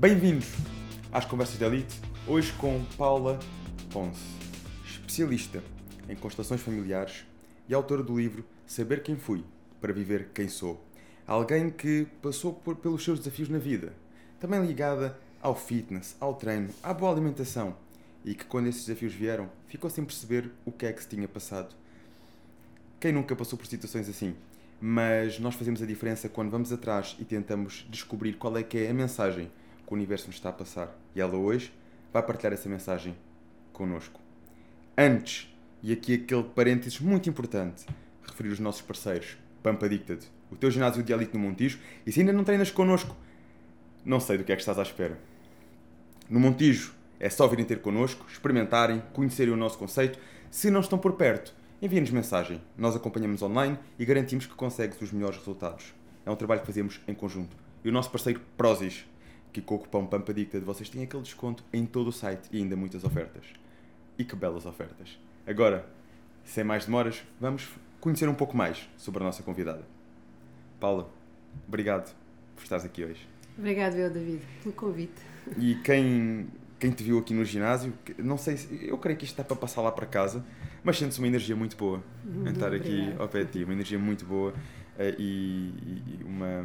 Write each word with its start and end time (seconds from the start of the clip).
Bem-vindos 0.00 0.46
às 1.10 1.24
Conversas 1.24 1.58
de 1.58 1.64
Elite, 1.64 2.00
hoje 2.24 2.52
com 2.52 2.84
Paula 2.96 3.36
Ponce, 3.90 4.22
especialista 4.84 5.60
em 6.08 6.14
constelações 6.14 6.60
familiares 6.60 7.26
e 7.68 7.74
autora 7.74 8.00
do 8.00 8.16
livro 8.16 8.44
Saber 8.64 9.02
Quem 9.02 9.16
Fui 9.16 9.44
para 9.80 9.92
Viver 9.92 10.28
Quem 10.32 10.46
Sou. 10.46 10.80
Alguém 11.26 11.68
que 11.68 12.06
passou 12.22 12.52
por, 12.52 12.76
pelos 12.76 13.02
seus 13.02 13.18
desafios 13.18 13.48
na 13.48 13.58
vida, 13.58 13.92
também 14.38 14.64
ligada 14.64 15.18
ao 15.42 15.56
fitness, 15.56 16.16
ao 16.20 16.36
treino, 16.36 16.68
à 16.80 16.94
boa 16.94 17.10
alimentação 17.10 17.74
e 18.24 18.36
que, 18.36 18.44
quando 18.44 18.68
esses 18.68 18.86
desafios 18.86 19.12
vieram, 19.12 19.50
ficou 19.66 19.90
sem 19.90 20.04
perceber 20.04 20.48
o 20.64 20.70
que 20.70 20.86
é 20.86 20.92
que 20.92 21.02
se 21.02 21.08
tinha 21.08 21.26
passado. 21.26 21.74
Quem 23.00 23.10
nunca 23.10 23.34
passou 23.34 23.58
por 23.58 23.66
situações 23.66 24.08
assim? 24.08 24.36
Mas 24.80 25.40
nós 25.40 25.56
fazemos 25.56 25.82
a 25.82 25.86
diferença 25.86 26.28
quando 26.28 26.50
vamos 26.50 26.72
atrás 26.72 27.16
e 27.18 27.24
tentamos 27.24 27.84
descobrir 27.90 28.34
qual 28.34 28.56
é 28.56 28.62
que 28.62 28.78
é 28.78 28.90
a 28.90 28.94
mensagem 28.94 29.50
que 29.88 29.94
o 29.94 29.96
universo 29.96 30.26
nos 30.26 30.36
está 30.36 30.50
a 30.50 30.52
passar. 30.52 30.94
E 31.14 31.20
ela 31.20 31.34
hoje 31.34 31.72
vai 32.12 32.22
partilhar 32.22 32.52
essa 32.52 32.68
mensagem 32.68 33.16
connosco. 33.72 34.20
Antes, 34.96 35.50
e 35.82 35.92
aqui 35.92 36.14
aquele 36.14 36.42
parênteses 36.42 37.00
muito 37.00 37.30
importante, 37.30 37.86
referir 38.22 38.50
os 38.50 38.60
nossos 38.60 38.82
parceiros, 38.82 39.38
Pampa 39.62 39.86
Addicted, 39.86 40.26
o 40.50 40.56
teu 40.56 40.70
ginásio 40.70 41.02
de 41.02 41.10
elite 41.10 41.32
no 41.32 41.40
Montijo, 41.40 41.78
e 42.04 42.12
se 42.12 42.20
ainda 42.20 42.34
não 42.34 42.44
treinas 42.44 42.70
connosco, 42.70 43.16
não 44.04 44.20
sei 44.20 44.36
do 44.36 44.44
que 44.44 44.52
é 44.52 44.56
que 44.56 44.60
estás 44.60 44.78
à 44.78 44.82
espera. 44.82 45.18
No 46.28 46.38
Montijo 46.38 46.92
é 47.18 47.30
só 47.30 47.48
virem 47.48 47.64
ter 47.64 47.80
connosco, 47.80 48.26
experimentarem, 48.30 49.02
conhecerem 49.14 49.54
o 49.54 49.56
nosso 49.56 49.78
conceito. 49.78 50.18
Se 50.50 50.70
não 50.70 50.80
estão 50.80 50.98
por 50.98 51.14
perto, 51.14 51.54
enviem-nos 51.80 52.10
mensagem. 52.10 52.60
Nós 52.76 52.94
acompanhamos 52.94 53.40
online 53.40 53.78
e 53.98 54.04
garantimos 54.04 54.44
que 54.44 54.54
consegues 54.54 55.00
os 55.00 55.12
melhores 55.12 55.38
resultados. 55.38 55.94
É 56.26 56.30
um 56.30 56.36
trabalho 56.36 56.60
que 56.60 56.66
fazemos 56.66 57.00
em 57.08 57.14
conjunto. 57.14 57.56
E 57.82 57.88
o 57.88 57.92
nosso 57.92 58.10
parceiro 58.10 58.40
Prozis, 58.56 59.06
que 59.52 59.60
com 59.60 59.76
o 59.76 59.78
cupom 59.78 60.06
PAMPADICTA 60.06 60.60
vocês 60.60 60.88
têm 60.88 61.02
aquele 61.02 61.22
desconto 61.22 61.64
em 61.72 61.86
todo 61.86 62.08
o 62.08 62.12
site 62.12 62.48
e 62.52 62.58
ainda 62.58 62.76
muitas 62.76 63.04
ofertas. 63.04 63.44
E 64.18 64.24
que 64.24 64.34
belas 64.34 64.66
ofertas. 64.66 65.18
Agora, 65.46 65.88
sem 66.44 66.64
mais 66.64 66.84
demoras, 66.84 67.22
vamos 67.40 67.68
conhecer 68.00 68.28
um 68.28 68.34
pouco 68.34 68.56
mais 68.56 68.88
sobre 68.96 69.22
a 69.22 69.26
nossa 69.26 69.42
convidada. 69.42 69.82
Paula, 70.80 71.10
obrigado 71.66 72.14
por 72.54 72.62
estares 72.62 72.84
aqui 72.84 73.04
hoje. 73.04 73.28
Obrigado, 73.56 73.96
eu, 73.96 74.10
David, 74.10 74.40
pelo 74.62 74.74
convite. 74.74 75.20
E 75.56 75.74
quem, 75.76 76.46
quem 76.78 76.90
te 76.90 77.02
viu 77.02 77.18
aqui 77.18 77.34
no 77.34 77.44
ginásio, 77.44 77.92
não 78.18 78.38
sei, 78.38 78.56
se, 78.56 78.86
eu 78.86 78.96
creio 78.98 79.18
que 79.18 79.24
isto 79.24 79.32
está 79.32 79.42
para 79.42 79.56
passar 79.56 79.82
lá 79.82 79.90
para 79.90 80.06
casa, 80.06 80.44
mas 80.84 80.96
sente-se 80.98 81.18
uma 81.18 81.26
energia 81.26 81.56
muito 81.56 81.76
boa 81.76 82.02
em 82.46 82.50
estar 82.50 82.72
aqui 82.72 83.12
ao 83.18 83.28
pé 83.28 83.44
de 83.44 83.52
ti, 83.52 83.64
uma 83.64 83.72
energia 83.72 83.98
muito 83.98 84.24
boa 84.24 84.54
eh, 84.96 85.14
e, 85.18 85.72
e 86.06 86.24
uma, 86.24 86.64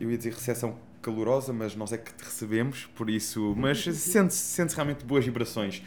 eu 0.00 0.10
ia 0.10 0.16
dizer 0.16 0.32
recepção 0.32 0.76
calorosa, 1.02 1.52
mas 1.52 1.74
nós 1.74 1.92
é 1.92 1.98
que 1.98 2.14
te 2.14 2.24
recebemos, 2.24 2.86
por 2.94 3.10
isso, 3.10 3.54
mas 3.56 3.82
sente-se 3.82 4.38
sente 4.38 4.74
realmente 4.74 5.04
boas 5.04 5.24
vibrações. 5.24 5.82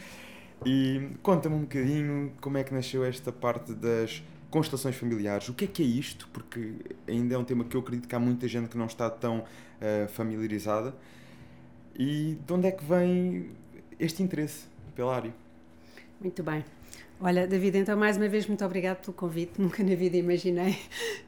E 0.66 1.10
conta-me 1.24 1.56
um 1.56 1.62
bocadinho 1.62 2.32
como 2.42 2.58
é 2.58 2.64
que 2.64 2.74
nasceu 2.74 3.04
esta 3.04 3.32
parte 3.32 3.74
das 3.74 4.24
constelações 4.50 4.96
familiares. 4.96 5.50
O 5.50 5.54
que 5.54 5.66
é 5.66 5.68
que 5.68 5.84
é 5.84 5.86
isto? 5.86 6.28
Porque 6.32 6.76
ainda 7.08 7.36
é 7.36 7.38
um 7.38 7.44
tema 7.44 7.64
que 7.64 7.76
eu 7.76 7.82
acredito 7.82 8.08
que 8.08 8.16
há 8.16 8.20
muita 8.20 8.48
gente 8.48 8.70
que 8.70 8.78
não 8.78 8.86
está 8.86 9.10
tão 9.10 9.40
uh, 9.40 10.08
familiarizada. 10.10 10.94
E 11.98 12.38
de 12.46 12.54
onde 12.54 12.68
é 12.68 12.72
que 12.72 12.84
vem 12.84 13.52
este 14.00 14.22
interesse 14.22 14.66
pela 14.96 15.16
área? 15.16 15.34
Muito 16.20 16.42
bem. 16.44 16.64
Olha, 17.20 17.48
David, 17.48 17.78
então 17.78 17.98
mais 17.98 18.18
uma 18.18 18.28
vez 18.28 18.48
muito 18.48 18.64
obrigado 18.66 19.02
pelo 19.02 19.14
convite. 19.14 19.54
Nunca 19.62 19.84
na 19.84 19.96
vida 19.96 20.18
imaginei 20.18 20.78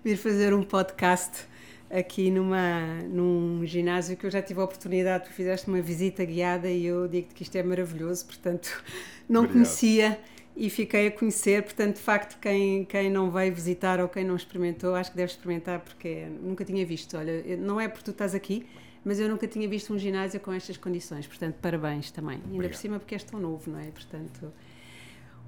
vir 0.04 0.18
fazer 0.18 0.54
um 0.54 0.64
podcast 0.64 1.46
aqui 1.90 2.30
numa, 2.30 3.02
num 3.04 3.66
ginásio 3.66 4.18
que 4.18 4.26
eu 4.26 4.32
já 4.32 4.42
tive 4.42 4.60
a 4.60 4.64
oportunidade, 4.64 5.26
tu 5.26 5.32
fizeste 5.32 5.68
uma 5.68 5.82
visita 5.82 6.24
guiada 6.26 6.70
e 6.70 6.86
eu 6.86 7.08
digo-te 7.08 7.34
que 7.34 7.44
isto 7.44 7.56
é 7.56 7.64
maravilhoso, 7.64 8.26
portanto 8.26 8.84
não 9.28 9.42
Obrigado. 9.42 9.54
conhecia 9.54 10.20
e 10.56 10.70
fiquei 10.70 11.08
a 11.08 11.12
conhecer, 11.12 11.64
portanto 11.64 11.96
de 11.96 12.02
facto 12.02 12.40
quem, 12.40 12.84
quem 12.86 13.10
não 13.10 13.30
veio 13.32 13.54
visitar 13.54 14.00
ou 14.00 14.10
quem 14.10 14.26
não 14.26 14.36
experimentou, 14.36 14.96
acho 14.96 15.12
que 15.12 15.18
deve 15.18 15.32
experimentar 15.32 15.80
porque 15.80 16.28
nunca 16.42 16.66
tinha 16.66 16.86
visto, 16.86 17.16
olha, 17.16 17.56
não 17.58 17.80
é 17.80 17.88
porque 17.88 18.04
tu 18.04 18.12
estás 18.12 18.36
aqui, 18.36 18.66
mas 19.06 19.20
eu 19.20 19.30
nunca 19.30 19.48
tinha 19.48 19.68
visto 19.70 19.94
um 19.94 19.98
ginásio 20.00 20.40
com 20.40 20.52
estas 20.52 20.76
condições, 20.76 21.26
portanto 21.28 21.56
parabéns 21.62 22.12
também, 22.12 22.36
ainda 22.36 22.48
Obrigado. 22.48 22.72
por 22.72 22.78
cima 22.78 23.00
porque 23.00 23.16
és 23.16 23.24
tão 23.24 23.40
novo, 23.40 23.72
não 23.72 23.80
é? 23.80 23.86
Portanto, 23.92 24.52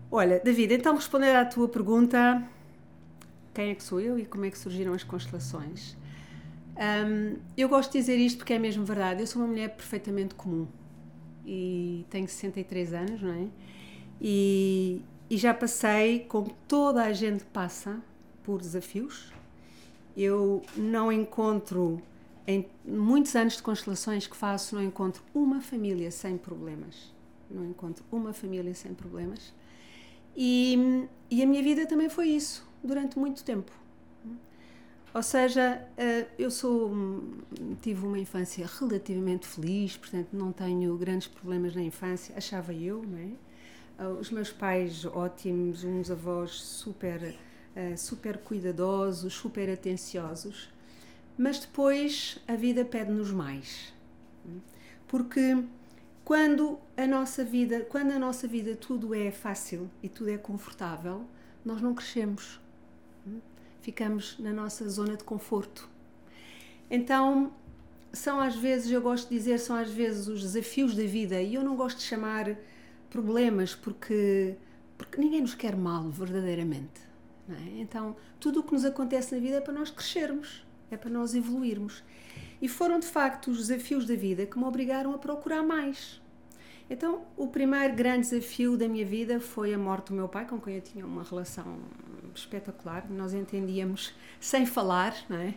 olha, 0.09 0.39
David, 0.39 0.75
então 0.75 0.95
responder 0.95 1.35
à 1.35 1.43
tua 1.43 1.67
pergunta, 1.67 2.41
quem 3.53 3.71
é 3.71 3.75
que 3.75 3.83
sou 3.83 3.99
eu 3.99 4.17
e 4.17 4.25
como 4.25 4.45
é 4.45 4.51
que 4.51 4.57
surgiram 4.57 4.93
as 4.93 5.03
constelações? 5.03 5.97
Um, 6.79 7.35
eu 7.57 7.67
gosto 7.67 7.91
de 7.91 7.99
dizer 7.99 8.15
isto 8.17 8.37
porque 8.37 8.53
é 8.53 8.59
mesmo 8.59 8.85
verdade. 8.85 9.21
Eu 9.21 9.27
sou 9.27 9.41
uma 9.41 9.47
mulher 9.49 9.75
perfeitamente 9.75 10.33
comum 10.33 10.65
e 11.45 12.05
tenho 12.09 12.27
63 12.27 12.93
anos, 12.93 13.21
não 13.21 13.33
é? 13.33 13.47
E, 14.21 15.01
e 15.29 15.37
já 15.37 15.53
passei, 15.53 16.21
como 16.21 16.55
toda 16.67 17.03
a 17.03 17.11
gente 17.11 17.43
passa, 17.45 17.99
por 18.43 18.61
desafios. 18.61 19.33
Eu 20.15 20.61
não 20.77 21.11
encontro, 21.11 22.01
em 22.47 22.65
muitos 22.85 23.35
anos 23.35 23.57
de 23.57 23.63
constelações 23.63 24.27
que 24.27 24.35
faço, 24.35 24.75
não 24.75 24.83
encontro 24.83 25.21
uma 25.33 25.61
família 25.61 26.11
sem 26.11 26.37
problemas. 26.37 27.13
Não 27.49 27.65
encontro 27.65 28.05
uma 28.11 28.31
família 28.31 28.73
sem 28.73 28.93
problemas. 28.93 29.53
E, 30.35 31.07
e 31.29 31.41
a 31.43 31.45
minha 31.45 31.63
vida 31.63 31.85
também 31.85 32.09
foi 32.09 32.29
isso, 32.29 32.65
durante 32.83 33.17
muito 33.17 33.43
tempo. 33.43 33.71
Ou 35.13 35.23
seja, 35.23 35.87
eh, 35.97 36.27
eu 36.37 36.51
sou 36.51 36.91
tive 37.81 38.05
uma 38.05 38.19
infância 38.19 38.67
relativamente 38.79 39.47
feliz, 39.47 39.97
portanto 39.97 40.29
não 40.33 40.51
tenho 40.51 40.95
grandes 40.97 41.27
problemas 41.27 41.75
na 41.75 41.81
infância, 41.81 42.35
achava 42.37 42.73
eu, 42.73 43.03
não 43.03 43.17
é? 43.17 43.29
Eh, 43.99 44.07
os 44.19 44.29
meus 44.29 44.51
pais 44.51 45.05
ótimos, 45.05 45.83
uns 45.83 46.11
avós 46.11 46.51
super 46.51 47.35
eh, 47.75 47.95
super 47.95 48.37
cuidadosos, 48.37 49.33
super 49.33 49.69
atenciosos, 49.69 50.69
mas 51.37 51.59
depois 51.59 52.37
a 52.47 52.55
vida 52.55 52.85
pede-nos 52.85 53.31
mais. 53.31 53.93
Porque 55.07 55.63
quando 56.23 56.79
a 56.95 57.07
nossa 57.07 57.43
vida, 57.43 57.81
quando 57.81 58.11
a 58.11 58.19
nossa 58.19 58.47
vida 58.47 58.75
tudo 58.75 59.15
é 59.15 59.31
fácil 59.31 59.89
e 60.03 60.09
tudo 60.09 60.29
é 60.29 60.37
confortável, 60.37 61.25
nós 61.65 61.81
não 61.81 61.95
crescemos 61.95 62.59
ficamos 63.89 64.37
na 64.37 64.53
nossa 64.53 64.87
zona 64.87 65.17
de 65.17 65.23
conforto. 65.23 65.89
Então, 66.91 67.51
são 68.13 68.39
às 68.39 68.55
vezes, 68.55 68.91
eu 68.91 69.01
gosto 69.01 69.27
de 69.29 69.35
dizer, 69.35 69.59
são 69.59 69.75
às 69.75 69.89
vezes 69.89 70.27
os 70.27 70.41
desafios 70.41 70.95
da 70.95 71.03
vida, 71.03 71.41
e 71.41 71.55
eu 71.55 71.63
não 71.63 71.75
gosto 71.75 71.97
de 71.97 72.03
chamar 72.03 72.55
problemas 73.09 73.73
porque, 73.73 74.55
porque 74.95 75.19
ninguém 75.19 75.41
nos 75.41 75.55
quer 75.55 75.75
mal, 75.75 76.07
verdadeiramente. 76.09 77.01
É? 77.49 77.81
Então, 77.81 78.15
tudo 78.39 78.59
o 78.59 78.63
que 78.63 78.73
nos 78.73 78.85
acontece 78.85 79.33
na 79.33 79.41
vida 79.41 79.57
é 79.57 79.61
para 79.61 79.73
nós 79.73 79.89
crescermos, 79.89 80.63
é 80.91 80.95
para 80.95 81.09
nós 81.09 81.33
evoluirmos. 81.33 82.03
E 82.61 82.67
foram 82.67 82.99
de 82.99 83.07
facto 83.07 83.49
os 83.49 83.57
desafios 83.57 84.05
da 84.05 84.15
vida 84.15 84.45
que 84.45 84.59
me 84.59 84.65
obrigaram 84.65 85.15
a 85.15 85.17
procurar 85.17 85.63
mais. 85.63 86.21
Então, 86.89 87.21
o 87.37 87.47
primeiro 87.47 87.95
grande 87.95 88.29
desafio 88.29 88.75
da 88.75 88.87
minha 88.87 89.05
vida 89.05 89.39
foi 89.39 89.73
a 89.73 89.77
morte 89.77 90.07
do 90.07 90.15
meu 90.15 90.27
pai, 90.27 90.47
com 90.47 90.59
quem 90.59 90.75
eu 90.75 90.81
tinha 90.81 91.05
uma 91.05 91.21
relação 91.21 91.77
espetacular. 92.33 93.09
Nós 93.09 93.33
entendíamos 93.33 94.15
sem 94.39 94.65
falar, 94.65 95.15
não 95.29 95.37
é? 95.37 95.53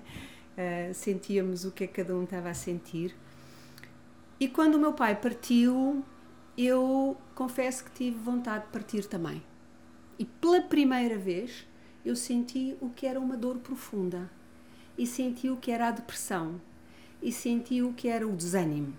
Uh, 0.52 0.92
sentíamos 0.92 1.64
o 1.64 1.72
que 1.72 1.84
é 1.84 1.86
que 1.86 1.94
cada 1.94 2.14
um 2.14 2.24
estava 2.24 2.50
a 2.50 2.54
sentir. 2.54 3.14
E 4.38 4.46
quando 4.46 4.74
o 4.74 4.78
meu 4.78 4.92
pai 4.92 5.18
partiu, 5.18 6.04
eu 6.58 7.16
confesso 7.34 7.84
que 7.84 7.90
tive 7.92 8.18
vontade 8.18 8.66
de 8.66 8.70
partir 8.70 9.06
também. 9.06 9.42
E 10.18 10.26
pela 10.26 10.60
primeira 10.60 11.16
vez 11.16 11.66
eu 12.04 12.14
senti 12.14 12.76
o 12.80 12.90
que 12.90 13.06
era 13.06 13.18
uma 13.18 13.36
dor 13.36 13.58
profunda, 13.58 14.30
e 14.98 15.06
senti 15.06 15.48
o 15.48 15.56
que 15.56 15.70
era 15.70 15.88
a 15.88 15.92
depressão, 15.92 16.60
e 17.22 17.32
senti 17.32 17.80
o 17.80 17.94
que 17.94 18.08
era 18.08 18.26
o 18.28 18.36
desânimo. 18.36 18.92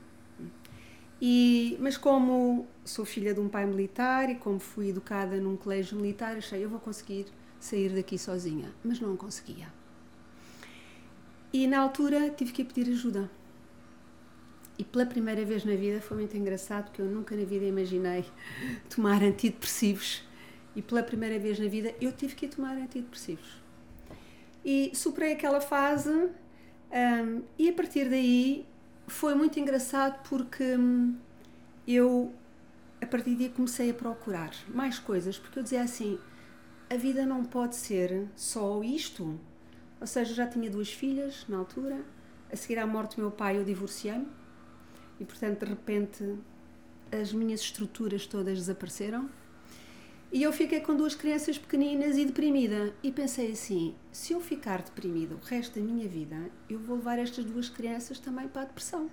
E, 1.26 1.78
mas 1.80 1.96
como 1.96 2.68
sou 2.84 3.06
filha 3.06 3.34
de 3.34 3.40
um 3.40 3.48
pai 3.48 3.66
militar 3.66 4.30
e 4.30 4.36
como 4.36 4.60
fui 4.60 4.90
educada 4.90 5.38
num 5.38 5.56
colégio 5.56 5.96
militar, 5.96 6.36
achei 6.36 6.66
eu 6.66 6.70
vou 6.70 6.82
conseguir 6.82 7.28
sair 7.62 7.88
daqui 7.96 8.18
sozinha, 8.18 8.74
mas 8.84 9.00
não 9.00 9.16
conseguia. 9.16 9.72
E 11.54 11.66
na 11.66 11.80
altura 11.80 12.30
tive 12.30 12.52
que 12.52 12.66
pedir 12.66 12.92
ajuda. 12.92 13.32
E 14.78 14.84
pela 14.84 15.06
primeira 15.06 15.46
vez 15.46 15.64
na 15.64 15.78
vida 15.78 16.02
foi 16.02 16.18
muito 16.18 16.36
engraçado 16.36 16.88
porque 16.88 17.02
eu 17.02 17.06
nunca 17.06 17.38
na 17.38 17.46
vida 17.46 17.64
imaginei 17.64 18.26
tomar 18.94 19.24
antidepressivos. 19.24 20.28
E 20.76 20.82
pela 20.82 21.02
primeira 21.02 21.40
vez 21.40 21.58
na 21.58 21.70
vida 21.70 21.96
eu 22.02 22.12
tive 22.12 22.36
que 22.36 22.50
tomar 22.50 22.76
antidepressivos. 22.76 23.62
E 24.66 24.92
superei 24.94 25.32
aquela 25.32 25.62
fase 25.62 26.10
um, 26.10 27.44
e 27.58 27.70
a 27.70 27.74
partir 27.74 28.10
daí 28.10 28.66
foi 29.08 29.36
muito 29.36 29.60
engraçado 29.60 30.22
porque 30.28 30.76
hum, 30.78 31.16
eu, 31.88 32.34
a 33.02 33.06
partir 33.06 33.36
daí, 33.36 33.50
comecei 33.50 33.90
a 33.90 33.94
procurar 33.94 34.52
mais 34.70 35.00
coisas, 35.00 35.38
porque 35.38 35.60
eu 35.60 35.64
dizia 35.64 35.84
assim: 35.84 36.20
a 36.90 36.96
vida 36.96 37.26
não 37.26 37.44
pode 37.44 37.76
ser 37.76 38.28
só 38.36 38.84
isto. 38.84 39.40
Ou 40.00 40.08
seja, 40.08 40.34
já 40.34 40.46
tinha 40.48 40.70
duas 40.70 40.92
filhas 40.92 41.46
na 41.48 41.58
altura, 41.58 42.04
a 42.52 42.56
seguir 42.56 42.78
à 42.78 42.86
morte 42.86 43.16
do 43.16 43.22
meu 43.22 43.32
pai, 43.32 43.58
eu 43.58 43.64
divorciei-me. 43.64 44.28
e 45.20 45.26
portanto 45.26 45.60
de 45.60 45.66
repente 45.66 46.36
as 47.12 47.32
minhas 47.32 47.62
estruturas 47.62 48.26
todas 48.26 48.58
desapareceram 48.58 49.30
e 50.34 50.42
eu 50.42 50.52
fiquei 50.52 50.82
com 50.82 50.96
duas 50.96 51.14
crianças 51.14 51.60
pequeninas 51.60 52.18
e 52.18 52.26
deprimida. 52.26 52.92
E 53.04 53.12
pensei 53.12 53.52
assim: 53.52 53.94
se 54.12 54.34
eu 54.34 54.42
ficar 54.42 54.82
deprimida 54.82 55.36
o 55.36 55.38
resto 55.38 55.80
da 55.80 55.86
minha 55.86 56.10
vida, 56.10 56.50
eu 56.68 56.80
vou 56.80 56.96
levar 56.96 57.20
estas 57.20 57.46
duas 57.46 57.70
crianças 57.70 58.18
também 58.18 58.48
para 58.48 58.64
a 58.64 58.66
depressão. 58.66 59.12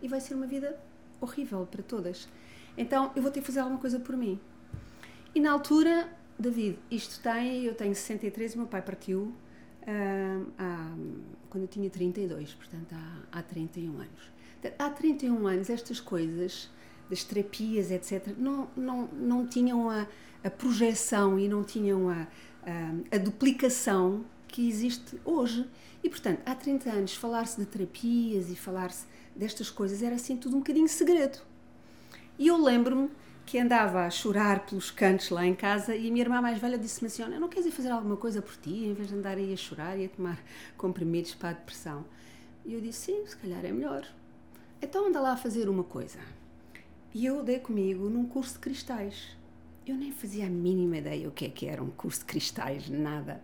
E 0.00 0.06
vai 0.06 0.20
ser 0.20 0.34
uma 0.34 0.46
vida 0.46 0.80
horrível 1.20 1.66
para 1.68 1.82
todas. 1.82 2.28
Então 2.78 3.10
eu 3.16 3.22
vou 3.22 3.32
ter 3.32 3.40
que 3.40 3.46
fazer 3.46 3.58
alguma 3.58 3.80
coisa 3.80 3.98
por 3.98 4.16
mim. 4.16 4.38
E 5.34 5.40
na 5.40 5.50
altura, 5.50 6.08
David, 6.38 6.78
isto 6.88 7.20
tem. 7.20 7.64
Eu 7.64 7.74
tenho 7.74 7.92
63 7.92 8.54
e 8.54 8.56
meu 8.56 8.68
pai 8.68 8.80
partiu 8.80 9.22
uh, 9.82 10.52
há, 10.56 10.94
quando 11.48 11.64
eu 11.64 11.68
tinha 11.68 11.90
32, 11.90 12.54
portanto 12.54 12.94
há, 12.94 13.38
há 13.40 13.42
31 13.42 13.92
anos. 13.92 14.32
Há 14.78 14.88
31 14.88 15.48
anos, 15.48 15.68
estas 15.68 15.98
coisas 15.98 16.70
das 17.08 17.24
terapias, 17.24 17.90
etc., 17.90 18.28
não, 18.38 18.68
não, 18.76 19.08
não 19.08 19.44
tinham 19.44 19.90
a 19.90 20.06
a 20.42 20.50
projeção 20.50 21.38
e 21.38 21.48
não 21.48 21.62
tinham 21.62 22.08
a, 22.08 22.26
a, 22.64 23.16
a 23.16 23.18
duplicação 23.18 24.24
que 24.48 24.68
existe 24.68 25.20
hoje. 25.24 25.68
E, 26.02 26.08
portanto, 26.08 26.40
há 26.46 26.54
30 26.54 26.90
anos, 26.90 27.14
falar-se 27.14 27.58
de 27.58 27.66
terapias 27.66 28.50
e 28.50 28.56
falar-se 28.56 29.06
destas 29.34 29.70
coisas 29.70 30.02
era 30.02 30.14
assim 30.14 30.36
tudo 30.36 30.56
um 30.56 30.60
bocadinho 30.60 30.88
segredo. 30.88 31.38
E 32.38 32.46
eu 32.46 32.56
lembro-me 32.56 33.10
que 33.44 33.58
andava 33.58 34.06
a 34.06 34.10
chorar 34.10 34.64
pelos 34.64 34.90
cantos 34.90 35.30
lá 35.30 35.44
em 35.44 35.54
casa 35.54 35.94
e 35.94 36.08
a 36.08 36.10
minha 36.10 36.24
irmã 36.24 36.40
mais 36.40 36.58
velha 36.58 36.78
disse-me 36.78 37.08
assim: 37.08 37.24
Não 37.38 37.48
queres 37.48 37.66
ir 37.66 37.70
fazer 37.70 37.90
alguma 37.90 38.16
coisa 38.16 38.40
por 38.40 38.56
ti 38.56 38.86
em 38.86 38.94
vez 38.94 39.08
de 39.08 39.14
andar 39.14 39.36
aí 39.36 39.52
a 39.52 39.56
chorar 39.56 39.98
e 39.98 40.06
a 40.06 40.08
tomar 40.08 40.38
comprimidos 40.78 41.34
para 41.34 41.50
a 41.50 41.52
depressão? 41.52 42.04
E 42.64 42.74
eu 42.74 42.80
disse: 42.80 43.12
Sim, 43.12 43.26
se 43.26 43.36
calhar 43.36 43.64
é 43.64 43.72
melhor. 43.72 44.06
Então 44.80 45.08
anda 45.08 45.20
lá 45.20 45.32
a 45.32 45.36
fazer 45.36 45.68
uma 45.68 45.84
coisa. 45.84 46.18
E 47.12 47.26
eu 47.26 47.42
dei 47.42 47.58
comigo 47.58 48.08
num 48.08 48.24
curso 48.24 48.54
de 48.54 48.60
cristais. 48.60 49.36
Eu 49.86 49.94
nem 49.96 50.12
fazia 50.12 50.46
a 50.46 50.50
mínima 50.50 50.98
ideia 50.98 51.28
o 51.28 51.32
que 51.32 51.46
é 51.46 51.48
que 51.48 51.66
era 51.66 51.82
um 51.82 51.90
curso 51.90 52.20
de 52.20 52.26
cristais, 52.26 52.88
nada. 52.88 53.40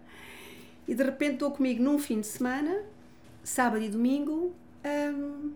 E 0.87 0.95
de 0.95 1.03
repente 1.03 1.35
estou 1.35 1.51
comigo 1.51 1.83
num 1.83 1.99
fim 1.99 2.21
de 2.21 2.27
semana, 2.27 2.85
sábado 3.43 3.83
e 3.83 3.89
domingo, 3.89 4.53
um, 4.85 5.53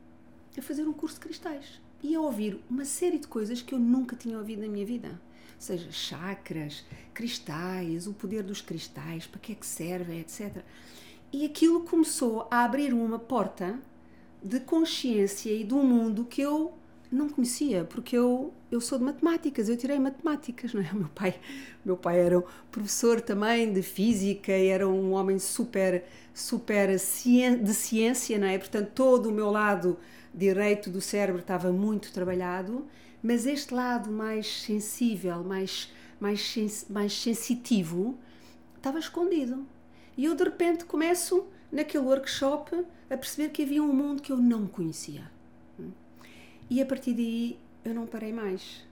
a 0.56 0.62
fazer 0.62 0.82
um 0.84 0.92
curso 0.92 1.16
de 1.16 1.20
cristais. 1.20 1.80
E 2.02 2.14
a 2.14 2.20
ouvir 2.20 2.60
uma 2.68 2.84
série 2.84 3.18
de 3.18 3.28
coisas 3.28 3.62
que 3.62 3.74
eu 3.74 3.78
nunca 3.78 4.16
tinha 4.16 4.38
ouvido 4.38 4.62
na 4.62 4.68
minha 4.68 4.86
vida. 4.86 5.08
Ou 5.08 5.60
seja, 5.60 5.92
chakras, 5.92 6.84
cristais, 7.12 8.06
o 8.06 8.14
poder 8.14 8.42
dos 8.42 8.60
cristais, 8.60 9.26
para 9.26 9.38
que 9.38 9.52
é 9.52 9.54
que 9.54 9.66
servem, 9.66 10.20
etc. 10.20 10.64
E 11.32 11.44
aquilo 11.44 11.82
começou 11.82 12.48
a 12.50 12.64
abrir 12.64 12.92
uma 12.92 13.18
porta 13.18 13.78
de 14.42 14.58
consciência 14.60 15.52
e 15.52 15.62
de 15.62 15.74
um 15.74 15.84
mundo 15.84 16.24
que 16.24 16.40
eu 16.40 16.72
não 17.10 17.28
conhecia, 17.28 17.84
porque 17.84 18.16
eu, 18.16 18.52
eu 18.70 18.80
sou 18.80 18.98
de 18.98 19.04
matemáticas, 19.04 19.68
eu 19.68 19.76
tirei 19.76 19.98
matemáticas, 19.98 20.72
não 20.74 20.80
é? 20.80 20.90
O 20.92 20.96
meu 20.96 21.08
pai, 21.08 21.34
meu 21.84 21.96
pai 21.96 22.20
era 22.20 22.38
um 22.38 22.44
professor 22.70 23.20
também 23.20 23.72
de 23.72 23.82
física, 23.82 24.52
era 24.52 24.88
um 24.88 25.12
homem 25.12 25.38
super, 25.38 26.04
super 26.32 26.88
de 26.88 27.74
ciência, 27.74 28.38
não 28.38 28.46
é? 28.46 28.58
Portanto, 28.58 28.90
todo 28.94 29.28
o 29.28 29.32
meu 29.32 29.50
lado 29.50 29.98
direito 30.32 30.88
do 30.88 31.00
cérebro 31.00 31.40
estava 31.40 31.72
muito 31.72 32.12
trabalhado, 32.12 32.86
mas 33.22 33.44
este 33.44 33.74
lado 33.74 34.10
mais 34.10 34.62
sensível, 34.62 35.42
mais, 35.42 35.92
mais, 36.20 36.86
mais 36.88 37.12
sensitivo, 37.12 38.16
estava 38.76 38.98
escondido. 38.98 39.66
E 40.16 40.26
eu, 40.26 40.34
de 40.34 40.44
repente, 40.44 40.84
começo, 40.84 41.46
naquele 41.72 42.04
workshop, 42.04 42.84
a 43.10 43.16
perceber 43.16 43.50
que 43.50 43.62
havia 43.62 43.82
um 43.82 43.92
mundo 43.92 44.22
que 44.22 44.30
eu 44.30 44.36
não 44.36 44.66
conhecia 44.66 45.39
e 46.70 46.80
a 46.80 46.86
partir 46.86 47.12
daí 47.12 47.58
eu 47.84 47.92
não 47.92 48.06
parei 48.06 48.32
mais. 48.32 48.88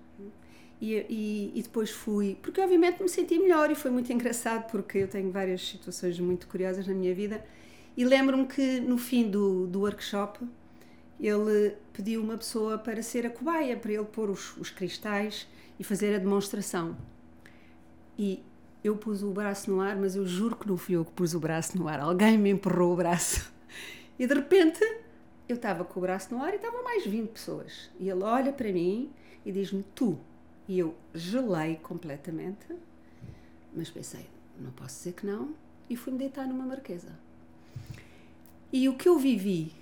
E, 0.81 0.95
e, 1.09 1.53
e, 1.57 1.63
depois 1.63 1.91
fui, 1.91 2.37
porque 2.41 2.61
obviamente 2.61 3.03
me 3.03 3.09
senti 3.09 3.37
melhor 3.39 3.69
e 3.71 3.75
foi 3.75 3.91
muito 3.91 4.13
engraçado 4.13 4.71
porque 4.71 4.99
eu 4.99 5.09
tenho 5.09 5.31
várias 5.31 5.67
situações 5.67 6.21
muito 6.21 6.47
curiosas 6.47 6.87
na 6.87 6.95
minha 6.95 7.13
vida 7.13 7.45
e 7.97 8.05
lembro-me 8.05 8.47
que 8.47 8.79
no 8.79 8.97
fim 8.97 9.29
do, 9.29 9.67
do 9.67 9.81
workshop 9.81 10.39
ele 11.21 11.75
pediu 11.93 12.23
uma 12.23 12.37
pessoa 12.37 12.79
para 12.79 13.03
ser 13.03 13.27
a 13.27 13.31
cobaia, 13.31 13.77
para 13.77 13.93
ele 13.93 14.05
pôr 14.05 14.31
os, 14.31 14.57
os 14.57 14.71
cristais 14.71 15.49
e 15.81 15.83
fazer 15.83 16.15
a 16.15 16.19
demonstração. 16.19 16.97
E 18.17 18.41
eu 18.85 18.97
pus 18.97 19.25
o 19.25 19.33
braço 19.33 19.69
no 19.69 19.81
ar, 19.81 19.97
mas 19.97 20.15
eu 20.15 20.25
juro 20.25 20.55
que 20.55 20.69
não 20.69 20.77
fui 20.77 20.95
eu 20.95 21.05
que 21.05 21.11
pus 21.11 21.35
o 21.35 21.41
braço 21.41 21.77
no 21.77 21.89
ar, 21.89 21.99
alguém 21.99 22.39
me 22.39 22.51
empurrou 22.51 22.93
o 22.93 22.97
braço. 22.97 23.53
E 24.21 24.27
de 24.27 24.35
repente 24.35 24.81
eu 25.49 25.57
estava 25.57 25.85
com 25.85 25.99
o 25.99 26.03
braço 26.03 26.35
no 26.35 26.43
ar 26.43 26.53
e 26.53 26.57
estavam 26.57 26.85
mais 26.85 27.07
20 27.07 27.31
pessoas. 27.31 27.91
E 27.99 28.09
ele 28.09 28.23
olha 28.23 28.53
para 28.53 28.71
mim 28.71 29.11
e 29.45 29.51
diz-me 29.51 29.83
tu. 29.95 30.19
E 30.69 30.79
eu 30.79 30.95
gelei 31.15 31.77
completamente, 31.77 32.67
mas 33.75 33.89
pensei, 33.89 34.27
não 34.61 34.71
posso 34.71 34.99
dizer 34.99 35.13
que 35.13 35.27
não, 35.27 35.55
e 35.89 35.97
fui-me 35.97 36.19
deitar 36.19 36.47
numa 36.47 36.67
marquesa. 36.67 37.13
E 38.71 38.87
o 38.87 38.95
que 38.95 39.09
eu 39.09 39.19
vivi 39.19 39.73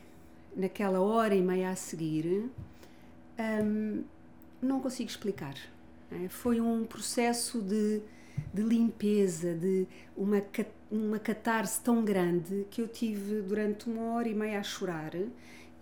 naquela 0.54 1.00
hora 1.00 1.34
e 1.34 1.42
meia 1.42 1.70
a 1.70 1.76
seguir, 1.76 2.48
hum, 3.64 4.04
não 4.62 4.80
consigo 4.80 5.10
explicar. 5.10 5.56
É? 6.12 6.28
Foi 6.28 6.60
um 6.60 6.84
processo 6.84 7.60
de, 7.60 8.00
de 8.54 8.62
limpeza, 8.62 9.54
de 9.54 9.88
uma, 10.16 10.40
uma 10.88 11.18
catarse 11.18 11.80
tão 11.80 12.04
grande 12.04 12.64
que 12.70 12.80
eu 12.80 12.86
tive 12.86 13.42
durante 13.42 13.90
uma 13.90 14.14
hora 14.14 14.28
e 14.28 14.34
meia 14.34 14.60
a 14.60 14.62
chorar 14.62 15.12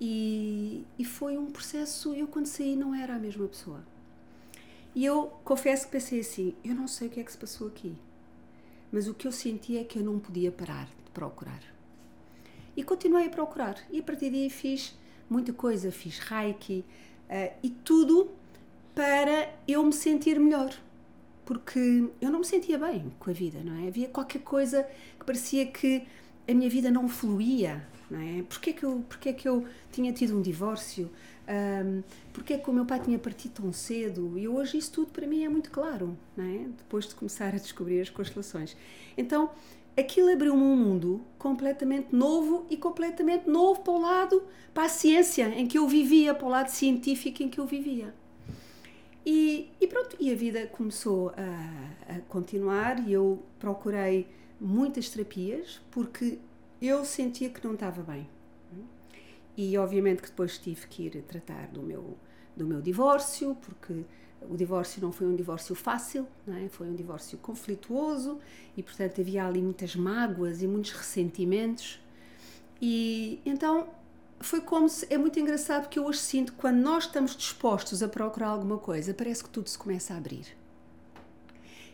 e, 0.01 0.85
e 0.99 1.05
foi 1.05 1.37
um 1.39 1.47
processo. 1.47 2.15
Eu, 2.15 2.27
quando 2.27 2.47
saí, 2.47 2.77
não 2.77 2.95
era 2.95 3.15
a 3.15 3.19
mesma 3.19 3.47
pessoa. 3.47 3.85
E 4.95 5.05
eu 5.05 5.33
confesso 5.45 5.87
que 5.87 5.93
pensei 5.93 6.21
assim: 6.21 6.55
eu 6.65 6.75
não 6.75 6.87
sei 6.87 7.09
o 7.09 7.11
que 7.11 7.21
é 7.21 7.25
que 7.25 7.33
se 7.33 7.39
passou 7.39 7.69
aqui, 7.69 7.95
mas 8.93 9.09
o 9.09 9.15
que 9.15 9.27
eu 9.27 9.33
senti 9.33 9.77
é 9.77 9.85
que 9.85 9.99
eu 9.99 10.03
não 10.03 10.19
podia 10.19 10.53
parar 10.53 10.87
de 10.87 11.11
procurar. 11.13 11.63
E 12.77 12.83
continuei 12.83 13.27
a 13.27 13.31
procurar. 13.31 13.77
E 13.91 14.01
a 14.01 14.03
partir 14.03 14.31
daí 14.31 14.51
fiz 14.51 14.97
muita 15.29 15.53
coisa, 15.53 15.91
fiz 15.91 16.19
reiki 16.19 16.85
uh, 17.29 17.55
e 17.63 17.71
tudo 17.71 18.31
para 18.95 19.53
eu 19.67 19.83
me 19.85 19.93
sentir 19.93 20.39
melhor. 20.39 20.75
Porque 21.45 22.09
eu 22.21 22.31
não 22.31 22.39
me 22.39 22.47
sentia 22.47 22.79
bem 22.79 23.13
com 23.19 23.31
a 23.31 23.33
vida, 23.33 23.63
não 23.63 23.85
é? 23.85 23.89
Havia 23.89 24.09
qualquer 24.09 24.41
coisa 24.41 24.89
que 25.19 25.27
parecia 25.27 25.67
que 25.67 26.07
a 26.49 26.55
minha 26.55 26.71
vida 26.71 26.91
não 26.91 27.09
fluía, 27.09 27.87
não 28.11 28.21
é? 28.21 28.43
Porquê 28.43 28.73
que 28.73 28.85
eu, 28.85 29.05
porquê 29.09 29.33
que 29.33 29.49
eu 29.49 29.67
tinha 29.91 30.13
tido 30.13 30.37
um 30.37 30.43
divórcio? 30.43 31.11
Um, 31.47 32.03
porquê 32.33 32.57
que 32.59 32.71
o 32.71 32.73
meu 32.73 32.85
pai 32.87 33.01
tinha 33.01 33.19
partido 33.19 33.63
tão 33.63 33.73
cedo? 33.73 34.39
E 34.39 34.49
hoje 34.49 34.79
isso 34.79 34.93
tudo 34.93 35.11
para 35.11 35.27
mim 35.27 35.45
é 35.45 35.49
muito 35.49 35.71
claro, 35.71 36.17
não 36.37 36.45
é? 36.45 36.59
Depois 36.79 37.07
de 37.07 37.15
começar 37.15 37.49
a 37.49 37.59
descobrir 37.59 38.01
as 38.01 38.11
constelações. 38.11 38.77
Então, 39.17 39.51
aquilo 39.97 40.33
abriu-me 40.33 40.63
um 40.63 40.77
mundo 40.77 41.21
completamente 41.39 42.15
novo 42.15 42.67
e 42.71 42.77
completamente 42.77 43.49
novo 43.49 43.81
para 43.81 43.93
o 43.93 44.01
lado, 44.01 44.43
para 44.73 44.85
a 44.85 44.89
ciência 44.89 45.49
em 45.49 45.67
que 45.67 45.79
eu 45.79 45.87
vivia, 45.87 46.35
para 46.35 46.47
o 46.47 46.51
lado 46.51 46.69
científico 46.69 47.43
em 47.43 47.49
que 47.49 47.59
eu 47.59 47.67
vivia. 47.67 48.15
E, 49.27 49.71
e 49.81 49.87
pronto, 49.87 50.17
e 50.21 50.31
a 50.31 50.37
vida 50.37 50.67
começou 50.67 51.31
a, 51.31 52.15
a 52.15 52.21
continuar 52.29 53.09
e 53.09 53.13
eu 53.13 53.43
procurei 53.59 54.27
muitas 54.61 55.09
terapias 55.09 55.81
porque 55.91 56.39
eu 56.81 57.05
sentia 57.05 57.51
que 57.51 57.65
não 57.65 57.75
estava 57.75 58.03
bem. 58.03 58.29
E 59.57 59.79
obviamente 59.79 60.23
que 60.23 60.29
depois 60.29 60.59
tive 60.59 60.87
que 60.89 61.05
ir 61.05 61.23
tratar 61.23 61.69
do 61.69 61.81
meu, 61.83 62.17
do 62.57 62.67
meu 62.67 62.83
divórcio, 62.83 63.57
porque 63.63 64.05
o 64.49 64.57
divórcio 64.57 65.01
não 65.01 65.13
foi 65.13 65.27
um 65.27 65.37
divórcio 65.37 65.75
fácil, 65.75 66.27
é? 66.49 66.69
foi 66.69 66.89
um 66.89 66.95
divórcio 66.95 67.39
conflituoso 67.39 68.39
e, 68.77 68.83
portanto, 68.83 69.21
havia 69.21 69.47
ali 69.47 69.63
muitas 69.63 69.95
mágoas 69.95 70.63
e 70.63 70.67
muitos 70.67 70.93
ressentimentos. 70.93 72.01
E 72.81 73.41
então 73.47 73.89
foi 74.41 74.61
como 74.61 74.89
se. 74.89 75.07
É 75.09 75.17
muito 75.17 75.39
engraçado 75.39 75.83
porque 75.83 75.99
eu 75.99 76.05
hoje 76.05 76.19
sinto 76.19 76.53
que 76.53 76.59
quando 76.59 76.79
nós 76.79 77.05
estamos 77.05 77.37
dispostos 77.37 78.03
a 78.03 78.09
procurar 78.09 78.49
alguma 78.49 78.79
coisa, 78.79 79.15
parece 79.15 79.45
que 79.45 79.51
tudo 79.51 79.69
se 79.69 79.79
começa 79.79 80.15
a 80.15 80.17
abrir. 80.17 80.47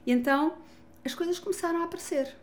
E 0.06 0.12
então 0.12 0.54
as 1.04 1.14
coisas 1.14 1.38
começaram 1.38 1.82
a 1.82 1.84
aparecer. 1.84 2.34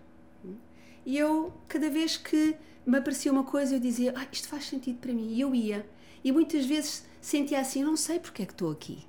E 1.08 1.18
eu, 1.18 1.54
cada 1.70 1.90
vez 1.90 2.18
que 2.18 2.54
me 2.86 2.98
aparecia 2.98 3.32
uma 3.32 3.46
coisa, 3.46 3.74
eu 3.74 3.80
dizia, 3.80 4.14
ah, 4.14 4.28
isto 4.30 4.50
faz 4.50 4.66
sentido 4.66 4.98
para 5.00 5.14
mim. 5.14 5.32
E 5.32 5.40
eu 5.40 5.56
ia. 5.56 5.88
E 6.22 6.34
muitas 6.34 6.66
vezes 6.66 7.06
sentia 7.22 7.62
assim, 7.62 7.82
não 7.82 7.96
sei 7.96 8.20
porque 8.20 8.44
é 8.44 8.46
que 8.46 8.52
estou 8.52 8.70
aqui. 8.70 9.08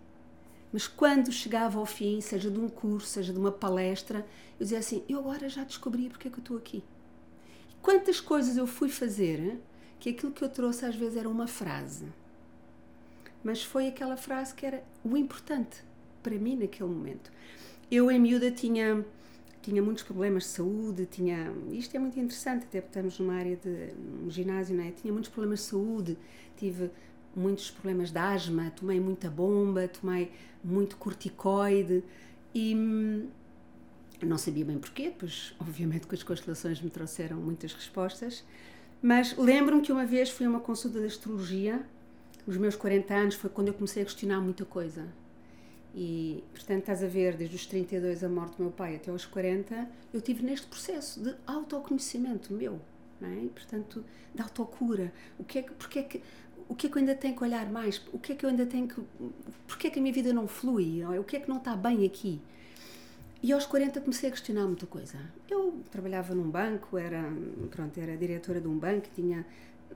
Mas 0.73 0.87
quando 0.87 1.33
chegava 1.33 1.77
ao 1.77 1.85
fim, 1.85 2.21
seja 2.21 2.53
de 2.53 2.61
um 2.61 2.69
curso, 2.69 3.09
seja 3.09 3.33
de 3.33 3.39
uma 3.41 3.51
palestra, 3.51 4.21
eu 4.61 4.65
dizia 4.65 4.79
assim, 4.79 5.03
eu 5.09 5.19
agora 5.19 5.49
já 5.49 5.65
descobri 5.65 6.09
porque 6.09 6.29
é 6.29 6.31
que 6.31 6.37
eu 6.37 6.41
estou 6.43 6.57
aqui. 6.57 6.85
E 7.69 7.75
quantas 7.83 8.21
coisas 8.21 8.57
eu 8.57 8.69
fui 8.69 8.89
fazer 8.89 9.59
que 9.99 10.11
aquilo 10.11 10.31
que 10.31 10.45
eu 10.45 10.49
trouxe 10.49 10.87
às 10.87 10.95
vezes 10.95 11.17
era 11.17 11.29
uma 11.29 11.49
frase. 11.49 12.07
Mas 13.43 13.65
foi 13.65 13.89
aquela 13.89 14.17
frase 14.17 14.55
que 14.55 14.65
era 14.65 14.85
o 15.03 15.17
importante 15.17 15.83
para 16.23 16.37
mim 16.39 16.55
naquele 16.55 16.91
momento. 16.91 17.33
Eu, 17.91 18.09
em 18.09 18.21
miúda, 18.21 18.53
tinha 18.53 19.05
tinha 19.69 19.83
muitos 19.83 20.03
problemas 20.03 20.45
de 20.45 20.49
saúde, 20.49 21.05
tinha, 21.05 21.53
isto 21.73 21.95
é 21.95 21.99
muito 21.99 22.19
interessante, 22.19 22.65
até 22.65 22.81
porque 22.81 22.99
estamos 22.99 23.19
numa 23.19 23.35
área 23.35 23.55
de 23.55 23.93
um 24.25 24.31
ginásio, 24.31 24.75
não 24.75 24.83
é? 24.83 24.91
Tinha 24.93 25.13
muitos 25.13 25.31
problemas 25.31 25.61
de 25.61 25.67
saúde, 25.67 26.17
tive 26.57 26.91
muitos 27.37 27.71
problemas 27.71 28.11
de 28.11 28.19
asma, 28.19 28.73
tomei 28.75 28.99
muita 28.99 29.29
bomba, 29.29 29.87
tomei 29.87 30.33
muito 30.65 30.97
corticoide 30.97 32.03
e 32.55 32.75
hum, 32.75 33.29
não 34.23 34.39
sabia 34.39 34.65
bem 34.65 34.79
porquê, 34.79 35.13
pois 35.19 35.55
obviamente 35.61 36.07
que 36.07 36.15
as 36.15 36.23
constelações 36.23 36.81
me 36.81 36.89
trouxeram 36.89 37.37
muitas 37.37 37.75
respostas, 37.75 38.43
mas 39.03 39.37
lembro-me 39.37 39.83
que 39.83 39.93
uma 39.93 40.07
vez 40.07 40.31
fui 40.31 40.47
a 40.47 40.49
uma 40.49 40.61
consulta 40.61 40.99
de 40.99 41.07
astrologia, 41.07 41.85
nos 42.47 42.57
meus 42.57 42.75
40 42.75 43.15
anos, 43.15 43.35
foi 43.35 43.51
quando 43.51 43.69
eu 43.69 43.75
comecei 43.75 44.03
a 44.03 44.07
questionar 44.07 44.41
muita 44.41 44.65
coisa. 44.65 45.07
E, 45.95 46.45
portanto, 46.53 46.81
estás 46.81 47.03
a 47.03 47.07
ver, 47.07 47.37
desde 47.37 47.57
os 47.57 47.67
32, 47.67 48.23
a 48.23 48.29
morte 48.29 48.57
do 48.57 48.65
meu 48.65 48.73
pai, 48.73 48.97
até 48.97 49.11
aos 49.11 49.25
40, 49.25 49.89
eu 50.13 50.21
tive 50.21 50.45
neste 50.45 50.67
processo 50.67 51.21
de 51.21 51.35
autoconhecimento 51.47 52.53
meu, 52.53 52.81
não 53.21 53.29
é? 53.29 53.45
E, 53.45 53.49
portanto, 53.49 54.05
de 54.35 54.43
autocura. 54.43 55.13
O 55.39 55.45
que 55.45 55.59
é 55.59 55.63
que, 55.63 55.73
porque 55.73 55.99
é 55.99 56.03
que, 56.03 56.23
o 56.69 56.75
que 56.75 56.87
é 56.87 56.91
que 56.91 56.97
eu 56.97 57.01
ainda 57.01 57.15
tenho 57.15 57.35
que 57.35 57.43
olhar 57.43 57.71
mais? 57.71 58.01
O 58.13 58.19
que 58.19 58.33
é 58.33 58.35
que 58.35 58.45
eu 58.45 58.51
ainda 58.51 58.67
tenho 58.67 58.87
que. 58.87 59.03
Porquê 59.67 59.89
é 59.89 59.91
que 59.91 59.99
a 59.99 60.03
minha 60.03 60.15
vida 60.15 60.33
não 60.33 60.47
flui? 60.47 61.01
Não 61.03 61.13
é? 61.13 61.19
O 61.19 61.25
que 61.25 61.37
é 61.37 61.41
que 61.41 61.49
não 61.49 61.57
está 61.57 61.75
bem 61.75 62.05
aqui? 62.05 62.41
E 63.43 63.53
aos 63.53 63.65
40 63.67 64.01
comecei 64.01 64.29
a 64.29 64.33
questionar 64.33 64.67
muita 64.67 64.87
coisa. 64.87 65.17
Eu 65.49 65.81
trabalhava 65.91 66.35
num 66.35 66.51
banco, 66.51 66.99
era, 66.99 67.33
pronto, 67.71 67.99
era 67.99 68.17
diretora 68.17 68.61
de 68.61 68.67
um 68.67 68.77
banco, 68.77 69.07
tinha, 69.15 69.47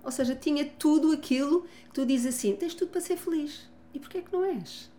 ou 0.02 0.12
seja, 0.12 0.34
tinha 0.36 0.64
tudo 0.64 1.10
aquilo 1.12 1.62
que 1.62 1.94
tu 1.94 2.06
dizes 2.06 2.34
assim, 2.34 2.54
tens 2.54 2.72
tudo 2.72 2.92
para 2.92 3.00
ser 3.00 3.16
feliz. 3.16 3.68
E 3.92 3.98
porquê 3.98 4.18
é 4.18 4.22
que 4.22 4.32
não 4.32 4.44
és? 4.44 4.91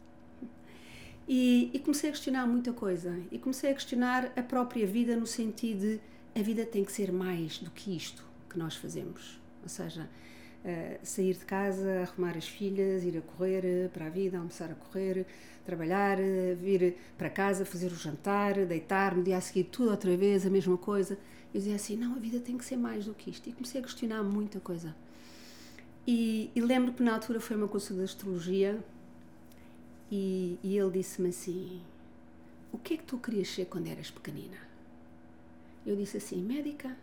E, 1.28 1.72
e, 1.74 1.80
comecei 1.80 2.10
a 2.10 2.14
questionar 2.14 2.46
muita 2.46 2.74
coisa. 2.74 3.18
E 3.32 3.40
comecei 3.40 3.72
a 3.72 3.74
questionar 3.74 4.32
a 4.36 4.42
própria 4.42 4.86
vida 4.86 5.16
no 5.16 5.26
sentido 5.26 5.80
de 5.82 6.02
a 6.36 6.42
vida 6.42 6.66
tem 6.66 6.84
que 6.84 6.92
ser 6.92 7.12
mais 7.12 7.60
do 7.60 7.70
que 7.70 7.96
isto 7.96 8.26
que 8.50 8.58
nós 8.58 8.76
fazemos. 8.76 9.40
Ou 9.62 9.70
seja, 9.70 10.10
uh, 10.66 11.00
sair 11.04 11.34
de 11.34 11.46
casa, 11.46 12.02
arrumar 12.02 12.36
as 12.36 12.48
filhas, 12.48 13.04
ir 13.04 13.18
a 13.18 13.22
correr 13.22 13.90
para 13.90 14.08
a 14.08 14.10
vida, 14.10 14.38
almoçar 14.38 14.72
a 14.72 14.76
correr, 14.76 15.26
trabalhar, 15.64 16.18
vir 16.60 16.98
para 17.18 17.30
casa, 17.30 17.66
fazer 17.66 17.88
o 17.88 17.96
jantar, 17.96 18.66
deitar, 18.66 19.16
no 19.16 19.24
dia 19.24 19.38
a 19.38 19.42
seguir 19.42 19.66
tudo 19.66 19.92
outra 19.92 20.18
vez, 20.18 20.46
a 20.46 20.50
mesma 20.50 20.78
coisa. 20.78 21.18
Eu 21.54 21.60
dizia 21.60 21.76
assim: 21.76 21.96
não, 21.96 22.16
a 22.16 22.20
vida 22.20 22.40
tem 22.40 22.58
que 22.58 22.66
ser 22.66 22.78
mais 22.78 23.06
do 23.06 23.14
que 23.14 23.30
isto. 23.30 23.48
E 23.48 23.54
comecei 23.54 23.80
a 23.80 23.84
questionar 23.84 24.24
muita 24.24 24.60
coisa. 24.60 24.96
E, 26.06 26.52
e 26.54 26.60
lembro 26.60 26.92
que 26.92 27.02
na 27.02 27.14
altura 27.14 27.40
foi 27.40 27.56
uma 27.56 27.68
consulta 27.68 28.00
de 28.00 28.06
astrologia 28.06 28.84
e, 30.12 30.58
e 30.64 30.78
ele 30.78 30.92
disse-me 30.92 31.30
assim: 31.30 31.82
O 32.72 32.78
que 32.78 32.96
é 32.96 32.98
que 32.98 33.04
tu 33.04 33.18
querias 33.18 33.50
ser 33.50 33.66
quando 33.66 33.88
eras 33.88 34.12
pequenina? 34.12 34.58
Eu 35.86 35.96
disse 35.96 36.18
assim: 36.18 36.42
Médica. 36.42 36.96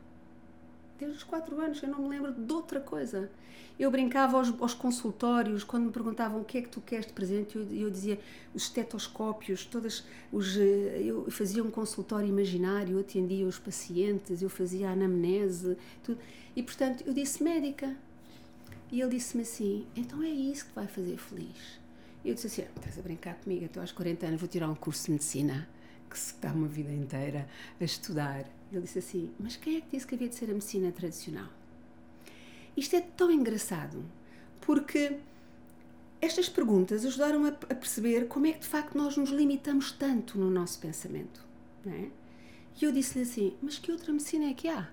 Desde 0.99 1.17
os 1.17 1.25
quatro 1.25 1.59
anos 1.59 1.83
eu 1.83 1.89
não 1.89 2.01
me 2.03 2.09
lembro 2.11 2.31
de 2.31 2.53
outra 2.53 2.79
coisa. 2.79 3.31
Eu 3.79 3.91
brincava 3.91 4.37
aos, 4.37 4.53
aos, 4.61 4.75
consultórios, 4.75 5.65
quando 5.65 5.87
me 5.87 5.91
perguntavam 5.91 6.43
o 6.43 6.45
que 6.45 6.59
é 6.59 6.63
que 6.63 6.69
tu 6.69 6.83
queres 6.83 7.07
de 7.07 7.15
presente, 7.15 7.57
eu, 7.57 7.67
eu 7.73 7.91
dizia 7.91 8.21
os 8.55 8.65
estetoscópios, 8.65 9.65
todas 9.65 10.05
os, 10.31 10.59
eh, 10.59 11.01
eu 11.03 11.31
fazia 11.31 11.65
um 11.65 11.71
consultório 11.71 12.29
imaginário, 12.29 12.97
eu 12.97 13.01
atendia 13.01 13.47
os 13.47 13.59
pacientes, 13.59 14.43
eu 14.43 14.51
fazia 14.51 14.91
a 14.91 14.93
anamnese, 14.93 15.79
tudo. 16.05 16.21
E 16.55 16.63
portanto 16.63 17.03
eu 17.07 17.15
disse 17.15 17.43
médica. 17.43 17.97
E 18.93 19.01
ele 19.01 19.17
disse-me 19.17 19.45
assim: 19.45 19.87
então 19.97 20.23
é 20.23 20.29
isso 20.29 20.67
que 20.67 20.75
vai 20.75 20.87
fazer 20.87 21.17
feliz. 21.17 21.80
E 22.25 22.29
eu 22.29 22.35
disse 22.35 22.47
assim: 22.47 22.63
ah, 22.63 22.71
estás 22.77 22.99
a 22.99 23.03
brincar 23.03 23.35
comigo, 23.37 23.65
então 23.65 23.83
aos 23.83 23.93
40 23.93 24.27
anos 24.27 24.41
vou 24.41 24.49
tirar 24.49 24.69
um 24.69 24.75
curso 24.75 25.07
de 25.07 25.13
medicina 25.13 25.69
que 26.09 26.19
se 26.19 26.35
dá 26.41 26.53
uma 26.53 26.67
vida 26.67 26.93
inteira 26.93 27.49
a 27.81 27.85
estudar. 27.85 28.45
Ele 28.73 28.83
disse 28.83 28.99
assim: 28.99 29.31
Mas 29.39 29.57
quem 29.57 29.77
é 29.77 29.81
que 29.81 29.91
disse 29.93 30.07
que 30.07 30.15
havia 30.15 30.29
de 30.29 30.35
ser 30.35 30.51
a 30.51 30.55
medicina 30.55 30.93
tradicional? 30.93 31.49
Isto 32.77 32.97
é 32.97 33.01
tão 33.01 33.31
engraçado, 33.31 34.05
porque 34.61 35.19
estas 36.21 36.49
perguntas 36.49 37.05
ajudaram-me 37.05 37.49
a 37.49 37.53
perceber 37.53 38.27
como 38.29 38.47
é 38.47 38.53
que 38.53 38.61
de 38.61 38.67
facto 38.67 38.97
nós 38.97 39.17
nos 39.17 39.31
limitamos 39.31 39.93
tanto 39.93 40.39
no 40.39 40.51
nosso 40.51 40.79
pensamento. 40.79 41.45
Não 41.85 41.93
é? 41.93 42.11
E 42.81 42.85
eu 42.85 42.93
disse-lhe 42.93 43.23
assim: 43.23 43.57
Mas 43.63 43.79
que 43.79 43.91
outra 43.93 44.13
medicina 44.13 44.47
é 44.47 44.55
que 44.55 44.69
há? 44.69 44.91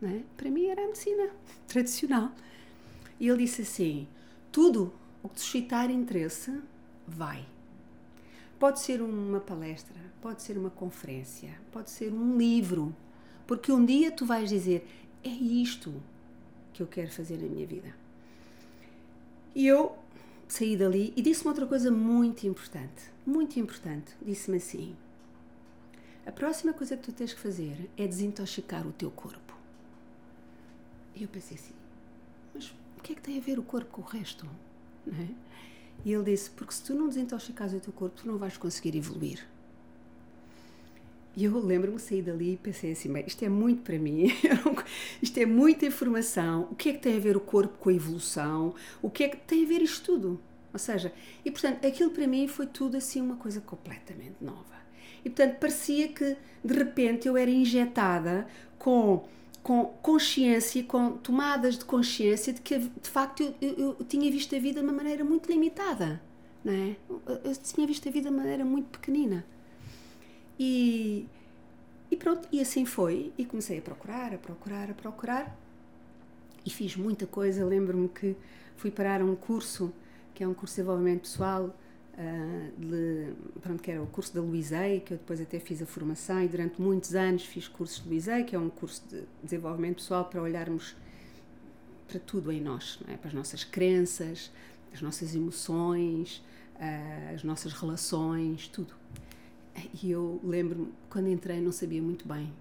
Não 0.00 0.08
é? 0.08 0.22
Para 0.36 0.50
mim 0.50 0.66
era 0.66 0.82
a 0.82 0.86
medicina 0.86 1.30
tradicional. 1.66 2.32
E 3.18 3.28
ele 3.28 3.44
disse 3.44 3.62
assim: 3.62 4.06
Tudo 4.52 4.92
o 5.22 5.28
que 5.28 5.40
suscitar 5.40 5.90
interesse, 5.90 6.60
vai. 7.06 7.46
Pode 8.58 8.80
ser 8.80 9.00
uma 9.00 9.40
palestra, 9.40 9.96
pode 10.20 10.42
ser 10.42 10.58
uma 10.58 10.70
conferência, 10.70 11.50
pode 11.72 11.90
ser 11.90 12.12
um 12.12 12.36
livro, 12.36 12.94
porque 13.46 13.72
um 13.72 13.84
dia 13.84 14.10
tu 14.10 14.24
vais 14.26 14.48
dizer: 14.48 14.86
é 15.24 15.28
isto 15.28 16.02
que 16.72 16.82
eu 16.82 16.86
quero 16.86 17.10
fazer 17.10 17.36
na 17.38 17.48
minha 17.48 17.66
vida. 17.66 17.94
E 19.54 19.66
eu 19.66 19.98
saí 20.46 20.76
dali 20.76 21.12
e 21.16 21.22
disse-me 21.22 21.48
outra 21.48 21.66
coisa 21.66 21.90
muito 21.90 22.46
importante, 22.46 23.10
muito 23.26 23.58
importante. 23.58 24.14
Disse-me 24.22 24.58
assim: 24.58 24.96
a 26.26 26.32
próxima 26.32 26.72
coisa 26.72 26.96
que 26.96 27.02
tu 27.02 27.12
tens 27.12 27.32
que 27.32 27.40
fazer 27.40 27.90
é 27.96 28.06
desintoxicar 28.06 28.86
o 28.86 28.92
teu 28.92 29.10
corpo. 29.10 29.56
E 31.14 31.22
eu 31.22 31.28
pensei 31.28 31.56
assim: 31.56 31.74
mas 32.54 32.68
o 32.98 33.02
que 33.02 33.12
é 33.12 33.16
que 33.16 33.22
tem 33.22 33.38
a 33.38 33.40
ver 33.40 33.58
o 33.58 33.62
corpo 33.62 33.90
com 33.90 34.02
o 34.02 34.04
resto? 34.04 34.46
É? 35.08 35.26
E 36.04 36.12
ele 36.12 36.24
disse: 36.24 36.50
Porque 36.50 36.72
se 36.72 36.82
tu 36.82 36.94
não 36.94 37.08
desintoxicares 37.08 37.74
o 37.74 37.80
teu 37.80 37.92
corpo, 37.92 38.22
tu 38.22 38.26
não 38.26 38.38
vais 38.38 38.56
conseguir 38.56 38.96
evoluir. 38.96 39.46
E 41.36 41.44
eu 41.44 41.58
lembro-me 41.58 41.98
sair 41.98 42.22
dali 42.22 42.54
e 42.54 42.56
pensei 42.56 42.92
assim: 42.92 43.12
isto 43.26 43.44
é 43.44 43.48
muito 43.48 43.82
para 43.82 43.98
mim, 43.98 44.32
isto 45.22 45.38
é 45.38 45.46
muita 45.46 45.86
informação. 45.86 46.68
O 46.70 46.74
que 46.74 46.90
é 46.90 46.92
que 46.92 46.98
tem 46.98 47.16
a 47.16 47.20
ver 47.20 47.36
o 47.36 47.40
corpo 47.40 47.78
com 47.78 47.88
a 47.88 47.94
evolução? 47.94 48.74
O 49.00 49.08
que 49.08 49.24
é 49.24 49.28
que 49.28 49.36
tem 49.36 49.64
a 49.64 49.68
ver 49.68 49.82
isto 49.82 50.04
tudo? 50.04 50.40
Ou 50.72 50.78
seja, 50.78 51.12
e 51.44 51.50
portanto, 51.50 51.84
aquilo 51.86 52.10
para 52.10 52.26
mim 52.26 52.46
foi 52.46 52.66
tudo 52.66 52.96
assim 52.96 53.20
uma 53.20 53.36
coisa 53.36 53.60
completamente 53.60 54.36
nova. 54.40 54.80
E 55.24 55.30
portanto, 55.30 55.58
parecia 55.58 56.08
que 56.08 56.36
de 56.64 56.74
repente 56.74 57.28
eu 57.28 57.36
era 57.36 57.50
injetada 57.50 58.46
com 58.78 59.24
com 59.62 59.84
consciência, 60.02 60.82
com 60.84 61.12
tomadas 61.18 61.78
de 61.78 61.84
consciência 61.84 62.52
de 62.52 62.60
que 62.60 62.78
de 62.78 63.08
facto 63.08 63.42
eu, 63.42 63.54
eu, 63.60 63.96
eu, 63.98 64.04
tinha 64.06 64.30
visto 64.30 64.54
a 64.56 64.58
vida 64.58 64.80
de 64.80 64.86
uma 64.86 64.92
maneira 64.92 65.24
muito 65.24 65.50
limitada, 65.50 66.20
não 66.64 66.72
é? 66.72 66.96
Eu 67.44 67.56
tinha 67.56 67.86
visto 67.86 68.08
a 68.08 68.12
vida 68.12 68.28
de 68.28 68.34
uma 68.34 68.42
maneira 68.42 68.64
muito 68.64 68.98
pequenina. 68.98 69.44
E, 70.58 71.26
e 72.10 72.16
pronto, 72.16 72.46
e 72.52 72.60
assim 72.60 72.84
foi. 72.84 73.32
E 73.38 73.44
comecei 73.44 73.78
a 73.78 73.82
procurar, 73.82 74.34
a 74.34 74.38
procurar, 74.38 74.90
a 74.90 74.94
procurar. 74.94 75.56
E 76.64 76.70
fiz 76.70 76.96
muita 76.96 77.26
coisa. 77.26 77.64
Lembro-me 77.64 78.08
que 78.08 78.36
fui 78.76 78.90
parar 78.90 79.22
um 79.22 79.34
curso, 79.34 79.92
que 80.34 80.44
é 80.44 80.48
um 80.48 80.52
curso 80.52 80.74
de 80.74 80.82
desenvolvimento 80.82 81.22
pessoal, 81.22 81.74
uh, 82.14 82.80
de, 82.80 83.32
pronto, 83.60 83.82
que 83.82 83.90
era 83.90 84.02
o 84.02 84.06
curso 84.06 84.34
da 84.34 84.40
Luizei, 84.40 85.00
que 85.00 85.14
eu 85.14 85.18
depois 85.18 85.40
até 85.40 85.58
fiz 85.58 85.82
a 85.82 85.86
formação 85.86 86.42
e 86.42 86.48
durante 86.48 86.80
muitos 86.80 87.14
anos 87.14 87.44
fiz 87.44 87.68
cursos 87.68 88.02
de 88.02 88.08
Luizei, 88.08 88.44
que 88.44 88.54
é 88.54 88.58
um 88.58 88.70
curso 88.70 89.02
de 89.08 89.24
desenvolvimento 89.42 89.96
pessoal 89.96 90.24
para 90.24 90.40
olharmos 90.42 90.96
para 92.08 92.18
tudo 92.20 92.50
em 92.50 92.60
nós, 92.60 92.98
é? 93.08 93.16
para 93.16 93.28
as 93.28 93.34
nossas 93.34 93.64
crenças, 93.64 94.50
as 94.92 95.00
nossas 95.00 95.34
emoções, 95.34 96.42
uh, 96.76 97.34
as 97.34 97.44
nossas 97.44 97.72
relações, 97.72 98.68
tudo. 98.68 98.94
E 100.02 100.10
eu 100.10 100.40
lembro-me, 100.42 100.92
quando 101.08 101.28
entrei, 101.28 101.60
não 101.60 101.72
sabia 101.72 102.02
muito 102.02 102.26
bem 102.26 102.52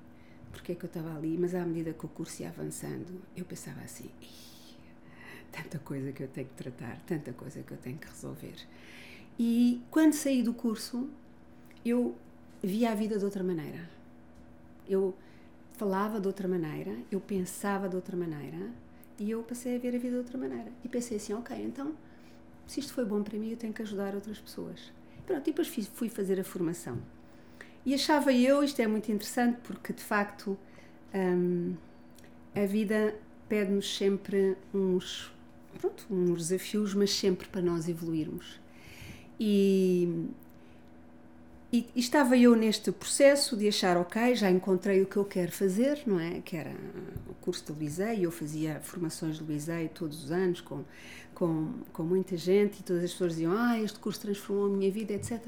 porque 0.52 0.72
é 0.72 0.76
que 0.76 0.86
eu 0.86 0.88
estava 0.88 1.16
ali, 1.16 1.38
mas 1.38 1.54
à 1.56 1.66
medida 1.66 1.94
que 1.94 2.06
o 2.06 2.10
curso 2.10 2.42
ia 2.42 2.50
avançando, 2.50 3.22
eu 3.36 3.46
pensava 3.46 3.82
assim: 3.82 4.10
tanta 5.52 5.80
coisa 5.80 6.12
que 6.12 6.24
eu 6.24 6.28
tenho 6.28 6.48
que 6.48 6.56
tratar, 6.56 7.00
tanta 7.06 7.34
coisa 7.34 7.62
que 7.62 7.72
eu 7.72 7.78
tenho 7.78 7.98
que 7.98 8.08
resolver. 8.08 8.56
E 9.40 9.82
quando 9.90 10.12
saí 10.12 10.44
do 10.44 10.54
curso, 10.54 11.10
eu 11.86 12.14
via 12.62 12.92
a 12.92 12.96
vida 12.96 13.18
de 13.18 13.24
outra 13.24 13.42
maneira. 13.42 13.90
Eu 14.88 15.16
falava 15.78 16.20
de 16.20 16.28
outra 16.28 16.46
maneira, 16.46 16.94
eu 17.10 17.22
pensava 17.22 17.88
de 17.88 17.96
outra 17.96 18.18
maneira 18.18 18.70
e 19.18 19.32
eu 19.32 19.42
passei 19.42 19.78
a 19.78 19.80
ver 19.80 19.96
a 19.96 20.00
vida 20.00 20.10
de 20.10 20.18
outra 20.18 20.38
maneira. 20.38 20.70
E 20.84 20.90
pensei 20.90 21.16
assim: 21.16 21.34
ok, 21.34 21.56
então, 21.58 21.96
se 22.68 22.82
isto 22.82 22.94
foi 22.94 23.06
bom 23.06 23.24
para 23.24 23.38
mim, 23.38 23.52
eu 23.52 23.58
tenho 23.58 23.72
que 23.72 23.82
ajudar 23.82 24.14
outras 24.14 24.38
pessoas. 24.40 24.92
Pronto, 25.26 25.48
e 25.48 25.54
depois 25.54 25.70
fui 25.94 26.10
fazer 26.10 26.38
a 26.38 26.44
formação. 26.44 26.98
E 27.86 27.94
achava 27.94 28.34
eu, 28.34 28.62
isto 28.62 28.82
é 28.82 28.88
muito 28.88 29.10
interessante, 29.10 29.58
porque 29.64 29.94
de 29.94 30.04
facto 30.04 30.58
hum, 31.14 31.76
a 32.54 32.66
vida 32.66 33.16
pede-nos 33.48 33.96
sempre 33.96 34.58
uns, 34.74 35.32
pronto, 35.80 36.06
uns 36.12 36.50
desafios, 36.50 36.94
mas 36.94 37.12
sempre 37.12 37.48
para 37.48 37.62
nós 37.62 37.88
evoluirmos. 37.88 38.60
E, 39.40 40.28
e, 41.72 41.88
estava 41.96 42.38
eu 42.38 42.56
neste 42.56 42.92
processo 42.92 43.56
de 43.56 43.68
achar, 43.68 43.96
ok, 43.96 44.36
já 44.36 44.50
encontrei 44.50 45.02
o 45.02 45.06
que 45.06 45.18
eu 45.18 45.26
quero 45.26 45.52
fazer, 45.52 46.02
não 46.06 46.20
é? 46.20 46.42
Que 46.42 46.58
era 46.58 46.76
o 47.30 47.34
curso 47.36 47.64
de 47.66 47.72
Luizei, 47.80 48.26
eu 48.26 48.32
fazia 48.32 48.80
formações 48.82 49.38
de 49.38 49.44
Luizei 49.44 49.88
todos 49.88 50.24
os 50.26 50.32
anos 50.32 50.62
com, 50.62 50.84
com, 51.34 51.72
com 51.94 52.04
muita 52.04 52.36
gente 52.36 52.80
e 52.80 52.84
todas 52.84 53.04
as 53.04 53.12
pessoas 53.12 53.34
diziam, 53.34 53.54
ah, 53.56 53.80
este 53.80 54.00
curso 54.00 54.20
transformou 54.20 54.66
a 54.66 54.70
minha 54.70 54.92
vida, 54.92 55.14
etc. 55.14 55.40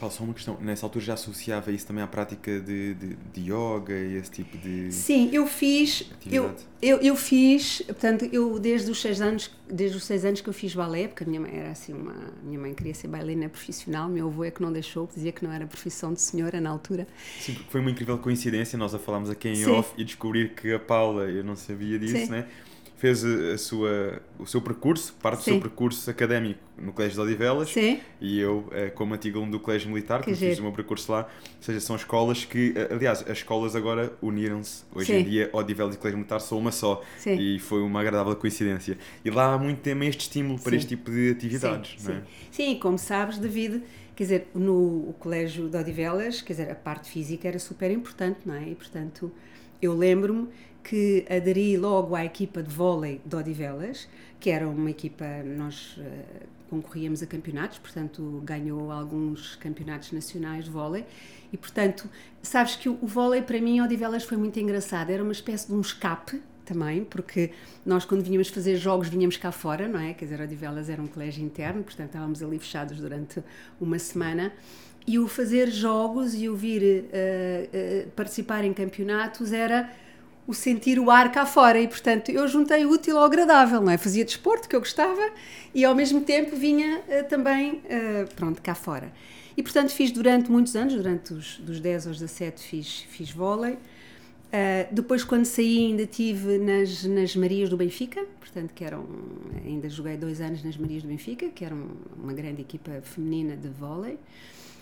Paulo, 0.00 0.14
só 0.14 0.24
uma 0.24 0.32
questão. 0.32 0.56
Nessa 0.60 0.86
altura 0.86 1.04
já 1.04 1.14
associava 1.14 1.70
isso 1.70 1.86
também 1.86 2.02
à 2.02 2.06
prática 2.06 2.58
de, 2.58 2.94
de, 2.94 3.16
de 3.16 3.40
yoga 3.52 3.92
e 3.92 4.16
esse 4.16 4.30
tipo 4.30 4.56
de. 4.56 4.90
Sim, 4.90 5.28
eu 5.32 5.46
fiz. 5.46 6.10
Eu, 6.30 6.54
eu, 6.80 6.98
eu 6.98 7.14
fiz, 7.14 7.82
portanto, 7.82 8.26
eu 8.32 8.58
desde 8.58 8.90
os 8.90 9.00
seis 9.00 9.20
anos, 9.20 9.50
desde 9.70 9.98
os 9.98 10.04
seis 10.04 10.24
anos 10.24 10.40
que 10.40 10.48
eu 10.48 10.52
fiz 10.54 10.74
balé, 10.74 11.06
porque 11.06 11.24
a 11.24 11.26
minha 11.26 11.40
mãe 11.40 11.54
era 11.54 11.70
assim 11.70 11.92
uma. 11.92 12.14
Minha 12.42 12.58
mãe 12.58 12.74
queria 12.74 12.94
ser 12.94 13.08
bailarina 13.08 13.48
profissional, 13.48 14.08
meu 14.08 14.28
avô 14.28 14.42
é 14.42 14.50
que 14.50 14.62
não 14.62 14.72
deixou, 14.72 15.06
dizia 15.06 15.32
que 15.32 15.44
não 15.44 15.52
era 15.52 15.66
profissão 15.66 16.12
de 16.14 16.20
senhora 16.20 16.60
na 16.60 16.70
altura. 16.70 17.06
Sim, 17.38 17.52
porque 17.52 17.70
foi 17.70 17.80
uma 17.80 17.90
incrível 17.90 18.16
coincidência, 18.18 18.78
nós 18.78 18.94
a 18.94 18.98
falámos 18.98 19.28
aqui 19.28 19.48
em 19.48 19.56
Sim. 19.56 19.70
off 19.70 19.92
e 19.98 20.04
descobrir 20.04 20.54
que 20.54 20.72
a 20.72 20.78
Paula, 20.78 21.24
eu 21.24 21.44
não 21.44 21.54
sabia 21.54 21.98
disso, 21.98 22.16
Sim. 22.16 22.30
né? 22.30 22.46
Fez 23.00 23.24
a 23.24 23.56
sua, 23.56 24.20
o 24.38 24.46
seu 24.46 24.60
percurso, 24.60 25.14
parte 25.22 25.42
Sim. 25.42 25.52
do 25.52 25.54
seu 25.54 25.60
percurso 25.62 26.10
académico 26.10 26.60
no 26.76 26.92
Colégio 26.92 27.16
de 27.16 27.22
Odivelas. 27.22 27.70
Sim. 27.70 27.98
E 28.20 28.38
eu, 28.38 28.68
eh, 28.72 28.90
como 28.90 29.14
antigo 29.14 29.38
aluno 29.38 29.52
do 29.52 29.58
Colégio 29.58 29.88
Militar, 29.88 30.20
que 30.20 30.34
fiz 30.34 30.58
o 30.58 30.62
meu 30.62 30.72
percurso 30.72 31.10
lá, 31.10 31.20
ou 31.22 31.62
seja, 31.62 31.80
são 31.80 31.96
escolas 31.96 32.44
que, 32.44 32.74
eh, 32.76 32.88
aliás, 32.92 33.22
as 33.22 33.38
escolas 33.38 33.74
agora 33.74 34.12
uniram-se. 34.20 34.84
Hoje 34.94 35.14
Sim. 35.14 35.20
em 35.20 35.24
dia, 35.24 35.48
Odivelas 35.50 35.94
e 35.94 35.98
Colégio 35.98 36.18
Militar 36.18 36.40
são 36.40 36.58
uma 36.58 36.70
só. 36.70 37.02
Sim. 37.16 37.38
E 37.40 37.58
foi 37.58 37.80
uma 37.80 38.02
agradável 38.02 38.36
coincidência. 38.36 38.98
E 39.24 39.30
lá 39.30 39.54
há 39.54 39.58
muito 39.58 39.80
também 39.80 40.10
este 40.10 40.20
estímulo 40.20 40.60
para 40.60 40.76
este 40.76 40.88
tipo 40.88 41.10
de 41.10 41.30
atividades. 41.30 41.94
Sim, 41.96 42.08
não 42.08 42.14
é? 42.16 42.22
Sim, 42.50 42.78
como 42.78 42.98
sabes, 42.98 43.38
David, 43.38 43.82
quer 44.14 44.24
dizer, 44.24 44.48
no 44.54 45.14
Colégio 45.18 45.70
de 45.70 45.76
Odivelas, 45.78 46.42
quer 46.42 46.52
dizer, 46.52 46.70
a 46.70 46.74
parte 46.74 47.08
física 47.08 47.48
era 47.48 47.58
super 47.58 47.90
importante, 47.90 48.40
não 48.44 48.54
é? 48.54 48.68
E, 48.68 48.74
portanto, 48.74 49.32
eu 49.80 49.96
lembro-me 49.96 50.48
que 50.82 51.24
aderi 51.28 51.76
logo 51.76 52.14
à 52.14 52.24
equipa 52.24 52.62
de 52.62 52.74
vôlei 52.74 53.20
de 53.24 53.36
Odivelas, 53.36 54.08
que 54.38 54.50
era 54.50 54.68
uma 54.68 54.90
equipa, 54.90 55.24
nós 55.44 55.98
uh, 55.98 56.46
concorríamos 56.70 57.22
a 57.22 57.26
campeonatos, 57.26 57.78
portanto 57.78 58.40
ganhou 58.44 58.90
alguns 58.90 59.56
campeonatos 59.56 60.12
nacionais 60.12 60.64
de 60.64 60.70
vôlei. 60.70 61.04
E 61.52 61.56
portanto, 61.56 62.08
sabes 62.42 62.76
que 62.76 62.88
o, 62.88 62.96
vôlei 63.02 63.42
para 63.42 63.60
mim 63.60 63.80
Odivelas 63.80 64.24
foi 64.24 64.36
muito 64.36 64.58
engraçado, 64.58 65.10
era 65.10 65.22
uma 65.22 65.32
espécie 65.32 65.66
de 65.66 65.74
um 65.74 65.80
escape 65.80 66.40
também, 66.64 67.04
porque 67.04 67.50
nós 67.84 68.04
quando 68.04 68.22
vinhamos 68.22 68.48
fazer 68.48 68.76
jogos 68.76 69.08
vinhamos 69.08 69.36
cá 69.36 69.50
fora, 69.50 69.88
não 69.88 69.98
é? 69.98 70.14
Quer 70.14 70.26
dizer, 70.26 70.40
Odivelas 70.40 70.88
era 70.88 71.02
um 71.02 71.08
colégio 71.08 71.44
interno, 71.44 71.82
portanto 71.82 72.06
estávamos 72.06 72.42
ali 72.42 72.58
fechados 72.58 72.98
durante 72.98 73.42
uma 73.80 73.98
semana. 73.98 74.52
E 75.06 75.18
o 75.18 75.26
fazer 75.26 75.70
jogos 75.70 76.34
e 76.34 76.48
o 76.48 76.54
vir 76.54 76.82
uh, 76.82 78.06
uh, 78.06 78.10
participar 78.12 78.64
em 78.64 78.72
campeonatos 78.72 79.52
era 79.52 79.90
o 80.50 80.54
sentir 80.54 80.98
o 80.98 81.10
ar 81.10 81.30
cá 81.30 81.46
fora 81.46 81.80
e 81.80 81.86
portanto 81.86 82.28
eu 82.30 82.46
juntei 82.48 82.84
o 82.84 82.90
útil 82.90 83.16
ao 83.16 83.24
agradável, 83.24 83.80
não 83.80 83.92
é? 83.92 83.96
Fazia 83.96 84.24
desporto 84.24 84.68
que 84.68 84.74
eu 84.74 84.80
gostava 84.80 85.30
e 85.72 85.84
ao 85.84 85.94
mesmo 85.94 86.20
tempo 86.22 86.56
vinha 86.56 86.98
uh, 86.98 87.28
também, 87.28 87.74
uh, 87.74 88.34
pronto, 88.34 88.60
cá 88.60 88.74
fora. 88.74 89.12
E 89.56 89.62
portanto 89.62 89.90
fiz 89.92 90.10
durante 90.10 90.50
muitos 90.50 90.74
anos, 90.74 90.94
durante 90.94 91.32
os 91.32 91.58
dos 91.58 91.78
10 91.78 92.08
aos 92.08 92.18
17 92.18 92.62
fiz, 92.62 93.06
fiz 93.08 93.30
vôlei. 93.30 93.74
Uh, 93.74 94.92
depois 94.92 95.22
quando 95.22 95.44
saí 95.44 95.78
ainda 95.86 96.04
tive 96.04 96.58
nas, 96.58 97.04
nas 97.04 97.36
Marias 97.36 97.70
do 97.70 97.76
Benfica, 97.76 98.24
portanto 98.40 98.72
que 98.74 98.84
eram, 98.84 99.06
ainda 99.64 99.88
joguei 99.88 100.16
dois 100.16 100.40
anos 100.40 100.64
nas 100.64 100.76
Marias 100.76 101.04
do 101.04 101.08
Benfica, 101.08 101.48
que 101.50 101.64
era 101.64 101.76
uma 102.20 102.32
grande 102.32 102.60
equipa 102.60 103.00
feminina 103.02 103.56
de 103.56 103.68
vôlei. 103.68 104.18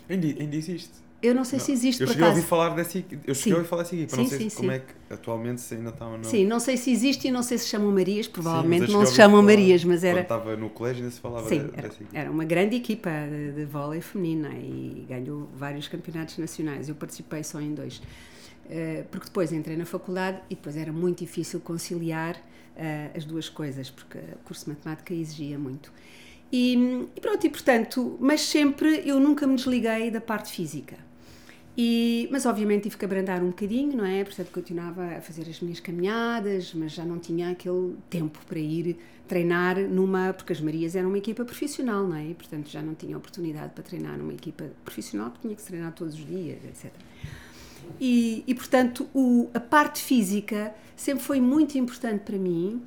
Ainda, 0.09 0.25
ainda 0.25 0.55
existe? 0.55 1.08
Eu 1.21 1.35
não 1.35 1.43
sei 1.43 1.59
não. 1.59 1.65
se 1.65 1.71
existe 1.73 2.01
eu 2.01 2.07
por 2.07 2.13
cheguei 2.13 2.27
acaso. 2.27 2.37
A 2.37 2.39
ouvir 2.39 2.49
falar 2.49 2.69
dessa, 2.69 2.97
eu 3.27 3.35
cheguei 3.35 3.53
a 3.53 3.55
ouvir 3.57 3.67
falar 3.67 3.83
dessa 3.83 3.95
equipa, 3.95 4.15
sim, 4.15 4.21
não 4.21 4.29
sei 4.29 4.49
sim, 4.49 4.55
como 4.55 4.69
sim. 4.69 4.75
é 4.75 4.79
que 4.79 5.13
atualmente 5.13 5.61
se 5.61 5.75
ainda 5.75 5.89
está 5.89 6.07
ou 6.07 6.17
não. 6.17 6.23
Sim, 6.23 6.45
não 6.45 6.59
sei 6.59 6.77
se 6.77 6.91
existe 6.91 7.27
e 7.27 7.31
não 7.31 7.43
sei 7.43 7.57
se 7.57 7.67
chamam 7.67 7.91
Marias, 7.91 8.27
provavelmente 8.27 8.91
não 8.91 9.05
se 9.05 9.15
chamam 9.15 9.41
Marias, 9.43 9.83
mas 9.83 10.03
era. 10.03 10.15
Quando 10.17 10.23
estava 10.23 10.55
no 10.55 10.69
colégio 10.69 11.03
ainda 11.03 11.13
se 11.13 11.19
falava 11.19 11.49
sim, 11.49 11.67
dessa 11.67 11.87
equipa. 11.87 12.17
Era 12.17 12.31
uma 12.31 12.45
grande 12.45 12.77
equipa 12.77 13.09
de, 13.29 13.51
de 13.51 13.65
vôlei 13.65 13.99
feminina 13.99 14.49
e 14.53 15.05
ganhou 15.09 15.49
vários 15.53 15.87
campeonatos 15.89 16.37
nacionais. 16.37 16.87
Eu 16.87 16.95
participei 16.95 17.43
só 17.43 17.59
em 17.59 17.73
dois. 17.73 17.97
Uh, 17.97 19.03
porque 19.09 19.25
depois 19.25 19.51
entrei 19.51 19.75
na 19.75 19.85
faculdade 19.85 20.39
e 20.49 20.55
depois 20.55 20.77
era 20.77 20.93
muito 20.93 21.19
difícil 21.19 21.59
conciliar 21.59 22.35
uh, 22.35 23.17
as 23.17 23.25
duas 23.25 23.49
coisas, 23.49 23.89
porque 23.89 24.19
o 24.19 24.45
curso 24.45 24.65
de 24.65 24.71
matemática 24.71 25.13
exigia 25.13 25.57
muito. 25.57 25.91
E, 26.51 27.07
e 27.15 27.19
pronto, 27.19 27.45
e 27.45 27.49
portanto, 27.49 28.17
mas 28.19 28.41
sempre 28.41 29.01
eu 29.05 29.19
nunca 29.19 29.45
me 29.45 29.55
desliguei 29.55 30.09
da 30.09 30.21
parte 30.21 30.51
física 30.51 31.08
e, 31.81 32.27
mas 32.29 32.45
obviamente 32.45 32.83
tive 32.83 32.97
que 32.97 33.05
abrandar 33.05 33.41
um 33.41 33.51
bocadinho, 33.51 33.95
não 33.95 34.03
é? 34.03 34.21
Portanto, 34.25 34.51
continuava 34.51 35.01
a 35.15 35.21
fazer 35.21 35.49
as 35.49 35.61
minhas 35.61 35.79
caminhadas, 35.79 36.73
mas 36.73 36.91
já 36.91 37.05
não 37.05 37.17
tinha 37.17 37.51
aquele 37.51 37.95
tempo 38.09 38.37
para 38.49 38.59
ir 38.59 38.97
treinar 39.25 39.79
numa. 39.79 40.33
Porque 40.33 40.51
as 40.51 40.59
Marias 40.59 40.93
eram 40.93 41.07
uma 41.07 41.17
equipa 41.17 41.45
profissional, 41.45 42.05
não 42.05 42.17
é? 42.17 42.31
E, 42.31 42.33
portanto, 42.33 42.67
já 42.67 42.81
não 42.81 42.93
tinha 42.95 43.15
oportunidade 43.15 43.71
para 43.71 43.81
treinar 43.81 44.17
numa 44.17 44.33
equipa 44.33 44.65
profissional, 44.83 45.29
porque 45.29 45.43
tinha 45.43 45.55
que 45.55 45.61
se 45.61 45.69
treinar 45.69 45.93
todos 45.93 46.15
os 46.15 46.27
dias, 46.27 46.57
etc. 46.65 46.91
E, 47.97 48.43
e 48.45 48.53
portanto, 48.53 49.07
o, 49.13 49.49
a 49.53 49.59
parte 49.61 50.01
física 50.01 50.75
sempre 50.97 51.23
foi 51.23 51.39
muito 51.39 51.77
importante 51.77 52.23
para 52.25 52.37
mim. 52.37 52.81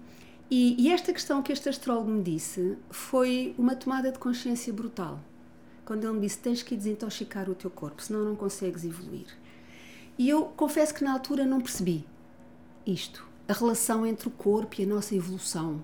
E, 0.51 0.77
e 0.79 0.93
esta 0.93 1.15
questão 1.15 1.43
que 1.43 1.51
este 1.51 1.67
astrólogo 1.67 2.11
me 2.11 2.23
disse 2.23 2.77
foi 2.91 3.55
uma 3.57 3.75
tomada 3.75 4.13
de 4.13 4.19
consciência 4.19 4.71
brutal 4.71 5.19
quando 5.85 6.05
ele 6.05 6.15
me 6.15 6.21
disse: 6.21 6.39
tens 6.39 6.63
que 6.63 6.77
desintoxicar 6.77 7.49
o 7.51 7.55
teu 7.55 7.71
corpo, 7.71 8.03
senão 8.03 8.25
não 8.25 8.37
consegues 8.37 8.85
evoluir. 8.85 9.27
E 10.19 10.29
eu 10.29 10.45
confesso 10.45 10.95
que 10.95 11.05
na 11.05 11.13
altura 11.13 11.45
não 11.45 11.61
percebi 11.61 12.07
isto, 12.87 13.27
a 13.49 13.53
relação 13.53 14.07
entre 14.07 14.29
o 14.29 14.31
corpo 14.31 14.81
e 14.81 14.85
a 14.85 14.87
nossa 14.87 15.15
evolução. 15.15 15.83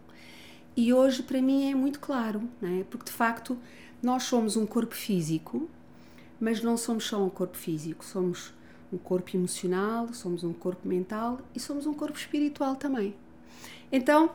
E 0.76 0.92
hoje 0.92 1.22
para 1.22 1.40
mim 1.40 1.70
é 1.70 1.74
muito 1.74 1.98
claro, 1.98 2.42
não 2.60 2.68
é? 2.68 2.84
porque 2.84 3.06
de 3.06 3.12
facto 3.12 3.58
nós 4.02 4.24
somos 4.24 4.56
um 4.56 4.64
corpo 4.64 4.94
físico, 4.94 5.68
mas 6.38 6.62
não 6.62 6.76
somos 6.76 7.04
só 7.04 7.22
um 7.22 7.28
corpo 7.28 7.56
físico, 7.56 8.04
somos 8.04 8.52
um 8.92 8.98
corpo 8.98 9.36
emocional, 9.36 10.12
somos 10.12 10.44
um 10.44 10.52
corpo 10.52 10.86
mental 10.86 11.40
e 11.54 11.60
somos 11.60 11.86
um 11.86 11.92
corpo 11.92 12.16
espiritual 12.16 12.76
também. 12.76 13.14
Então, 13.90 14.30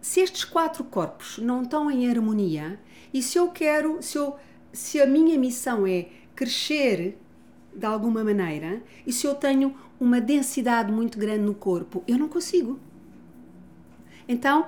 se 0.00 0.20
estes 0.20 0.44
quatro 0.44 0.84
corpos 0.84 1.38
não 1.38 1.62
estão 1.62 1.90
em 1.90 2.10
harmonia 2.10 2.78
e 3.12 3.22
se 3.22 3.38
eu 3.38 3.48
quero, 3.48 4.02
se 4.02 4.18
eu 4.18 4.36
se 4.76 5.00
a 5.00 5.06
minha 5.06 5.38
missão 5.38 5.86
é 5.86 6.06
crescer 6.34 7.16
de 7.74 7.86
alguma 7.86 8.22
maneira 8.22 8.82
e 9.06 9.12
se 9.12 9.26
eu 9.26 9.34
tenho 9.34 9.74
uma 9.98 10.20
densidade 10.20 10.92
muito 10.92 11.18
grande 11.18 11.44
no 11.44 11.54
corpo, 11.54 12.04
eu 12.06 12.18
não 12.18 12.28
consigo. 12.28 12.78
Então, 14.28 14.66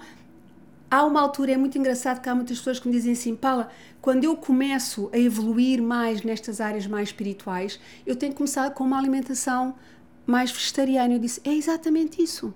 há 0.90 1.04
uma 1.04 1.20
altura, 1.20 1.52
é 1.52 1.56
muito 1.58 1.76
engraçado 1.76 2.22
que 2.22 2.28
há 2.28 2.34
muitas 2.34 2.56
pessoas 2.56 2.80
que 2.80 2.88
me 2.88 2.94
dizem 2.94 3.12
assim, 3.12 3.36
Paula, 3.36 3.70
quando 4.00 4.24
eu 4.24 4.34
começo 4.34 5.10
a 5.12 5.18
evoluir 5.18 5.82
mais 5.82 6.22
nestas 6.22 6.58
áreas 6.58 6.86
mais 6.86 7.08
espirituais, 7.08 7.78
eu 8.06 8.16
tenho 8.16 8.32
que 8.32 8.38
começar 8.38 8.70
com 8.70 8.84
uma 8.84 8.98
alimentação 8.98 9.74
mais 10.26 10.50
vegetariana. 10.50 11.12
Eu 11.12 11.18
disse, 11.18 11.40
é 11.44 11.52
exatamente 11.52 12.22
isso. 12.22 12.54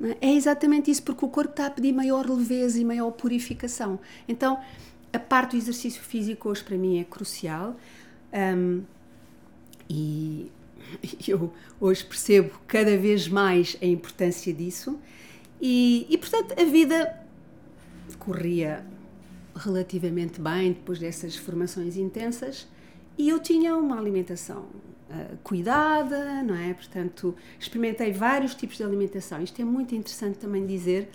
É? 0.00 0.28
é 0.28 0.32
exatamente 0.32 0.90
isso, 0.90 1.02
porque 1.02 1.24
o 1.24 1.28
corpo 1.28 1.50
está 1.50 1.66
a 1.66 1.70
pedir 1.70 1.92
maior 1.92 2.26
leveza 2.26 2.80
e 2.80 2.84
maior 2.84 3.10
purificação. 3.10 4.00
Então, 4.26 4.58
a 5.14 5.18
parte 5.18 5.52
do 5.52 5.56
exercício 5.56 6.02
físico 6.02 6.48
hoje 6.48 6.64
para 6.64 6.76
mim 6.76 6.98
é 6.98 7.04
crucial 7.04 7.76
um, 8.32 8.82
e 9.88 10.50
eu 11.26 11.52
hoje 11.80 12.04
percebo 12.04 12.58
cada 12.66 12.96
vez 12.98 13.28
mais 13.28 13.76
a 13.80 13.86
importância 13.86 14.52
disso 14.52 14.98
e, 15.60 16.06
e 16.10 16.18
portanto 16.18 16.58
a 16.60 16.64
vida 16.64 17.20
corria 18.18 18.84
relativamente 19.54 20.40
bem 20.40 20.72
depois 20.72 20.98
dessas 20.98 21.36
formações 21.36 21.96
intensas 21.96 22.66
e 23.16 23.28
eu 23.28 23.38
tinha 23.38 23.76
uma 23.76 23.96
alimentação 23.96 24.62
uh, 24.62 25.36
cuidada, 25.44 26.42
não 26.42 26.56
é? 26.56 26.74
Portanto, 26.74 27.34
experimentei 27.60 28.12
vários 28.12 28.56
tipos 28.56 28.76
de 28.76 28.82
alimentação. 28.82 29.40
Isto 29.40 29.62
é 29.62 29.64
muito 29.64 29.94
interessante 29.94 30.38
também 30.38 30.66
dizer, 30.66 31.08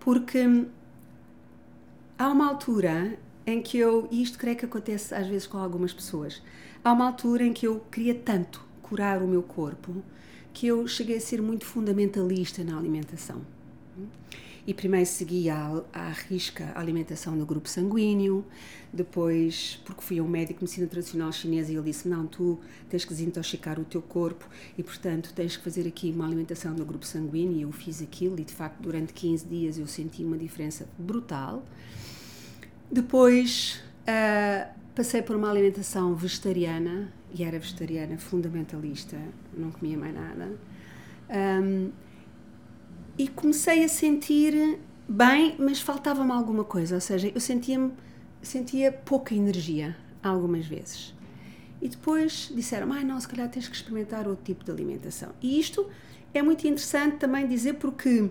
porque 0.00 0.66
há 2.18 2.28
uma 2.28 2.48
altura 2.48 3.16
em 3.48 3.62
que 3.62 3.78
eu, 3.78 4.06
e 4.10 4.22
isto 4.22 4.38
creio 4.38 4.56
que 4.56 4.66
acontece 4.66 5.14
às 5.14 5.26
vezes 5.26 5.46
com 5.46 5.56
algumas 5.56 5.92
pessoas, 5.92 6.42
há 6.84 6.92
uma 6.92 7.06
altura 7.06 7.44
em 7.44 7.52
que 7.52 7.66
eu 7.66 7.80
queria 7.90 8.14
tanto 8.14 8.62
curar 8.82 9.22
o 9.22 9.26
meu 9.26 9.42
corpo 9.42 10.02
que 10.52 10.66
eu 10.66 10.86
cheguei 10.86 11.16
a 11.16 11.20
ser 11.20 11.40
muito 11.40 11.64
fundamentalista 11.64 12.62
na 12.62 12.76
alimentação. 12.76 13.40
E 14.66 14.74
primeiro 14.74 15.06
segui 15.06 15.48
à, 15.48 15.82
à 15.94 16.10
risca 16.10 16.72
a 16.74 16.80
alimentação 16.80 17.38
do 17.38 17.46
grupo 17.46 17.66
sanguíneo, 17.66 18.44
depois, 18.92 19.80
porque 19.82 20.02
fui 20.02 20.18
a 20.18 20.22
um 20.22 20.28
médico 20.28 20.58
de 20.58 20.64
medicina 20.64 20.86
tradicional 20.86 21.32
chinesa 21.32 21.72
e 21.72 21.76
ele 21.76 21.84
disse: 21.84 22.06
Não, 22.06 22.26
tu 22.26 22.58
tens 22.90 23.02
que 23.02 23.14
desintoxicar 23.14 23.80
o 23.80 23.84
teu 23.86 24.02
corpo 24.02 24.46
e, 24.76 24.82
portanto, 24.82 25.32
tens 25.34 25.56
que 25.56 25.64
fazer 25.64 25.88
aqui 25.88 26.10
uma 26.10 26.26
alimentação 26.26 26.74
do 26.74 26.84
grupo 26.84 27.06
sanguíneo. 27.06 27.56
E 27.56 27.62
eu 27.62 27.72
fiz 27.72 28.02
aquilo, 28.02 28.38
e 28.38 28.44
de 28.44 28.52
facto, 28.52 28.78
durante 28.82 29.14
15 29.14 29.46
dias 29.46 29.78
eu 29.78 29.86
senti 29.86 30.22
uma 30.22 30.36
diferença 30.36 30.86
brutal. 30.98 31.64
Depois 32.90 33.82
uh, 34.02 34.72
passei 34.94 35.22
por 35.22 35.36
uma 35.36 35.50
alimentação 35.50 36.14
vegetariana, 36.14 37.12
e 37.32 37.44
era 37.44 37.58
vegetariana 37.58 38.18
fundamentalista, 38.18 39.16
não 39.56 39.70
comia 39.70 39.96
mais 39.98 40.14
nada. 40.14 40.56
Um, 41.30 41.90
e 43.18 43.28
comecei 43.28 43.84
a 43.84 43.88
sentir 43.88 44.78
bem, 45.08 45.56
mas 45.58 45.80
faltava-me 45.80 46.32
alguma 46.32 46.64
coisa, 46.64 46.94
ou 46.94 47.00
seja, 47.00 47.30
eu 47.34 47.40
sentia-me 47.40 47.92
sentia 48.42 48.92
pouca 48.92 49.34
energia 49.34 49.96
algumas 50.22 50.66
vezes. 50.66 51.14
e 51.80 51.88
depois 51.88 52.50
disseram: 52.54 52.92
ah, 52.92 53.04
não, 53.04 53.20
se 53.20 53.28
calhar 53.28 53.48
tens 53.48 53.68
que 53.68 53.76
experimentar 53.76 54.26
outro 54.26 54.44
tipo 54.44 54.64
de 54.64 54.70
alimentação. 54.70 55.30
E 55.40 55.60
isto 55.60 55.86
é 56.34 56.42
muito 56.42 56.66
interessante 56.66 57.18
também 57.18 57.46
dizer 57.46 57.74
porque 57.74 58.30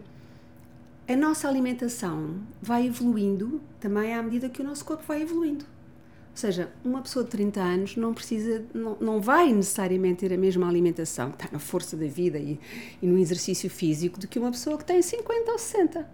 a 1.08 1.16
nossa 1.16 1.48
alimentação 1.48 2.36
vai 2.62 2.86
evoluindo 2.86 3.62
também 3.80 4.14
à 4.14 4.22
medida 4.22 4.50
que 4.50 4.62
o 4.62 4.66
nosso 4.66 4.84
corpo 4.84 5.04
vai 5.08 5.22
evoluindo. 5.22 5.64
Ou 5.64 6.40
seja, 6.40 6.70
uma 6.84 7.02
pessoa 7.02 7.24
de 7.26 7.32
30 7.32 7.60
anos 7.62 7.96
não 7.96 8.14
precisa, 8.14 8.64
não, 8.74 8.98
não 9.00 9.22
vai 9.22 9.52
necessariamente 9.52 10.20
ter 10.28 10.34
a 10.34 10.38
mesma 10.38 10.68
alimentação, 10.68 11.32
que 11.32 11.38
está 11.38 11.50
na 11.52 11.60
força 11.60 11.96
da 11.96 12.06
vida 12.06 12.38
e, 12.38 12.60
e 13.02 13.08
no 13.08 13.18
exercício 13.18 13.70
físico, 13.70 14.20
do 14.20 14.28
que 14.28 14.38
uma 14.38 14.52
pessoa 14.52 14.78
que 14.78 14.86
tem 14.86 15.02
50 15.02 15.52
ou 15.52 15.58
60. 15.58 16.08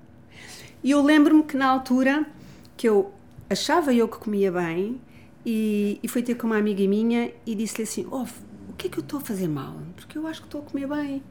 E 0.84 0.92
eu 0.92 1.02
lembro-me 1.02 1.44
que 1.44 1.58
na 1.58 1.68
altura 1.68 2.26
que 2.78 2.88
eu 2.88 3.12
achava 3.50 3.94
eu 3.94 4.08
que 4.08 4.18
comia 4.18 4.52
bem 4.52 5.02
e, 5.46 6.00
e 6.02 6.08
fui 6.08 6.22
ter 6.22 6.36
com 6.36 6.48
uma 6.48 6.58
amiga 6.58 6.88
minha 6.88 7.32
e 7.46 7.56
disse-lhe 7.56 7.84
assim: 7.84 8.08
oh, 8.12 8.24
o 8.70 8.74
que 8.78 8.88
é 8.88 8.90
que 8.90 9.00
eu 9.00 9.04
estou 9.04 9.20
a 9.20 9.22
fazer 9.22 9.48
mal? 9.48 9.76
Porque 9.96 10.18
eu 10.18 10.26
acho 10.28 10.42
que 10.42 10.48
estou 10.48 10.62
a 10.62 10.64
comer 10.64 10.88
bem 10.88 11.24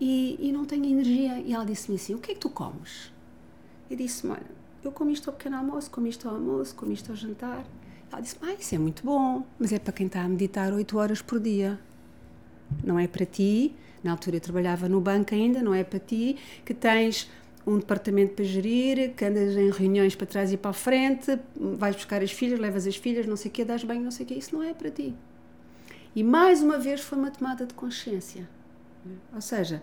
e, 0.00 0.38
e 0.40 0.52
não 0.52 0.64
tenho 0.64 0.84
energia. 0.86 1.38
E 1.40 1.52
ela 1.52 1.64
disse-me 1.64 1.96
assim: 1.96 2.14
o 2.14 2.18
que 2.18 2.32
é 2.32 2.34
que 2.34 2.40
tu 2.40 2.48
comes? 2.48 3.12
Eu 3.90 3.96
disse-me: 3.96 4.32
olha, 4.32 4.46
eu 4.82 4.90
como 4.90 5.10
isto 5.10 5.28
ao 5.28 5.36
pequeno 5.36 5.56
almoço, 5.56 5.90
como 5.90 6.06
isto 6.06 6.28
ao 6.28 6.34
almoço, 6.36 6.74
como 6.74 6.92
isto 6.92 7.10
ao 7.10 7.16
jantar. 7.16 7.64
Ela 8.10 8.20
disse: 8.20 8.36
ah, 8.42 8.54
isso 8.54 8.74
é 8.74 8.78
muito 8.78 9.04
bom, 9.04 9.44
mas 9.58 9.72
é 9.72 9.78
para 9.78 9.92
quem 9.92 10.06
está 10.06 10.22
a 10.22 10.28
meditar 10.28 10.72
8 10.72 10.98
horas 10.98 11.22
por 11.22 11.38
dia. 11.38 11.78
Não 12.82 12.98
é 12.98 13.06
para 13.06 13.26
ti. 13.26 13.74
Na 14.02 14.12
altura 14.12 14.36
eu 14.36 14.40
trabalhava 14.40 14.88
no 14.88 15.00
banco 15.00 15.34
ainda, 15.34 15.62
não 15.62 15.74
é 15.74 15.84
para 15.84 15.98
ti 15.98 16.38
que 16.64 16.72
tens 16.72 17.28
um 17.66 17.78
departamento 17.78 18.32
para 18.32 18.44
gerir, 18.44 19.14
que 19.14 19.24
andas 19.24 19.54
em 19.54 19.70
reuniões 19.70 20.14
para 20.14 20.26
trás 20.26 20.50
e 20.50 20.56
para 20.56 20.70
a 20.70 20.74
frente, 20.74 21.38
vais 21.54 21.94
buscar 21.94 22.22
as 22.22 22.32
filhas, 22.32 22.58
levas 22.58 22.86
as 22.86 22.96
filhas, 22.96 23.26
não 23.26 23.36
sei 23.36 23.50
o 23.50 23.52
quê, 23.52 23.62
dás 23.62 23.84
bem, 23.84 24.00
não 24.00 24.10
sei 24.10 24.24
o 24.24 24.28
quê. 24.28 24.34
Isso 24.34 24.54
não 24.54 24.62
é 24.62 24.72
para 24.72 24.90
ti. 24.90 25.14
E 26.16 26.24
mais 26.24 26.62
uma 26.62 26.78
vez 26.78 27.00
foi 27.00 27.18
uma 27.18 27.30
tomada 27.30 27.66
de 27.66 27.74
consciência. 27.74 28.48
Ou 29.34 29.40
seja, 29.40 29.82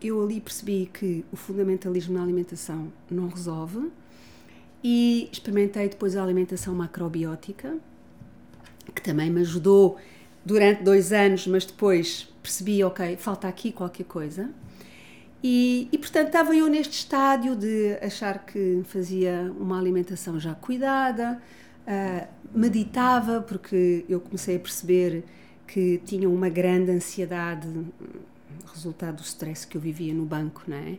eu 0.00 0.22
ali 0.22 0.40
percebi 0.40 0.90
que 0.92 1.24
o 1.32 1.36
fundamentalismo 1.36 2.14
na 2.14 2.22
alimentação 2.22 2.92
não 3.10 3.28
resolve 3.28 3.90
e 4.82 5.28
experimentei 5.32 5.88
depois 5.88 6.16
a 6.16 6.22
alimentação 6.22 6.74
macrobiótica, 6.74 7.76
que 8.94 9.02
também 9.02 9.30
me 9.30 9.40
ajudou 9.40 9.96
durante 10.44 10.82
dois 10.82 11.12
anos, 11.12 11.46
mas 11.46 11.64
depois 11.64 12.32
percebi, 12.42 12.84
ok, 12.84 13.16
falta 13.16 13.48
aqui 13.48 13.72
qualquer 13.72 14.04
coisa. 14.04 14.48
E, 15.42 15.88
e, 15.92 15.98
portanto 15.98 16.28
estava 16.28 16.56
eu 16.56 16.66
neste 16.68 16.98
estádio 16.98 17.54
de 17.54 17.98
achar 18.00 18.44
que 18.44 18.82
fazia 18.84 19.52
uma 19.58 19.78
alimentação 19.78 20.40
já 20.40 20.54
cuidada, 20.54 21.40
uh, 21.86 22.26
meditava, 22.56 23.40
porque 23.42 24.04
eu 24.08 24.20
comecei 24.20 24.56
a 24.56 24.58
perceber 24.58 25.24
que 25.66 25.98
tinha 26.04 26.28
uma 26.28 26.48
grande 26.48 26.90
ansiedade, 26.90 27.68
resultado 28.72 29.16
do 29.16 29.22
stress 29.22 29.66
que 29.66 29.76
eu 29.76 29.80
vivia 29.80 30.14
no 30.14 30.24
banco, 30.24 30.62
não 30.66 30.76
é? 30.76 30.98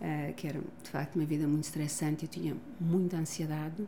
Uh, 0.00 0.34
que 0.34 0.48
era 0.48 0.60
de 0.82 0.90
facto 0.90 1.14
uma 1.14 1.24
vida 1.24 1.46
muito 1.46 1.64
estressante, 1.64 2.24
eu 2.24 2.28
tinha 2.28 2.56
muita 2.80 3.16
ansiedade 3.16 3.86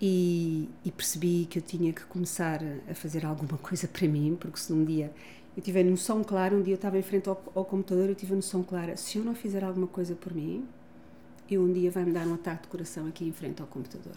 e, 0.00 0.68
e, 0.84 0.90
percebi 0.90 1.46
que 1.48 1.60
eu 1.60 1.62
tinha 1.62 1.92
que 1.92 2.04
começar 2.06 2.60
a 2.90 2.94
fazer 2.94 3.24
alguma 3.24 3.56
coisa 3.58 3.86
para 3.86 4.06
mim, 4.08 4.36
porque 4.38 4.58
se 4.58 4.72
num 4.72 4.84
dia 4.84 5.12
eu 5.56 5.62
tive 5.62 5.80
a 5.80 5.84
noção 5.84 6.22
clara, 6.22 6.54
um 6.54 6.62
dia 6.62 6.74
eu 6.74 6.76
estava 6.76 6.98
em 6.98 7.02
frente 7.02 7.28
ao, 7.28 7.40
ao 7.54 7.64
computador, 7.64 8.08
eu 8.08 8.14
tive 8.14 8.32
a 8.32 8.36
noção 8.36 8.62
clara, 8.62 8.96
se 8.96 9.18
eu 9.18 9.24
não 9.24 9.34
fizer 9.34 9.64
alguma 9.64 9.86
coisa 9.86 10.14
por 10.14 10.34
mim, 10.34 10.66
eu 11.50 11.62
um 11.62 11.72
dia 11.72 11.90
vai-me 11.90 12.12
dar 12.12 12.26
um 12.26 12.34
ataque 12.34 12.62
de 12.62 12.68
coração 12.68 13.06
aqui 13.06 13.24
em 13.24 13.32
frente 13.32 13.60
ao 13.60 13.66
computador. 13.66 14.16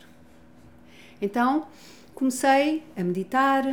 Então, 1.22 1.67
comecei 2.13 2.84
a 2.96 3.04
meditar, 3.04 3.63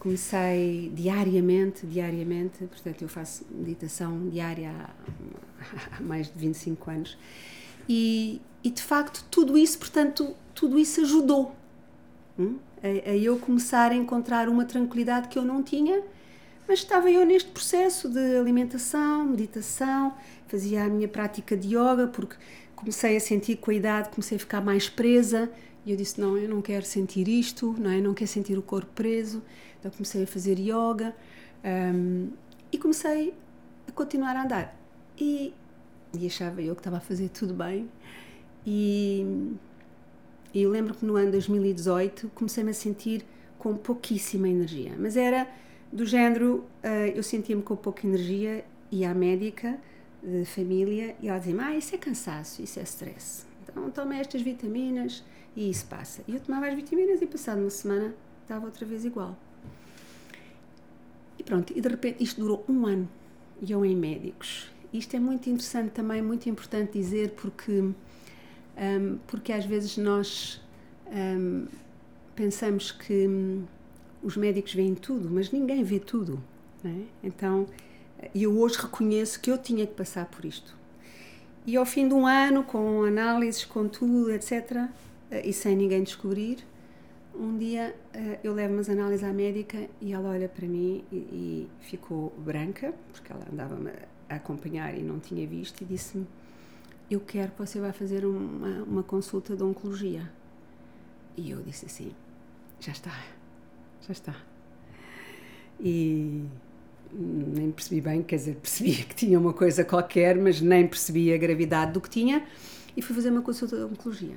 comecei 0.00 0.90
diariamente, 0.94 1.86
diariamente, 1.86 2.64
portanto 2.64 3.02
eu 3.02 3.08
faço 3.08 3.44
meditação 3.50 4.28
diária 4.30 4.70
há, 4.70 5.96
há 5.96 6.00
mais 6.00 6.26
de 6.26 6.38
25 6.38 6.90
anos. 6.90 7.18
E, 7.86 8.40
e, 8.64 8.70
de 8.70 8.82
facto 8.82 9.24
tudo 9.30 9.56
isso, 9.58 9.78
portanto, 9.78 10.34
tudo 10.54 10.78
isso 10.78 11.02
ajudou 11.02 11.54
hum, 12.38 12.56
a, 12.82 13.10
a, 13.10 13.16
eu 13.16 13.38
começar 13.38 13.92
a 13.92 13.94
encontrar 13.94 14.48
uma 14.48 14.64
tranquilidade 14.64 15.28
que 15.28 15.38
eu 15.38 15.44
não 15.44 15.62
tinha, 15.62 16.02
mas 16.66 16.78
estava 16.78 17.10
eu 17.10 17.26
neste 17.26 17.50
processo 17.50 18.08
de 18.08 18.38
alimentação, 18.38 19.26
meditação, 19.26 20.14
fazia 20.48 20.84
a 20.84 20.88
minha 20.88 21.08
prática 21.08 21.54
de 21.54 21.68
yoga 21.68 22.06
porque 22.06 22.36
comecei 22.74 23.16
a 23.16 23.20
sentir 23.20 23.56
com 23.56 23.70
a 23.70 23.74
idade, 23.74 24.08
comecei 24.08 24.36
a 24.36 24.40
ficar 24.40 24.62
mais 24.62 24.88
presa 24.88 25.50
e 25.84 25.90
eu 25.90 25.96
disse 25.96 26.18
não, 26.18 26.38
eu 26.38 26.48
não 26.48 26.62
quero 26.62 26.86
sentir 26.86 27.28
isto, 27.28 27.74
não 27.78 27.90
é, 27.90 28.00
não 28.00 28.14
quero 28.14 28.30
sentir 28.30 28.56
o 28.56 28.62
corpo 28.62 28.90
preso 28.94 29.42
então 29.80 29.90
comecei 29.90 30.22
a 30.22 30.26
fazer 30.26 30.58
yoga 30.58 31.16
um, 31.64 32.28
e 32.70 32.78
comecei 32.78 33.34
a 33.88 33.92
continuar 33.92 34.36
a 34.36 34.44
andar. 34.44 34.76
E, 35.18 35.52
e 36.16 36.26
achava 36.26 36.62
eu 36.62 36.74
que 36.74 36.80
estava 36.80 36.98
a 36.98 37.00
fazer 37.00 37.30
tudo 37.30 37.54
bem. 37.54 37.90
E, 38.64 39.54
e 40.54 40.66
lembro 40.66 40.94
que 40.94 41.04
no 41.04 41.16
ano 41.16 41.32
2018 41.32 42.30
comecei-me 42.34 42.70
a 42.70 42.74
sentir 42.74 43.24
com 43.58 43.74
pouquíssima 43.76 44.48
energia. 44.48 44.92
Mas 44.98 45.16
era 45.16 45.48
do 45.92 46.06
género, 46.06 46.64
uh, 46.84 47.10
eu 47.14 47.22
sentia-me 47.22 47.62
com 47.62 47.74
pouca 47.74 48.06
energia, 48.06 48.64
ia 48.92 49.10
à 49.10 49.14
médica 49.14 49.78
de 50.22 50.44
família 50.44 51.16
e 51.20 51.28
ela 51.28 51.38
dizia-me: 51.38 51.60
Ah, 51.60 51.76
isso 51.76 51.94
é 51.94 51.98
cansaço, 51.98 52.62
isso 52.62 52.78
é 52.78 52.82
stress. 52.82 53.44
Então 53.62 53.90
toma 53.90 54.16
estas 54.16 54.42
vitaminas 54.42 55.24
e 55.56 55.70
isso 55.70 55.86
passa. 55.86 56.22
E 56.28 56.34
eu 56.34 56.40
tomava 56.40 56.66
as 56.66 56.74
vitaminas 56.74 57.20
e 57.22 57.26
passado 57.26 57.60
uma 57.60 57.70
semana 57.70 58.14
estava 58.42 58.66
outra 58.66 58.84
vez 58.84 59.04
igual. 59.04 59.36
E 61.40 61.42
pronto, 61.42 61.72
e 61.74 61.80
de 61.80 61.88
repente 61.88 62.22
isto 62.22 62.38
durou 62.38 62.62
um 62.68 62.84
ano 62.84 63.08
e 63.62 63.72
eu 63.72 63.82
em 63.82 63.96
médicos. 63.96 64.70
Isto 64.92 65.16
é 65.16 65.18
muito 65.18 65.48
interessante 65.48 65.90
também, 65.92 66.20
muito 66.20 66.50
importante 66.50 66.92
dizer, 66.92 67.30
porque, 67.30 67.80
um, 67.80 69.18
porque 69.26 69.50
às 69.50 69.64
vezes 69.64 69.96
nós 69.96 70.60
um, 71.10 71.66
pensamos 72.36 72.92
que 72.92 73.26
um, 73.26 73.64
os 74.22 74.36
médicos 74.36 74.74
veem 74.74 74.94
tudo, 74.94 75.30
mas 75.30 75.50
ninguém 75.50 75.82
vê 75.82 75.98
tudo. 75.98 76.42
É? 76.84 77.04
Então, 77.22 77.66
eu 78.34 78.58
hoje 78.58 78.76
reconheço 78.76 79.40
que 79.40 79.50
eu 79.50 79.56
tinha 79.56 79.86
que 79.86 79.94
passar 79.94 80.26
por 80.26 80.44
isto. 80.44 80.76
E 81.66 81.74
ao 81.74 81.86
fim 81.86 82.06
de 82.06 82.12
um 82.12 82.26
ano, 82.26 82.64
com 82.64 83.02
análises, 83.02 83.64
com 83.64 83.88
tudo, 83.88 84.30
etc., 84.30 84.88
e 85.42 85.54
sem 85.54 85.74
ninguém 85.74 86.02
descobrir, 86.02 86.58
um 87.40 87.56
dia 87.56 87.96
uh, 88.14 88.38
eu 88.44 88.52
levo 88.52 88.74
umas 88.74 88.88
análises 88.90 89.24
à 89.24 89.32
médica 89.32 89.88
e 90.00 90.12
ela 90.12 90.28
olha 90.28 90.48
para 90.48 90.66
mim 90.66 91.02
e, 91.10 91.16
e 91.16 91.68
ficou 91.80 92.34
branca, 92.38 92.92
porque 93.12 93.32
ela 93.32 93.44
andava-me 93.50 93.90
a 94.28 94.34
acompanhar 94.34 94.96
e 94.96 95.02
não 95.02 95.18
tinha 95.18 95.46
visto, 95.46 95.80
e 95.80 95.84
disse-me: 95.86 96.26
Eu 97.10 97.20
quero 97.20 97.52
que 97.52 97.58
você 97.58 97.80
vá 97.80 97.92
fazer 97.92 98.26
uma, 98.26 98.82
uma 98.82 99.02
consulta 99.02 99.56
de 99.56 99.62
oncologia. 99.62 100.30
E 101.36 101.50
eu 101.50 101.62
disse 101.62 101.86
assim: 101.86 102.12
Já 102.78 102.92
está, 102.92 103.24
já 104.06 104.12
está. 104.12 104.36
E 105.80 106.44
nem 107.12 107.72
percebi 107.72 108.02
bem, 108.02 108.22
quer 108.22 108.36
dizer, 108.36 108.56
percebi 108.56 108.92
que 109.02 109.14
tinha 109.14 109.40
uma 109.40 109.54
coisa 109.54 109.82
qualquer, 109.82 110.36
mas 110.36 110.60
nem 110.60 110.86
percebi 110.86 111.32
a 111.32 111.38
gravidade 111.38 111.92
do 111.92 112.00
que 112.00 112.10
tinha, 112.10 112.46
e 112.94 113.00
fui 113.00 113.16
fazer 113.16 113.30
uma 113.30 113.42
consulta 113.42 113.76
de 113.76 113.84
oncologia. 113.84 114.36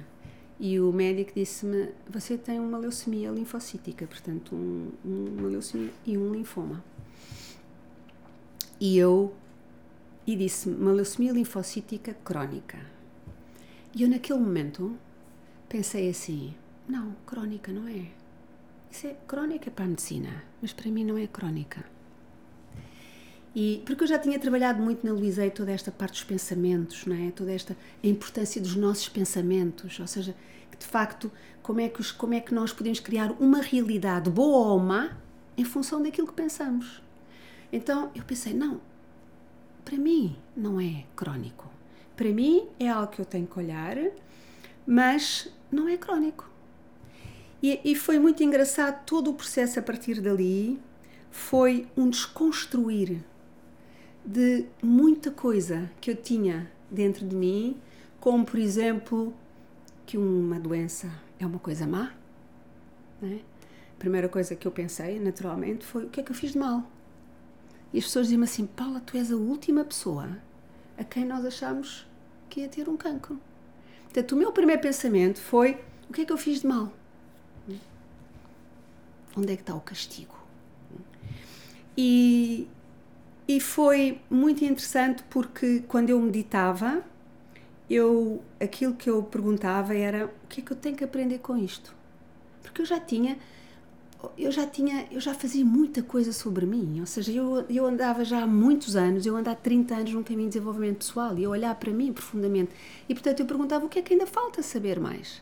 E 0.63 0.79
o 0.79 0.93
médico 0.93 1.33
disse-me: 1.35 1.89
Você 2.09 2.37
tem 2.37 2.57
uma 2.57 2.77
leucemia 2.77 3.29
linfocítica, 3.29 4.07
portanto, 4.07 4.55
um, 4.55 4.93
uma 5.03 5.49
leucemia 5.49 5.91
e 6.05 6.17
um 6.17 6.31
linfoma. 6.31 6.81
E 8.79 8.97
eu. 8.97 9.35
E 10.25 10.37
disse-me: 10.37 10.77
Uma 10.77 10.93
leucemia 10.93 11.33
linfocítica 11.33 12.15
crónica. 12.23 12.79
E 13.93 14.03
eu, 14.03 14.09
naquele 14.09 14.39
momento, 14.39 14.95
pensei 15.67 16.09
assim: 16.09 16.53
Não, 16.87 17.13
crónica 17.25 17.69
não 17.73 17.85
é. 17.85 18.05
Isso 18.89 19.07
é 19.07 19.17
crónica 19.27 19.69
para 19.69 19.83
a 19.83 19.87
medicina, 19.89 20.45
mas 20.61 20.71
para 20.71 20.89
mim 20.89 21.03
não 21.03 21.17
é 21.17 21.27
crónica. 21.27 21.83
E 23.53 23.83
porque 23.85 24.05
eu 24.05 24.07
já 24.07 24.17
tinha 24.17 24.39
trabalhado 24.39 24.81
muito 24.81 25.05
na 25.05 25.11
Luísa 25.11 25.47
toda 25.51 25.73
esta 25.73 25.91
parte 25.91 26.13
dos 26.13 26.23
pensamentos, 26.23 27.05
não 27.05 27.15
é? 27.15 27.31
Toda 27.31 27.51
esta 27.51 27.75
importância 28.01 28.61
dos 28.61 28.77
nossos 28.77 29.09
pensamentos, 29.09 29.99
ou 29.99 30.07
seja, 30.07 30.33
de 30.77 30.85
facto, 30.85 31.31
como 31.61 31.79
é 31.79 31.89
que 31.89 32.01
os, 32.01 32.11
como 32.11 32.33
é 32.33 32.39
que 32.39 32.53
nós 32.53 32.73
podemos 32.73 32.99
criar 32.99 33.31
uma 33.39 33.61
realidade 33.61 34.29
boa 34.29 34.73
ou 34.73 34.79
má 34.79 35.17
em 35.57 35.63
função 35.63 36.01
daquilo 36.01 36.27
que 36.27 36.33
pensamos. 36.33 37.01
Então, 37.71 38.11
eu 38.13 38.23
pensei, 38.23 38.53
não, 38.53 38.81
para 39.83 39.97
mim 39.97 40.35
não 40.55 40.79
é 40.79 41.05
crónico. 41.15 41.69
Para 42.15 42.29
mim 42.29 42.67
é 42.79 42.89
algo 42.89 43.11
que 43.11 43.19
eu 43.19 43.25
tenho 43.25 43.47
que 43.47 43.57
olhar, 43.57 43.97
mas 44.85 45.49
não 45.71 45.87
é 45.87 45.97
crónico. 45.97 46.49
E, 47.61 47.79
e 47.83 47.95
foi 47.95 48.19
muito 48.19 48.43
engraçado 48.43 49.05
todo 49.05 49.31
o 49.31 49.33
processo 49.33 49.79
a 49.79 49.81
partir 49.81 50.21
dali. 50.21 50.79
Foi 51.31 51.87
um 51.97 52.09
desconstruir 52.09 53.23
de 54.25 54.65
muita 54.81 55.31
coisa 55.31 55.89
que 55.99 56.11
eu 56.11 56.15
tinha 56.15 56.71
dentro 56.89 57.25
de 57.25 57.35
mim, 57.35 57.77
como 58.19 58.45
por 58.45 58.59
exemplo 58.59 59.33
que 60.13 60.17
uma 60.17 60.59
doença 60.59 61.11
é 61.39 61.45
uma 61.45 61.57
coisa 61.57 61.87
má. 61.87 62.13
É? 63.23 63.39
primeira 63.97 64.29
coisa 64.29 64.55
que 64.55 64.67
eu 64.67 64.71
pensei, 64.71 65.19
naturalmente, 65.19 65.83
foi 65.83 66.05
o 66.05 66.09
que 66.09 66.19
é 66.19 66.23
que 66.23 66.31
eu 66.31 66.35
fiz 66.35 66.51
de 66.51 66.59
mal? 66.59 66.83
E 67.91 67.97
as 67.97 68.03
pessoas 68.03 68.27
diziam 68.27 68.43
assim: 68.43 68.67
Paula, 68.67 68.99
tu 68.99 69.17
és 69.17 69.31
a 69.31 69.35
última 69.35 69.83
pessoa 69.83 70.37
a 70.99 71.03
quem 71.03 71.25
nós 71.25 71.43
achamos 71.43 72.05
que 72.47 72.59
ia 72.61 72.69
ter 72.69 72.87
um 72.87 72.95
cancro. 72.95 73.39
Portanto, 74.03 74.33
o 74.33 74.35
meu 74.35 74.51
primeiro 74.51 74.83
pensamento 74.83 75.41
foi: 75.41 75.79
o 76.07 76.13
que 76.13 76.21
é 76.21 76.25
que 76.25 76.31
eu 76.31 76.37
fiz 76.37 76.61
de 76.61 76.67
mal? 76.67 76.93
Onde 79.35 79.51
é 79.51 79.55
que 79.55 79.63
está 79.63 79.73
o 79.73 79.81
castigo? 79.81 80.37
E, 81.97 82.67
e 83.47 83.59
foi 83.59 84.21
muito 84.29 84.63
interessante 84.63 85.23
porque 85.23 85.83
quando 85.87 86.11
eu 86.11 86.21
meditava, 86.21 87.03
eu, 87.93 88.41
aquilo 88.59 88.93
que 88.93 89.09
eu 89.09 89.23
perguntava 89.23 89.95
era 89.95 90.25
o 90.25 90.47
que 90.47 90.61
é 90.61 90.63
que 90.63 90.71
eu 90.71 90.77
tenho 90.77 90.95
que 90.95 91.03
aprender 91.03 91.39
com 91.39 91.57
isto? 91.57 91.95
Porque 92.61 92.81
eu 92.81 92.85
já 92.85 92.99
tinha 92.99 93.37
eu 94.37 94.51
já 94.51 94.65
tinha, 94.65 95.05
eu 95.11 95.19
já 95.19 95.33
fazia 95.33 95.65
muita 95.65 96.01
coisa 96.01 96.31
sobre 96.31 96.65
mim, 96.65 97.01
ou 97.01 97.05
seja, 97.05 97.31
eu, 97.31 97.65
eu 97.69 97.85
andava 97.85 98.23
já 98.23 98.43
há 98.43 98.47
muitos 98.47 98.95
anos, 98.95 99.25
eu 99.25 99.35
ando 99.35 99.49
há 99.49 99.55
30 99.55 99.95
anos 99.95 100.13
num 100.13 100.23
caminho 100.23 100.47
de 100.47 100.53
desenvolvimento 100.53 100.99
pessoal 100.99 101.37
e 101.37 101.43
eu 101.43 101.51
olhar 101.51 101.75
para 101.75 101.91
mim 101.91 102.13
profundamente 102.13 102.71
e 103.09 103.13
portanto 103.13 103.41
eu 103.41 103.45
perguntava 103.45 103.85
o 103.85 103.89
que 103.89 103.99
é 103.99 104.01
que 104.01 104.13
ainda 104.13 104.25
falta 104.25 104.61
saber 104.63 104.99
mais. 104.99 105.41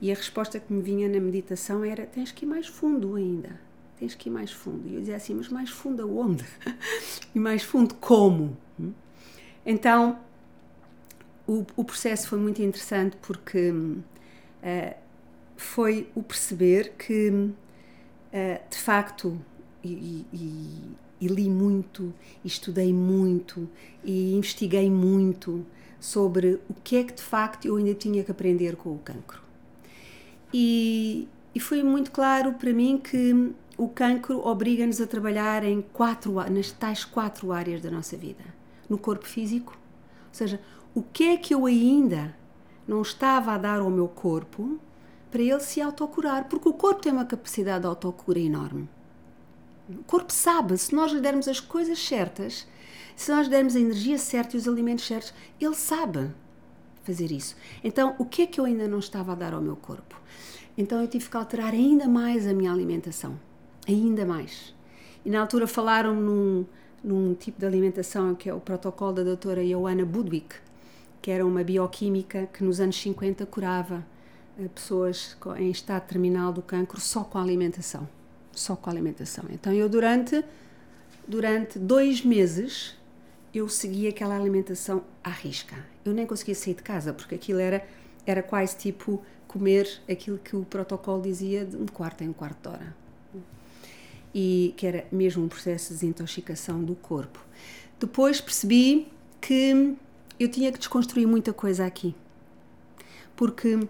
E 0.00 0.12
a 0.12 0.14
resposta 0.14 0.60
que 0.60 0.72
me 0.72 0.80
vinha 0.80 1.08
na 1.08 1.20
meditação 1.20 1.84
era 1.84 2.06
tens 2.06 2.30
que 2.30 2.44
ir 2.44 2.48
mais 2.48 2.66
fundo 2.66 3.16
ainda, 3.16 3.60
tens 3.98 4.14
que 4.14 4.28
ir 4.28 4.32
mais 4.32 4.52
fundo. 4.52 4.88
E 4.88 4.94
eu 4.94 5.00
dizia 5.00 5.16
assim, 5.16 5.34
mas 5.34 5.48
mais 5.48 5.70
fundo 5.70 6.02
aonde? 6.02 6.44
e 7.34 7.38
mais 7.38 7.62
fundo 7.62 7.94
como? 7.96 8.56
Então, 9.66 10.18
o, 11.48 11.64
o 11.76 11.82
processo 11.82 12.28
foi 12.28 12.38
muito 12.38 12.62
interessante 12.62 13.16
porque 13.22 13.70
uh, 13.70 14.94
foi 15.56 16.08
o 16.14 16.22
perceber 16.22 16.92
que, 16.98 17.30
uh, 17.30 18.70
de 18.70 18.76
facto, 18.76 19.40
e, 19.82 20.26
e, 20.30 20.96
e, 21.22 21.26
li 21.26 21.48
muito, 21.48 22.12
e 22.44 22.48
estudei 22.48 22.92
muito, 22.92 23.66
e 24.04 24.34
investiguei 24.34 24.90
muito 24.90 25.64
sobre 25.98 26.60
o 26.68 26.74
que 26.74 26.96
é 26.96 27.04
que 27.04 27.14
de 27.14 27.22
facto 27.22 27.66
eu 27.66 27.76
ainda 27.76 27.94
tinha 27.94 28.22
que 28.22 28.30
aprender 28.30 28.76
com 28.76 28.90
o 28.90 28.98
cancro. 28.98 29.40
E, 30.52 31.26
e 31.54 31.60
foi 31.60 31.82
muito 31.82 32.10
claro 32.10 32.52
para 32.52 32.72
mim 32.74 32.98
que 32.98 33.52
o 33.78 33.88
cancro 33.88 34.46
obriga-nos 34.46 35.00
a 35.00 35.06
trabalhar 35.06 35.64
em 35.64 35.80
quatro, 35.80 36.34
nas 36.50 36.70
tais 36.72 37.04
quatro 37.04 37.52
áreas 37.52 37.80
da 37.80 37.90
nossa 37.90 38.16
vida: 38.18 38.44
no 38.88 38.98
corpo 38.98 39.26
físico, 39.26 39.78
ou 40.28 40.34
seja, 40.34 40.60
o 40.98 41.02
que 41.12 41.28
é 41.28 41.36
que 41.36 41.54
eu 41.54 41.64
ainda 41.64 42.34
não 42.86 43.02
estava 43.02 43.52
a 43.52 43.58
dar 43.58 43.78
ao 43.78 43.88
meu 43.88 44.08
corpo 44.08 44.80
para 45.30 45.40
ele 45.40 45.60
se 45.60 45.80
autocurar, 45.80 46.48
porque 46.48 46.68
o 46.68 46.72
corpo 46.72 47.02
tem 47.02 47.12
uma 47.12 47.24
capacidade 47.24 47.82
de 47.82 47.86
autocura 47.86 48.40
enorme. 48.40 48.88
O 49.88 50.02
corpo 50.02 50.32
sabe, 50.32 50.76
se 50.76 50.92
nós 50.92 51.12
lhe 51.12 51.20
dermos 51.20 51.46
as 51.46 51.60
coisas 51.60 52.04
certas, 52.04 52.66
se 53.14 53.30
nós 53.30 53.46
lhe 53.46 53.50
dermos 53.50 53.76
a 53.76 53.80
energia 53.80 54.18
certa 54.18 54.56
e 54.56 54.58
os 54.58 54.66
alimentos 54.66 55.06
certos, 55.06 55.32
ele 55.60 55.74
sabe 55.76 56.32
fazer 57.04 57.30
isso. 57.30 57.54
Então, 57.84 58.16
o 58.18 58.24
que 58.24 58.42
é 58.42 58.46
que 58.46 58.58
eu 58.58 58.64
ainda 58.64 58.88
não 58.88 58.98
estava 58.98 59.30
a 59.30 59.36
dar 59.36 59.54
ao 59.54 59.62
meu 59.62 59.76
corpo? 59.76 60.20
Então, 60.76 61.00
eu 61.00 61.06
tive 61.06 61.30
que 61.30 61.36
alterar 61.36 61.74
ainda 61.74 62.08
mais 62.08 62.44
a 62.44 62.52
minha 62.52 62.72
alimentação. 62.72 63.38
Ainda 63.86 64.26
mais. 64.26 64.74
E 65.24 65.30
na 65.30 65.40
altura 65.40 65.68
falaram 65.68 66.12
num, 66.14 66.66
num 67.04 67.34
tipo 67.34 67.60
de 67.60 67.66
alimentação 67.66 68.34
que 68.34 68.50
é 68.50 68.54
o 68.54 68.58
protocolo 68.58 69.12
da 69.12 69.22
doutora 69.22 69.64
Joanna 69.64 70.04
Budwig, 70.04 70.46
que 71.20 71.30
era 71.30 71.44
uma 71.44 71.64
bioquímica 71.64 72.48
que 72.52 72.62
nos 72.62 72.80
anos 72.80 73.00
50 73.00 73.44
curava 73.46 74.04
eh, 74.58 74.68
pessoas 74.68 75.36
em 75.58 75.70
estado 75.70 76.06
terminal 76.06 76.52
do 76.52 76.62
cancro 76.62 77.00
só 77.00 77.24
com 77.24 77.38
a 77.38 77.42
alimentação. 77.42 78.08
Só 78.52 78.76
com 78.76 78.90
a 78.90 78.92
alimentação. 78.92 79.44
Então 79.50 79.72
eu 79.72 79.88
durante, 79.88 80.44
durante 81.26 81.78
dois 81.78 82.24
meses 82.24 82.96
eu 83.54 83.68
seguia 83.68 84.10
aquela 84.10 84.36
alimentação 84.36 85.02
à 85.22 85.30
risca. 85.30 85.76
Eu 86.04 86.12
nem 86.12 86.26
conseguia 86.26 86.54
sair 86.54 86.74
de 86.74 86.82
casa 86.82 87.12
porque 87.12 87.34
aquilo 87.34 87.58
era, 87.58 87.86
era 88.26 88.42
quase 88.42 88.76
tipo 88.76 89.22
comer 89.46 90.00
aquilo 90.08 90.38
que 90.38 90.54
o 90.54 90.64
protocolo 90.64 91.22
dizia 91.22 91.64
de 91.64 91.76
um 91.76 91.86
quarto 91.86 92.22
em 92.22 92.28
um 92.28 92.32
quarto 92.32 92.62
de 92.62 92.68
hora. 92.68 92.96
E 94.34 94.74
que 94.76 94.86
era 94.86 95.06
mesmo 95.10 95.44
um 95.44 95.48
processo 95.48 95.88
de 95.88 96.00
desintoxicação 96.00 96.82
do 96.84 96.94
corpo. 96.94 97.40
Depois 97.98 98.40
percebi 98.40 99.08
que 99.40 99.96
eu 100.38 100.48
tinha 100.48 100.70
que 100.72 100.78
desconstruir 100.78 101.26
muita 101.26 101.52
coisa 101.52 101.84
aqui. 101.86 102.14
Porque 103.36 103.88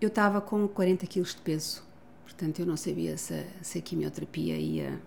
eu 0.00 0.08
estava 0.08 0.40
com 0.40 0.66
40 0.68 1.06
quilos 1.06 1.34
de 1.34 1.40
peso. 1.40 1.82
Portanto, 2.24 2.60
eu 2.60 2.66
não 2.66 2.76
sabia 2.76 3.16
se, 3.16 3.46
se 3.62 3.78
a 3.78 3.82
quimioterapia 3.82 4.56
ia 4.56 5.00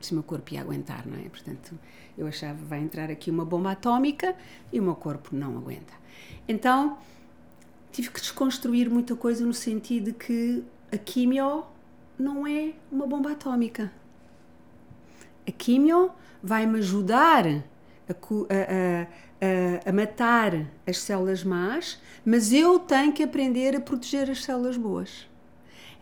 se 0.00 0.12
o 0.12 0.14
meu 0.14 0.22
corpo 0.22 0.54
ia 0.54 0.60
aguentar, 0.60 1.06
não 1.06 1.18
é? 1.18 1.28
Portanto, 1.28 1.78
eu 2.16 2.26
achava 2.26 2.58
vai 2.64 2.80
entrar 2.80 3.10
aqui 3.10 3.30
uma 3.30 3.44
bomba 3.44 3.72
atómica 3.72 4.34
e 4.72 4.80
o 4.80 4.82
meu 4.82 4.94
corpo 4.94 5.34
não 5.36 5.58
aguenta. 5.58 5.92
Então, 6.48 6.98
tive 7.92 8.10
que 8.10 8.20
desconstruir 8.20 8.90
muita 8.90 9.14
coisa 9.14 9.44
no 9.44 9.52
sentido 9.52 10.06
de 10.06 10.12
que 10.12 10.64
a 10.92 10.96
quimio 10.98 11.64
não 12.18 12.46
é 12.46 12.72
uma 12.90 13.06
bomba 13.06 13.32
atómica. 13.32 13.92
A 15.46 15.50
quimio 15.50 16.10
vai 16.42 16.66
me 16.66 16.78
ajudar 16.78 17.44
a, 18.12 18.14
a, 18.14 19.86
a, 19.86 19.90
a, 19.90 19.92
matar 19.92 20.66
as 20.86 20.98
células 20.98 21.44
más, 21.44 22.00
mas 22.24 22.52
eu 22.52 22.78
tenho 22.78 23.12
que 23.12 23.22
aprender 23.22 23.76
a 23.76 23.80
proteger 23.80 24.30
as 24.30 24.44
células 24.44 24.76
boas. 24.76 25.28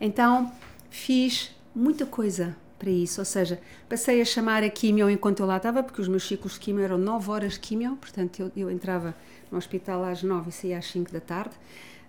Então 0.01 0.53
fiz 0.91 1.55
muita 1.75 2.07
coisa 2.07 2.57
para 2.79 2.91
isso, 2.91 3.21
ou 3.21 3.25
seja, 3.25 3.61
passei 3.89 4.21
a 4.21 4.25
chamar 4.25 4.63
a 4.63 4.71
quimio 4.71 5.11
enquanto 5.11 5.41
eu 5.41 5.47
lá 5.47 5.57
estava, 5.57 5.83
porque 5.83 6.01
os 6.01 6.07
meus 6.07 6.27
ciclos 6.27 6.55
de 6.55 6.61
quimio 6.61 6.85
eram 6.85 6.97
9 6.97 7.31
horas 7.31 7.53
de 7.55 7.61
quimio, 7.61 7.97
portanto 7.97 8.41
eu, 8.41 8.53
eu 8.57 8.71
entrava 8.71 9.15
no 9.51 9.59
hospital 9.59 10.05
às 10.05 10.23
9 10.23 10.49
e 10.49 10.53
saía 10.53 10.79
às 10.79 10.87
5 10.87 11.13
da 11.13 11.21
tarde. 11.21 11.55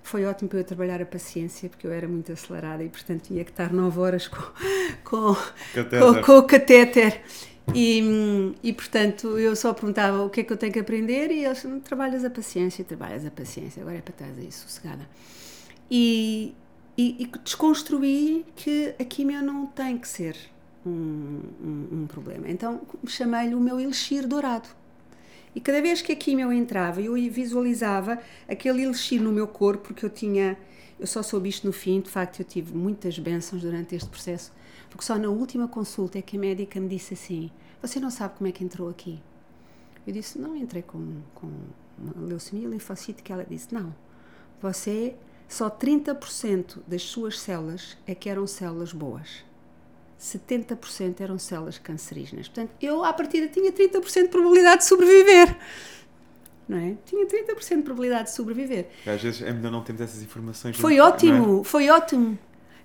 Foi 0.01 0.25
ótimo 0.25 0.49
para 0.49 0.59
eu 0.59 0.63
trabalhar 0.63 1.01
a 1.01 1.05
paciência, 1.05 1.69
porque 1.69 1.85
eu 1.85 1.91
era 1.91 2.07
muito 2.07 2.31
acelerada 2.31 2.83
e, 2.83 2.89
portanto, 2.89 3.23
tinha 3.23 3.43
que 3.43 3.51
estar 3.51 3.71
9 3.71 3.99
horas 3.99 4.27
com, 4.27 4.41
com, 5.03 5.35
com, 5.35 6.21
com 6.23 6.37
o 6.37 6.43
catéter. 6.43 7.21
E, 7.75 8.55
e, 8.63 8.73
portanto, 8.73 9.37
eu 9.37 9.55
só 9.55 9.73
perguntava 9.73 10.23
o 10.23 10.29
que 10.29 10.41
é 10.41 10.43
que 10.43 10.51
eu 10.51 10.57
tenho 10.57 10.73
que 10.73 10.79
aprender 10.79 11.31
e 11.31 11.45
eles, 11.45 11.65
trabalhas 11.83 12.25
a 12.25 12.29
paciência, 12.29 12.83
trabalhas 12.83 13.25
a 13.25 13.31
paciência, 13.31 13.81
agora 13.81 13.97
é 13.97 14.01
para 14.01 14.13
trás 14.13 14.37
aí, 14.37 14.51
sossegada. 14.51 15.07
E, 15.89 16.53
e, 16.97 17.23
e 17.23 17.31
desconstruí 17.43 18.45
que 18.55 18.93
a 18.99 19.03
quimio 19.03 19.41
não 19.41 19.65
tem 19.67 19.97
que 19.97 20.07
ser 20.07 20.35
um, 20.85 21.41
um, 21.61 21.87
um 21.91 22.07
problema. 22.07 22.49
Então, 22.49 22.81
chamei-lhe 23.07 23.55
o 23.55 23.59
meu 23.59 23.79
elixir 23.79 24.27
dourado. 24.27 24.67
E 25.55 25.59
cada 25.59 25.81
vez 25.81 26.01
que 26.01 26.11
a 26.11 26.15
quimio 26.15 26.53
entrava, 26.53 27.01
eu 27.01 27.13
visualizava 27.29 28.19
aquele 28.47 28.83
elixir 28.83 29.21
no 29.21 29.31
meu 29.31 29.47
corpo, 29.47 29.87
porque 29.87 30.05
eu 30.05 30.09
tinha, 30.09 30.57
eu 30.99 31.07
só 31.07 31.23
soube 31.23 31.49
isto 31.49 31.65
no 31.65 31.73
fim, 31.73 32.01
de 32.01 32.09
facto 32.09 32.39
eu 32.39 32.45
tive 32.45 32.75
muitas 32.75 33.17
bênçãos 33.17 33.61
durante 33.61 33.95
este 33.95 34.09
processo, 34.09 34.51
porque 34.89 35.05
só 35.05 35.17
na 35.17 35.29
última 35.29 35.67
consulta 35.67 36.17
é 36.17 36.21
que 36.21 36.37
a 36.37 36.39
médica 36.39 36.79
me 36.79 36.87
disse 36.87 37.13
assim: 37.13 37.51
Você 37.81 37.99
não 37.99 38.09
sabe 38.09 38.35
como 38.37 38.47
é 38.47 38.51
que 38.51 38.63
entrou 38.63 38.89
aqui? 38.89 39.21
Eu 40.05 40.13
disse: 40.13 40.39
Não, 40.39 40.55
entrei 40.55 40.81
com, 40.81 41.21
com 41.35 41.47
uma 41.97 42.27
leucemia 42.27 42.67
linfocite. 42.67 43.21
Que 43.21 43.31
ela 43.31 43.45
disse: 43.47 43.73
Não, 43.73 43.93
você, 44.61 45.15
só 45.47 45.69
30% 45.69 46.79
das 46.87 47.03
suas 47.03 47.39
células 47.39 47.97
é 48.07 48.15
que 48.15 48.29
eram 48.29 48.47
células 48.47 48.91
boas. 48.91 49.45
70% 50.19 51.21
eram 51.21 51.39
células 51.39 51.77
cancerígenas. 51.77 52.49
Portanto, 52.49 52.71
eu, 52.81 53.05
à 53.05 53.13
partida, 53.13 53.47
tinha 53.47 53.71
30% 53.71 54.23
de 54.23 54.27
probabilidade 54.27 54.79
de 54.79 54.85
sobreviver. 54.85 55.57
Não 56.67 56.77
é? 56.77 56.97
Tinha 57.05 57.25
30% 57.25 57.77
de 57.77 57.81
probabilidade 57.83 58.25
de 58.25 58.35
sobreviver. 58.35 58.89
Às 59.07 59.21
vezes 59.21 59.41
é 59.41 59.51
melhor 59.53 59.71
não 59.71 59.81
termos 59.81 60.01
essas 60.01 60.21
informações. 60.21 60.75
Foi 60.75 60.99
ótimo, 60.99 61.61
é? 61.61 61.63
foi 61.63 61.89
ótimo 61.89 62.37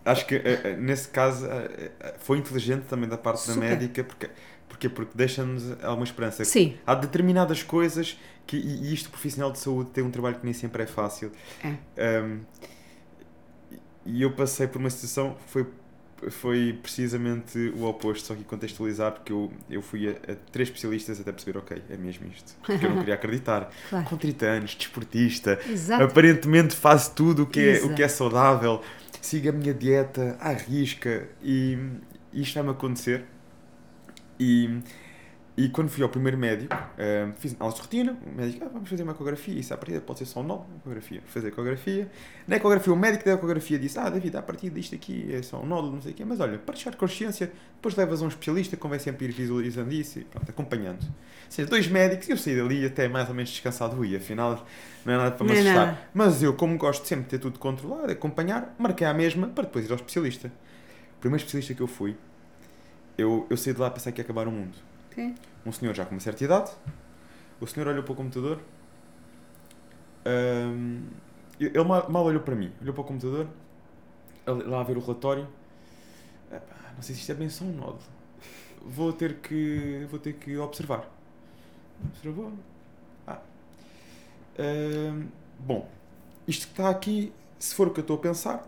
acho 0.05 0.27
que 0.27 0.35
eh, 0.35 0.61
eh, 0.65 0.77
nesse 0.77 1.09
caso 1.09 1.47
eh, 1.47 2.15
foi 2.19 2.39
inteligente 2.39 2.83
também 2.83 3.09
da 3.09 3.17
parte 3.17 3.41
Super. 3.41 3.55
da 3.55 3.61
médica 3.61 4.05
porque 4.05 4.31
porque 4.69 4.89
porque 4.89 5.13
deixa-nos 5.15 5.83
alguma 5.83 6.05
esperança 6.05 6.45
Sim. 6.45 6.77
há 6.87 6.95
determinadas 6.95 7.63
coisas 7.63 8.19
que 8.47 8.57
e 8.57 8.93
isto 8.93 9.09
profissional 9.09 9.51
de 9.51 9.59
saúde 9.59 9.91
tem 9.91 10.05
um 10.05 10.11
trabalho 10.11 10.37
que 10.37 10.45
nem 10.45 10.53
sempre 10.53 10.83
é 10.83 10.87
fácil 10.87 11.31
é. 11.97 12.21
Um, 12.21 12.41
e 14.05 14.23
eu 14.23 14.33
passei 14.33 14.67
por 14.67 14.79
uma 14.79 14.91
situação 14.91 15.37
foi 15.47 15.67
foi 16.31 16.79
precisamente 16.83 17.59
o 17.77 17.85
oposto, 17.85 18.29
só 18.29 18.35
que 18.35 18.45
contextualizar, 18.45 19.13
porque 19.13 19.33
eu, 19.33 19.53
eu 19.69 19.83
fui 19.83 20.09
a, 20.09 20.13
a, 20.13 20.37
três 20.53 20.69
especialistas 20.69 21.21
até 21.21 21.31
perceber, 21.33 21.59
ok, 21.59 21.83
é 21.91 21.97
mesmo 21.97 22.27
isto. 22.29 22.55
Porque 22.65 22.87
eu 22.87 22.91
não 22.91 22.99
queria 22.99 23.15
acreditar. 23.15 23.71
claro. 23.91 24.05
Com 24.07 24.17
30 24.17 24.47
anos, 24.47 24.75
desportista, 24.75 25.59
Exato. 25.69 26.05
aparentemente 26.05 26.75
faço 26.75 27.15
tudo 27.15 27.43
o 27.43 27.47
que, 27.47 27.61
é, 27.61 27.85
o 27.85 27.95
que 27.95 28.03
é 28.03 28.09
saudável 28.09 28.81
siga 29.25 29.49
a 29.51 29.53
minha 29.53 29.73
dieta 29.73 30.37
à 30.39 30.53
risca 30.53 31.27
e 31.43 31.79
isto 32.33 32.55
vai-me 32.55 32.71
acontecer. 32.71 33.25
E 34.39 34.81
E 35.57 35.69
quando 35.69 35.89
fui 35.89 36.03
ao 36.03 36.09
primeiro 36.09 36.37
médico, 36.37 36.75
uh, 36.75 37.33
fiz 37.37 37.55
análise 37.55 37.77
de 37.77 37.83
rotina, 37.83 38.19
o 38.27 38.37
médico, 38.37 38.65
ah, 38.65 38.69
vamos 38.73 38.89
fazer 38.89 39.05
uma 39.05 39.13
ecografia, 39.13 39.57
isso 39.57 39.73
à 39.73 39.77
partida 39.77 40.01
pode 40.01 40.19
ser 40.19 40.25
só 40.25 40.41
um 40.41 40.43
nó, 40.43 40.63
ecografia. 40.81 41.23
Fazer 41.27 41.49
ecografia. 41.49 42.11
Na 42.49 42.57
ecografia, 42.57 42.93
o 42.93 42.97
médico 42.97 43.25
da 43.25 43.35
ecografia 43.35 43.79
disse, 43.79 43.97
ah, 43.97 44.11
David, 44.11 44.37
a 44.37 44.43
partir 44.43 44.71
disto 44.71 44.97
aqui 44.97 45.33
é 45.33 45.43
só 45.43 45.61
um 45.61 45.67
nódulo, 45.67 45.95
não 45.95 46.03
sei 46.03 46.11
o 46.11 46.15
quê, 46.15 46.25
mas 46.25 46.41
olha, 46.41 46.59
para 46.59 46.75
deixar 46.75 46.97
consciência, 46.97 47.53
depois 47.77 47.95
levas 47.95 48.21
a 48.21 48.25
um 48.25 48.29
especialista, 48.29 48.77
convém 48.77 48.99
sempre 48.99 49.27
ir 49.27 49.31
visualizando 49.31 49.93
isso 49.93 50.19
e 50.19 50.25
pronto, 50.25 50.51
acompanhando. 50.51 51.05
Ou 51.05 51.11
seja, 51.49 51.69
dois 51.69 51.87
médicos, 51.87 52.29
eu 52.29 52.37
saí 52.37 52.57
dali 52.57 52.85
até 52.85 53.07
mais 53.07 53.29
ou 53.29 53.35
menos 53.37 53.51
descansado, 53.53 54.05
e 54.05 54.17
afinal 54.17 54.67
não 55.07 55.15
é 55.15 55.17
nada 55.17 55.37
para 55.37 55.47
me 55.47 55.53
Não 55.53 55.57
é 55.57 55.61
assustar. 55.61 56.11
Mas 56.13 56.43
eu, 56.43 56.55
como 56.55 56.77
gosto 56.77 57.07
sempre 57.07 57.27
de 57.27 57.31
ter 57.31 57.39
tudo 57.39 57.61
controlado, 57.61 58.11
acompanhar, 58.11 58.75
marquei 58.77 59.07
a 59.07 59.15
mesma 59.15 59.47
para 59.47 59.63
depois 59.63 59.87
ir 59.87 59.93
ao 59.93 59.97
especialista. 59.97 60.49
O 61.17 61.21
primeiro 61.21 61.43
especialista 61.43 61.75
que 61.75 61.81
eu 61.81 61.87
fui, 61.87 62.17
eu, 63.17 63.47
eu 63.49 63.57
saí 63.57 63.73
de 63.73 63.81
lá 63.81 63.87
a 63.87 63.91
pensar 63.93 64.11
que 64.11 64.21
ia 64.21 64.25
acabar 64.25 64.49
o 64.49 64.51
mundo. 64.51 64.77
Um 65.65 65.73
senhor 65.73 65.95
já 65.95 66.05
com 66.05 66.13
uma 66.15 66.21
certa 66.21 66.45
idade, 66.45 66.71
o 67.61 67.67
senhor 67.67 67.89
olhou 67.89 68.03
para 68.03 68.13
o 68.13 68.17
computador, 68.17 68.61
hum, 70.27 71.03
ele 71.59 71.85
mal, 71.85 72.11
mal 72.11 72.25
olhou 72.25 72.43
para 72.43 72.55
mim, 72.55 72.73
olhou 72.83 72.93
para 72.95 73.03
o 73.03 73.05
computador, 73.05 73.47
lá 74.47 74.81
a 74.81 74.85
ver 74.85 74.97
o 74.97 75.01
relatório, 75.01 75.47
"Epá, 76.53 76.93
não 76.95 77.03
sei 77.03 77.15
se 77.15 77.21
isto 77.23 77.33
é 77.33 77.35
bem 77.35 77.49
só 77.49 77.65
um 77.65 77.73
nódulo, 77.73 77.99
vou 78.83 79.13
ter 79.13 79.37
que, 79.37 80.07
vou 80.11 80.19
ter 80.19 80.35
que 80.35 80.57
observar. 80.59 81.09
Observou? 82.05 82.53
Ah. 83.27 83.41
Hum, 84.59 85.29
bom, 85.59 85.89
isto 86.47 86.67
que 86.67 86.73
está 86.73 86.91
aqui, 86.91 87.33
se 87.59 87.75
for 87.75 87.89
o 87.89 87.91
que 87.93 88.01
eu 88.01 88.03
estou 88.03 88.17
a 88.17 88.21
pensar, 88.21 88.67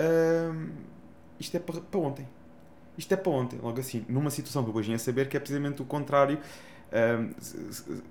hum, 0.00 0.70
isto 1.38 1.56
é 1.56 1.60
para, 1.60 1.80
para 1.80 2.00
ontem. 2.00 2.26
Isto 2.98 3.12
é 3.14 3.16
para 3.16 3.30
ontem, 3.32 3.58
logo 3.62 3.78
assim, 3.78 4.04
numa 4.08 4.30
situação 4.30 4.64
que 4.64 4.70
eu 4.70 4.74
hoje 4.74 4.90
ia 4.92 4.98
saber 4.98 5.28
que 5.28 5.36
é 5.36 5.40
precisamente 5.40 5.82
o 5.82 5.84
contrário, 5.84 6.38
hum, 6.92 7.30
se, 7.38 7.72
se- 7.72 8.02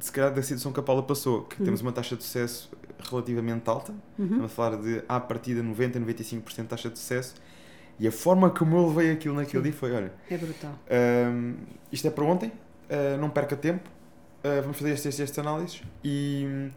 se 0.00 0.12
calhar 0.12 0.32
da 0.34 0.42
situação 0.42 0.72
que 0.72 0.80
a 0.80 0.82
Paula 0.82 1.02
passou, 1.02 1.42
que 1.44 1.58
Uhum. 1.58 1.64
temos 1.64 1.80
uma 1.80 1.92
taxa 1.92 2.16
de 2.16 2.22
sucesso 2.24 2.70
relativamente 3.10 3.68
alta, 3.68 3.92
Uhum. 4.18 4.24
estamos 4.26 4.44
a 4.46 4.54
falar 4.54 4.76
de 4.76 5.02
à 5.08 5.18
partida 5.20 5.62
90, 5.62 5.98
95% 6.00 6.62
de 6.64 6.68
taxa 6.70 6.90
de 6.90 6.98
sucesso, 6.98 7.34
e 7.98 8.06
a 8.08 8.12
forma 8.12 8.50
como 8.50 8.76
eu 8.76 8.88
levei 8.88 9.12
aquilo 9.12 9.34
naquele 9.34 9.62
Sim. 9.62 9.70
dia 9.70 9.78
foi, 9.78 9.92
olha, 9.92 10.12
É 10.30 10.36
brutal. 10.36 10.74
hum, 11.32 11.54
isto 11.90 12.06
é 12.08 12.10
para 12.10 12.24
ontem, 12.24 12.48
uh, 12.48 13.16
não 13.20 13.30
perca 13.30 13.56
tempo, 13.56 13.88
uh, 14.44 14.60
vamos 14.62 14.76
fazer 14.76 14.92
estas, 14.92 15.18
estas 15.20 15.38
análises 15.38 15.82
e, 16.02 16.70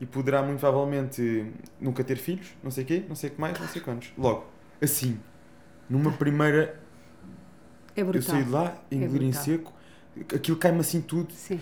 e 0.00 0.06
poderá 0.06 0.42
muito 0.42 0.60
provavelmente 0.60 1.46
nunca 1.80 2.04
ter 2.04 2.16
filhos, 2.16 2.48
não 2.62 2.70
sei 2.70 2.84
o 2.84 2.86
quê, 2.86 3.04
não 3.08 3.16
sei 3.16 3.30
o 3.30 3.32
que 3.34 3.40
mais, 3.40 3.58
não 3.58 3.68
sei 3.68 3.80
quantos. 3.80 4.12
Logo, 4.18 4.46
assim, 4.82 5.18
numa 5.88 6.12
primeira, 6.12 6.78
É 7.96 8.00
eu 8.00 8.04
brutal. 8.04 8.34
saí 8.34 8.44
de 8.44 8.50
lá, 8.50 8.74
engolir 8.90 9.22
em 9.22 9.32
brutal. 9.32 9.44
seco, 9.44 9.72
aquilo 10.34 10.56
cai-me 10.56 10.80
assim 10.80 11.00
tudo. 11.00 11.32
Sim, 11.32 11.60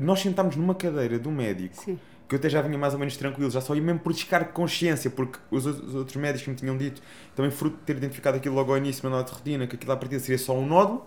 Nós 0.00 0.20
sentámos 0.20 0.56
numa 0.56 0.74
cadeira 0.74 1.18
do 1.18 1.30
médico, 1.30 1.74
sim. 1.76 1.98
que 2.28 2.34
eu 2.34 2.38
até 2.38 2.48
já 2.48 2.60
vinha 2.62 2.78
mais 2.78 2.92
ou 2.94 2.98
menos 2.98 3.16
tranquilo, 3.16 3.50
já 3.50 3.60
só 3.60 3.74
ia 3.74 3.82
mesmo 3.82 4.00
por 4.00 4.12
descargo 4.12 4.46
de 4.48 4.52
consciência, 4.52 5.10
porque 5.10 5.38
os, 5.50 5.66
outros- 5.66 5.88
os 5.88 5.94
outros 5.94 6.16
médicos 6.16 6.48
me 6.48 6.54
tinham 6.54 6.76
dito, 6.76 7.00
também 7.34 7.50
fruto 7.50 7.76
de 7.76 7.82
ter 7.82 7.96
identificado 7.96 8.36
aquilo 8.36 8.54
logo 8.54 8.72
ao 8.72 8.78
início, 8.78 9.08
na 9.08 9.22
de 9.22 9.32
rotina, 9.32 9.66
que 9.66 9.76
aquilo 9.76 9.92
à 9.92 9.96
partida 9.96 10.20
seria 10.20 10.38
só 10.38 10.54
um 10.56 10.66
nódulo. 10.66 11.06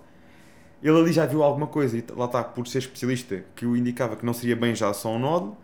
Ele 0.83 0.97
ali 0.99 1.11
já 1.13 1.25
viu 1.25 1.43
alguma 1.43 1.67
coisa, 1.67 1.97
e 1.97 2.05
lá 2.15 2.25
está, 2.25 2.43
por 2.43 2.67
ser 2.67 2.79
especialista, 2.79 3.43
que 3.55 3.65
o 3.65 3.75
indicava 3.75 4.15
que 4.15 4.25
não 4.25 4.33
seria 4.33 4.55
bem 4.55 4.75
já 4.75 4.93
só 4.93 5.09
um 5.15 5.19
nódulo, 5.19 5.57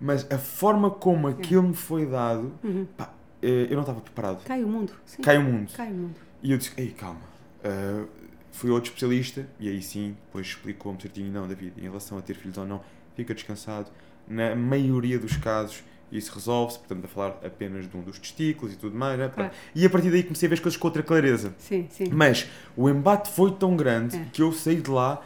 mas 0.00 0.30
a 0.32 0.38
forma 0.38 0.90
como 0.90 1.28
aquilo 1.28 1.62
me 1.64 1.74
foi 1.74 2.06
dado, 2.06 2.52
Uhum. 2.64 2.86
pá, 2.96 3.10
eu 3.42 3.74
não 3.74 3.80
estava 3.80 4.00
preparado. 4.00 4.44
Cai 4.44 4.62
o 4.62 4.68
mundo. 4.68 4.92
Sim. 5.04 5.22
Cai 5.22 5.38
o 5.38 5.42
mundo. 5.42 5.70
Cai 5.76 5.90
o 5.90 5.94
mundo. 5.94 6.14
E 6.42 6.52
eu 6.52 6.58
disse, 6.58 6.72
ei, 6.76 6.88
calma. 6.90 7.20
Uh, 7.64 8.06
fui 8.50 8.70
outro 8.70 8.88
especialista 8.90 9.46
e 9.58 9.68
aí 9.68 9.80
sim, 9.82 10.16
depois 10.26 10.46
explicou-me 10.46 11.00
certinho, 11.00 11.32
não, 11.32 11.46
David, 11.48 11.72
em 11.78 11.82
relação 11.82 12.18
a 12.18 12.22
ter 12.22 12.34
filhos 12.34 12.58
ou 12.58 12.66
não, 12.66 12.80
fica 13.16 13.32
descansado. 13.34 13.90
Na 14.28 14.54
maioria 14.54 15.18
dos 15.18 15.36
casos 15.36 15.82
isso 16.10 16.30
resolve-se, 16.34 16.78
portanto, 16.78 17.06
a 17.06 17.08
falar 17.08 17.28
apenas 17.42 17.88
de 17.90 17.96
um 17.96 18.02
dos 18.02 18.18
testículos 18.18 18.74
e 18.74 18.76
tudo 18.76 18.94
mais. 18.94 19.18
né? 19.18 19.30
Claro. 19.34 19.50
E 19.74 19.86
a 19.86 19.88
partir 19.88 20.10
daí 20.10 20.22
comecei 20.22 20.46
a 20.46 20.50
ver 20.50 20.54
as 20.54 20.60
coisas 20.60 20.78
com 20.78 20.86
outra 20.86 21.02
clareza. 21.02 21.54
Sim, 21.56 21.86
sim. 21.88 22.10
Mas 22.12 22.46
o 22.76 22.86
embate 22.90 23.30
foi 23.30 23.50
tão 23.52 23.74
grande 23.74 24.16
É. 24.16 24.26
que 24.30 24.42
eu 24.42 24.52
saí 24.52 24.76
de 24.82 24.90
lá, 24.90 25.22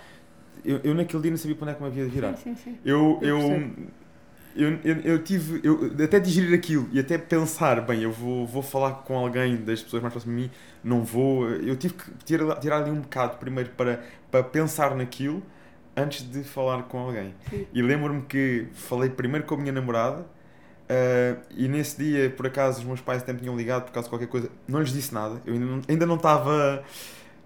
eu, 0.64 0.78
eu 0.84 0.94
naquele 0.94 1.22
dia 1.22 1.30
não 1.32 1.38
sabia 1.38 1.56
para 1.56 1.64
onde 1.64 1.72
é 1.72 1.74
que 1.74 1.82
me 1.82 1.88
havia 1.88 2.04
de 2.04 2.10
virar. 2.10 2.36
Sim, 2.36 2.54
sim, 2.54 2.70
sim. 2.72 2.78
Eu, 2.84 3.18
Eu 3.20 3.38
eu. 3.40 3.70
Eu, 4.56 4.78
eu, 4.84 5.00
eu 5.02 5.22
tive, 5.22 5.60
eu, 5.62 5.92
até 6.02 6.18
digerir 6.18 6.58
aquilo 6.58 6.88
e 6.92 6.98
até 6.98 7.18
pensar, 7.18 7.80
bem, 7.82 8.02
eu 8.02 8.10
vou, 8.12 8.46
vou 8.46 8.62
falar 8.62 8.92
com 9.04 9.16
alguém 9.16 9.56
das 9.56 9.82
pessoas 9.82 10.02
mais 10.02 10.12
próximas 10.12 10.36
de 10.36 10.42
mim, 10.44 10.50
não 10.82 11.04
vou. 11.04 11.48
Eu 11.48 11.76
tive 11.76 11.94
que 11.94 12.10
tirar, 12.24 12.56
tirar 12.58 12.78
ali 12.78 12.90
um 12.90 13.00
bocado 13.00 13.36
primeiro 13.38 13.70
para, 13.70 14.02
para 14.30 14.42
pensar 14.42 14.94
naquilo 14.94 15.42
antes 15.96 16.22
de 16.30 16.44
falar 16.44 16.82
com 16.84 16.98
alguém. 16.98 17.34
Sim. 17.50 17.66
E 17.72 17.82
lembro-me 17.82 18.22
que 18.22 18.68
falei 18.74 19.08
primeiro 19.10 19.46
com 19.46 19.54
a 19.54 19.58
minha 19.58 19.72
namorada. 19.72 20.26
ah, 20.88 21.36
e 21.50 21.68
nesse 21.68 21.96
dia, 21.98 22.30
por 22.30 22.46
acaso, 22.46 22.80
os 22.80 22.84
meus 22.84 23.00
pais 23.00 23.22
até 23.22 23.32
me 23.32 23.40
tinham 23.40 23.56
ligado 23.56 23.84
por 23.84 23.92
causa 23.92 24.06
de 24.06 24.10
qualquer 24.10 24.28
coisa. 24.28 24.50
Não 24.68 24.80
lhes 24.80 24.92
disse 24.92 25.12
nada. 25.14 25.40
Eu 25.46 25.54
ainda 25.54 25.66
não, 25.66 25.82
ainda 25.88 26.06
não 26.06 26.16
estava. 26.16 26.84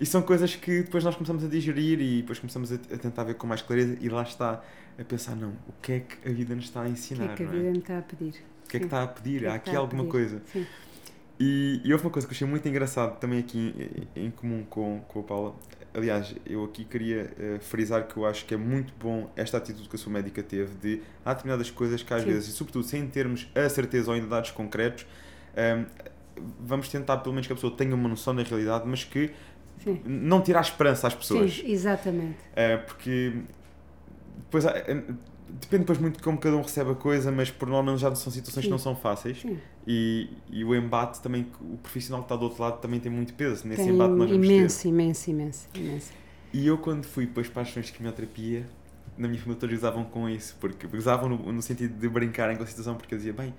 E 0.00 0.06
são 0.06 0.22
coisas 0.22 0.56
que 0.56 0.82
depois 0.82 1.04
nós 1.04 1.14
começamos 1.14 1.44
a 1.44 1.48
digerir 1.48 2.00
e 2.00 2.22
depois 2.22 2.38
começamos 2.38 2.72
a, 2.72 2.76
a 2.76 2.98
tentar 2.98 3.24
ver 3.24 3.34
com 3.34 3.46
mais 3.46 3.60
clareza. 3.60 3.96
E 4.00 4.08
lá 4.08 4.22
está 4.22 4.62
a 4.98 5.04
pensar: 5.04 5.36
não, 5.36 5.50
o 5.68 5.72
que 5.82 5.92
é 5.92 6.00
que 6.00 6.28
a 6.28 6.32
vida 6.32 6.54
nos 6.54 6.64
está 6.64 6.80
a 6.80 6.84
O 6.84 6.86
que 6.86 6.92
ensinar? 6.92 7.32
é 7.32 7.36
que 7.36 7.42
a 7.42 7.46
é? 7.46 7.48
vida 7.48 7.70
me 7.70 7.78
está 7.78 7.98
a 7.98 8.02
pedir? 8.02 8.34
O 8.64 8.68
que 8.68 8.76
é 8.76 8.80
que 8.80 8.86
está 8.86 9.02
a 9.02 9.06
pedir? 9.06 9.44
É 9.44 9.48
Há 9.48 9.54
aqui 9.54 9.76
alguma 9.76 10.06
coisa. 10.06 10.40
Sim. 10.52 10.66
E, 11.38 11.80
e 11.84 11.92
houve 11.92 12.04
uma 12.04 12.10
coisa 12.10 12.26
que 12.28 12.32
eu 12.32 12.36
achei 12.36 12.46
muito 12.46 12.68
engraçado 12.68 13.18
também 13.18 13.38
aqui 13.38 14.08
em, 14.14 14.26
em 14.26 14.30
comum 14.30 14.64
com, 14.68 15.00
com 15.08 15.20
a 15.20 15.22
Paula. 15.22 15.54
Aliás, 15.92 16.34
eu 16.46 16.64
aqui 16.64 16.84
queria 16.84 17.32
eh, 17.38 17.58
frisar 17.60 18.06
que 18.06 18.16
eu 18.16 18.24
acho 18.24 18.44
que 18.44 18.54
é 18.54 18.56
muito 18.56 18.92
bom 19.00 19.28
esta 19.34 19.56
atitude 19.56 19.88
que 19.88 19.96
a 19.96 19.98
sua 19.98 20.12
médica 20.12 20.40
teve 20.42 20.74
de 20.76 21.02
há 21.24 21.32
determinadas 21.32 21.68
coisas 21.70 22.02
que 22.02 22.14
às 22.14 22.22
Sim. 22.22 22.28
vezes, 22.28 22.50
e 22.50 22.52
sobretudo 22.52 22.84
sem 22.84 23.08
termos 23.08 23.50
a 23.54 23.68
certeza 23.68 24.08
ou 24.10 24.14
ainda 24.14 24.28
dados 24.28 24.50
concretos, 24.52 25.04
ehm, 25.56 25.86
vamos 26.60 26.88
tentar 26.88 27.16
pelo 27.18 27.34
menos 27.34 27.46
que 27.46 27.52
a 27.52 27.56
pessoa 27.56 27.74
tenha 27.76 27.94
uma 27.94 28.08
noção 28.08 28.34
da 28.36 28.42
realidade, 28.42 28.86
mas 28.86 29.02
que 29.02 29.30
Sim. 29.84 30.00
não 30.04 30.40
tirar 30.42 30.60
esperança 30.60 31.06
às 31.06 31.14
pessoas. 31.14 31.54
Sim, 31.56 31.70
exatamente. 31.70 32.36
Eh, 32.54 32.76
porque 32.78 33.32
depois 34.38 34.66
há- 34.66 34.76
eh, 34.76 35.02
depende 35.48 35.80
depois 35.80 35.98
muito 35.98 36.16
de 36.18 36.22
como 36.22 36.38
cada 36.38 36.56
um 36.56 36.62
recebe 36.62 36.90
a 36.90 36.94
coisa, 36.94 37.32
mas 37.32 37.50
por 37.50 37.68
norma 37.68 37.96
já 37.96 38.14
são 38.14 38.32
situações 38.32 38.62
Sim. 38.64 38.68
que 38.68 38.70
não 38.70 38.78
são 38.78 38.94
fáceis. 38.94 39.44
E, 39.86 40.28
e 40.50 40.64
o 40.64 40.74
embate 40.74 41.20
também, 41.20 41.46
o 41.60 41.76
profissional 41.78 42.22
que 42.22 42.26
está 42.26 42.36
do 42.36 42.42
outro 42.44 42.62
lado 42.62 42.78
também 42.80 43.00
tem 43.00 43.10
muito 43.10 43.34
peso 43.34 43.66
nesse 43.66 43.82
Tem 43.82 43.92
embate 43.92 44.14
nós 44.14 44.30
imenso, 44.30 44.86
imenso, 44.86 45.30
imenso, 45.30 45.68
imenso. 45.74 46.12
E 46.52 46.66
eu 46.66 46.78
quando 46.78 47.04
fui 47.04 47.26
depois 47.26 47.48
para 47.48 47.62
as 47.62 47.68
sessões 47.68 47.86
de 47.86 47.92
quimioterapia, 47.92 48.66
na 49.16 49.28
minha 49.28 49.40
família 49.40 49.60
todos 49.60 49.76
usavam 49.76 50.04
com 50.04 50.28
isso, 50.28 50.56
porque 50.60 50.86
usavam 50.96 51.28
no, 51.28 51.52
no 51.52 51.62
sentido 51.62 51.98
de 51.98 52.08
brincarem 52.08 52.56
com 52.56 52.62
a 52.62 52.66
situação, 52.66 52.94
porque 52.96 53.14
eu 53.14 53.18
dizia, 53.18 53.32
bem, 53.32 53.54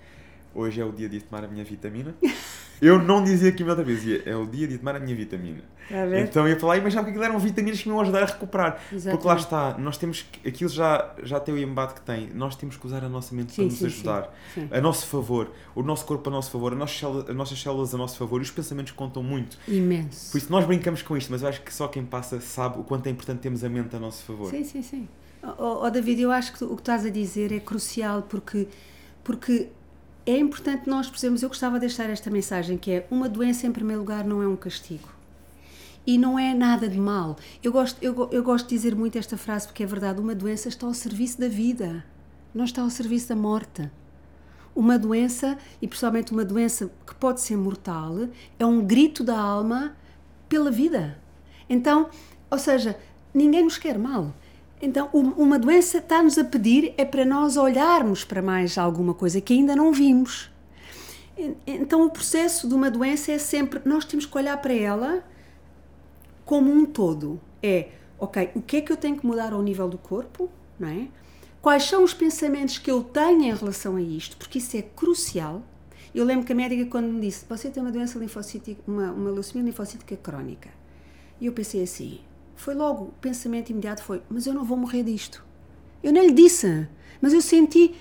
hoje 0.53 0.79
é 0.81 0.85
o 0.85 0.91
dia 0.91 1.07
de 1.09 1.19
tomar 1.21 1.43
a 1.43 1.47
minha 1.47 1.63
vitamina. 1.63 2.15
eu 2.81 2.99
não 3.01 3.23
dizia 3.23 3.51
quimioterapia, 3.51 3.95
dizia, 3.95 4.23
é 4.25 4.35
o 4.35 4.45
dia 4.45 4.67
de 4.67 4.77
tomar 4.77 4.95
a 4.95 4.99
minha 4.99 5.15
vitamina. 5.15 5.61
A 5.89 6.05
ver? 6.05 6.23
Então 6.23 6.43
eu 6.47 6.53
ia 6.53 6.55
para 6.55 6.67
lá 6.69 6.77
e 6.77 6.79
imaginava 6.79 7.05
que 7.05 7.11
aquilo 7.11 7.25
eram 7.25 7.37
vitaminas 7.37 7.79
que 7.81 7.87
me 7.87 7.93
iam 7.93 8.01
ajudar 8.01 8.23
a 8.23 8.25
recuperar. 8.25 8.81
Porque 8.89 8.97
lá 8.97 9.15
Exatamente. 9.15 9.39
está, 9.39 9.77
nós 9.77 9.97
temos 9.97 10.21
que, 10.23 10.47
aquilo 10.47 10.69
já, 10.69 11.13
já 11.21 11.39
tem 11.39 11.53
o 11.53 11.57
embate 11.57 11.95
que 11.95 12.01
tem, 12.01 12.31
nós 12.33 12.55
temos 12.55 12.77
que 12.77 12.85
usar 12.85 13.03
a 13.03 13.09
nossa 13.09 13.35
mente 13.35 13.47
para 13.47 13.55
Sim, 13.55 13.65
nos 13.65 13.77
sim, 13.77 13.85
ajudar 13.85 14.35
Sim. 14.53 14.67
a 14.71 14.81
nosso 14.81 15.05
favor, 15.05 15.51
o 15.75 15.83
nosso 15.83 16.05
corpo 16.05 16.29
a 16.29 16.31
nosso 16.31 16.49
favor, 16.49 16.73
as 16.73 16.79
nossas 16.79 16.97
células, 16.97 17.29
as 17.29 17.35
nossas 17.35 17.61
células 17.61 17.93
a 17.93 17.97
nosso 17.97 18.17
favor 18.17 18.39
e 18.39 18.43
os 18.43 18.51
pensamentos 18.51 18.93
contam 18.93 19.21
muito. 19.21 19.57
Imenso. 19.67 20.31
Por 20.31 20.37
isso 20.37 20.51
nós 20.51 20.65
brincamos 20.65 21.01
com 21.01 21.15
isto, 21.15 21.31
mas 21.31 21.43
eu 21.43 21.49
acho 21.49 21.61
que 21.61 21.73
só 21.73 21.87
quem 21.87 22.03
passa 22.03 22.39
sabe 22.39 22.79
o 22.79 22.83
quanto 22.83 23.05
é 23.07 23.09
importante 23.09 23.39
termos 23.39 23.63
a 23.63 23.69
mente 23.69 23.95
a 23.95 23.99
nosso 23.99 24.23
favor. 24.23 24.49
Sim, 24.49 24.63
sim, 24.63 24.81
sim. 24.81 25.07
Oh, 25.43 25.85
oh, 25.85 25.89
David, 25.89 26.21
eu 26.21 26.31
acho 26.31 26.53
que 26.53 26.63
o 26.63 26.75
que 26.75 26.81
estás 26.81 27.05
a 27.05 27.09
dizer 27.09 27.51
é 27.51 27.59
crucial 27.59 28.23
porque, 28.23 28.67
porque 29.23 29.69
é 30.33 30.37
importante 30.37 30.89
nós 30.89 31.09
percebermos. 31.09 31.43
Eu 31.43 31.49
gostava 31.49 31.75
de 31.75 31.87
deixar 31.87 32.09
esta 32.09 32.29
mensagem 32.29 32.77
que 32.77 32.91
é 32.91 33.07
uma 33.11 33.27
doença, 33.27 33.67
em 33.67 33.71
primeiro 33.71 34.01
lugar, 34.01 34.25
não 34.25 34.41
é 34.41 34.47
um 34.47 34.55
castigo. 34.55 35.09
E 36.05 36.17
não 36.17 36.37
é 36.37 36.53
nada 36.53 36.87
de 36.87 36.97
mal. 36.97 37.37
Eu 37.63 37.71
gosto, 37.71 38.01
eu, 38.01 38.29
eu 38.31 38.43
gosto 38.43 38.67
de 38.67 38.75
dizer 38.75 38.95
muito 38.95 39.17
esta 39.17 39.37
frase 39.37 39.67
porque 39.67 39.83
é 39.83 39.85
verdade. 39.85 40.19
Uma 40.19 40.33
doença 40.33 40.67
está 40.67 40.87
ao 40.87 40.93
serviço 40.93 41.39
da 41.39 41.47
vida, 41.47 42.03
não 42.53 42.65
está 42.65 42.81
ao 42.81 42.89
serviço 42.89 43.29
da 43.29 43.35
morte. 43.35 43.89
Uma 44.73 44.97
doença, 44.97 45.57
e 45.81 45.87
principalmente 45.87 46.31
uma 46.31 46.45
doença 46.45 46.89
que 47.05 47.13
pode 47.15 47.41
ser 47.41 47.57
mortal, 47.57 48.29
é 48.57 48.65
um 48.65 48.85
grito 48.85 49.23
da 49.23 49.37
alma 49.37 49.95
pela 50.47 50.71
vida. 50.71 51.19
Então, 51.69 52.09
ou 52.49 52.57
seja, 52.57 52.97
ninguém 53.33 53.63
nos 53.63 53.77
quer 53.77 53.99
mal. 53.99 54.33
Então, 54.81 55.09
um- 55.13 55.29
uma 55.31 55.59
doença 55.59 55.99
está-nos 55.99 56.37
a 56.37 56.43
pedir 56.43 56.93
é 56.97 57.05
para 57.05 57.23
nós 57.23 57.55
olharmos 57.55 58.23
para 58.23 58.41
mais 58.41 58.77
alguma 58.77 59.13
coisa 59.13 59.39
que 59.39 59.53
ainda 59.53 59.75
não 59.75 59.91
vimos. 59.93 60.49
En- 61.37 61.55
Então, 61.67 62.05
o 62.05 62.09
processo 62.09 62.67
de 62.67 62.73
uma 62.73 62.89
doença 62.89 63.31
é 63.31 63.37
sempre, 63.37 63.79
nós 63.85 64.05
temos 64.05 64.25
que 64.25 64.37
olhar 64.37 64.57
para 64.57 64.73
ela 64.73 65.23
como 66.45 66.71
um 66.71 66.85
todo. 66.85 67.39
É, 67.61 67.89
ok, 68.19 68.49
o 68.55 68.61
que 68.61 68.77
é 68.77 68.81
que 68.81 68.91
eu 68.91 68.97
tenho 68.97 69.17
que 69.17 69.25
mudar 69.25 69.53
ao 69.53 69.61
nível 69.61 69.87
do 69.87 69.97
corpo, 69.97 70.49
não 70.79 70.87
é? 70.89 71.07
Quais 71.61 71.83
são 71.83 72.03
os 72.03 72.13
pensamentos 72.13 72.79
que 72.79 72.89
eu 72.89 73.03
tenho 73.03 73.43
em 73.43 73.53
relação 73.53 73.95
a 73.95 74.01
isto? 74.01 74.35
Porque 74.35 74.57
isso 74.57 74.75
é 74.75 74.81
crucial. 74.81 75.61
Eu 76.13 76.25
lembro 76.25 76.43
que 76.45 76.51
a 76.51 76.55
médica 76.55 76.85
quando 76.87 77.05
me 77.07 77.21
disse, 77.21 77.45
você 77.47 77.69
tem 77.69 77.81
uma 77.83 77.91
doença 77.91 78.17
linfocítica, 78.17 78.81
uma, 78.87 79.11
uma 79.11 79.29
leucemia 79.29 79.63
linfocítica 79.63 80.17
crónica. 80.17 80.69
E 81.39 81.45
eu 81.45 81.53
pensei 81.53 81.83
assim, 81.83 82.19
foi 82.61 82.75
logo, 82.75 83.05
o 83.05 83.11
pensamento 83.19 83.71
imediato 83.71 84.03
foi: 84.03 84.21
mas 84.29 84.45
eu 84.45 84.53
não 84.53 84.63
vou 84.63 84.77
morrer 84.77 85.01
disto. 85.01 85.43
Eu 86.03 86.11
nem 86.11 86.27
lhe 86.27 86.33
disse, 86.33 86.87
mas 87.19 87.33
eu 87.33 87.41
senti 87.41 87.95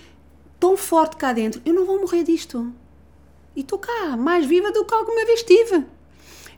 tão 0.59 0.77
forte 0.77 1.17
cá 1.17 1.33
dentro: 1.33 1.63
eu 1.65 1.73
não 1.73 1.87
vou 1.87 1.99
morrer 1.99 2.25
disto. 2.25 2.71
E 3.57 3.63
estou 3.63 3.79
cá, 3.79 4.19
mais 4.19 4.45
viva 4.45 4.71
do 4.71 4.85
que 4.85 4.93
alguma 4.93 5.25
vez 5.25 5.41
estive. 5.41 5.87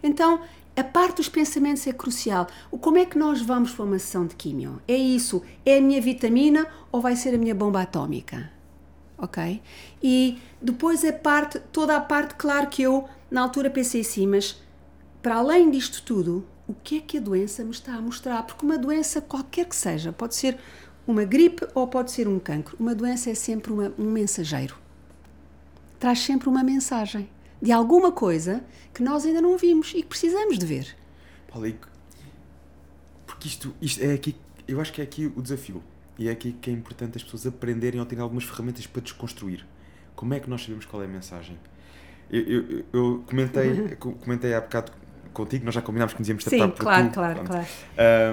Então, 0.03 0.41
a 0.75 0.83
parte 0.83 1.19
dos 1.19 1.29
pensamentos 1.29 1.87
é 1.87 1.93
crucial. 1.93 2.49
O 2.73 2.79
como 2.79 2.99
é 2.99 3.07
que 3.07 3.17
nós 3.17 3.41
vamos 3.41 3.71
para 3.71 3.85
uma 3.85 3.99
sessão 4.01 4.27
de 4.27 4.35
químio? 4.35 4.83
É 4.89 4.97
isso? 4.97 5.41
É 5.65 5.79
a 5.79 5.81
minha 5.81 6.01
vitamina 6.01 6.67
ou 6.91 7.01
vai 7.01 7.15
ser 7.15 7.33
a 7.37 7.39
minha 7.39 7.55
bomba 7.55 7.83
atómica? 7.83 8.51
Ok? 9.17 9.63
E 10.03 10.39
depois 10.61 11.05
a 11.05 11.13
parte, 11.13 11.61
toda 11.73 11.97
a 11.97 12.01
parte, 12.01 12.35
claro 12.35 12.67
que 12.67 12.83
eu 12.83 13.09
na 13.31 13.43
altura 13.43 13.71
pensei 13.71 14.01
assim, 14.01 14.27
mas 14.27 14.61
para 15.23 15.37
além 15.37 15.71
disto 15.71 16.03
tudo, 16.03 16.45
o 16.67 16.75
que 16.75 16.99
é 16.99 17.01
que 17.01 17.19
a 17.19 17.21
doença 17.21 17.65
me 17.65 17.71
está 17.71 17.95
a 17.95 18.01
mostrar? 18.01 18.43
Porque 18.45 18.65
uma 18.65 18.79
doença, 18.79 19.21
qualquer 19.21 19.67
que 19.67 19.77
seja, 19.77 20.13
pode 20.13 20.35
ser 20.35 20.59
uma 21.07 21.25
gripe 21.25 21.67
ou 21.75 21.87
pode 21.87 22.11
ser 22.11 22.29
um 22.29 22.39
cancro, 22.39 22.77
uma 22.79 22.95
doença 22.95 23.31
é 23.31 23.35
sempre 23.35 23.73
uma, 23.73 23.93
um 23.99 24.11
mensageiro. 24.11 24.77
Traz 25.99 26.21
sempre 26.21 26.49
uma 26.49 26.63
mensagem 26.63 27.29
de 27.61 27.71
alguma 27.71 28.11
coisa 28.13 28.65
que 28.93 29.03
nós 29.03 29.25
ainda 29.25 29.41
não 29.41 29.57
vimos 29.57 29.91
e 29.91 30.03
que 30.03 30.09
precisamos 30.09 30.59
de 30.59 30.67
ver. 30.67 30.97
Paulo, 31.49 31.73
porque 33.27 33.49
isto, 33.49 33.75
isto 33.81 34.03
é 34.03 34.13
aqui, 34.13 34.37
eu 34.67 34.81
acho 34.81 34.93
que 34.93 35.01
é 35.01 35.05
aqui 35.05 35.33
o 35.37 35.43
desafio. 35.43 35.83
E 36.19 36.29
é 36.29 36.33
aqui 36.33 36.53
que 36.53 36.71
é 36.71 36.73
importante 36.73 37.17
as 37.17 37.25
pessoas 37.25 37.47
aprenderem 37.47 37.99
ou 37.99 38.07
terem 38.07 38.23
algumas 38.23 38.45
ferramentas 38.45 38.87
para 38.87 39.01
desconstruir. 39.03 39.67
Como 40.15 40.35
é 40.35 40.41
que 40.41 40.49
nós 40.49 40.63
sabemos 40.63 40.85
qual 40.85 41.03
é 41.03 41.07
a 41.07 41.09
mensagem? 41.09 41.59
Eu, 42.31 42.43
eu, 42.43 42.85
eu 42.93 43.25
comentei, 43.27 43.97
comentei 43.97 44.55
há 44.55 44.61
bocado 44.61 44.93
contigo, 45.33 45.65
nós 45.65 45.75
já 45.75 45.83
combinámos 45.83 46.15
que 46.15 46.21
nos 46.21 46.29
íamos 46.29 46.45
tratar 46.45 46.65
Sim, 46.65 46.71
por 46.71 46.83
claro, 46.83 47.09
tu. 47.09 47.15
claro, 47.15 47.35
pronto. 47.35 47.51
claro. 47.51 47.67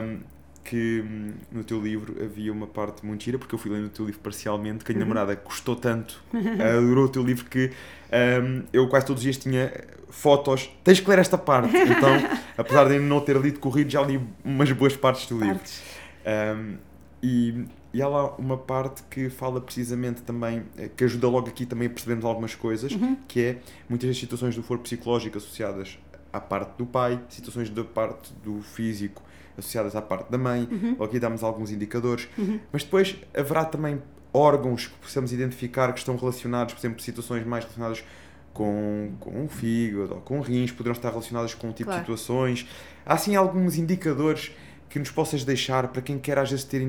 Um, 0.03 0.19
que 0.69 1.03
hum, 1.03 1.31
no 1.51 1.63
teu 1.63 1.81
livro 1.81 2.15
havia 2.23 2.53
uma 2.53 2.67
parte 2.67 3.03
muito 3.03 3.23
gira, 3.23 3.39
porque 3.39 3.55
eu 3.55 3.59
fui 3.59 3.71
lendo 3.71 3.87
o 3.87 3.89
teu 3.89 4.05
livro 4.05 4.21
parcialmente, 4.21 4.85
que 4.85 4.91
a 4.91 4.93
minha 4.93 5.03
uhum. 5.03 5.13
namorada 5.13 5.41
gostou 5.43 5.75
tanto, 5.75 6.21
adorou 6.77 7.05
o 7.05 7.09
teu 7.09 7.23
livro, 7.23 7.45
que 7.45 7.71
um, 8.43 8.63
eu 8.71 8.87
quase 8.87 9.07
todos 9.07 9.19
os 9.19 9.23
dias 9.23 9.37
tinha 9.37 9.73
fotos. 10.09 10.69
Tens 10.83 10.99
que 10.99 11.09
ler 11.09 11.17
esta 11.17 11.39
parte. 11.39 11.75
Então, 11.75 12.11
apesar 12.55 12.87
de 12.87 12.99
não 12.99 13.19
ter 13.19 13.35
lido 13.37 13.59
corrido, 13.59 13.89
já 13.89 14.01
li 14.03 14.21
umas 14.45 14.71
boas 14.71 14.95
partes 14.95 15.27
do 15.27 15.39
livro. 15.39 15.59
Um, 16.55 16.77
e, 17.23 17.65
e 17.91 18.01
há 18.01 18.07
lá 18.07 18.35
uma 18.35 18.57
parte 18.57 19.01
que 19.09 19.29
fala 19.29 19.59
precisamente 19.59 20.21
também, 20.21 20.63
eh, 20.77 20.89
que 20.95 21.03
ajuda 21.03 21.27
logo 21.27 21.49
aqui 21.49 21.65
também 21.65 21.87
a 21.87 21.89
percebermos 21.89 22.23
algumas 22.23 22.53
coisas, 22.53 22.91
uhum. 22.91 23.17
que 23.27 23.41
é 23.41 23.57
muitas 23.89 24.07
das 24.07 24.17
situações 24.17 24.55
do 24.55 24.61
foro 24.61 24.79
psicológico 24.81 25.37
associadas 25.37 25.97
à 26.31 26.39
parte 26.39 26.77
do 26.77 26.85
pai, 26.85 27.19
situações 27.29 27.69
da 27.69 27.83
parte 27.83 28.33
do 28.43 28.61
físico 28.61 29.21
associadas 29.57 29.95
à 29.95 30.01
parte 30.01 30.31
da 30.31 30.37
mãe, 30.37 30.67
uhum. 30.71 31.03
aqui 31.03 31.19
damos 31.19 31.43
alguns 31.43 31.71
indicadores, 31.71 32.29
uhum. 32.37 32.59
mas 32.71 32.83
depois 32.83 33.17
haverá 33.35 33.65
também 33.65 34.01
órgãos 34.33 34.87
que 34.87 34.97
possamos 34.97 35.33
identificar 35.33 35.91
que 35.91 35.99
estão 35.99 36.15
relacionados, 36.15 36.73
por 36.73 36.79
exemplo, 36.79 37.01
situações 37.01 37.45
mais 37.45 37.63
relacionadas 37.65 38.03
com, 38.53 39.11
com 39.19 39.31
um 39.31 39.47
fígado 39.47 40.15
ou 40.15 40.21
com 40.21 40.39
rins, 40.41 40.71
poderão 40.71 40.95
estar 40.95 41.09
relacionadas 41.09 41.53
com 41.53 41.67
um 41.67 41.71
tipo 41.71 41.89
claro. 41.89 42.01
de 42.01 42.05
situações. 42.05 42.67
Há 43.05 43.13
assim 43.13 43.35
alguns 43.35 43.77
indicadores 43.77 44.51
que 44.89 44.97
nos 44.97 45.11
possas 45.11 45.43
deixar 45.43 45.87
para 45.89 46.01
quem 46.01 46.17
quer 46.17 46.37
às 46.37 46.49
vezes 46.49 46.65
ter 46.65 46.81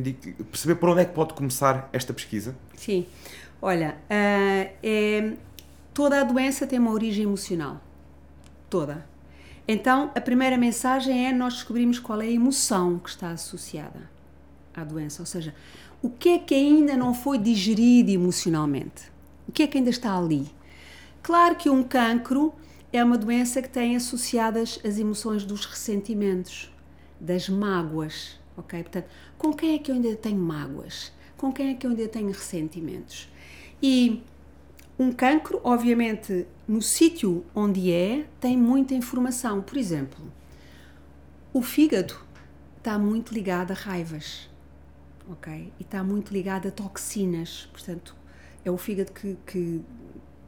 perceber 0.51 0.77
por 0.77 0.89
onde 0.89 1.03
é 1.03 1.05
que 1.05 1.13
pode 1.13 1.35
começar 1.35 1.89
esta 1.93 2.13
pesquisa? 2.13 2.57
Sim. 2.75 3.07
Olha, 3.61 3.97
uh, 4.05 4.71
é, 4.83 5.33
toda 5.93 6.21
a 6.21 6.25
doença 6.25 6.67
tem 6.67 6.79
uma 6.79 6.93
origem 6.93 7.25
emocional. 7.25 7.81
Toda. 8.71 9.05
Então, 9.73 10.11
a 10.17 10.21
primeira 10.21 10.59
mensagem 10.59 11.29
é 11.29 11.33
nós 11.33 11.55
descobrimos 11.55 12.01
qual 12.01 12.21
é 12.21 12.25
a 12.25 12.31
emoção 12.33 12.99
que 12.99 13.09
está 13.09 13.31
associada 13.31 14.11
à 14.75 14.83
doença, 14.83 15.23
ou 15.23 15.27
seja, 15.27 15.55
o 16.03 16.11
que 16.11 16.31
é 16.31 16.39
que 16.41 16.57
ainda 16.57 16.97
não 16.97 17.15
foi 17.15 17.39
digerido 17.39 18.11
emocionalmente? 18.11 19.05
O 19.47 19.53
que 19.53 19.63
é 19.63 19.69
que 19.69 19.79
ainda 19.79 19.91
está 19.91 20.19
ali? 20.19 20.49
Claro 21.23 21.55
que 21.55 21.71
um 21.71 21.85
cancro 21.85 22.53
é 22.93 23.05
uma 23.05 23.17
doença 23.17 23.63
que 23.63 23.69
tem 23.69 23.95
associadas 23.95 24.81
as 24.85 24.99
emoções 24.99 25.45
dos 25.45 25.65
ressentimentos, 25.67 26.69
das 27.21 27.49
mágoas, 27.49 28.41
ok? 28.57 28.83
Portanto, 28.83 29.09
com 29.39 29.53
quem 29.53 29.77
é 29.77 29.79
que 29.79 29.93
eu 29.93 29.95
ainda 29.95 30.17
tenho 30.17 30.41
mágoas? 30.41 31.13
Com 31.37 31.53
quem 31.53 31.71
é 31.71 31.75
que 31.75 31.87
eu 31.87 31.93
ainda 31.93 32.09
tenho 32.09 32.33
ressentimentos? 32.33 33.29
E 33.81 34.21
um 34.99 35.13
cancro, 35.13 35.61
obviamente, 35.63 36.45
no 36.71 36.81
sítio 36.81 37.45
onde 37.53 37.91
é, 37.91 38.29
tem 38.41 38.57
muita 38.57 38.95
informação. 38.95 39.61
Por 39.61 39.77
exemplo, 39.77 40.21
o 41.53 41.63
fígado 41.63 42.15
está 42.79 42.97
muito 42.97 43.35
ligado 43.35 43.73
a 43.73 43.75
raivas, 43.75 44.49
ok? 45.29 45.73
E 45.81 45.83
está 45.83 46.05
muito 46.05 46.33
ligado 46.33 46.69
a 46.69 46.71
toxinas. 46.71 47.69
Portanto, 47.73 48.15
é 48.65 48.71
o 48.71 48.77
fígado 48.77 49.11
que, 49.11 49.37
que 49.45 49.83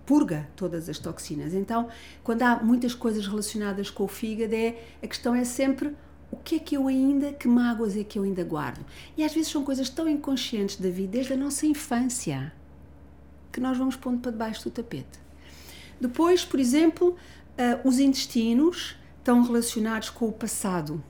purga 0.07 0.49
todas 0.55 0.89
as 0.89 0.97
toxinas. 0.97 1.55
Então, 1.55 1.89
quando 2.23 2.43
há 2.43 2.62
muitas 2.62 2.95
coisas 2.95 3.27
relacionadas 3.27 3.91
com 3.91 4.05
o 4.05 4.09
fígado, 4.09 4.55
é, 4.55 4.81
a 5.03 5.09
questão 5.09 5.35
é 5.35 5.43
sempre 5.43 5.93
o 6.31 6.37
que 6.37 6.55
é 6.55 6.59
que 6.61 6.77
eu 6.77 6.87
ainda, 6.87 7.33
que 7.33 7.49
mágoas 7.49 7.97
é 7.97 8.05
que 8.05 8.16
eu 8.16 8.23
ainda 8.23 8.45
guardo? 8.45 8.87
E 9.16 9.25
às 9.25 9.35
vezes 9.35 9.51
são 9.51 9.64
coisas 9.64 9.91
tão 9.91 10.09
inconscientes 10.09 10.77
da 10.77 10.89
vida, 10.89 11.11
desde 11.11 11.33
a 11.33 11.37
nossa 11.37 11.66
infância 11.66 12.53
que 13.51 13.59
nós 13.59 13.77
vamos 13.77 13.97
pondo 13.97 14.20
para 14.20 14.31
debaixo 14.31 14.62
do 14.62 14.70
tapete. 14.70 15.20
Depois, 16.03 16.45
por 16.45 16.59
exemplo, 16.59 17.11
uh, 17.11 17.89
os 17.89 18.01
intestinos 18.01 18.97
estão 19.19 19.41
relacionados 19.41 20.11
com 20.11 20.27
o 20.27 20.33
passado. 20.33 21.01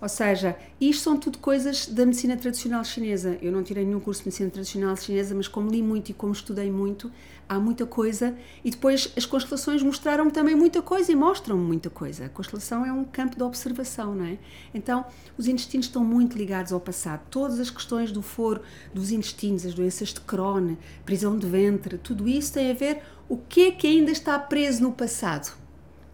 Ou 0.00 0.08
seja, 0.08 0.56
isto 0.78 1.02
são 1.02 1.16
tudo 1.16 1.38
coisas 1.38 1.86
da 1.86 2.04
medicina 2.04 2.36
tradicional 2.36 2.84
chinesa. 2.84 3.38
Eu 3.40 3.50
não 3.50 3.62
tirei 3.62 3.84
nenhum 3.84 4.00
curso 4.00 4.20
de 4.20 4.26
medicina 4.26 4.50
tradicional 4.50 4.94
chinesa, 4.96 5.34
mas 5.34 5.48
como 5.48 5.70
li 5.70 5.80
muito 5.80 6.10
e 6.10 6.14
como 6.14 6.32
estudei 6.32 6.70
muito, 6.70 7.10
há 7.48 7.58
muita 7.58 7.86
coisa. 7.86 8.36
E 8.62 8.70
depois 8.70 9.10
as 9.16 9.24
constelações 9.24 9.82
mostraram-me 9.82 10.30
também 10.30 10.54
muita 10.54 10.82
coisa 10.82 11.10
e 11.10 11.14
mostram-me 11.14 11.62
muita 11.62 11.88
coisa. 11.88 12.26
A 12.26 12.28
constelação 12.28 12.84
é 12.84 12.92
um 12.92 13.04
campo 13.04 13.36
de 13.36 13.42
observação, 13.42 14.14
não 14.14 14.26
é? 14.26 14.38
Então, 14.74 15.06
os 15.38 15.46
intestinos 15.46 15.86
estão 15.86 16.04
muito 16.04 16.36
ligados 16.36 16.72
ao 16.72 16.80
passado. 16.80 17.22
Todas 17.30 17.58
as 17.58 17.70
questões 17.70 18.12
do 18.12 18.20
foro, 18.20 18.60
dos 18.92 19.10
intestinos, 19.10 19.64
as 19.64 19.72
doenças 19.72 20.08
de 20.08 20.20
Crohn, 20.20 20.76
prisão 21.06 21.38
de 21.38 21.46
ventre, 21.46 21.96
tudo 21.96 22.28
isso 22.28 22.52
tem 22.52 22.70
a 22.70 22.74
ver 22.74 23.02
o 23.28 23.36
que 23.36 23.68
é 23.68 23.70
que 23.70 23.86
ainda 23.86 24.10
está 24.10 24.38
preso 24.38 24.82
no 24.82 24.92
passado. 24.92 25.56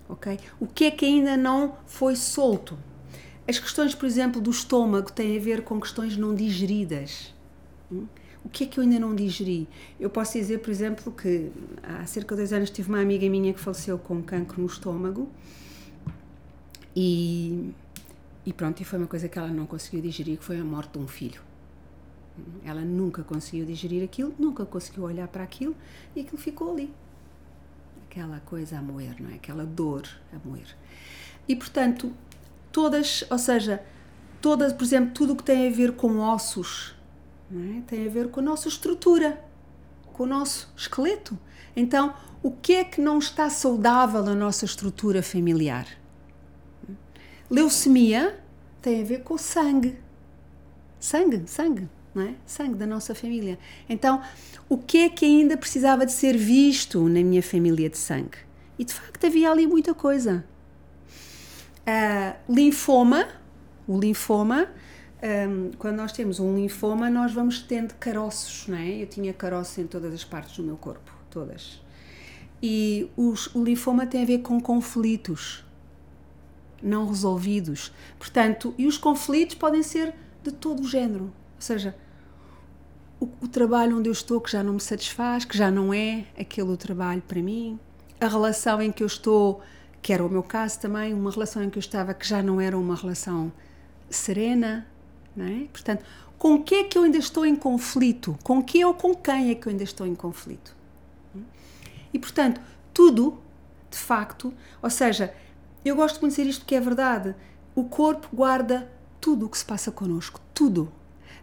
ok? 0.09 0.39
O 0.59 0.67
que 0.67 0.85
é 0.85 0.91
que 0.91 1.05
ainda 1.05 1.37
não 1.37 1.77
foi 1.87 2.17
solto 2.17 2.79
as 3.47 3.59
questões, 3.59 3.95
por 3.95 4.07
exemplo, 4.07 4.41
do 4.41 4.51
estômago 4.51 5.11
têm 5.11 5.37
a 5.37 5.41
ver 5.41 5.63
com 5.63 5.81
questões 5.81 6.17
não 6.17 6.35
digeridas. 6.35 7.35
Hum? 7.91 8.07
O 8.45 8.49
que 8.49 8.65
é 8.65 8.67
que 8.67 8.79
eu 8.79 8.83
ainda 8.83 8.99
não 8.99 9.15
digeri? 9.15 9.69
Eu 10.01 10.11
posso 10.11 10.33
dizer, 10.33 10.59
por 10.59 10.71
exemplo, 10.71 11.13
que 11.13 11.51
há 11.83 12.05
cerca 12.07 12.35
de 12.35 12.41
dois 12.41 12.53
anos 12.53 12.71
tive 12.71 12.89
uma 12.89 13.01
amiga 13.01 13.29
minha 13.29 13.53
que 13.53 13.61
faleceu 13.61 13.99
com 13.99 14.21
cancro 14.23 14.61
no 14.61 14.67
estômago 14.67 15.29
e, 16.95 17.73
e 18.45 18.53
pronto, 18.53 18.81
e 18.81 18.85
foi 18.85 18.99
uma 18.99 19.07
coisa 19.07 19.29
que 19.29 19.39
ela 19.39 19.49
não 19.49 19.65
conseguiu 19.65 20.01
digerir, 20.01 20.39
que 20.39 20.45
foi 20.45 20.59
a 20.59 20.65
morte 20.65 20.93
de 20.93 20.99
um 20.99 21.07
filho. 21.07 21.41
Ela 22.65 22.81
nunca 22.81 23.23
conseguiu 23.23 23.65
digerir 23.65 24.03
aquilo, 24.03 24.35
nunca 24.39 24.65
conseguiu 24.65 25.05
olhar 25.05 25.29
para 25.29 25.45
aquilo 25.45 25.77
e 26.17 26.21
aquilo 26.21 26.39
ficou 26.39 26.73
ali. 26.73 26.91
Aquela 28.13 28.41
coisa 28.41 28.77
a 28.77 28.83
moer, 28.83 29.17
não 29.19 29.31
é? 29.31 29.37
Aquela 29.37 29.65
dor 29.65 30.07
a 30.35 30.47
moer. 30.47 30.67
E 31.49 31.57
portanto, 31.57 32.13
todas, 32.71 33.25
ou 33.31 33.39
seja, 33.39 33.83
todas, 34.39 34.71
por 34.75 34.85
exemplo, 34.85 35.15
tudo 35.15 35.33
o 35.33 35.37
que 35.37 35.43
tem 35.43 35.67
a 35.67 35.71
ver 35.71 35.93
com 35.93 36.19
ossos, 36.19 36.95
é? 37.51 37.81
tem 37.87 38.07
a 38.07 38.11
ver 38.11 38.29
com 38.29 38.41
a 38.41 38.43
nossa 38.43 38.69
estrutura, 38.69 39.43
com 40.13 40.25
o 40.25 40.27
nosso 40.27 40.71
esqueleto. 40.77 41.39
Então, 41.75 42.15
o 42.43 42.51
que 42.51 42.75
é 42.75 42.85
que 42.85 43.01
não 43.01 43.19
está 43.19 43.49
saudável 43.49 44.23
na 44.23 44.35
nossa 44.35 44.67
estrutura 44.67 45.23
familiar? 45.23 45.87
Leucemia 47.49 48.39
tem 48.83 49.01
a 49.01 49.07
ver 49.07 49.23
com 49.23 49.39
sangue. 49.39 49.99
Sangue, 51.01 51.45
sangue, 51.47 51.89
não 52.15 52.23
é? 52.23 52.35
Sangue 52.47 52.75
da 52.75 52.87
nossa 52.87 53.15
família. 53.15 53.59
Então, 53.89 54.23
o 54.69 54.79
que 54.79 54.99
é 54.99 55.09
que 55.09 55.25
ainda 55.25 55.57
precisava 55.57 56.05
de 56.05 56.13
ser 56.13 56.37
visto 56.37 57.09
na 57.09 57.23
minha 57.23 57.43
família 57.43 57.89
de 57.89 57.99
sangue? 57.99 58.39
E 58.79 58.85
de 58.85 58.93
facto 58.93 59.27
havia 59.27 59.51
ali 59.51 59.67
muita 59.67 59.95
coisa. 59.95 60.45
Uh, 61.81 62.53
linfoma, 62.53 63.29
o 63.87 63.99
linfoma, 63.99 64.69
um, 65.23 65.71
quando 65.79 65.97
nós 65.97 66.13
temos 66.13 66.41
um 66.41 66.55
linfoma, 66.55 67.09
nós 67.09 67.33
vamos 67.33 67.61
tendo 67.61 67.95
caroços, 67.95 68.67
não 68.69 68.77
é? 68.77 69.03
Eu 69.03 69.07
tinha 69.07 69.33
caroços 69.33 69.79
em 69.79 69.87
todas 69.87 70.13
as 70.13 70.25
partes 70.25 70.57
do 70.57 70.63
meu 70.63 70.77
corpo, 70.77 71.13
todas. 71.31 71.81
E 72.63 73.11
os, 73.17 73.53
o 73.55 73.63
linfoma 73.63 74.07
tem 74.07 74.23
a 74.23 74.27
ver 74.27 74.39
com 74.39 74.61
conflitos 74.61 75.65
não 76.83 77.07
resolvidos. 77.07 77.93
Portanto, 78.19 78.75
e 78.77 78.87
os 78.87 78.99
conflitos 78.99 79.55
podem 79.55 79.83
ser 79.83 80.15
de 80.43 80.51
todo 80.51 80.83
o 80.83 80.89
género. 80.89 81.33
Ou 81.63 81.65
seja, 81.65 81.95
o, 83.21 83.29
o 83.41 83.47
trabalho 83.47 83.97
onde 83.97 84.09
eu 84.09 84.13
estou 84.13 84.41
que 84.41 84.51
já 84.51 84.65
não 84.65 84.75
me 84.75 84.81
satisfaz, 84.81 85.45
que 85.45 85.57
já 85.57 85.71
não 85.71 85.95
é 85.95 86.27
aquele 86.37 86.77
trabalho 86.77 87.23
para 87.23 87.41
mim, 87.41 87.79
a 88.21 88.27
relação 88.27 88.83
em 88.83 88.91
que 88.91 89.01
eu 89.01 89.07
estou 89.07 89.63
que 90.03 90.13
era 90.13 90.27
o 90.27 90.29
meu 90.29 90.43
caso 90.43 90.81
também, 90.81 91.15
uma 91.15 91.31
relação 91.31 91.63
em 91.63 91.71
que 91.71 91.79
eu 91.79 91.81
estava 91.81 92.13
que 92.13 92.27
já 92.27 92.43
não 92.43 92.61
era 92.61 92.77
uma 92.77 92.97
relação 92.97 93.53
serena, 94.11 94.89
não 95.37 95.47
é? 95.47 95.69
Portanto, 95.73 96.05
com 96.37 96.55
o 96.55 96.65
que 96.65 96.75
é 96.75 96.83
que 96.83 96.99
eu 96.99 97.05
ainda 97.05 97.19
estou 97.19 97.47
em 97.47 97.55
conflito? 97.55 98.37
Com 98.43 98.61
que 98.61 98.85
ou 98.85 98.93
com 98.93 99.15
quem 99.15 99.53
é 99.53 99.55
que 99.55 99.69
eu 99.69 99.71
ainda 99.71 99.85
estou 99.85 100.05
em 100.05 100.17
conflito? 100.17 100.75
E 102.13 102.19
portanto, 102.19 102.61
tudo, 102.93 103.39
de 103.89 103.99
facto, 103.99 104.53
ou 104.83 104.91
seja, 104.91 105.33
eu 105.85 105.95
gosto 105.95 106.19
de 106.19 106.27
dizer 106.27 106.45
isto 106.49 106.63
porque 106.63 106.75
é 106.75 106.81
verdade, 106.81 107.37
o 107.73 107.85
corpo 107.85 108.29
guarda 108.35 108.91
tudo 109.21 109.47
o 109.47 109.49
que 109.49 109.57
se 109.57 109.65
passa 109.65 109.93
connosco, 109.93 110.41
tudo. 110.53 110.91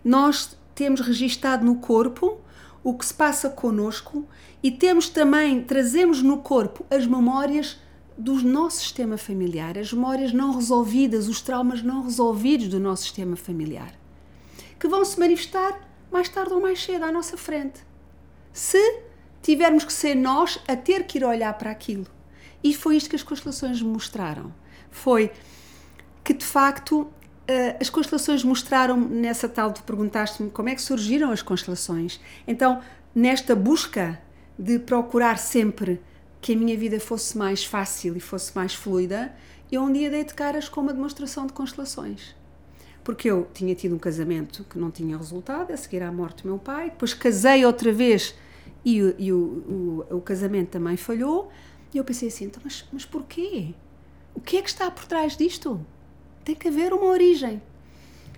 Nós 0.03 0.57
temos 0.73 1.01
registado 1.01 1.65
no 1.65 1.75
corpo 1.75 2.39
o 2.83 2.93
que 2.93 3.05
se 3.05 3.13
passa 3.13 3.49
connosco 3.49 4.25
e 4.63 4.71
temos 4.71 5.09
também, 5.09 5.61
trazemos 5.61 6.21
no 6.21 6.37
corpo 6.37 6.85
as 6.89 7.05
memórias 7.05 7.77
do 8.17 8.35
nosso 8.43 8.79
sistema 8.79 9.17
familiar, 9.17 9.77
as 9.77 9.93
memórias 9.93 10.33
não 10.33 10.53
resolvidas, 10.53 11.27
os 11.27 11.41
traumas 11.41 11.81
não 11.81 12.03
resolvidos 12.03 12.67
do 12.67 12.79
nosso 12.79 13.03
sistema 13.03 13.35
familiar, 13.35 13.93
que 14.79 14.87
vão 14.87 15.05
se 15.05 15.19
manifestar 15.19 15.79
mais 16.11 16.27
tarde 16.27 16.53
ou 16.53 16.61
mais 16.61 16.83
cedo 16.83 17.03
à 17.03 17.11
nossa 17.11 17.37
frente. 17.37 17.79
Se 18.51 19.03
tivermos 19.41 19.83
que 19.83 19.93
ser 19.93 20.15
nós 20.15 20.59
a 20.67 20.75
ter 20.75 21.05
que 21.05 21.17
ir 21.17 21.23
olhar 21.23 21.53
para 21.57 21.71
aquilo. 21.71 22.05
E 22.63 22.73
foi 22.73 22.97
isto 22.97 23.09
que 23.09 23.15
as 23.15 23.23
constelações 23.23 23.81
mostraram. 23.81 24.53
Foi 24.91 25.31
que 26.23 26.33
de 26.33 26.45
facto 26.45 27.07
as 27.79 27.89
constelações 27.89 28.43
mostraram 28.43 28.97
nessa 28.97 29.49
tal 29.49 29.73
tu 29.73 29.83
perguntaste-me 29.83 30.49
como 30.51 30.69
é 30.69 30.75
que 30.75 30.81
surgiram 30.81 31.31
as 31.31 31.41
constelações. 31.41 32.19
Então, 32.47 32.81
nesta 33.15 33.55
busca 33.55 34.21
de 34.57 34.77
procurar 34.77 35.37
sempre 35.37 35.99
que 36.41 36.53
a 36.53 36.55
minha 36.55 36.77
vida 36.77 36.99
fosse 36.99 37.37
mais 37.37 37.65
fácil 37.65 38.15
e 38.15 38.19
fosse 38.19 38.55
mais 38.55 38.73
fluida, 38.73 39.33
eu 39.71 39.81
um 39.81 39.91
dia 39.91 40.09
dei 40.09 40.23
de 40.23 40.33
caras 40.33 40.69
com 40.69 40.81
uma 40.81 40.93
demonstração 40.93 41.45
de 41.47 41.53
constelações. 41.53 42.35
Porque 43.03 43.29
eu 43.29 43.47
tinha 43.53 43.73
tido 43.73 43.95
um 43.95 43.99
casamento 43.99 44.63
que 44.65 44.77
não 44.77 44.91
tinha 44.91 45.17
resultado, 45.17 45.71
a 45.71 45.77
seguir 45.77 46.03
à 46.03 46.11
morte 46.11 46.43
do 46.43 46.49
meu 46.49 46.59
pai, 46.59 46.89
depois 46.89 47.13
casei 47.13 47.65
outra 47.65 47.91
vez 47.91 48.35
e, 48.85 48.97
e 49.17 49.33
o, 49.33 50.05
o, 50.09 50.17
o, 50.17 50.21
casamento 50.21 50.69
também 50.69 50.95
falhou, 50.95 51.51
e 51.93 51.97
eu 51.97 52.03
pensei 52.03 52.27
assim, 52.27 52.45
então, 52.45 52.61
mas, 52.63 52.85
mas 52.91 53.05
porquê? 53.05 53.73
O 54.35 54.39
que 54.39 54.57
é 54.57 54.61
que 54.61 54.69
está 54.69 54.89
por 54.91 55.05
trás 55.05 55.35
disto? 55.35 55.83
Tem 56.43 56.55
que 56.55 56.67
haver 56.67 56.93
uma 56.93 57.05
origem. 57.05 57.61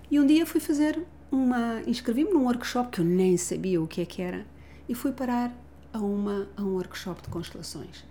E 0.09 0.19
um 0.19 0.25
dia 0.25 0.45
fui 0.45 0.59
fazer 0.59 1.01
uma. 1.31 1.81
inscrevi-me 1.87 2.31
num 2.31 2.43
workshop 2.43 2.91
que 2.91 3.01
eu 3.01 3.05
nem 3.05 3.37
sabia 3.37 3.81
o 3.81 3.87
que 3.87 4.01
é 4.01 4.05
que 4.05 4.21
era, 4.21 4.45
e 4.87 4.93
fui 4.93 5.11
parar 5.11 5.55
a, 5.93 5.99
uma, 5.99 6.47
a 6.57 6.61
um 6.61 6.73
workshop 6.73 7.21
de 7.21 7.29
constelações. 7.29 8.03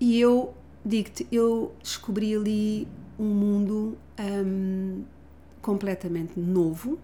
E 0.00 0.18
eu 0.20 0.54
digo-te, 0.84 1.26
eu 1.32 1.74
descobri 1.82 2.34
ali 2.34 2.86
um 3.18 3.24
mundo 3.24 3.98
um, 4.18 5.02
completamente 5.62 6.38
novo. 6.38 6.98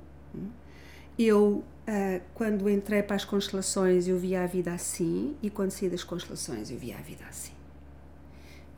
Eu, 1.19 1.65
uh, 1.89 2.21
quando 2.35 2.69
entrei 2.69 3.03
para 3.03 3.17
as 3.17 3.25
constelações, 3.25 4.09
eu 4.09 4.19
via 4.19 4.45
a 4.45 4.47
vida 4.47 4.73
assim, 4.73 5.37
e 5.43 5.51
quando 5.51 5.71
saí 5.71 5.89
das 5.89 6.05
constelações, 6.05 6.71
eu 6.71 6.79
via 6.79 6.97
a 6.97 7.01
vida 7.01 7.25
assim. 7.29 7.53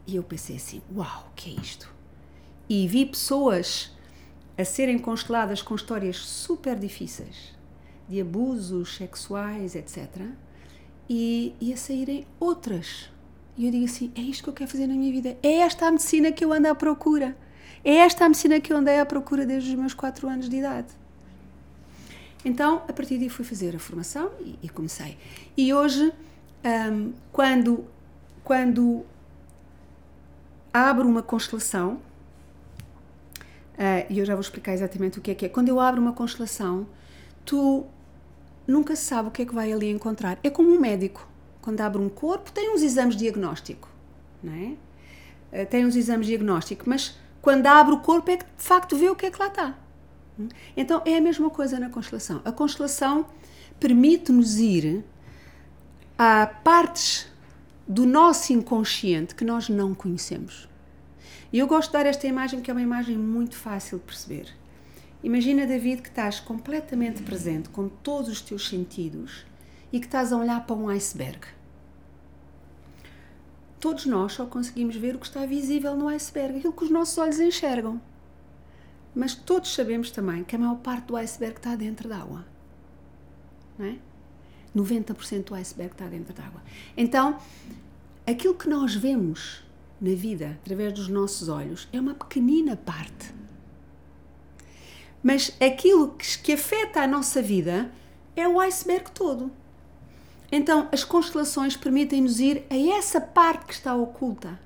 E 0.07 0.17
eu 0.17 0.23
pensei 0.23 0.57
assim: 0.57 0.83
uau, 0.95 1.29
o 1.31 1.35
que 1.35 1.51
é 1.51 1.61
isto? 1.61 1.93
E 2.73 2.87
vi 2.87 3.05
pessoas 3.05 3.91
a 4.57 4.65
serem 4.65 4.99
consteladas 4.99 5.61
com 5.61 5.75
histórias 5.75 6.17
super 6.17 6.79
difíceis, 6.79 7.55
de 8.09 8.21
abusos 8.21 8.97
sexuais, 8.97 9.75
etc 9.75 10.23
e, 11.09 11.55
e 11.61 11.73
a 11.73 11.77
saírem 11.77 12.27
outras. 12.41 13.11
E 13.57 13.67
eu 13.67 13.71
digo 13.71 13.85
assim: 13.85 14.11
é 14.15 14.21
isto 14.21 14.45
que 14.45 14.49
eu 14.49 14.55
quero 14.55 14.71
fazer 14.71 14.87
na 14.87 14.95
minha 14.95 15.13
vida. 15.13 15.37
É 15.43 15.59
esta 15.59 15.87
a 15.87 15.91
medicina 15.91 16.33
que 16.33 16.45
eu 16.45 16.53
ando 16.53 16.69
à 16.69 16.75
procura. 16.75 17.37
É 17.85 17.97
esta 17.97 18.25
a 18.25 18.29
medicina 18.29 18.61
que 18.61 18.73
eu 18.73 18.77
andei 18.77 18.99
à 18.99 19.05
procura 19.05 19.45
desde 19.45 19.71
os 19.71 19.75
meus 19.75 19.93
4 19.93 20.29
anos 20.29 20.49
de 20.49 20.57
idade. 20.57 20.89
Então, 22.45 22.83
a 22.89 22.93
partir 22.93 23.19
daí 23.19 23.29
fui 23.29 23.45
fazer 23.45 23.77
a 23.77 23.79
formação 23.79 24.31
e, 24.41 24.59
e 24.63 24.69
comecei. 24.69 25.19
E 25.57 25.73
hoje, 25.75 26.13
um, 26.65 27.13
quando, 27.31 27.85
quando 28.43 29.05
abro 30.73 31.07
uma 31.07 31.23
constelação, 31.23 32.01
e 34.11 34.19
eu 34.19 34.25
já 34.25 34.35
vou 34.35 34.41
explicar 34.41 34.73
exatamente 34.73 35.19
o 35.19 35.23
que 35.23 35.31
é 35.31 35.35
que 35.35 35.47
é. 35.47 35.49
Quando 35.49 35.69
eu 35.69 35.81
abro 35.81 36.01
uma 36.01 36.13
constelação, 36.13 36.87
tu 37.45 37.87
nunca 38.67 38.95
se 38.95 39.05
sabe 39.05 39.29
o 39.29 39.31
que 39.31 39.43
é 39.43 39.47
que 39.47 39.55
vai 39.55 39.73
ali 39.73 39.91
encontrar. 39.91 40.39
É 40.43 40.51
como 40.51 40.71
um 40.71 40.79
médico, 40.79 41.29
quando 41.61 41.81
abre 41.81 42.01
um 42.01 42.09
corpo, 42.09 42.53
tem 42.53 42.75
uns 42.75 42.83
exames 42.83 43.17
diagnóstico, 43.17 43.89
não 44.43 44.53
é? 44.53 44.73
Eh, 45.53 45.65
tem 45.65 45.87
uns 45.87 45.97
exames 45.97 46.27
diagnóstico, 46.27 46.85
mas 46.87 47.17
quando 47.41 47.67
abre 47.67 47.95
o 47.95 47.99
corpo 47.99 48.31
é 48.31 48.37
que 48.37 48.45
de 48.45 48.63
facto 48.63 48.97
vê 48.97 49.09
o 49.11 49.17
que 49.17 49.27
é 49.27 49.31
que 49.31 49.39
lá 49.39 49.49
está. 49.49 49.79
Então 50.77 51.03
é 51.05 51.17
a 51.17 51.21
mesma 51.21 51.51
coisa 51.51 51.79
na 51.79 51.91
constelação. 51.91 52.41
A 52.45 52.53
constelação 52.53 53.27
permite-nos 53.79 54.59
ir 54.59 55.05
a 56.19 56.47
partes 56.47 57.27
do 57.87 58.07
nosso 58.07 58.53
inconsciente 58.53 59.35
que 59.35 59.45
nós 59.45 59.69
não 59.69 59.95
conhecemos. 59.95 60.69
E 61.53 61.59
eu 61.59 61.67
gosto 61.67 61.91
de 61.91 61.93
dar 61.93 62.07
esta 62.07 62.27
imagem 62.27 62.61
que 62.61 62.71
é 62.71 62.75
uma 62.75 62.83
imagem 62.83 63.19
muito 63.19 63.57
fácil 63.57 63.99
de 63.99 64.05
perceber. 64.05 64.49
Imagina, 65.23 65.67
David, 65.67 66.03
que 66.03 66.09
estás 66.09 66.41
completamente 66.41 67.23
presente 67.23 67.69
com 67.69 67.89
todos 67.89 68.31
os 68.31 68.41
teus 68.41 68.69
sentidos 68.69 69.45
e 69.93 70.01
que 70.01 70.07
estás 70.07 70.33
a 70.33 70.37
olhar 70.37 70.67
para 70.67 70.75
um 70.75 70.89
iceberg. 70.89 71.47
Todos 73.79 74.07
nós 74.07 74.33
só 74.33 74.47
conseguimos 74.47 74.97
ver 74.97 75.15
o 75.15 75.19
que 75.19 75.27
está 75.27 75.45
visível 75.45 75.95
no 75.95 76.09
iceberg, 76.09 76.59
aquilo 76.59 76.73
que 76.73 76.85
os 76.85 76.91
nossos 76.91 77.19
olhos 77.19 77.39
enxergam. 77.39 78.01
Mas 79.15 79.35
todos 79.35 79.75
sabemos 79.75 80.11
também 80.11 80.43
que 80.43 80.57
a 80.57 80.59
maior 80.59 80.77
parte 80.77 81.07
do 81.07 81.17
iceberg 81.17 81.57
está 81.57 81.77
dentro 81.77 82.09
d'água. 82.09 82.47
Não 83.79 83.87
é? 83.87 83.97
90% 84.75 85.45
do 85.45 85.55
iceberg 85.55 85.93
está 85.93 86.07
dentro 86.07 86.33
d'água. 86.33 86.63
Então, 86.97 87.39
aquilo 88.27 88.55
que 88.55 88.69
nós 88.69 88.95
vemos 88.95 89.63
na 90.03 90.15
vida 90.15 90.59
através 90.63 90.93
dos 90.93 91.09
nossos 91.09 91.49
olhos 91.49 91.89
é 91.93 92.01
uma 92.01 92.15
pequenina 92.15 92.77
parte 92.77 93.33
mas 95.23 95.57
aquilo 95.61 96.17
que, 96.43 96.53
afeta 96.53 97.01
a 97.01 97.07
nossa 97.07 97.41
vida 97.41 97.93
é 98.35 98.49
o 98.49 98.59
iceberg 98.61 99.11
todo. 99.13 99.53
Então, 100.51 100.89
as 100.91 101.05
constelações 101.05 101.77
permitem-nos 101.77 102.41
ir 102.41 102.65
a 102.69 102.77
essa 102.97 103.21
parte 103.21 103.67
que 103.67 103.73
está 103.73 103.95
oculta. 103.95 104.59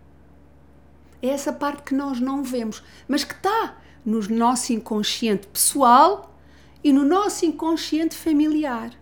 É 1.23 1.29
essa 1.29 1.53
parte 1.53 1.83
que 1.83 1.95
nós 1.95 2.19
não 2.19 2.43
vemos, 2.43 2.83
mas 3.07 3.23
que 3.23 3.35
está 3.35 3.77
no 4.05 4.21
nosso 4.29 4.73
inconsciente 4.73 5.47
pessoal 5.47 6.35
e 6.83 6.93
no 6.93 7.05
nosso 7.05 7.45
inconsciente 7.45 8.17
familiar. 8.17 8.93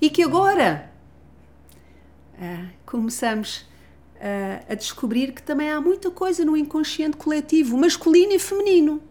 E 0.00 0.08
que 0.08 0.22
agora 0.22 0.90
ah, 2.38 2.68
começamos 2.86 3.66
ah, 4.24 4.72
a 4.72 4.74
descobrir 4.74 5.32
que 5.32 5.42
também 5.42 5.70
há 5.70 5.80
muita 5.80 6.10
coisa 6.10 6.44
no 6.44 6.56
inconsciente 6.56 7.16
coletivo, 7.16 7.76
masculino 7.76 8.32
e 8.32 8.38
feminino 8.38 9.02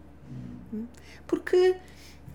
porque, 1.26 1.76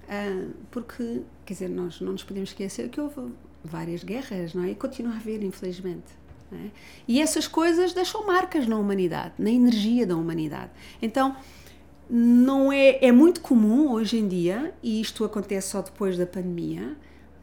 uh, 0.06 0.54
porque 0.72 1.22
quer 1.46 1.54
dizer, 1.54 1.70
nós 1.70 2.02
não 2.02 2.12
nos 2.12 2.24
podemos 2.24 2.50
esquecer 2.50 2.90
que 2.90 3.00
houve 3.00 3.32
várias 3.64 4.04
guerras, 4.04 4.54
não 4.54 4.64
é? 4.64 4.72
E 4.72 4.76
continua 4.76 5.14
a 5.14 5.16
haver, 5.16 5.44
infelizmente. 5.44 6.20
É? 6.52 6.70
E 7.08 7.22
essas 7.22 7.48
coisas 7.48 7.94
deixam 7.94 8.26
marcas 8.26 8.68
na 8.68 8.78
humanidade, 8.78 9.34
na 9.38 9.52
energia 9.52 10.06
da 10.06 10.16
humanidade. 10.16 10.72
Então, 11.02 11.36
não 12.10 12.72
é, 12.72 13.06
é 13.06 13.12
muito 13.12 13.40
comum 13.40 13.92
hoje 13.92 14.18
em 14.18 14.28
dia, 14.28 14.74
e 14.82 15.00
isto 15.00 15.24
acontece 15.24 15.70
só 15.70 15.82
depois 15.82 16.18
da 16.18 16.26
pandemia, 16.26 16.98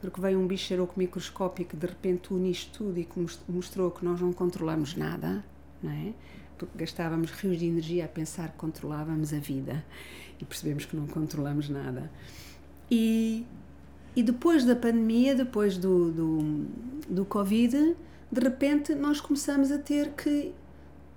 porque 0.06 0.20
veio 0.20 0.38
um 0.38 0.46
bicharoco 0.46 0.94
microscópico 0.96 1.70
que 1.70 1.76
de 1.76 1.86
repente 1.86 2.32
une 2.32 2.48
isto 2.48 2.78
tudo 2.78 2.96
e 2.96 3.04
que 3.04 3.26
mostrou 3.48 3.90
que 3.90 4.04
nós 4.04 4.20
não 4.20 4.32
controlamos 4.32 4.94
nada, 4.94 5.44
não 5.82 5.90
é? 5.90 6.12
porque 6.56 6.78
gastávamos 6.78 7.32
rios 7.32 7.58
de 7.58 7.66
energia 7.66 8.04
a 8.04 8.08
pensar 8.08 8.50
que 8.50 8.56
controlávamos 8.56 9.32
a 9.32 9.38
vida 9.38 9.84
e 10.40 10.44
percebemos 10.44 10.84
que 10.84 10.94
não 10.96 11.08
controlamos 11.08 11.68
nada. 11.68 12.08
E, 12.88 13.44
e 14.14 14.22
depois 14.22 14.64
da 14.64 14.76
pandemia, 14.76 15.34
depois 15.34 15.76
do, 15.76 16.12
do, 16.12 16.66
do 17.08 17.24
Covid, 17.24 17.96
de 18.30 18.40
repente 18.40 18.94
nós 18.94 19.20
começamos 19.20 19.72
a 19.72 19.78
ter 19.78 20.10
que, 20.10 20.52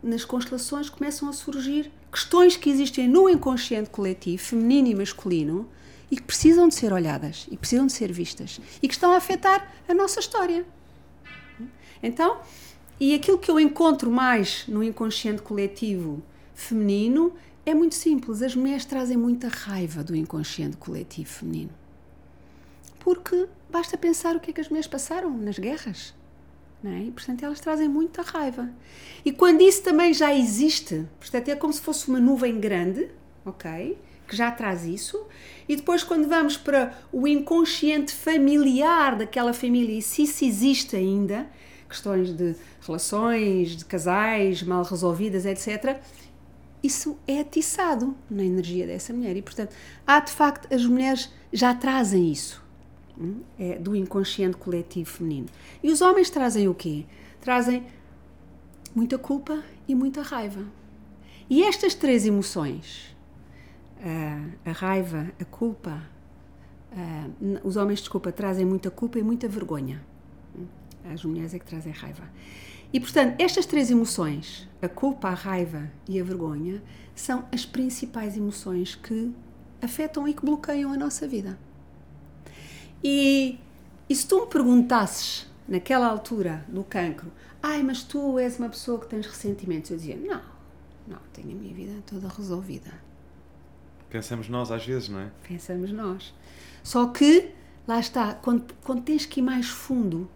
nas 0.02 0.26
constelações, 0.26 0.90
começam 0.90 1.30
a 1.30 1.32
surgir 1.32 1.92
questões 2.12 2.58
que 2.58 2.72
existem 2.72 3.08
no 3.08 3.30
inconsciente 3.30 3.92
coletivo, 3.92 4.42
feminino 4.42 4.88
e 4.88 4.96
masculino, 4.96 5.70
e 6.12 6.16
que 6.16 6.24
precisam 6.24 6.68
de 6.68 6.76
ser 6.76 6.92
olhadas 6.92 7.48
e 7.52 7.58
precisam 7.58 7.86
de 7.86 7.94
ser 7.94 8.12
vistas 8.12 8.60
e 8.82 8.88
que 8.88 8.94
estão 8.94 9.12
a 9.12 9.18
afetar 9.18 9.72
a 9.88 9.94
nossa 9.94 10.20
história. 10.20 10.66
Então, 12.02 12.40
e 13.00 13.14
aquilo 13.14 13.38
que 13.38 13.50
eu 13.50 13.60
encontro 13.60 14.10
mais 14.10 14.66
no 14.68 14.84
inconsciente 14.84 15.42
coletivo 15.42 16.22
feminino 16.54 17.34
é 17.66 17.74
muito 17.74 17.96
simples, 17.96 18.42
as 18.42 18.56
mulheres 18.56 18.86
trazem 18.86 19.16
muita 19.16 19.48
raiva 19.48 20.04
do 20.04 20.16
inconsciente 20.16 20.78
coletivo 20.78 21.30
feminino. 21.30 21.72
Porque 23.00 23.48
basta 23.70 23.98
pensar 23.98 24.36
o 24.36 24.40
que 24.40 24.52
é 24.52 24.54
que 24.54 24.62
as 24.62 24.70
mulheres 24.70 24.88
passaram 24.88 25.30
nas 25.38 25.60
guerras. 25.60 26.14
É? 26.84 27.04
E, 27.04 27.12
portanto, 27.12 27.44
elas 27.44 27.60
trazem 27.60 27.90
muita 27.90 28.22
raiva. 28.22 28.70
E 29.26 29.34
quando 29.34 29.62
isso 29.62 29.84
também 29.84 30.14
já 30.14 30.34
existe, 30.34 31.06
portanto, 31.20 31.50
é 31.50 31.56
como 31.56 31.74
se 31.74 31.82
fosse 31.82 32.08
uma 32.08 32.22
nuvem 32.22 32.58
grande, 32.58 33.10
ok? 33.46 33.98
Que 34.30 34.36
já 34.36 34.52
traz 34.52 34.86
isso. 34.86 35.26
E 35.68 35.76
depois, 35.76 36.04
quando 36.04 36.28
vamos 36.28 36.56
para 36.56 36.94
o 37.12 37.28
inconsciente 37.28 38.14
familiar 38.14 39.16
daquela 39.16 39.54
família, 39.54 39.98
e 39.98 40.04
se 40.04 40.22
isso 40.22 40.46
existe 40.46 40.96
ainda, 40.96 41.48
questões 41.88 42.32
de 42.32 42.56
relações, 42.86 43.76
de 43.76 43.86
casais 43.86 44.62
mal 44.62 44.84
resolvidas, 44.84 45.46
etc., 45.48 46.00
isso 46.84 47.18
é 47.28 47.40
atiçado 47.40 48.16
na 48.30 48.44
energia 48.44 48.86
dessa 48.86 49.12
mulher. 49.12 49.36
E, 49.36 49.42
portanto, 49.42 49.76
há 50.06 50.20
de 50.20 50.32
facto, 50.32 50.72
as 50.74 50.86
mulheres 50.86 51.30
já 51.52 51.74
trazem 51.74 52.32
isso 52.32 52.64
hum, 53.20 53.42
é, 53.58 53.78
do 53.80 53.96
inconsciente 53.96 54.58
coletivo 54.58 55.10
feminino. 55.10 55.48
E 55.84 55.92
os 55.92 56.02
homens 56.02 56.30
trazem 56.30 56.68
o 56.70 56.76
quê? 56.76 57.06
Trazem 57.42 57.84
muita 58.96 59.18
culpa 59.18 59.62
e 59.88 59.96
muita 59.96 60.22
raiva. 60.22 60.64
E 61.50 61.64
estas 61.64 61.96
três 61.96 62.26
emoções, 62.26 63.09
a, 64.66 64.72
raiva, 64.72 65.32
a 65.40 65.46
culpa, 65.46 66.02
os 67.64 67.76
homens, 67.76 68.00
desculpa, 68.00 68.32
trazem 68.32 68.66
muita 68.66 68.90
culpa 68.90 69.20
e 69.20 69.24
muita 69.24 69.48
vergonha. 69.48 70.02
As 71.12 71.24
mulheres 71.24 71.54
é 71.54 71.60
que 71.60 71.66
trazem 71.66 71.92
raiva. 71.92 72.24
E 72.92 73.00
portanto, 73.00 73.40
estas 73.40 73.66
três 73.66 73.92
emoções, 73.92 74.68
a 74.82 74.90
culpa, 74.90 75.30
a 75.30 75.34
raiva 75.34 75.92
e 76.08 76.20
a 76.20 76.24
vergonha, 76.24 76.82
são 77.16 77.46
as 77.52 77.66
principais 77.66 78.36
emoções 78.36 78.96
que 78.96 79.32
afetam 79.82 80.28
e 80.28 80.34
que 80.34 80.44
bloqueiam 80.44 80.92
a 80.92 80.98
nossa 80.98 81.28
vida. 81.28 81.58
E, 83.04 83.60
e 84.10 84.16
se 84.16 84.28
tu 84.28 84.42
me 84.42 84.48
perguntasses, 84.48 85.48
naquela 85.68 86.08
altura 86.08 86.66
do 86.68 86.84
cancro, 86.84 87.32
ai, 87.62 87.84
mas 87.84 88.04
tu 88.04 88.40
és 88.40 88.58
uma 88.58 88.70
pessoa 88.70 89.00
que 89.00 89.08
tens 89.08 89.28
ressentimentos, 89.28 89.92
eu 89.92 89.98
dizia, 89.98 90.18
não, 90.18 90.42
não, 91.08 91.20
tenho 91.32 91.52
a 91.52 91.56
minha 91.56 91.74
vida 91.74 91.94
toda 92.06 92.28
resolvida. 92.28 92.92
Pensamos 94.10 94.50
nós 94.50 94.72
às 94.72 94.86
vezes, 94.86 95.10
não 95.10 95.20
é? 95.20 95.32
Pensamos 95.48 95.92
nós. 95.92 96.34
Só 96.84 97.08
que, 97.08 97.52
lá 97.88 98.00
está, 98.00 98.34
quando, 98.34 98.74
quando 98.84 99.04
tens 99.04 99.26
que 99.26 99.40
ir 99.40 99.44
mais 99.44 99.68
fundo, 99.68 100.30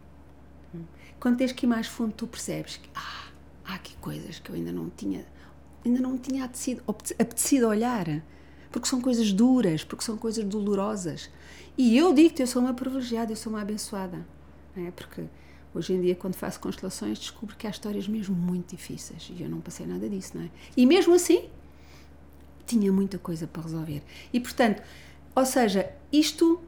quando 1.20 1.38
tens 1.38 1.52
que 1.52 1.66
ir 1.66 1.70
mais 1.70 1.88
fundo, 1.88 2.14
tu 2.14 2.28
percebes 2.28 2.78
que 2.78 2.90
ah, 2.94 3.28
há 3.66 3.76
aqui 3.76 3.96
coisas 3.98 4.40
que 4.40 4.50
eu 4.50 4.56
ainda 4.56 4.72
não 4.72 4.90
tinha, 4.90 5.26
ainda 5.86 6.02
não 6.02 6.18
tinha 6.18 6.46
apetecido, 6.46 6.84
apetecido 6.88 7.68
olhar, 7.68 8.06
porque 8.72 8.88
são 8.88 9.00
coisas 9.02 9.32
duras, 9.32 9.84
porque 9.84 10.04
são 10.04 10.18
coisas 10.18 10.44
dolorosas. 10.44 11.30
E 11.78 11.98
eu 11.98 12.14
digo-te, 12.14 12.42
eu 12.42 12.48
sou 12.48 12.62
uma 12.62 12.74
privilegiada, 12.74 13.32
eu 13.32 13.36
sou 13.36 13.52
uma 13.52 13.62
abençoada, 13.62 14.26
é? 14.76 14.92
Porque 14.92 15.24
hoje 15.74 15.94
em 15.94 16.02
dia, 16.02 16.16
quando 16.16 16.36
faço 16.36 16.60
constelações, 16.60 17.18
descubro 17.18 17.56
que 17.56 17.66
há 17.66 17.70
histórias 17.70 18.08
mesmo 18.08 18.36
muito 18.36 18.76
difíceis 18.76 19.32
e 19.36 19.42
eu 19.42 19.50
não 19.50 19.62
passei 19.62 19.88
nada 19.88 20.08
disso, 20.08 20.38
não 20.38 20.44
é? 20.44 20.50
E 20.78 20.86
mesmo 20.86 21.14
assim, 21.14 21.50
tinha 22.66 22.92
muita 22.92 23.18
coisa 23.18 23.48
para 23.48 23.64
resolver. 23.64 24.02
E 24.32 24.40
portanto, 24.40 24.82
ou 25.36 25.46
seja, 25.46 25.90
isto 26.12 26.62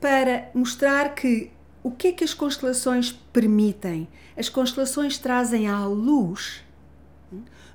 para 0.00 0.50
mostrar 0.54 1.14
que 1.14 1.50
o 1.82 1.90
que 1.90 2.08
é 2.08 2.12
que 2.12 2.24
as 2.24 2.32
constelações 2.32 3.12
permitem? 3.32 4.08
As 4.36 4.48
constelações 4.48 5.18
trazem 5.18 5.68
à 5.68 5.86
luz 5.86 6.62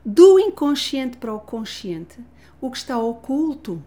do 0.06 0.40
inconsciente 0.40 1.18
para 1.18 1.34
o 1.34 1.40
consciente 1.40 2.20
o 2.62 2.72
que 2.72 2.78
está 2.78 2.98
oculto 2.98 3.82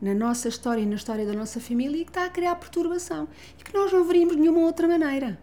na 0.00 0.14
nossa 0.14 0.48
história 0.48 0.80
e 0.80 0.86
na 0.86 0.94
história 0.94 1.26
da 1.26 1.32
nossa 1.32 1.60
família 1.60 2.00
e 2.00 2.04
que 2.04 2.10
está 2.10 2.24
a 2.24 2.30
criar 2.30 2.54
perturbação 2.56 3.28
e 3.58 3.64
que 3.64 3.74
nós 3.74 3.92
não 3.92 4.04
veríamos 4.04 4.36
de 4.36 4.40
nenhuma 4.40 4.60
outra 4.60 4.86
maneira. 4.86 5.38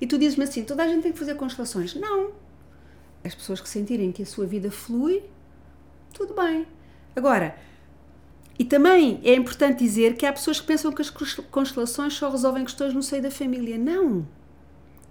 E 0.00 0.06
tu 0.06 0.18
dizes-me 0.18 0.44
assim: 0.44 0.64
toda 0.64 0.82
a 0.82 0.88
gente 0.88 1.02
tem 1.02 1.12
que 1.12 1.18
fazer 1.18 1.34
constelações. 1.34 1.94
Não. 1.94 2.32
As 3.24 3.34
pessoas 3.34 3.60
que 3.60 3.68
sentirem 3.68 4.10
que 4.10 4.22
a 4.22 4.26
sua 4.26 4.46
vida 4.46 4.70
flui, 4.70 5.22
tudo 6.12 6.34
bem. 6.34 6.66
Agora, 7.14 7.56
e 8.58 8.64
também 8.64 9.20
é 9.24 9.34
importante 9.34 9.78
dizer 9.78 10.16
que 10.16 10.26
há 10.26 10.32
pessoas 10.32 10.60
que 10.60 10.66
pensam 10.66 10.92
que 10.92 11.02
as 11.02 11.10
constelações 11.10 12.14
só 12.14 12.30
resolvem 12.30 12.64
questões 12.64 12.94
no 12.94 13.02
seio 13.02 13.22
da 13.22 13.30
família. 13.30 13.78
Não! 13.78 14.26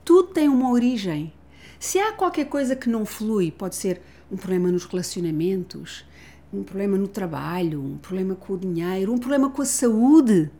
Tudo 0.06 0.30
tem 0.30 0.48
uma 0.48 0.72
origem. 0.72 1.34
Se 1.80 2.00
há 2.00 2.12
qualquer 2.12 2.46
coisa 2.46 2.76
que 2.76 2.90
não 2.90 3.06
flui, 3.06 3.52
pode 3.52 3.76
ser 3.76 4.02
um 4.32 4.38
problema 4.38 4.72
nos 4.72 4.86
relacionamentos, 4.86 6.06
um 6.54 6.64
problema 6.64 6.98
no 6.98 7.08
trabalho, 7.08 7.84
um 7.84 7.98
problema 7.98 8.36
com 8.36 8.54
o 8.54 8.58
dinheiro, 8.58 9.14
um 9.14 9.18
problema 9.18 9.50
com 9.50 9.62
a 9.62 9.66
saúde, 9.66 10.52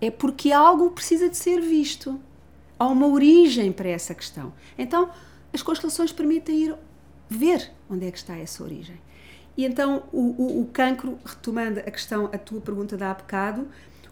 é 0.00 0.10
porque 0.10 0.52
algo 0.52 0.90
precisa 0.90 1.28
de 1.28 1.36
ser 1.36 1.60
visto. 1.60 2.20
Há 2.78 2.86
uma 2.88 3.06
origem 3.06 3.72
para 3.72 3.88
essa 3.88 4.14
questão. 4.14 4.52
Então, 4.76 5.10
as 5.52 5.62
constelações 5.62 6.12
permitem 6.12 6.64
ir 6.64 6.74
ver 7.28 7.70
onde 7.88 8.06
é 8.06 8.10
que 8.10 8.18
está 8.18 8.36
essa 8.36 8.62
origem. 8.62 8.98
E 9.56 9.64
então 9.64 10.04
o, 10.12 10.20
o, 10.20 10.60
o 10.62 10.66
cancro, 10.66 11.18
retomando 11.24 11.80
a 11.80 11.90
questão, 11.90 12.26
a 12.32 12.38
tua 12.38 12.60
pergunta 12.60 12.96
da 12.96 13.10
há 13.10 13.14
bocado, 13.14 13.68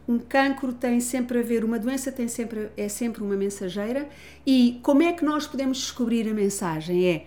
um 0.06 0.18
cancro 0.18 0.72
tem 0.72 1.00
sempre 1.00 1.38
a 1.38 1.42
ver, 1.42 1.64
uma 1.64 1.78
doença 1.78 2.10
tem 2.10 2.28
sempre, 2.28 2.70
é 2.76 2.88
sempre 2.88 3.22
uma 3.22 3.36
mensageira 3.36 4.08
e 4.46 4.80
como 4.82 5.02
é 5.02 5.12
que 5.12 5.24
nós 5.24 5.46
podemos 5.46 5.78
descobrir 5.78 6.28
a 6.28 6.34
mensagem? 6.34 7.06
É 7.06 7.26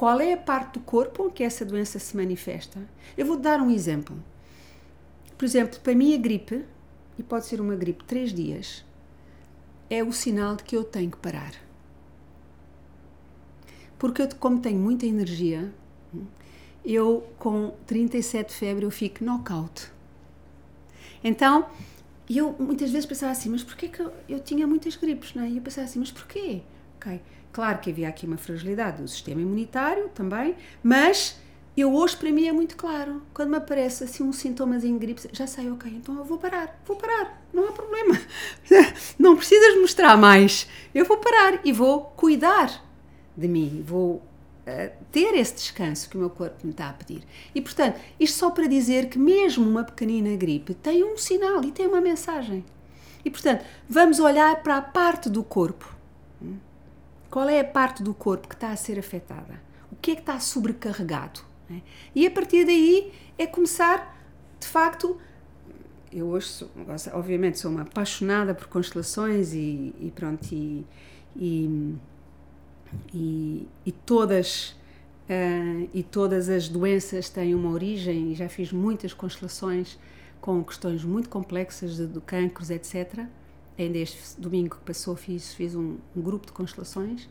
qual 0.00 0.18
é 0.18 0.32
a 0.32 0.36
parte 0.38 0.78
do 0.78 0.80
corpo 0.80 1.30
que 1.30 1.44
essa 1.44 1.62
doença 1.62 1.98
se 1.98 2.16
manifesta? 2.16 2.80
Eu 3.18 3.26
vou 3.26 3.36
dar 3.36 3.60
um 3.60 3.70
exemplo. 3.70 4.16
Por 5.36 5.44
exemplo, 5.44 5.78
para 5.80 5.94
mim 5.94 6.14
a 6.14 6.16
gripe, 6.16 6.64
e 7.18 7.22
pode 7.22 7.44
ser 7.44 7.60
uma 7.60 7.74
gripe 7.76 8.02
três 8.04 8.32
dias, 8.32 8.82
é 9.90 10.02
o 10.02 10.10
sinal 10.10 10.56
de 10.56 10.64
que 10.64 10.74
eu 10.74 10.84
tenho 10.84 11.10
que 11.10 11.18
parar. 11.18 11.52
Porque 13.98 14.22
eu, 14.22 14.28
como 14.36 14.58
tenho 14.60 14.78
muita 14.78 15.04
energia, 15.04 15.70
eu 16.84 17.26
com 17.38 17.72
37 17.86 18.48
de 18.48 18.54
febre 18.54 18.84
eu 18.84 18.90
fico 18.90 19.24
knockout. 19.24 19.90
Então, 21.22 21.66
eu 22.28 22.54
muitas 22.58 22.90
vezes 22.90 23.06
pensava 23.06 23.32
assim, 23.32 23.48
mas 23.48 23.62
porquê 23.62 23.88
que 23.88 24.00
eu, 24.00 24.12
eu 24.28 24.40
tinha 24.40 24.66
muitas 24.66 24.96
gripes, 24.96 25.34
não 25.34 25.42
é? 25.42 25.48
E 25.48 25.56
eu 25.56 25.62
pensava 25.62 25.86
assim, 25.86 25.98
mas 25.98 26.10
porquê? 26.10 26.62
Ok, 26.96 27.20
claro 27.52 27.78
que 27.78 27.90
havia 27.90 28.08
aqui 28.08 28.26
uma 28.26 28.36
fragilidade 28.36 29.02
do 29.02 29.08
sistema 29.08 29.40
imunitário 29.40 30.08
também, 30.14 30.54
mas 30.82 31.38
eu 31.76 31.94
hoje 31.94 32.16
para 32.16 32.30
mim 32.30 32.46
é 32.46 32.52
muito 32.52 32.76
claro. 32.76 33.22
Quando 33.34 33.50
me 33.50 33.56
aparece 33.56 34.04
assim 34.04 34.22
um 34.22 34.32
sintomazinho 34.32 34.98
de 34.98 35.06
gripe, 35.06 35.22
já 35.32 35.46
sei, 35.46 35.70
ok, 35.70 35.90
então 35.90 36.16
eu 36.16 36.24
vou 36.24 36.38
parar, 36.38 36.80
vou 36.86 36.96
parar, 36.96 37.42
não 37.52 37.68
há 37.68 37.72
problema. 37.72 38.18
Não 39.18 39.36
precisas 39.36 39.78
mostrar 39.80 40.16
mais. 40.16 40.66
Eu 40.94 41.04
vou 41.04 41.18
parar 41.18 41.60
e 41.64 41.72
vou 41.72 42.04
cuidar 42.16 42.84
de 43.36 43.48
mim, 43.48 43.82
vou 43.86 44.22
ter 45.10 45.34
esse 45.34 45.54
descanso 45.54 46.08
que 46.08 46.16
o 46.16 46.20
meu 46.20 46.30
corpo 46.30 46.56
me 46.64 46.70
está 46.70 46.88
a 46.88 46.92
pedir. 46.92 47.22
E 47.54 47.60
portanto, 47.60 48.00
isto 48.18 48.38
só 48.38 48.50
para 48.50 48.66
dizer 48.66 49.08
que 49.08 49.18
mesmo 49.18 49.68
uma 49.68 49.84
pequenina 49.84 50.34
gripe 50.36 50.74
tem 50.74 51.04
um 51.04 51.16
sinal 51.16 51.62
e 51.64 51.70
tem 51.70 51.86
uma 51.86 52.00
mensagem. 52.00 52.64
E 53.24 53.30
portanto, 53.30 53.64
vamos 53.88 54.18
olhar 54.18 54.62
para 54.62 54.76
a 54.76 54.82
parte 54.82 55.28
do 55.28 55.42
corpo. 55.42 55.94
Qual 57.30 57.48
é 57.48 57.60
a 57.60 57.64
parte 57.64 58.02
do 58.02 58.12
corpo 58.12 58.48
que 58.48 58.54
está 58.54 58.72
a 58.72 58.76
ser 58.76 58.98
afetada? 58.98 59.62
O 59.92 59.96
que 59.96 60.12
é 60.12 60.14
que 60.14 60.22
está 60.22 60.40
sobrecarregado? 60.40 61.40
E 62.14 62.26
a 62.26 62.30
partir 62.30 62.64
daí 62.64 63.12
é 63.38 63.46
começar, 63.46 64.18
de 64.58 64.66
facto, 64.66 65.16
eu 66.12 66.26
hoje, 66.26 66.48
sou, 66.48 66.70
obviamente, 67.12 67.58
sou 67.58 67.70
uma 67.70 67.82
apaixonada 67.82 68.52
por 68.54 68.66
constelações 68.66 69.52
e, 69.52 69.94
e 70.00 70.12
pronto, 70.14 70.52
e, 70.52 70.84
e 71.36 71.94
e, 73.12 73.66
e 73.84 73.92
todas 73.92 74.76
uh, 75.30 75.88
e 75.94 76.02
todas 76.02 76.48
as 76.48 76.68
doenças 76.68 77.28
têm 77.28 77.54
uma 77.54 77.70
origem 77.70 78.32
e 78.32 78.34
já 78.34 78.48
fiz 78.48 78.72
muitas 78.72 79.12
constelações 79.12 79.98
com 80.40 80.62
questões 80.64 81.04
muito 81.04 81.28
complexas 81.28 81.96
de, 81.96 82.06
de 82.06 82.20
cancros, 82.20 82.70
etc. 82.70 83.26
Ainda 83.78 83.98
este 83.98 84.40
domingo 84.40 84.76
que 84.76 84.82
passou 84.82 85.14
fiz, 85.14 85.54
fiz 85.54 85.74
um, 85.74 85.96
um, 86.16 86.20
grupo 86.20 86.46
de 86.46 86.52
constelações 86.52 87.28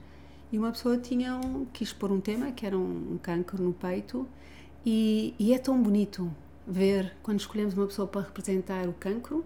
e 0.52 0.58
uma 0.58 0.72
pessoa 0.72 0.98
tinha 0.98 1.36
um, 1.36 1.66
quis 1.66 1.92
pôr 1.92 2.12
um 2.12 2.20
tema 2.20 2.52
que 2.52 2.66
era 2.66 2.78
um, 2.78 3.14
um 3.14 3.18
cancro 3.18 3.62
no 3.62 3.74
peito 3.74 4.28
e, 4.86 5.34
e, 5.38 5.54
é 5.54 5.58
tão 5.58 5.82
bonito 5.82 6.32
ver 6.66 7.16
quando 7.22 7.40
escolhemos 7.40 7.74
uma 7.74 7.86
pessoa 7.86 8.08
para 8.08 8.22
representar 8.22 8.88
o 8.88 8.94
cancro 8.94 9.44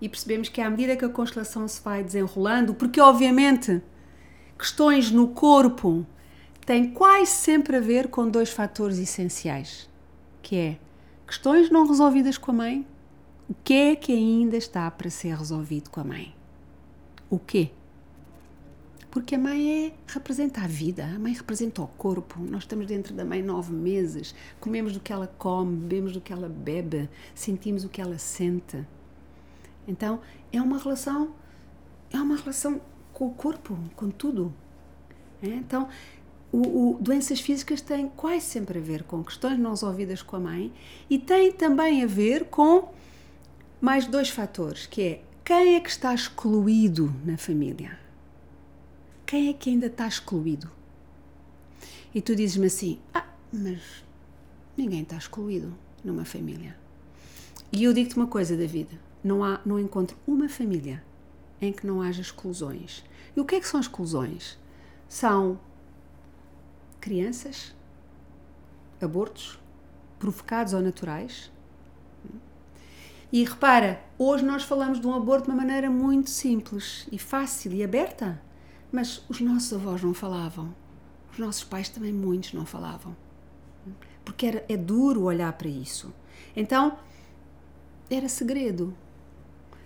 e 0.00 0.08
percebemos 0.08 0.48
que 0.48 0.60
à 0.60 0.70
medida 0.70 0.96
que 0.96 1.04
a 1.04 1.08
constelação 1.08 1.66
se 1.66 1.82
vai 1.82 2.04
desenrolando, 2.04 2.72
porque 2.72 3.00
obviamente 3.00 3.82
questões 4.58 5.10
no 5.10 5.28
corpo 5.28 6.04
têm 6.66 6.90
quase 6.90 7.30
sempre 7.30 7.76
a 7.76 7.80
ver 7.80 8.08
com 8.08 8.28
dois 8.28 8.50
fatores 8.50 8.98
essenciais, 8.98 9.88
que 10.42 10.56
é 10.56 10.78
questões 11.26 11.70
não 11.70 11.86
resolvidas 11.86 12.36
com 12.36 12.50
a 12.50 12.54
mãe. 12.54 12.86
O 13.48 13.54
que 13.64 13.72
é 13.72 13.96
que 13.96 14.12
ainda 14.12 14.56
está 14.56 14.90
para 14.90 15.08
ser 15.08 15.34
resolvido 15.34 15.88
com 15.88 16.00
a 16.00 16.04
mãe? 16.04 16.34
O 17.30 17.38
quê? 17.38 17.70
Porque 19.10 19.34
a 19.34 19.38
mãe 19.38 19.86
é, 19.86 19.92
representa 20.06 20.60
a 20.60 20.66
vida, 20.66 21.06
a 21.06 21.18
mãe 21.18 21.32
representa 21.32 21.80
o 21.80 21.86
corpo. 21.86 22.38
Nós 22.40 22.64
estamos 22.64 22.86
dentro 22.86 23.14
da 23.14 23.24
mãe 23.24 23.42
nove 23.42 23.72
meses, 23.72 24.34
comemos 24.60 24.92
do 24.92 25.00
que 25.00 25.12
ela 25.12 25.26
come, 25.26 25.76
bebemos 25.76 26.12
do 26.12 26.20
que 26.20 26.32
ela 26.32 26.48
bebe, 26.48 27.08
sentimos 27.34 27.84
o 27.84 27.88
que 27.88 28.02
ela 28.02 28.18
sente. 28.18 28.84
Então 29.86 30.20
é 30.52 30.60
uma 30.60 30.78
relação, 30.78 31.34
é 32.10 32.20
uma 32.20 32.36
relação 32.36 32.82
com 33.18 33.26
o 33.26 33.34
corpo, 33.34 33.76
com 33.96 34.10
tudo. 34.10 34.54
É? 35.42 35.48
Então, 35.48 35.88
o, 36.52 36.92
o, 36.92 36.98
doenças 37.00 37.40
físicas 37.40 37.80
têm 37.80 38.08
quase 38.08 38.42
sempre 38.42 38.78
a 38.78 38.80
ver 38.80 39.02
com 39.02 39.24
questões 39.24 39.58
não 39.58 39.70
resolvidas 39.70 40.22
com 40.22 40.36
a 40.36 40.40
mãe 40.40 40.72
e 41.10 41.18
têm 41.18 41.50
também 41.50 42.04
a 42.04 42.06
ver 42.06 42.44
com 42.44 42.94
mais 43.80 44.06
dois 44.06 44.30
fatores, 44.30 44.86
que 44.86 45.02
é 45.02 45.22
quem 45.44 45.74
é 45.74 45.80
que 45.80 45.90
está 45.90 46.14
excluído 46.14 47.12
na 47.24 47.36
família? 47.36 47.98
Quem 49.26 49.48
é 49.48 49.52
que 49.52 49.70
ainda 49.70 49.86
está 49.86 50.06
excluído? 50.06 50.70
E 52.14 52.22
tu 52.22 52.36
dizes-me 52.36 52.66
assim, 52.66 53.00
ah, 53.12 53.26
mas 53.52 53.80
ninguém 54.76 55.02
está 55.02 55.16
excluído 55.16 55.76
numa 56.04 56.24
família. 56.24 56.76
E 57.72 57.82
eu 57.82 57.92
digo-te 57.92 58.16
uma 58.16 58.28
coisa, 58.28 58.56
David, 58.56 58.88
não, 59.24 59.42
há, 59.42 59.60
não 59.66 59.78
encontro 59.78 60.16
uma 60.26 60.48
família 60.48 61.02
em 61.60 61.72
que 61.72 61.86
não 61.86 62.00
haja 62.00 62.20
exclusões. 62.20 63.04
E 63.36 63.40
o 63.40 63.44
que 63.44 63.56
é 63.56 63.60
que 63.60 63.68
são 63.68 63.80
exclusões? 63.80 64.58
São 65.08 65.58
crianças, 67.00 67.74
abortos, 69.00 69.58
provocados 70.18 70.74
ou 70.74 70.80
naturais. 70.80 71.50
E 73.30 73.44
repara, 73.44 74.02
hoje 74.18 74.44
nós 74.44 74.62
falamos 74.62 75.00
de 75.00 75.06
um 75.06 75.14
aborto 75.14 75.44
de 75.44 75.50
uma 75.50 75.56
maneira 75.56 75.90
muito 75.90 76.30
simples 76.30 77.06
e 77.12 77.18
fácil 77.18 77.72
e 77.72 77.84
aberta, 77.84 78.40
mas 78.90 79.22
os 79.28 79.40
nossos 79.40 79.72
avós 79.72 80.02
não 80.02 80.14
falavam. 80.14 80.74
Os 81.30 81.38
nossos 81.38 81.62
pais 81.62 81.88
também 81.88 82.12
muitos 82.12 82.52
não 82.52 82.64
falavam. 82.64 83.16
Porque 84.24 84.46
era, 84.46 84.64
é 84.68 84.76
duro 84.76 85.22
olhar 85.22 85.52
para 85.52 85.68
isso. 85.68 86.12
Então, 86.56 86.98
era 88.10 88.28
segredo. 88.28 88.96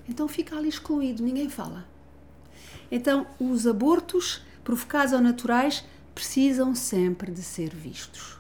Então 0.09 0.27
fica 0.29 0.57
ali 0.57 0.69
excluído, 0.69 1.23
ninguém 1.23 1.49
fala. 1.49 1.87
Então, 2.95 3.27
os 3.41 3.67
abortos 3.67 4.43
provocados 4.63 5.15
ou 5.15 5.21
naturais 5.23 5.83
precisam 6.15 6.75
sempre 6.75 7.33
de 7.33 7.43
ser 7.43 7.75
vistos. 7.75 8.37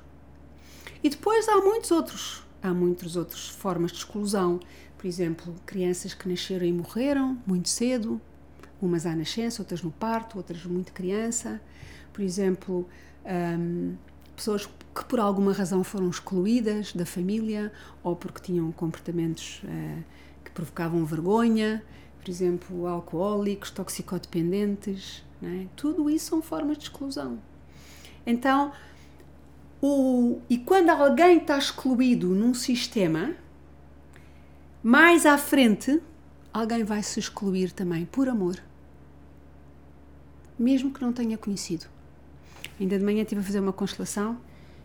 E 1.02 1.08
depois 1.08 1.48
há 1.48 1.56
muitos 1.56 1.90
outros, 1.90 2.42
há 2.62 2.72
muitas 2.74 3.16
outras 3.16 3.48
formas 3.48 3.90
de 3.90 3.96
exclusão. 3.96 4.60
Por 4.98 5.06
exemplo, 5.06 5.54
crianças 5.64 6.12
que 6.12 6.28
nasceram 6.28 6.66
e 6.66 6.72
morreram 6.72 7.40
muito 7.46 7.70
cedo, 7.70 8.20
umas 8.80 9.06
à 9.06 9.16
nascença, 9.16 9.62
outras 9.62 9.80
no 9.80 9.90
parto, 9.90 10.36
outras 10.36 10.62
muito 10.66 10.92
criança. 10.92 11.58
Por 12.12 12.20
exemplo, 12.20 12.86
um, 13.58 13.96
pessoas 14.36 14.66
que 14.66 15.04
por 15.06 15.18
alguma 15.18 15.54
razão 15.54 15.82
foram 15.82 16.10
excluídas 16.10 16.92
da 16.92 17.06
família 17.06 17.72
ou 18.02 18.14
porque 18.14 18.42
tinham 18.42 18.70
comportamentos 18.70 19.62
uh, 19.64 20.04
que 20.44 20.50
provocavam 20.50 21.06
vergonha, 21.06 21.82
por 22.22 22.30
exemplo, 22.30 22.86
alcoólicos, 22.86 23.70
toxicodependentes, 23.72 25.24
é? 25.42 25.66
tudo 25.74 26.08
isso 26.08 26.26
são 26.26 26.40
formas 26.40 26.78
de 26.78 26.84
exclusão. 26.84 27.38
Então, 28.24 28.72
o, 29.80 30.40
e 30.48 30.56
quando 30.56 30.90
alguém 30.90 31.38
está 31.38 31.58
excluído 31.58 32.28
num 32.28 32.54
sistema, 32.54 33.34
mais 34.80 35.26
à 35.26 35.36
frente, 35.36 36.00
alguém 36.52 36.84
vai 36.84 37.02
se 37.02 37.18
excluir 37.18 37.72
também, 37.72 38.04
por 38.06 38.28
amor. 38.28 38.62
Mesmo 40.56 40.92
que 40.92 41.02
não 41.02 41.12
tenha 41.12 41.36
conhecido. 41.36 41.86
Ainda 42.78 42.96
de 42.96 43.04
manhã 43.04 43.22
estive 43.22 43.40
a 43.40 43.44
fazer 43.44 43.58
uma 43.58 43.72
constelação 43.72 44.38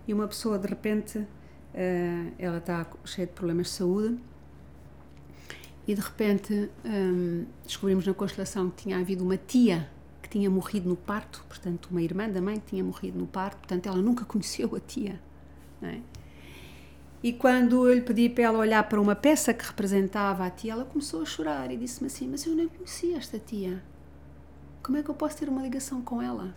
e 0.08 0.14
uma 0.14 0.28
pessoa, 0.28 0.58
de 0.58 0.68
repente, 0.68 1.20
uh, 1.20 2.34
ela 2.40 2.58
está 2.58 2.88
cheia 3.06 3.28
de 3.28 3.34
problemas 3.34 3.68
de 3.68 3.74
saúde 3.74 4.18
e 5.88 5.96
de 5.96 6.02
repente 6.02 6.70
um, 6.84 7.46
descobrimos 7.66 8.06
na 8.06 8.14
constelação 8.14 8.70
que 8.70 8.84
tinha 8.84 9.00
havido 9.00 9.24
uma 9.24 9.38
tia 9.38 9.90
que 10.28 10.30
tinha 10.30 10.50
morrido 10.50 10.90
no 10.90 10.96
parto, 10.96 11.44
portanto, 11.48 11.88
uma 11.90 12.02
irmã 12.02 12.30
da 12.30 12.42
mãe 12.42 12.60
que 12.60 12.68
tinha 12.68 12.84
morrido 12.84 13.18
no 13.18 13.26
parto, 13.26 13.58
portanto, 13.58 13.88
ela 13.88 13.98
nunca 13.98 14.24
conheceu 14.26 14.76
a 14.76 14.80
tia. 14.80 15.20
É? 15.82 16.00
E 17.24 17.34
quando 17.34 17.88
eu 17.88 17.94
lhe 17.94 18.02
pedi 18.02 18.30
para 18.30 18.44
ela 18.44 18.60
olhar 18.60 18.84
para 18.84 19.00
uma 19.00 19.16
peça 19.16 19.54
que 19.54 19.66
representava 19.66 20.46
a 20.46 20.50
tia, 20.50 20.74
ela 20.74 20.86
começou 20.86 21.22
a 21.22 21.26
chorar 21.26 21.72
e 21.72 21.78
disse-me 21.78 22.08
assim: 22.08 22.28
Mas 22.28 22.46
eu 22.46 22.54
nem 22.54 22.68
conhecia 22.68 23.18
esta 23.18 23.40
tia. 23.40 23.82
Como 24.84 24.98
é 24.98 25.04
que 25.04 25.10
eu 25.10 25.16
posso 25.16 25.38
ter 25.38 25.50
uma 25.50 25.62
ligação 25.62 26.02
com 26.02 26.22
ela? 26.22 26.56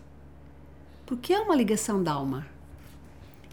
Porque 1.06 1.32
é 1.32 1.40
uma 1.40 1.54
ligação 1.54 2.02
de 2.02 2.08
alma. 2.08 2.46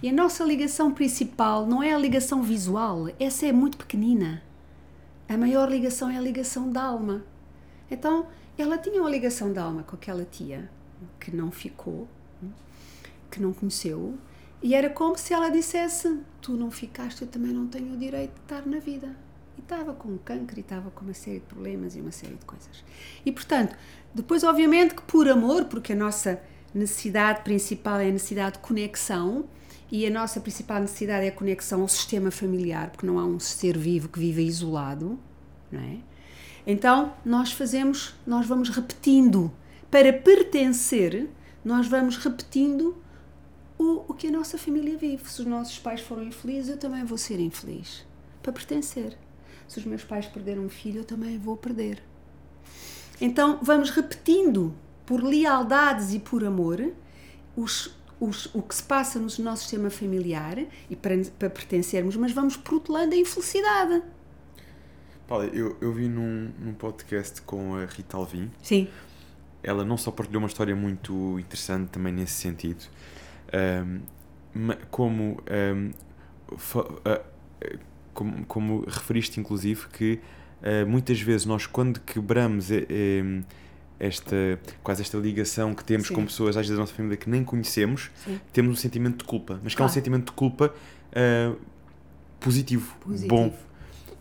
E 0.02 0.10
a 0.10 0.14
nossa 0.14 0.44
ligação 0.44 0.92
principal 0.92 1.66
não 1.66 1.82
é 1.82 1.92
a 1.92 1.98
ligação 1.98 2.44
visual, 2.44 3.08
essa 3.20 3.46
é 3.46 3.52
muito 3.52 3.78
pequenina. 3.78 4.44
A 5.30 5.38
maior 5.38 5.70
ligação 5.70 6.10
é 6.10 6.18
a 6.18 6.22
ligação 6.22 6.72
da 6.72 6.84
alma. 6.84 7.24
Então, 7.92 8.28
ela 8.58 8.78
tinha 8.78 9.02
uma 9.02 9.10
ligação 9.10 9.52
de 9.52 9.60
alma 9.60 9.84
com 9.84 9.96
aquela 9.96 10.26
tia 10.26 10.70
que 11.20 11.36
não 11.36 11.52
ficou, 11.52 12.08
que 13.30 13.42
não 13.42 13.54
conheceu, 13.54 14.18
e 14.62 14.74
era 14.74 14.90
como 14.90 15.18
se 15.18 15.34
ela 15.34 15.50
dissesse: 15.50 16.20
Tu 16.42 16.54
não 16.54 16.72
ficaste, 16.72 17.22
eu 17.22 17.28
também 17.28 17.52
não 17.52 17.68
tenho 17.68 17.94
o 17.94 17.98
direito 17.98 18.34
de 18.34 18.42
estar 18.42 18.66
na 18.66 18.80
vida. 18.80 19.16
E 19.58 19.62
estava 19.62 19.94
com 19.94 20.18
câncer 20.18 20.58
e 20.58 20.62
estava 20.62 20.92
com 20.92 21.04
uma 21.04 21.14
série 21.14 21.40
de 21.40 21.46
problemas 21.46 21.96
e 21.96 22.02
uma 22.02 22.12
série 22.12 22.36
de 22.36 22.46
coisas. 22.46 22.84
E 23.26 23.32
portanto, 23.32 23.76
depois, 24.14 24.44
obviamente, 24.44 24.96
que 24.96 25.02
por 25.02 25.28
amor, 25.28 25.66
porque 25.66 25.94
a 25.94 25.96
nossa 25.96 26.42
necessidade 26.74 27.42
principal 27.44 28.00
é 28.00 28.08
a 28.08 28.12
necessidade 28.12 28.54
de 28.54 28.60
conexão, 28.60 29.46
e 29.92 30.06
a 30.06 30.10
nossa 30.10 30.40
principal 30.40 30.82
necessidade 30.82 31.26
é 31.26 31.30
a 31.30 31.32
conexão 31.32 31.82
ao 31.82 31.88
sistema 31.88 32.30
familiar, 32.30 32.90
porque 32.90 33.06
não 33.06 33.18
há 33.20 33.26
um 33.26 33.40
ser 33.40 33.78
vivo 33.78 34.10
que 34.10 34.20
viva 34.20 34.42
isolado, 34.42 35.18
não 35.72 35.80
é? 35.80 35.98
Então, 36.66 37.14
nós 37.24 37.54
fazemos, 37.54 38.14
nós 38.26 38.46
vamos 38.46 38.68
repetindo. 38.70 39.50
Para 39.90 40.12
pertencer, 40.12 41.30
nós 41.64 41.88
vamos 41.88 42.18
repetindo 42.18 42.98
o, 43.78 44.04
o 44.10 44.14
que 44.14 44.28
a 44.28 44.32
nossa 44.32 44.58
família 44.58 44.98
vive. 44.98 45.24
Se 45.30 45.42
os 45.42 45.48
nossos 45.48 45.80
pais 45.80 46.02
foram 46.02 46.24
infelizes, 46.24 46.72
eu 46.72 46.78
também 46.78 47.06
vou 47.06 47.18
ser 47.18 47.40
infeliz. 47.40 48.06
Para 48.44 48.52
pertencer. 48.52 49.18
Se 49.66 49.80
os 49.80 49.86
meus 49.86 50.04
pais 50.04 50.26
perderam 50.26 50.64
um 50.64 50.70
filho, 50.70 51.00
eu 51.00 51.06
também 51.06 51.38
vou 51.38 51.56
perder. 51.56 52.04
Então, 53.22 53.60
vamos 53.62 53.90
repetindo, 53.90 54.76
por 55.06 55.24
lealdades 55.24 56.14
e 56.14 56.20
por 56.20 56.44
amor, 56.44 56.92
os, 57.56 57.97
os, 58.20 58.48
o 58.54 58.62
que 58.62 58.76
se 58.76 58.84
passa 58.84 59.20
no 59.20 59.28
nosso 59.40 59.64
sistema 59.64 59.90
familiar 59.90 60.58
e 60.90 60.96
para, 60.96 61.16
para 61.38 61.50
pertencermos, 61.50 62.16
mas 62.16 62.32
vamos 62.32 62.58
protelando 62.58 63.14
a 63.14 63.18
infelicidade. 63.18 64.02
Paula, 65.28 65.46
eu, 65.48 65.76
eu 65.82 65.92
vi 65.94 66.08
num, 66.08 66.52
num 66.60 66.74
podcast 66.74 67.42
com 67.42 67.76
a 67.76 67.86
Rita 67.86 68.16
Alvim. 68.18 68.50
Sim. 68.62 68.88
Ela 69.62 69.84
não 69.84 69.98
só 69.98 70.10
partilhou 70.10 70.42
uma 70.42 70.48
história 70.48 70.76
muito 70.76 71.38
interessante 71.40 71.90
também 71.90 72.14
nesse 72.14 72.34
sentido, 72.34 72.86
um, 73.54 74.70
como, 74.90 75.42
um, 75.76 75.92
como, 78.14 78.46
como, 78.46 78.86
referiste 78.88 79.40
inclusive 79.40 79.88
que 79.90 80.20
uh, 80.62 80.88
muitas 80.88 81.20
vezes 81.20 81.46
nós 81.46 81.66
quando 81.66 82.00
quebramos 82.00 82.70
um, 82.72 83.44
esta, 84.00 84.60
quase 84.84 85.02
esta 85.02 85.18
ligação 85.18 85.74
que 85.74 85.84
temos 85.84 86.08
Sim. 86.08 86.16
com 86.16 86.26
pessoas 86.26 86.58
às 86.58 86.66
vezes 86.66 86.76
da 86.76 86.82
nossa 86.82 86.94
família 86.94 87.18
que 87.18 87.30
nem 87.30 87.44
conhecemos, 87.44 88.12
Sim. 88.24 88.40
temos 88.54 88.72
um 88.72 88.76
sentimento 88.76 89.18
de 89.20 89.24
culpa, 89.24 89.60
mas 89.64 89.74
que 89.74 89.78
claro. 89.78 89.90
é 89.90 89.92
um 89.92 89.94
sentimento 89.94 90.26
de 90.26 90.32
culpa 90.34 90.74
uh, 90.74 91.58
positivo, 92.40 92.96
positivo, 93.02 93.28
bom 93.28 93.54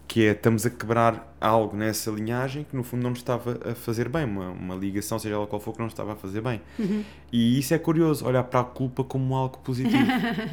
que 0.06 0.24
é 0.24 0.32
estamos 0.32 0.64
a 0.64 0.70
quebrar 0.70 1.36
algo 1.40 1.76
nessa 1.76 2.10
linhagem 2.10 2.64
que 2.64 2.76
no 2.76 2.82
fundo 2.82 3.02
não 3.02 3.10
nos 3.10 3.18
estava 3.18 3.58
a 3.70 3.74
fazer 3.74 4.08
bem, 4.08 4.24
uma, 4.24 4.50
uma 4.50 4.74
ligação, 4.74 5.18
seja 5.18 5.34
ela 5.34 5.46
qual 5.46 5.60
for, 5.60 5.72
que 5.72 5.80
não 5.80 5.88
estava 5.88 6.12
a 6.12 6.16
fazer 6.16 6.40
bem. 6.40 6.60
Uhum. 6.78 7.04
E 7.32 7.58
isso 7.58 7.74
é 7.74 7.78
curioso, 7.78 8.24
olhar 8.24 8.44
para 8.44 8.60
a 8.60 8.64
culpa 8.64 9.02
como 9.02 9.34
algo 9.34 9.58
positivo. 9.58 9.96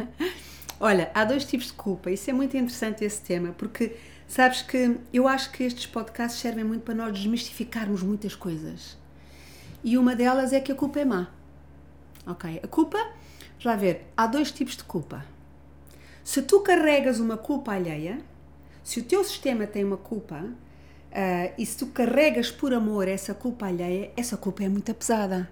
Olha, 0.80 1.12
há 1.14 1.24
dois 1.24 1.46
tipos 1.46 1.68
de 1.68 1.74
culpa, 1.74 2.10
isso 2.12 2.30
é 2.30 2.34
muito 2.34 2.58
interessante 2.58 3.06
esse 3.06 3.22
tema, 3.22 3.54
porque 3.58 3.96
sabes 4.28 4.62
que 4.64 4.98
eu 5.14 5.28
acho 5.28 5.52
que 5.52 5.64
estes 5.64 5.86
podcasts 5.86 6.42
servem 6.42 6.64
muito 6.64 6.82
para 6.82 6.96
nós 6.96 7.14
desmistificarmos 7.14 8.02
muitas 8.02 8.36
coisas. 8.36 8.98
E 9.84 9.98
uma 9.98 10.16
delas 10.16 10.54
é 10.54 10.60
que 10.60 10.72
a 10.72 10.76
culpa 10.76 11.00
é 11.00 11.06
má. 11.06 11.28
Ok? 12.26 12.60
A 12.64 12.68
culpa, 12.68 12.98
já 13.60 13.76
ver, 13.76 14.08
há 14.16 14.26
dois 14.28 14.52
tipos 14.52 14.78
de 14.78 14.84
culpa. 14.84 15.26
Se 16.24 16.42
tu 16.42 16.62
carregas 16.62 17.20
uma 17.20 17.36
culpa 17.36 17.74
alheia, 17.74 18.22
se 18.84 19.00
o 19.00 19.04
teu 19.04 19.24
sistema 19.24 19.68
tem 19.68 19.84
uma 19.84 19.98
culpa 19.98 20.36
uh, 20.44 21.54
e 21.58 21.66
se 21.66 21.78
tu 21.78 21.88
carregas 21.88 22.50
por 22.50 22.74
amor 22.74 23.08
essa 23.08 23.34
culpa 23.34 23.66
alheia, 23.66 24.12
essa 24.16 24.38
culpa 24.38 24.64
é 24.64 24.70
muito 24.70 24.94
pesada. 24.94 25.50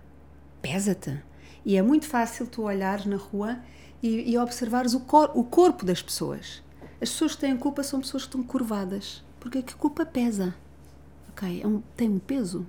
Pesa-te. 0.61 1.21
E 1.65 1.75
é 1.75 1.81
muito 1.81 2.07
fácil 2.07 2.47
tu 2.47 2.63
olhares 2.63 3.05
na 3.05 3.17
rua 3.17 3.59
e, 4.01 4.31
e 4.31 4.37
observares 4.37 4.93
o, 4.93 5.01
cor, 5.01 5.31
o 5.35 5.43
corpo 5.43 5.85
das 5.85 6.01
pessoas. 6.01 6.63
As 7.01 7.09
pessoas 7.09 7.35
que 7.35 7.41
têm 7.41 7.57
culpa 7.57 7.83
são 7.83 7.99
pessoas 7.99 8.23
que 8.23 8.29
estão 8.29 8.43
curvadas. 8.43 9.23
Porque 9.39 9.57
a 9.57 9.63
culpa 9.77 10.05
pesa. 10.05 10.55
Ok? 11.29 11.61
É 11.63 11.67
um, 11.67 11.81
tem 11.95 12.09
um 12.09 12.19
peso. 12.19 12.65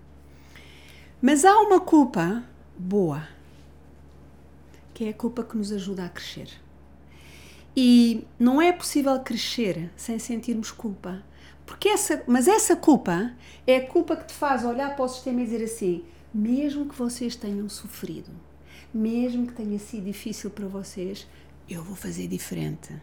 Mas 1.23 1.45
há 1.45 1.57
uma 1.61 1.79
culpa 1.79 2.43
boa, 2.77 3.29
que 4.93 5.05
é 5.05 5.11
a 5.11 5.15
culpa 5.15 5.45
que 5.45 5.57
nos 5.57 5.71
ajuda 5.71 6.05
a 6.05 6.09
crescer. 6.09 6.49
E 7.77 8.27
não 8.37 8.61
é 8.61 8.73
possível 8.73 9.17
crescer 9.21 9.89
sem 9.95 10.19
sentirmos 10.19 10.73
culpa. 10.73 11.23
Porque 11.65 11.89
essa, 11.89 12.25
mas 12.27 12.49
essa 12.49 12.75
culpa 12.75 13.33
é 13.65 13.77
a 13.77 13.87
culpa 13.87 14.17
que 14.17 14.27
te 14.27 14.35
faz 14.35 14.65
olhar 14.65 14.97
para 14.97 15.05
o 15.05 15.09
sistema 15.09 15.41
e 15.41 15.45
dizer 15.45 15.63
assim: 15.63 16.05
mesmo 16.35 16.89
que 16.89 16.95
vocês 16.97 17.37
tenham 17.37 17.69
sofrido, 17.69 18.33
mesmo 18.93 19.47
que 19.47 19.53
tenha 19.53 19.79
sido 19.79 20.07
difícil 20.07 20.51
para 20.51 20.67
vocês, 20.67 21.29
eu 21.71 21.85
vou 21.85 21.95
fazer 21.95 22.27
diferente. 22.27 23.01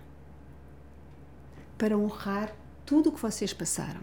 Para 1.77 1.97
honrar 1.97 2.53
tudo 2.85 3.11
o 3.11 3.11
que 3.13 3.21
vocês 3.21 3.53
passaram. 3.53 4.01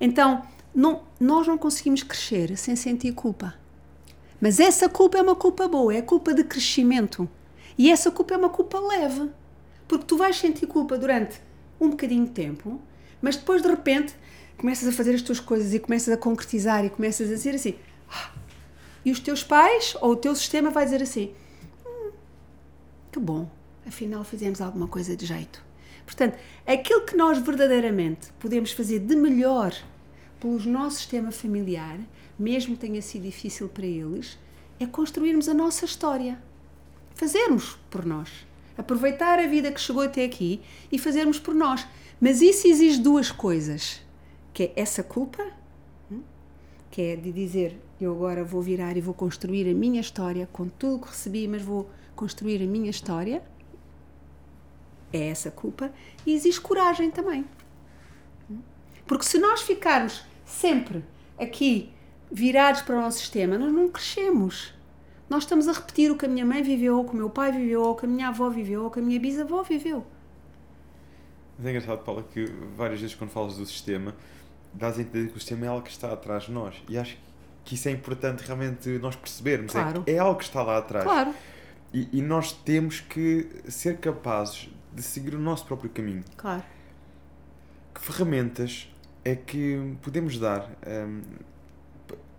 Então, 0.00 0.42
não, 0.74 1.02
nós 1.20 1.46
não 1.46 1.58
conseguimos 1.58 2.02
crescer 2.02 2.56
sem 2.56 2.74
sentir 2.76 3.12
culpa. 3.12 3.54
Mas 4.40 4.58
essa 4.58 4.88
culpa 4.88 5.18
é 5.18 5.22
uma 5.22 5.36
culpa 5.36 5.68
boa, 5.68 5.94
é 5.94 6.02
culpa 6.02 6.34
de 6.34 6.42
crescimento. 6.42 7.28
E 7.78 7.90
essa 7.90 8.10
culpa 8.10 8.34
é 8.34 8.36
uma 8.36 8.48
culpa 8.48 8.78
leve. 8.80 9.30
Porque 9.86 10.04
tu 10.04 10.16
vais 10.16 10.36
sentir 10.36 10.66
culpa 10.66 10.98
durante 10.98 11.40
um 11.80 11.90
bocadinho 11.90 12.24
de 12.24 12.32
tempo, 12.32 12.80
mas 13.20 13.36
depois 13.36 13.62
de 13.62 13.68
repente 13.68 14.14
começas 14.56 14.88
a 14.88 14.92
fazer 14.92 15.14
as 15.14 15.22
tuas 15.22 15.40
coisas 15.40 15.74
e 15.74 15.78
começas 15.78 16.12
a 16.12 16.16
concretizar 16.16 16.84
e 16.84 16.90
começas 16.90 17.30
a 17.30 17.34
dizer 17.34 17.54
assim. 17.54 17.74
Ah, 18.10 18.30
e 19.04 19.10
os 19.10 19.20
teus 19.20 19.42
pais 19.42 19.96
ou 20.00 20.12
o 20.12 20.16
teu 20.16 20.34
sistema 20.34 20.70
vai 20.70 20.84
dizer 20.84 21.02
assim: 21.02 21.34
hum, 21.86 22.10
que 23.10 23.18
bom, 23.18 23.50
afinal 23.86 24.24
fizemos 24.24 24.60
alguma 24.60 24.86
coisa 24.86 25.16
de 25.16 25.26
jeito. 25.26 25.62
Portanto, 26.06 26.38
aquilo 26.66 27.02
que 27.02 27.16
nós 27.16 27.38
verdadeiramente 27.38 28.32
podemos 28.38 28.72
fazer 28.72 29.00
de 29.00 29.14
melhor 29.14 29.74
pelo 30.42 30.58
nosso 30.64 30.96
sistema 30.96 31.30
familiar, 31.30 32.00
mesmo 32.36 32.74
que 32.74 32.80
tenha 32.80 33.00
sido 33.00 33.22
difícil 33.22 33.68
para 33.68 33.86
eles, 33.86 34.36
é 34.80 34.84
construirmos 34.84 35.48
a 35.48 35.54
nossa 35.54 35.84
história. 35.84 36.36
Fazermos 37.14 37.78
por 37.88 38.04
nós. 38.04 38.28
Aproveitar 38.76 39.38
a 39.38 39.46
vida 39.46 39.70
que 39.70 39.80
chegou 39.80 40.02
até 40.02 40.24
aqui 40.24 40.60
e 40.90 40.98
fazermos 40.98 41.38
por 41.38 41.54
nós. 41.54 41.86
Mas 42.20 42.42
isso 42.42 42.66
exige 42.66 42.98
duas 42.98 43.30
coisas: 43.30 44.02
que 44.52 44.64
é 44.64 44.72
essa 44.74 45.04
culpa, 45.04 45.46
hum, 46.10 46.22
que 46.90 47.00
é 47.02 47.14
de 47.14 47.30
dizer 47.30 47.78
eu 48.00 48.10
agora 48.10 48.42
vou 48.42 48.60
virar 48.60 48.96
e 48.96 49.00
vou 49.00 49.14
construir 49.14 49.70
a 49.70 49.74
minha 49.74 50.00
história 50.00 50.48
com 50.52 50.68
tudo 50.68 51.02
que 51.04 51.10
recebi, 51.10 51.46
mas 51.46 51.62
vou 51.62 51.88
construir 52.16 52.60
a 52.60 52.66
minha 52.66 52.90
história. 52.90 53.44
É 55.12 55.28
essa 55.28 55.52
culpa. 55.52 55.92
E 56.26 56.34
existe 56.34 56.60
coragem 56.60 57.12
também. 57.12 57.44
Hum. 58.50 58.58
Porque 59.06 59.24
se 59.24 59.38
nós 59.38 59.62
ficarmos 59.62 60.31
sempre 60.52 61.04
aqui 61.38 61.92
virados 62.30 62.82
para 62.82 62.96
o 62.96 63.00
nosso 63.00 63.18
sistema, 63.18 63.58
nós 63.58 63.72
não 63.72 63.88
crescemos. 63.88 64.72
Nós 65.28 65.44
estamos 65.44 65.68
a 65.68 65.72
repetir 65.72 66.10
o 66.10 66.16
que 66.16 66.26
a 66.26 66.28
minha 66.28 66.44
mãe 66.44 66.62
viveu, 66.62 66.98
ou 66.98 67.04
que 67.04 67.12
o 67.12 67.16
meu 67.16 67.30
pai 67.30 67.52
viveu, 67.52 67.82
ou 67.82 67.94
que 67.94 68.06
a 68.06 68.08
minha 68.08 68.28
avó 68.28 68.50
viveu, 68.50 68.84
ou 68.84 68.90
que 68.90 69.00
a 69.00 69.02
minha 69.02 69.18
bisavó 69.18 69.62
viveu. 69.62 70.06
Mas 71.56 71.66
é 71.66 71.70
engraçado, 71.70 72.04
Paula, 72.04 72.22
que 72.22 72.44
várias 72.76 73.00
vezes 73.00 73.14
quando 73.14 73.30
falas 73.30 73.56
do 73.56 73.64
sistema, 73.64 74.14
dás 74.72 74.98
a 74.98 75.02
entender 75.02 75.30
que 75.30 75.36
o 75.36 75.40
sistema 75.40 75.66
é 75.66 75.68
algo 75.68 75.82
que 75.82 75.90
está 75.90 76.12
atrás 76.12 76.44
de 76.44 76.52
nós. 76.52 76.74
E 76.88 76.98
acho 76.98 77.16
que 77.64 77.74
isso 77.74 77.88
é 77.88 77.92
importante 77.92 78.44
realmente 78.44 78.88
nós 78.98 79.16
percebermos. 79.16 79.72
Claro. 79.72 80.04
É, 80.06 80.14
é 80.14 80.18
algo 80.18 80.38
que 80.38 80.44
está 80.44 80.62
lá 80.62 80.78
atrás. 80.78 81.04
Claro. 81.04 81.34
E, 81.92 82.08
e, 82.12 82.22
nós 82.22 82.52
temos 82.52 83.00
que 83.00 83.48
ser 83.68 83.98
capazes 83.98 84.70
de 84.94 85.02
seguir 85.02 85.34
o 85.34 85.38
nosso 85.38 85.66
próprio 85.66 85.90
caminho. 85.90 86.24
Claro. 86.36 86.62
Que 87.94 88.00
ferramentas 88.00 88.91
é 89.24 89.36
que 89.36 89.96
podemos 90.02 90.38
dar 90.38 90.70
um, 90.86 91.20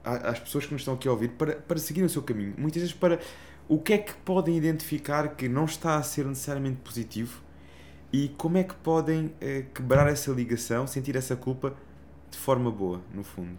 às 0.04 0.40
pessoas 0.40 0.66
que 0.66 0.74
nos 0.74 0.82
estão 0.82 0.94
aqui 0.94 1.08
a 1.08 1.12
ouvir 1.12 1.30
para, 1.30 1.56
para 1.56 1.80
seguir 1.80 2.04
o 2.04 2.10
seu 2.10 2.22
caminho? 2.22 2.54
Muitas 2.58 2.82
vezes 2.82 2.96
para 2.96 3.20
o 3.68 3.80
que 3.80 3.94
é 3.94 3.98
que 3.98 4.14
podem 4.16 4.58
identificar 4.58 5.36
que 5.36 5.48
não 5.48 5.66
está 5.66 5.96
a 5.96 6.04
ser 6.04 6.26
necessariamente 6.26 6.80
positivo 6.82 7.42
e 8.12 8.30
como 8.38 8.58
é 8.58 8.64
que 8.64 8.76
podem 8.76 9.28
uh, 9.28 9.32
quebrar 9.74 10.08
essa 10.08 10.32
ligação, 10.32 10.86
sentir 10.86 11.16
essa 11.16 11.36
culpa 11.36 11.76
de 12.30 12.38
forma 12.38 12.70
boa, 12.70 13.02
no 13.14 13.24
fundo? 13.24 13.58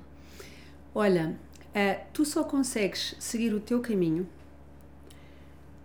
Olha, 0.95 1.37
uh, 1.71 2.05
tu 2.13 2.25
só 2.25 2.45
consegues 2.45 3.17
seguir 3.19 3.53
o 3.53 3.61
teu 3.61 3.81
caminho 3.81 4.29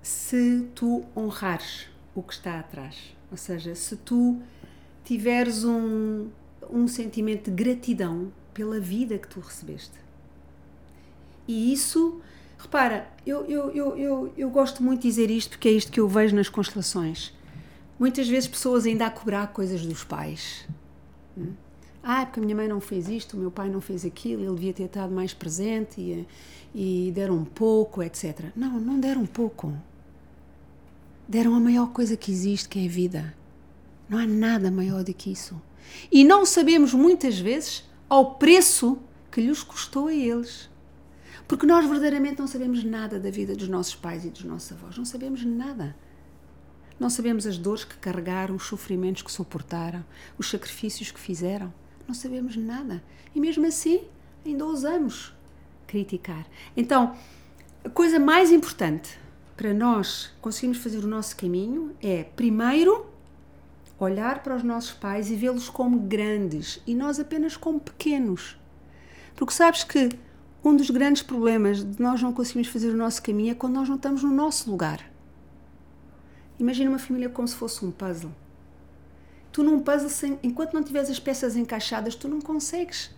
se 0.02 0.68
tu 0.76 1.06
honrares 1.16 1.88
o 2.14 2.22
que 2.22 2.34
está 2.34 2.60
atrás. 2.60 3.16
Ou 3.32 3.38
seja, 3.38 3.74
se 3.76 3.96
tu 3.96 4.42
tiveres 5.04 5.64
um, 5.64 6.30
um 6.72 6.88
sentimento 6.88 7.50
de 7.50 7.64
gratidão 7.64 8.32
pela 8.54 8.80
vida 8.80 9.18
que 9.18 9.28
tu 9.28 9.40
recebeste. 9.40 9.98
E 11.48 11.74
isso, 11.74 12.22
repara, 12.58 13.10
eu, 13.26 13.46
eu, 13.46 13.72
eu, 13.72 13.98
eu, 13.98 14.34
eu 14.38 14.50
gosto 14.50 14.84
muito 14.84 15.02
de 15.02 15.08
dizer 15.08 15.32
isto 15.32 15.52
porque 15.52 15.70
é 15.70 15.72
isto 15.72 15.92
que 15.92 16.00
eu 16.00 16.08
vejo 16.08 16.36
nas 16.36 16.50
constelações. 16.50 17.34
Muitas 18.00 18.28
vezes 18.28 18.48
pessoas 18.48 18.86
ainda 18.86 19.08
a 19.08 19.12
cobrar 19.12 19.48
coisas 19.48 19.86
dos 19.86 20.04
pais. 20.04 20.68
Hum? 21.38 21.54
Ah, 22.02 22.26
porque 22.26 22.40
a 22.40 22.44
minha 22.44 22.56
mãe 22.56 22.68
não 22.68 22.80
fez 22.80 23.10
isto, 23.10 23.36
o 23.36 23.40
meu 23.40 23.52
pai 23.52 23.70
não 23.70 23.82
fez 23.82 24.06
aquilo, 24.06 24.44
ele 24.44 24.56
devia 24.56 24.74
ter 24.74 24.84
estado 24.84 25.14
mais 25.14 25.34
presente 25.34 26.00
e, 26.00 26.28
e 26.74 27.12
deram 27.14 27.36
um 27.36 27.46
pouco, 27.46 28.02
etc. 28.02 28.52
Não, 28.56 28.80
não 28.80 29.00
deram 29.00 29.26
pouco. 29.26 29.74
Deram 31.28 31.54
a 31.56 31.60
maior 31.60 31.92
coisa 31.92 32.16
que 32.16 32.32
existe, 32.32 32.70
que 32.70 32.80
é 32.80 32.86
a 32.86 32.90
vida. 32.90 33.34
Não 34.08 34.18
há 34.18 34.26
nada 34.26 34.72
maior 34.72 35.04
do 35.04 35.14
que 35.14 35.32
isso. 35.32 35.62
E 36.12 36.24
não 36.24 36.46
sabemos 36.46 36.94
muitas 36.94 37.40
vezes 37.40 37.84
ao 38.08 38.36
preço 38.36 38.98
que 39.32 39.42
lhes 39.42 39.64
custou 39.64 40.08
a 40.08 40.14
eles. 40.14 40.70
Porque 41.48 41.66
nós 41.66 41.86
verdadeiramente 41.86 42.40
não 42.40 42.48
sabemos 42.48 42.84
nada 42.84 43.20
da 43.20 43.32
vida 43.32 43.56
dos 43.56 43.68
nossos 43.68 43.96
pais 43.96 44.24
e 44.24 44.30
dos 44.30 44.44
nossos 44.44 44.72
avós. 44.72 44.98
Não 44.98 45.06
sabemos 45.06 45.44
nada. 45.44 45.96
Não 47.00 47.10
sabemos 47.10 47.48
as 47.48 47.58
dores 47.58 47.84
que 47.84 47.98
carregaram, 47.98 48.56
os 48.56 48.64
sofrimentos 48.64 49.22
que 49.22 49.32
suportaram, 49.32 50.06
os 50.38 50.50
sacrifícios 50.50 51.12
que 51.12 51.20
fizeram. 51.20 51.74
Não 52.08 52.14
sabemos 52.14 52.56
nada. 52.56 53.04
E 53.34 53.40
mesmo 53.40 53.66
assim, 53.66 54.02
ainda 54.46 54.66
ousamos 54.66 55.34
criticar. 55.88 56.46
Então, 56.76 57.16
a 57.84 57.90
coisa 57.90 58.20
mais 58.20 58.52
importante 58.52 59.20
para 59.56 59.74
nós 59.74 60.32
conseguirmos 60.40 60.78
fazer 60.78 61.00
o 61.00 61.08
nosso 61.08 61.36
caminho 61.36 61.96
é, 62.02 62.24
primeiro, 62.24 63.09
olhar 64.00 64.42
para 64.42 64.56
os 64.56 64.64
nossos 64.64 64.92
pais 64.92 65.30
e 65.30 65.36
vê-los 65.36 65.70
como 65.70 66.00
grandes 66.00 66.82
e 66.88 66.96
nós 66.96 67.20
apenas 67.20 67.58
como 67.58 67.80
pequenos. 67.80 68.58
Porque 69.36 69.54
sabes 69.54 69.84
que 69.84 70.10
um 70.64 70.76
dos 70.76 70.90
grandes 70.90 71.22
problemas 71.22 71.84
de 71.84 72.02
nós 72.02 72.22
não 72.22 72.34
conseguirmos 72.34 72.72
fazer 72.72 72.90
o 72.90 72.98
nosso 72.98 73.22
caminho 73.22 73.52
é 73.52 73.56
quando 73.56 73.76
nós 73.76 73.88
não 73.88 73.96
estamos 73.96 74.24
no 74.24 74.32
nosso 74.32 74.70
lugar. 74.70 75.10
Imagina 76.60 76.90
uma 76.90 77.00
família 77.00 77.30
como 77.30 77.48
se 77.48 77.56
fosse 77.56 77.86
um 77.86 77.92
puzzle. 77.92 78.32
Tu 79.52 79.64
num 79.64 79.80
puzzle, 79.80 80.10
sem, 80.10 80.38
enquanto 80.44 80.74
não 80.74 80.84
tiveres 80.84 81.10
as 81.10 81.20
peças 81.20 81.56
encaixadas, 81.56 82.16
tu 82.16 82.28
não 82.28 82.42
consegues 82.42 83.12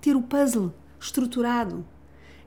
ter 0.00 0.16
o 0.16 0.22
puzzle 0.22 0.74
estruturado. 1.00 1.86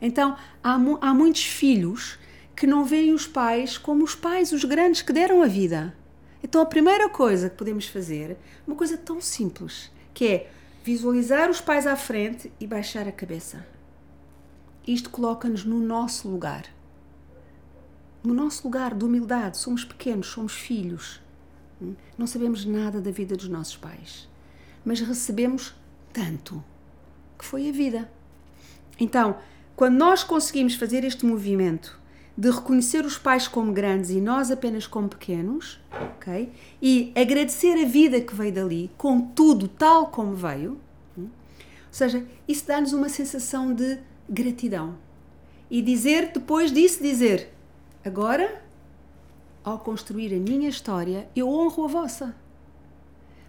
Então, 0.02 0.36
há, 0.64 0.74
há 0.74 1.14
muitos 1.14 1.44
filhos 1.44 2.20
que 2.56 2.68
não 2.68 2.84
veem 2.84 3.14
os 3.14 3.26
pais 3.26 3.78
como 3.78 4.04
os 4.04 4.14
pais, 4.14 4.52
os 4.52 4.64
grandes 4.66 5.02
que 5.02 5.14
deram 5.14 5.42
a 5.42 5.48
vida. 5.48 5.96
Então, 6.44 6.62
a 6.62 6.66
primeira 6.66 7.10
coisa 7.10 7.50
que 7.50 7.56
podemos 7.56 7.88
fazer, 7.88 8.38
uma 8.66 8.76
coisa 8.76 8.98
tão 8.98 9.22
simples, 9.22 9.92
que 10.14 10.28
é 10.28 10.52
visualizar 10.84 11.50
os 11.50 11.62
pais 11.62 11.86
à 11.86 11.96
frente 11.96 12.52
e 12.60 12.66
baixar 12.66 13.08
a 13.08 13.12
cabeça. 13.12 13.66
Isto 14.88 15.10
coloca-nos 15.10 15.64
no 15.64 15.80
nosso 15.80 16.28
lugar 16.28 16.66
no 18.24 18.34
nosso 18.34 18.64
lugar 18.66 18.94
de 18.94 19.04
humildade, 19.04 19.58
somos 19.58 19.84
pequenos, 19.84 20.28
somos 20.28 20.54
filhos. 20.54 21.20
Não 22.18 22.28
sabemos 22.28 22.66
nada 22.66 23.02
da 23.02 23.10
vida 23.10 23.36
dos 23.36 23.48
nossos 23.48 23.76
pais, 23.76 24.30
mas 24.86 25.00
recebemos 25.00 25.74
tanto 26.14 26.64
que 27.38 27.44
foi 27.44 27.68
a 27.68 27.72
vida. 27.72 28.12
Então, 29.00 29.38
quando 29.76 29.98
nós 29.98 30.24
conseguimos 30.24 30.76
fazer 30.76 31.04
este 31.04 31.26
movimento 31.26 32.00
de 32.38 32.49
reconhecer 32.49 33.05
os 33.05 33.17
pais 33.17 33.47
como 33.47 33.71
grandes 33.71 34.09
e 34.09 34.21
nós 34.21 34.49
apenas 34.51 34.88
como 34.88 35.09
pequenos, 35.09 35.79
ok? 36.15 36.51
E 36.82 37.11
agradecer 37.15 37.73
a 37.82 37.86
vida 37.86 38.21
que 38.21 38.34
veio 38.34 38.53
dali, 38.53 38.91
com 38.97 39.21
tudo 39.21 39.67
tal 39.67 40.07
como 40.07 40.34
veio, 40.34 40.79
hum? 41.17 41.23
ou 41.23 41.29
seja, 41.91 42.25
isso 42.47 42.65
dá-nos 42.65 42.93
uma 42.93 43.09
sensação 43.09 43.73
de 43.73 43.99
gratidão. 44.29 44.95
E 45.69 45.82
dizer, 45.82 46.32
depois 46.34 46.71
disso, 46.71 47.01
dizer 47.01 47.49
Agora, 48.03 48.63
ao 49.63 49.77
construir 49.77 50.34
a 50.34 50.39
minha 50.39 50.67
história, 50.67 51.29
eu 51.36 51.47
honro 51.47 51.86
a 51.86 51.88
vossa. 51.88 52.36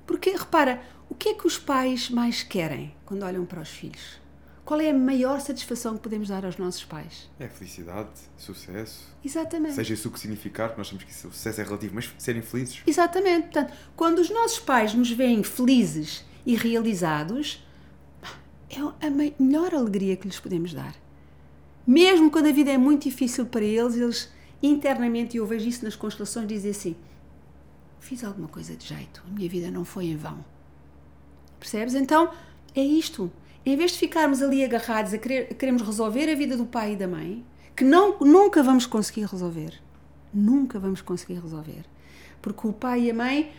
Porque, 0.07 0.29
repara, 0.29 0.83
o 1.09 1.15
que 1.15 1.31
é 1.31 1.35
que 1.35 1.47
os 1.47 1.57
pais 1.57 2.11
mais 2.11 2.43
querem 2.43 2.95
quando 3.07 3.23
olham 3.23 3.47
para 3.47 3.63
os 3.63 3.71
filhos? 3.71 4.21
Qual 4.65 4.81
é 4.81 4.91
a 4.91 4.95
maior 4.95 5.41
satisfação 5.41 5.97
que 5.97 6.03
podemos 6.03 6.29
dar 6.29 6.45
aos 6.45 6.57
nossos 6.57 6.85
pais? 6.85 7.29
É 7.39 7.49
felicidade, 7.49 8.11
sucesso. 8.37 9.13
Exatamente. 9.25 9.75
Seja 9.75 9.95
isso 9.95 10.09
o 10.09 10.13
que 10.13 10.21
significar, 10.21 10.69
porque 10.69 10.81
nós 10.81 10.89
sabemos 10.89 11.05
que 11.05 11.27
o 11.27 11.31
sucesso 11.33 11.61
é 11.61 11.65
relativo, 11.65 11.95
mas 11.97 12.13
serem 12.17 12.43
felizes. 12.43 12.81
Exatamente. 12.87 13.45
Portanto, 13.45 13.73
quando 13.97 14.21
os 14.21 14.31
nossos 14.31 14.61
pais 14.61 14.95
nos 14.95 15.11
veem 15.11 15.43
felizes 15.43 16.25
e 16.47 16.55
realizados, 16.55 17.67
é 18.71 19.07
a 19.07 19.11
melhor 19.11 19.75
alegria 19.75 20.17
que 20.17 20.29
lhes 20.29 20.39
podemos 20.39 20.73
dar. 20.73 20.95
Mesmo 21.85 22.31
quando 22.31 22.47
a 22.47 22.53
vida 22.53 22.71
é 22.71 22.79
muito 22.79 23.03
difícil 23.03 23.47
para 23.47 23.65
eles, 23.65 23.97
eles 23.97 24.33
internamente, 24.63 25.37
e 25.37 25.39
eu 25.39 25.47
vejo 25.47 25.69
isso 25.69 25.85
nas 25.85 25.97
constelações, 25.97 26.47
dizer 26.47 26.71
assim: 26.71 26.95
fiz 27.99 28.23
alguma 28.23 28.47
coisa 28.47 28.77
de 28.77 28.87
jeito, 28.87 29.25
a 29.27 29.31
minha 29.31 29.49
vida 29.49 29.73
não 29.73 29.85
foi 29.85 30.07
em 30.07 30.17
vão. 30.17 30.45
Percebes? 31.59 31.95
Então, 31.95 32.33
é 32.75 32.83
isto. 32.83 33.31
Em 33.65 33.77
vez 33.77 33.93
de 33.93 33.99
ficarmos 33.99 34.43
ali 34.43 34.65
agarrados 34.65 35.15
a, 35.15 35.19
querer, 35.19 35.49
a 35.51 35.55
queremos 35.55 35.83
resolver 35.83 36.31
a 36.31 36.35
vida 36.35 36.57
do 36.57 36.65
pai 36.65 36.93
e 36.93 36.97
da 36.97 37.07
mãe, 37.07 37.45
que 37.77 37.85
não, 37.85 38.19
nunca 38.21 38.63
vamos 38.63 38.87
conseguir 38.87 39.27
resolver. 39.27 39.73
Nunca 40.33 40.79
vamos 40.79 41.01
conseguir 41.01 41.35
resolver. 41.35 41.85
Porque 42.41 42.67
o 42.67 42.73
pai 42.73 43.03
e 43.03 43.11
a 43.11 43.15
mãe 43.15 43.53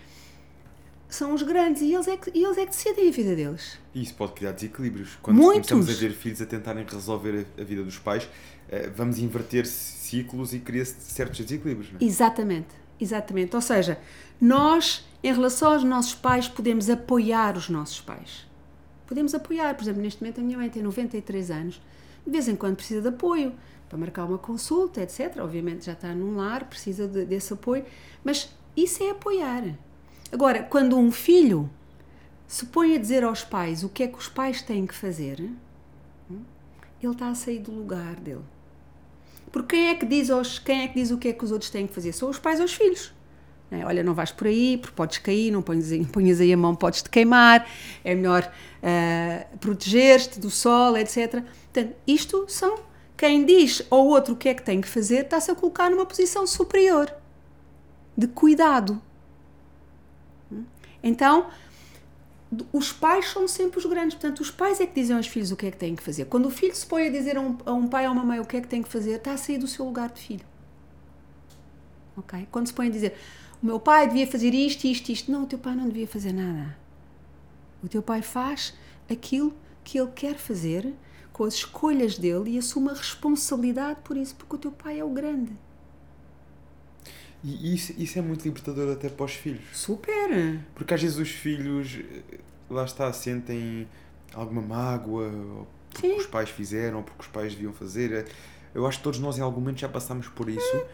são 1.07 1.33
os 1.33 1.43
grandes 1.43 1.81
e 1.81 1.93
eles 1.93 2.07
é 2.07 2.17
que, 2.17 2.29
eles 2.37 2.57
é 2.57 2.65
que 2.65 2.71
decidem 2.71 3.07
a 3.07 3.11
vida 3.11 3.35
deles. 3.35 3.79
E 3.93 4.01
isso 4.01 4.15
pode 4.15 4.33
criar 4.33 4.51
desequilíbrios. 4.51 5.17
Quando 5.21 5.37
Muitos. 5.37 5.69
começamos 5.69 5.97
a 5.97 5.99
ver 5.99 6.13
filhos 6.13 6.41
a 6.41 6.45
tentarem 6.45 6.85
resolver 6.85 7.45
a, 7.57 7.61
a 7.61 7.63
vida 7.63 7.83
dos 7.83 7.99
pais, 7.99 8.27
eh, 8.69 8.89
vamos 8.95 9.19
inverter 9.19 9.65
ciclos 9.65 10.53
e 10.53 10.59
cria-se 10.59 10.95
certos 10.99 11.39
desequilíbrios. 11.39 11.91
Não 11.91 11.99
é? 12.01 12.03
Exatamente, 12.03 12.69
exatamente. 12.99 13.55
Ou 13.55 13.61
seja, 13.61 13.99
nós, 14.41 15.07
em 15.23 15.31
relação 15.31 15.73
aos 15.73 15.83
nossos 15.83 16.15
pais, 16.15 16.47
podemos 16.47 16.89
apoiar 16.89 17.55
os 17.55 17.69
nossos 17.69 18.01
pais. 18.01 18.47
Podemos 19.13 19.35
apoiar. 19.35 19.75
Por 19.75 19.83
exemplo, 19.83 20.01
neste 20.01 20.19
momento 20.23 20.39
a 20.39 20.43
minha 20.43 20.57
mãe 20.57 20.71
tem 20.71 20.81
93 20.81 21.51
anos, 21.51 21.79
de 22.25 22.31
vez 22.31 22.47
em 22.47 22.55
quando 22.55 22.77
precisa 22.77 22.99
de 22.99 23.09
apoio 23.09 23.53
para 23.87 23.95
marcar 23.95 24.25
uma 24.25 24.39
consulta, 24.39 25.03
etc. 25.03 25.37
Obviamente 25.37 25.85
já 25.85 25.93
está 25.93 26.15
num 26.15 26.35
lar, 26.35 26.63
precisa 26.63 27.07
de, 27.07 27.23
desse 27.23 27.53
apoio, 27.53 27.85
mas 28.23 28.49
isso 28.75 29.03
é 29.03 29.11
apoiar. 29.11 29.65
Agora, 30.31 30.63
quando 30.63 30.97
um 30.97 31.11
filho 31.11 31.69
se 32.47 32.65
põe 32.65 32.95
a 32.95 32.97
dizer 32.97 33.23
aos 33.23 33.43
pais 33.43 33.83
o 33.83 33.89
que 33.89 34.01
é 34.01 34.07
que 34.07 34.17
os 34.17 34.27
pais 34.27 34.63
têm 34.63 34.87
que 34.87 34.95
fazer, 34.95 35.39
hum, 36.31 36.41
ele 36.99 37.11
está 37.11 37.27
a 37.27 37.35
sair 37.35 37.59
do 37.59 37.71
lugar 37.71 38.15
dele. 38.15 38.41
Porque 39.51 39.75
quem 39.75 39.89
é 39.89 39.95
que 39.95 40.07
diz, 40.07 40.31
aos, 40.31 40.57
quem 40.57 40.81
é 40.81 40.87
que 40.87 40.95
diz 40.95 41.11
o 41.11 41.19
que 41.19 41.27
é 41.27 41.33
que 41.33 41.45
os 41.45 41.51
outros 41.51 41.69
têm 41.69 41.85
que 41.85 41.93
fazer? 41.93 42.13
São 42.13 42.31
os 42.31 42.39
pais 42.39 42.59
aos 42.59 42.73
filhos. 42.73 43.13
Não 43.73 43.81
é? 43.81 43.85
Olha, 43.85 44.03
não 44.03 44.13
vais 44.13 44.31
por 44.31 44.45
aí, 44.45 44.77
porque 44.77 44.95
podes 44.95 45.17
cair, 45.17 45.51
não 45.51 45.63
ponhas, 45.63 45.91
aí- 45.91 46.53
a 46.53 46.57
mão, 46.57 46.75
podes 46.75 47.01
te 47.01 47.09
queimar, 47.09 47.67
é 48.03 48.13
melhor 48.13 48.49
ah, 48.83 49.45
proteger-te 49.59 50.39
do 50.39 50.51
sol, 50.51 50.95
etc. 50.95 51.43
Portanto, 51.71 51.95
isto 52.05 52.45
são 52.47 52.77
quem 53.17 53.43
diz 53.43 53.81
ao 53.89 54.05
outro 54.05 54.35
o 54.35 54.37
que 54.37 54.49
é 54.49 54.53
que 54.53 54.61
tem 54.61 54.79
que 54.79 54.87
fazer, 54.87 55.23
está-se 55.23 55.49
a 55.49 55.55
colocar 55.55 55.89
numa 55.89 56.05
posição 56.05 56.45
superior 56.45 57.11
de 58.15 58.27
cuidado. 58.27 59.01
Então, 61.01 61.47
os 62.71 62.93
pais 62.93 63.29
são 63.29 63.47
sempre 63.47 63.79
os 63.79 63.85
grandes. 63.85 64.13
Portanto, 64.13 64.39
os 64.39 64.51
pais 64.51 64.79
é 64.79 64.85
que 64.85 64.93
dizem 64.93 65.15
aos 65.15 65.27
filhos 65.27 65.51
o 65.51 65.55
que 65.55 65.65
é 65.65 65.71
que 65.71 65.77
têm 65.77 65.95
que 65.95 66.03
fazer. 66.03 66.25
Quando 66.25 66.45
o 66.45 66.49
filho 66.51 66.75
se 66.75 66.85
põe 66.85 67.07
a 67.07 67.09
dizer 67.09 67.37
a 67.37 67.41
um, 67.41 67.57
a 67.65 67.73
um 67.73 67.87
pai 67.87 68.03
ou 68.05 68.09
a 68.09 68.13
uma 68.13 68.23
mãe 68.23 68.39
o 68.39 68.45
que 68.45 68.57
é 68.57 68.61
que 68.61 68.67
tem 68.67 68.83
que 68.83 68.89
fazer, 68.89 69.13
está 69.13 69.33
a 69.33 69.37
sair 69.37 69.57
do 69.57 69.67
seu 69.67 69.83
lugar 69.83 70.11
de 70.11 70.21
filho. 70.21 70.45
Ok? 72.15 72.47
Quando 72.51 72.67
se 72.67 72.73
põe 72.73 72.87
a 72.87 72.91
dizer 72.91 73.15
o 73.63 73.65
meu 73.65 73.79
pai 73.79 74.07
devia 74.09 74.27
fazer 74.27 74.53
isto, 74.53 74.85
isto, 74.85 75.09
isto. 75.09 75.31
Não, 75.31 75.43
o 75.43 75.47
teu 75.47 75.57
pai 75.57 75.73
não 75.73 75.87
devia 75.87 76.05
fazer 76.05 76.33
nada. 76.33 76.77
O 77.81 77.87
teu 77.87 78.03
pai 78.03 78.21
faz 78.21 78.73
aquilo 79.09 79.53
que 79.85 79.97
ele 79.97 80.11
quer 80.13 80.35
fazer 80.35 80.93
com 81.31 81.45
as 81.45 81.53
escolhas 81.55 82.17
dele 82.17 82.51
e 82.51 82.57
assume 82.57 82.89
a 82.89 82.93
responsabilidade 82.93 84.01
por 84.03 84.17
isso, 84.17 84.35
porque 84.35 84.55
o 84.57 84.59
teu 84.59 84.71
pai 84.71 84.99
é 84.99 85.03
o 85.03 85.09
grande. 85.09 85.53
E 87.41 87.73
isso, 87.73 87.93
isso 87.97 88.19
é 88.19 88.21
muito 88.21 88.43
libertador 88.43 88.91
até 88.91 89.07
para 89.07 89.25
os 89.25 89.33
filhos. 89.33 89.63
Super! 89.71 90.59
Porque 90.75 90.93
às 90.93 91.01
vezes 91.01 91.17
os 91.17 91.29
filhos, 91.29 91.99
eh, 91.99 92.39
lá 92.69 92.83
está, 92.83 93.11
sentem 93.13 93.87
alguma 94.33 94.61
mágoa, 94.61 95.31
porque 95.89 96.09
Sim. 96.09 96.17
os 96.17 96.25
pais 96.25 96.49
fizeram, 96.49 96.97
ou 96.97 97.03
porque 97.03 97.21
os 97.21 97.27
pais 97.27 97.53
deviam 97.53 97.71
fazer. 97.71 98.27
Eu 98.75 98.85
acho 98.85 98.97
que 98.97 99.03
todos 99.05 99.19
nós 99.19 99.37
em 99.37 99.41
algum 99.41 99.61
momento 99.61 99.79
já 99.79 99.89
passamos 99.89 100.27
por 100.27 100.49
isso 100.49 100.85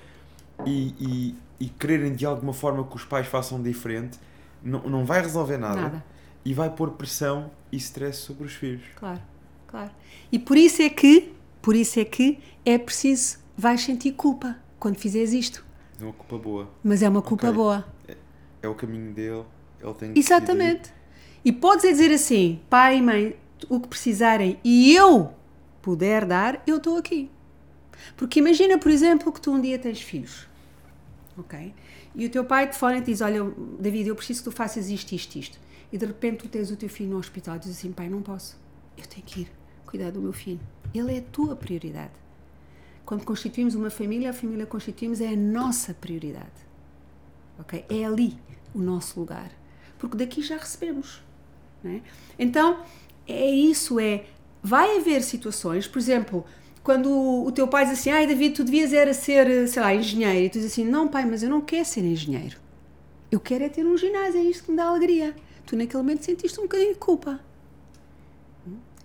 e, 0.65 0.95
e, 0.99 1.35
e 1.59 1.69
quererem 1.69 2.13
de 2.13 2.25
alguma 2.25 2.53
forma 2.53 2.83
que 2.83 2.95
os 2.95 3.05
pais 3.05 3.27
façam 3.27 3.61
diferente 3.61 4.19
não, 4.63 4.81
não 4.83 5.05
vai 5.05 5.21
resolver 5.21 5.57
nada, 5.57 5.81
Nada. 5.81 6.05
e 6.43 6.53
vai 6.53 6.69
pôr 6.69 6.91
pressão 6.91 7.49
e 7.71 7.77
stress 7.77 8.19
sobre 8.19 8.45
os 8.45 8.53
filhos. 8.53 8.83
Claro, 8.95 9.21
claro. 9.67 9.91
E 10.31 10.37
por 10.37 10.57
isso 10.57 10.81
é 10.81 10.89
que, 10.89 11.33
por 11.61 11.75
isso 11.75 11.99
é 11.99 12.05
que 12.05 12.39
é 12.65 12.77
preciso, 12.77 13.37
vais 13.57 13.81
sentir 13.81 14.11
culpa 14.13 14.57
quando 14.79 14.97
fizeres 14.97 15.31
isto. 15.33 15.65
É 15.99 16.03
uma 16.03 16.13
culpa 16.13 16.37
boa. 16.37 16.69
Mas 16.83 17.01
é 17.01 17.09
uma 17.09 17.21
culpa 17.21 17.47
Ok. 17.47 17.55
boa. 17.55 17.85
É 18.61 18.67
o 18.67 18.75
caminho 18.75 19.13
dele, 19.13 19.43
ele 19.81 19.93
tem 19.93 20.13
que. 20.13 20.19
Exatamente. 20.19 20.91
E 21.43 21.53
podes 21.53 21.85
é 21.85 21.91
dizer 21.91 22.11
assim, 22.11 22.59
pai 22.69 22.97
e 22.97 23.01
mãe, 23.01 23.35
o 23.69 23.79
que 23.79 23.87
precisarem 23.87 24.59
e 24.63 24.93
eu 24.93 25.33
puder 25.81 26.25
dar, 26.25 26.61
eu 26.67 26.77
estou 26.77 26.97
aqui. 26.97 27.31
Porque 28.17 28.39
imagina, 28.39 28.77
por 28.77 28.91
exemplo, 28.91 29.31
que 29.31 29.39
tu 29.39 29.51
um 29.51 29.61
dia 29.61 29.79
tens 29.79 30.01
filhos, 30.01 30.47
ok? 31.39 31.73
E 32.15 32.25
o 32.25 32.29
teu 32.29 32.43
pai 32.45 32.69
te 32.69 32.75
fora 32.75 32.97
e 32.97 33.01
diz, 33.01 33.21
olha, 33.21 33.43
David, 33.79 34.09
eu 34.09 34.15
preciso 34.15 34.43
que 34.43 34.49
tu 34.49 34.55
faças 34.55 34.89
isto, 34.89 35.13
isto, 35.13 35.35
isto. 35.37 35.59
E 35.91 35.97
de 35.97 36.05
repente 36.05 36.37
tu 36.37 36.47
tens 36.47 36.69
o 36.69 36.75
teu 36.75 36.89
filho 36.89 37.09
no 37.09 37.17
hospital 37.17 37.55
e 37.55 37.59
dizes 37.59 37.77
assim, 37.77 37.91
pai, 37.91 38.09
não 38.09 38.21
posso. 38.21 38.57
Eu 38.97 39.05
tenho 39.07 39.25
que 39.25 39.41
ir 39.41 39.51
cuidar 39.85 40.11
do 40.11 40.21
meu 40.21 40.33
filho. 40.33 40.59
Ele 40.93 41.15
é 41.15 41.19
a 41.19 41.21
tua 41.21 41.55
prioridade. 41.55 42.11
Quando 43.05 43.25
constituímos 43.25 43.73
uma 43.73 43.89
família, 43.89 44.29
a 44.29 44.33
família 44.33 44.65
que 44.65 44.71
constituímos 44.71 45.19
é 45.19 45.29
a 45.29 45.35
nossa 45.35 45.95
prioridade. 45.95 46.67
Ok? 47.57 47.83
É 47.89 48.05
ali 48.05 48.37
o 48.73 48.79
nosso 48.79 49.19
lugar. 49.19 49.51
Porque 49.97 50.15
daqui 50.15 50.43
já 50.43 50.57
recebemos. 50.57 51.23
é? 51.83 52.01
Então, 52.37 52.83
é 53.27 53.49
isso, 53.49 53.99
é... 53.99 54.25
Vai 54.61 54.97
haver 54.97 55.23
situações, 55.23 55.87
por 55.87 55.97
exemplo, 55.99 56.45
quando 56.83 57.09
o 57.11 57.51
teu 57.51 57.67
pai 57.67 57.85
diz 57.85 57.99
assim, 57.99 58.09
ai 58.09 58.25
David, 58.25 58.55
tu 58.55 58.63
devias 58.63 58.93
era 58.93 59.13
ser, 59.13 59.67
sei 59.67 59.81
lá, 59.81 59.93
engenheiro. 59.93 60.45
E 60.45 60.49
tu 60.49 60.53
dizes 60.53 60.71
assim, 60.71 60.85
não 60.85 61.07
pai, 61.07 61.25
mas 61.25 61.43
eu 61.43 61.49
não 61.49 61.61
quero 61.61 61.85
ser 61.85 62.03
engenheiro. 62.03 62.57
Eu 63.31 63.39
quero 63.39 63.63
é 63.63 63.69
ter 63.69 63.85
um 63.85 63.97
ginásio, 63.97 64.39
é 64.39 64.43
isto 64.43 64.63
que 64.63 64.71
me 64.71 64.77
dá 64.77 64.85
alegria. 64.85 65.35
Tu 65.65 65.75
naquele 65.75 66.01
momento 66.01 66.25
sentiste 66.25 66.59
um 66.59 66.63
bocadinho 66.63 66.93
de 66.93 66.99
culpa. 66.99 67.39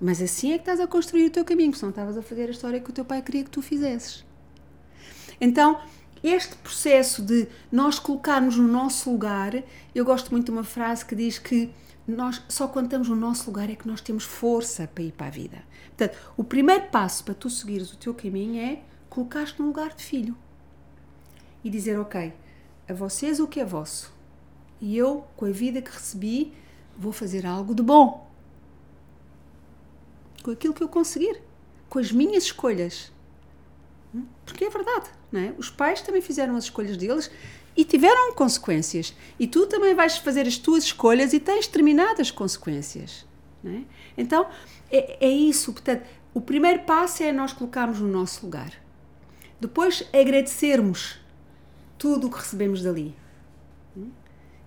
Mas 0.00 0.20
assim 0.20 0.52
é 0.52 0.54
que 0.54 0.62
estás 0.62 0.80
a 0.80 0.86
construir 0.86 1.26
o 1.26 1.30
teu 1.30 1.44
caminho, 1.44 1.70
porque 1.70 1.80
senão 1.80 1.90
estavas 1.90 2.16
a 2.16 2.22
fazer 2.22 2.48
a 2.48 2.50
história 2.50 2.80
que 2.80 2.90
o 2.90 2.92
teu 2.92 3.04
pai 3.04 3.22
queria 3.22 3.44
que 3.44 3.50
tu 3.50 3.60
fizesses. 3.60 4.24
Então, 5.40 5.80
este 6.22 6.56
processo 6.56 7.22
de 7.22 7.46
nós 7.70 7.98
colocarmos 7.98 8.56
no 8.56 8.66
nosso 8.66 9.10
lugar, 9.10 9.62
eu 9.94 10.04
gosto 10.04 10.30
muito 10.30 10.46
de 10.46 10.50
uma 10.50 10.64
frase 10.64 11.04
que 11.04 11.14
diz 11.14 11.38
que 11.38 11.70
nós 12.06 12.42
só 12.48 12.68
quando 12.68 12.86
estamos 12.86 13.08
no 13.08 13.16
nosso 13.16 13.46
lugar 13.46 13.70
é 13.70 13.74
que 13.74 13.88
nós 13.88 14.00
temos 14.00 14.24
força 14.24 14.86
para 14.86 15.04
ir 15.04 15.12
para 15.12 15.26
a 15.28 15.30
vida. 15.30 15.62
Portanto, 15.96 16.18
o 16.36 16.44
primeiro 16.44 16.88
passo 16.88 17.24
para 17.24 17.34
tu 17.34 17.48
seguires 17.48 17.92
o 17.92 17.96
teu 17.96 18.14
caminho 18.14 18.60
é 18.60 18.82
colocar-te 19.08 19.58
no 19.60 19.66
lugar 19.66 19.94
de 19.94 20.04
filho 20.04 20.36
e 21.62 21.70
dizer: 21.70 21.98
Ok, 21.98 22.32
a 22.88 22.92
vocês 22.92 23.40
o 23.40 23.46
que 23.46 23.60
é 23.60 23.64
vosso, 23.64 24.12
e 24.80 24.96
eu, 24.96 25.26
com 25.36 25.46
a 25.46 25.50
vida 25.50 25.80
que 25.80 25.90
recebi, 25.90 26.52
vou 26.96 27.12
fazer 27.12 27.46
algo 27.46 27.74
de 27.74 27.82
bom 27.82 28.24
com 30.42 30.50
aquilo 30.50 30.74
que 30.74 30.82
eu 30.82 30.88
conseguir, 30.88 31.40
com 31.88 31.98
as 31.98 32.12
minhas 32.12 32.44
escolhas. 32.44 33.10
Hum? 34.14 34.26
Porque 34.44 34.66
é 34.66 34.68
verdade, 34.68 35.08
não 35.32 35.40
é? 35.40 35.54
Os 35.56 35.70
pais 35.70 36.02
também 36.02 36.20
fizeram 36.20 36.54
as 36.54 36.64
escolhas 36.64 36.98
deles 36.98 37.30
e 37.76 37.84
tiveram 37.84 38.34
consequências. 38.34 39.14
E 39.38 39.46
tu 39.46 39.66
também 39.66 39.94
vais 39.94 40.16
fazer 40.16 40.46
as 40.46 40.56
tuas 40.56 40.84
escolhas 40.84 41.32
e 41.32 41.40
tens 41.40 41.66
determinadas 41.66 42.30
consequências. 42.30 43.26
É? 43.64 43.82
Então, 44.16 44.46
é, 44.90 45.26
é 45.26 45.30
isso. 45.30 45.72
Portanto, 45.72 46.04
o 46.32 46.40
primeiro 46.40 46.80
passo 46.80 47.22
é 47.22 47.32
nós 47.32 47.52
colocarmos 47.52 48.00
no 48.00 48.08
nosso 48.08 48.44
lugar. 48.44 48.72
Depois, 49.60 50.08
agradecermos 50.12 51.18
tudo 51.98 52.26
o 52.26 52.30
que 52.30 52.38
recebemos 52.38 52.82
dali. 52.82 53.14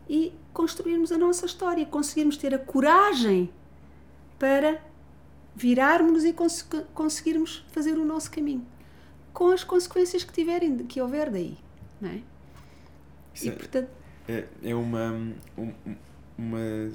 E 0.10 0.34
construirmos 0.54 1.12
a 1.12 1.18
nossa 1.18 1.46
história, 1.46 1.86
conseguirmos 1.86 2.38
ter 2.38 2.54
a 2.54 2.58
coragem 2.58 3.50
para 4.40 4.82
virarmos 5.54 6.24
e 6.24 6.34
cons 6.34 6.68
conseguirmos 6.94 7.66
fazer 7.70 7.98
o 7.98 8.06
nosso 8.06 8.30
caminho 8.30 8.66
com 9.34 9.50
as 9.50 9.64
consequências 9.64 10.24
que 10.24 10.32
tiverem 10.32 10.78
que 10.86 11.02
houver 11.02 11.32
daí 11.32 11.58
não 12.00 12.10
é? 12.10 12.22
Isso 13.38 13.46
e 13.46 13.50
é- 13.50 13.52
portanto 13.54 13.90
É, 14.28 14.44
é 14.64 14.76
uma, 14.76 15.12
um- 15.58 15.74
uma 16.38 16.92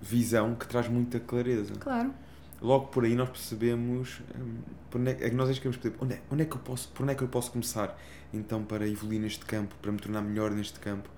visão 0.00 0.54
que 0.54 0.66
traz 0.66 0.88
muita 0.88 1.18
clareza. 1.20 1.74
claro 1.78 2.12
Logo 2.60 2.86
por 2.86 3.04
aí 3.04 3.14
nós 3.14 3.28
percebemos 3.28 4.20
hum, 4.38 4.54
por 4.90 5.00
onde 5.00 5.10
é, 5.10 5.12
é 5.26 5.30
que 5.30 5.34
nós 5.34 5.48
queremos 5.58 5.76
perceber 5.76 6.02
onde 6.02 6.14
é, 6.14 6.20
onde 6.30 6.42
é 6.42 6.46
que 6.46 6.54
eu 6.56 6.60
posso, 6.60 6.88
por 6.88 7.02
onde 7.02 7.12
é 7.12 7.14
que 7.14 7.22
eu 7.22 7.28
posso 7.28 7.50
começar 7.50 7.98
então 8.32 8.64
para 8.64 8.88
evoluir 8.88 9.20
neste 9.20 9.44
campo, 9.44 9.74
para 9.82 9.92
me 9.92 9.98
tornar 9.98 10.22
melhor 10.22 10.50
neste 10.50 10.80
campo. 10.80 11.08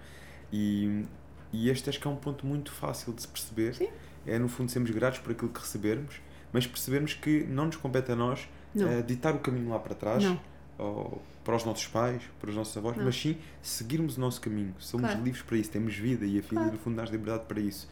E, 0.53 1.05
e 1.53 1.71
este 1.71 1.89
acho 1.89 2.01
que 2.01 2.07
é 2.07 2.11
um 2.11 2.17
ponto 2.17 2.45
muito 2.47 2.71
fácil 2.73 3.13
de 3.13 3.23
se 3.23 3.29
perceber. 3.29 3.75
Sim. 3.75 3.89
É 4.27 4.39
no 4.39 4.49
fundo 4.49 4.71
sermos 4.71 4.91
gratos 4.91 5.21
por 5.21 5.31
aquilo 5.33 5.51
que 5.51 5.61
recebermos, 5.61 6.21
mas 6.53 6.67
percebermos 6.67 7.15
que 7.15 7.45
não 7.45 7.67
nos 7.67 7.77
compete 7.77 8.11
a 8.13 8.17
nós 8.17 8.49
eh, 8.77 9.03
ditar 9.03 9.35
o 9.35 9.39
caminho 9.39 9.71
lá 9.71 9.79
para 9.79 9.95
trás. 9.95 10.23
não 10.25 10.39
ou 10.79 11.23
para 11.47 11.55
os 11.57 11.65
nossos 11.65 11.87
pais, 11.87 12.21
para 12.41 12.51
os 12.51 12.57
nossos 12.57 12.77
avós, 12.77 12.97
Não. 12.97 13.05
mas 13.05 13.15
sim 13.19 13.37
seguirmos 13.63 14.17
o 14.17 14.21
nosso 14.21 14.41
caminho. 14.41 14.75
Somos 14.81 15.07
Claro. 15.11 15.25
livres 15.25 15.43
para 15.45 15.57
isso, 15.57 15.71
temos 15.71 15.95
vida 15.95 16.27
e 16.27 16.31
a 16.39 16.41
vida, 16.43 16.49
Claro. 16.57 16.73
no 16.73 16.79
fundo, 16.79 16.97
dá 16.97 17.05
liberdade 17.05 17.45
para 17.47 17.61
isso. 17.61 17.89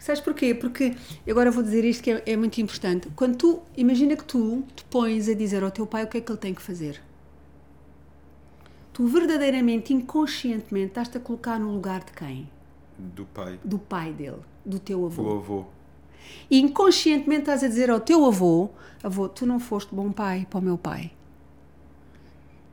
Sabes 0.00 0.20
porquê? 0.20 0.52
Porque 0.52 0.96
agora 1.30 1.48
vou 1.52 1.62
dizer 1.62 1.84
isto 1.84 2.02
que 2.02 2.10
é, 2.10 2.22
é 2.26 2.36
muito 2.36 2.60
importante. 2.60 3.08
Quando 3.14 3.36
tu, 3.36 3.62
imagina 3.76 4.16
que 4.16 4.24
tu 4.24 4.64
te 4.74 4.82
pões 4.86 5.28
a 5.28 5.34
dizer 5.34 5.62
ao 5.62 5.70
teu 5.70 5.86
pai 5.86 6.02
o 6.02 6.08
que 6.08 6.18
é 6.18 6.20
que 6.20 6.32
ele 6.32 6.38
tem 6.40 6.52
que 6.52 6.60
fazer. 6.60 7.00
Tu 8.92 9.06
verdadeiramente, 9.06 9.94
inconscientemente, 9.94 10.88
estás-te 10.88 11.16
a 11.16 11.20
colocar 11.20 11.58
no 11.60 11.72
lugar 11.72 12.02
de 12.04 12.12
quem? 12.12 12.50
Do 12.98 13.24
pai, 13.26 13.58
Do 13.64 13.78
pai 13.78 14.12
dele, 14.12 14.40
do 14.66 14.78
teu 14.80 14.98
do 14.98 15.06
avô. 15.06 15.36
avô. 15.38 15.64
E 16.50 16.60
inconscientemente 16.60 17.42
estás 17.42 17.62
a 17.64 17.68
dizer 17.68 17.90
ao 17.90 18.00
teu 18.00 18.24
avô: 18.26 18.70
avô, 19.02 19.28
tu 19.28 19.46
não 19.46 19.58
foste 19.60 19.94
bom 19.94 20.10
pai 20.12 20.46
para 20.50 20.58
o 20.58 20.62
meu 20.62 20.76
pai. 20.76 21.12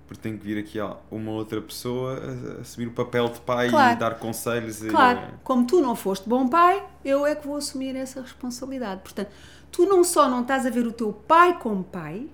Porque 0.10 0.24
tem 0.24 0.36
que 0.36 0.43
vir 0.43 0.57
aqui 0.57 0.80
uma 1.12 1.30
outra 1.34 1.62
pessoa 1.62 2.20
a 2.57 2.62
assumir 2.62 2.88
o 2.88 2.91
papel 2.93 3.30
de 3.30 3.39
pai 3.41 3.70
Claro. 3.70 3.95
e 3.95 3.99
dar 3.99 4.18
conselhos. 4.18 4.80
Claro, 4.80 5.20
E, 5.36 5.38
como 5.43 5.68
tu 5.68 5.80
não 5.82 5.95
foste 5.95 6.28
bom 6.28 6.47
pai, 6.47 6.84
eu 7.05 7.28
é 7.28 7.36
que 7.36 7.45
vou 7.45 7.57
assumir 7.57 7.95
essa 7.95 8.20
responsabilidade. 8.20 9.01
Portanto, 9.03 9.30
tu 9.72 9.86
não 9.86 10.03
só 10.03 10.28
não 10.28 10.41
estás 10.41 10.66
a 10.66 10.72
ver 10.72 10.88
o 10.88 10.91
teu 10.91 11.14
pai 11.14 11.60
como 11.60 11.84
pai, 11.84 12.28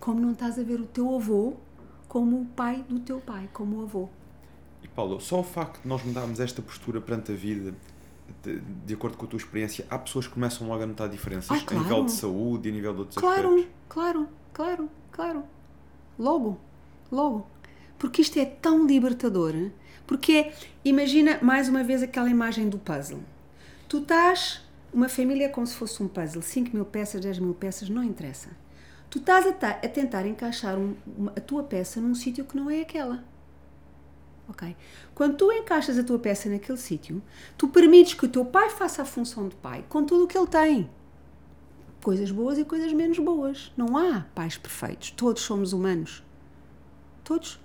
como 0.00 0.18
não 0.18 0.32
estás 0.32 0.58
a 0.58 0.62
ver 0.62 0.80
o 0.80 0.86
teu 0.86 1.14
avô 1.16 1.52
como 2.08 2.40
o 2.40 2.46
pai 2.46 2.82
do 2.88 2.98
teu 2.98 3.20
pai, 3.20 3.46
como 3.52 3.80
o 3.80 3.82
avô. 3.82 4.08
e 4.82 4.88
Paulo, 4.88 5.20
só 5.20 5.40
o 5.40 5.44
facto 5.44 5.82
de 5.82 5.86
nós 5.88 6.02
mudarmos 6.02 6.40
esta 6.40 6.62
postura 6.62 6.98
perante 7.02 7.30
a 7.32 7.34
vida, 7.34 7.74
de, 8.42 8.60
de 8.86 8.94
acordo 8.94 9.18
com 9.18 9.26
a 9.26 9.28
tua 9.28 9.36
experiência, 9.36 9.86
há 9.90 9.98
pessoas 9.98 10.26
que 10.26 10.32
começam 10.32 10.66
logo 10.66 10.82
a 10.82 10.86
notar 10.86 11.10
diferenças 11.10 11.50
Ai, 11.50 11.58
a 11.58 11.64
claro. 11.66 11.82
nível 11.84 12.04
de 12.06 12.12
saúde 12.12 12.68
e 12.68 12.72
a 12.72 12.74
nível 12.74 12.94
de 12.94 12.98
outros 13.00 13.18
Claro, 13.18 13.48
aspectos. 13.50 13.74
claro, 13.90 14.28
claro, 14.54 14.88
claro. 15.12 15.42
Logo, 16.18 16.58
logo. 17.10 17.46
Porque 17.98 18.22
isto 18.22 18.38
é 18.38 18.44
tão 18.44 18.86
libertador. 18.86 19.54
Porque 20.06 20.32
é, 20.32 20.52
imagina 20.84 21.38
mais 21.42 21.68
uma 21.68 21.82
vez 21.82 22.02
aquela 22.02 22.30
imagem 22.30 22.68
do 22.68 22.78
puzzle. 22.78 23.20
Tu 23.88 23.98
estás, 23.98 24.62
uma 24.92 25.08
família 25.08 25.46
é 25.46 25.48
como 25.48 25.66
se 25.66 25.74
fosse 25.74 26.02
um 26.02 26.08
puzzle, 26.08 26.42
5 26.42 26.74
mil 26.74 26.84
peças, 26.84 27.20
10 27.20 27.38
mil 27.40 27.54
peças, 27.54 27.88
não 27.88 28.02
interessa. 28.04 28.48
Tu 29.10 29.18
estás 29.18 29.46
a, 29.46 29.52
ta- 29.52 29.80
a 29.82 29.88
tentar 29.88 30.26
encaixar 30.26 30.78
um- 30.78 30.94
uma- 31.16 31.32
a 31.36 31.40
tua 31.40 31.62
peça 31.62 32.00
num 32.00 32.14
sítio 32.14 32.44
que 32.44 32.56
não 32.56 32.70
é 32.70 32.82
aquela. 32.82 33.24
Ok? 34.48 34.74
Quando 35.14 35.36
tu 35.36 35.52
encaixas 35.52 35.98
a 35.98 36.02
tua 36.04 36.18
peça 36.18 36.48
naquele 36.48 36.78
sítio, 36.78 37.22
tu 37.56 37.68
permites 37.68 38.14
que 38.14 38.24
o 38.24 38.28
teu 38.28 38.44
pai 38.44 38.70
faça 38.70 39.02
a 39.02 39.04
função 39.04 39.48
de 39.48 39.56
pai 39.56 39.84
com 39.88 40.04
tudo 40.04 40.24
o 40.24 40.26
que 40.26 40.38
ele 40.38 40.46
tem 40.46 40.90
coisas 42.02 42.30
boas 42.30 42.56
e 42.58 42.64
coisas 42.64 42.92
menos 42.92 43.18
boas. 43.18 43.72
Não 43.76 43.96
há 43.98 44.24
pais 44.34 44.56
perfeitos. 44.56 45.10
Todos 45.10 45.42
somos 45.42 45.72
humanos. 45.74 46.22
Todos. 47.28 47.60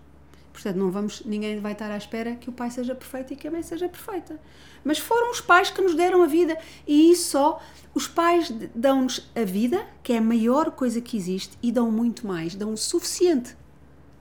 Portanto, 0.52 0.76
não 0.76 0.92
vamos, 0.92 1.24
ninguém 1.26 1.58
vai 1.62 1.72
estar 1.72 1.90
à 1.90 1.96
espera 1.96 2.36
que 2.36 2.50
o 2.50 2.52
pai 2.52 2.70
seja 2.70 2.94
perfeito 2.94 3.32
e 3.32 3.36
que 3.38 3.48
a 3.48 3.52
mãe 3.52 3.64
seja 3.64 3.88
perfeita. 3.88 4.38
Mas 4.84 5.00
foram 5.00 5.32
os 5.32 5.40
pais 5.40 5.70
que 5.70 5.82
nos 5.82 5.96
deram 5.96 6.22
a 6.22 6.28
vida. 6.28 6.58
E 6.86 7.10
isso 7.10 7.30
só, 7.30 7.62
os 7.96 8.06
pais 8.06 8.54
dão-nos 8.76 9.32
a 9.34 9.46
vida, 9.46 9.88
que 10.04 10.12
é 10.12 10.18
a 10.18 10.22
maior 10.22 10.72
coisa 10.72 11.00
que 11.00 11.16
existe, 11.16 11.58
e 11.64 11.72
dão 11.72 11.90
muito 11.90 12.28
mais, 12.28 12.56
dão 12.56 12.74
o 12.74 12.78
suficiente 12.78 13.56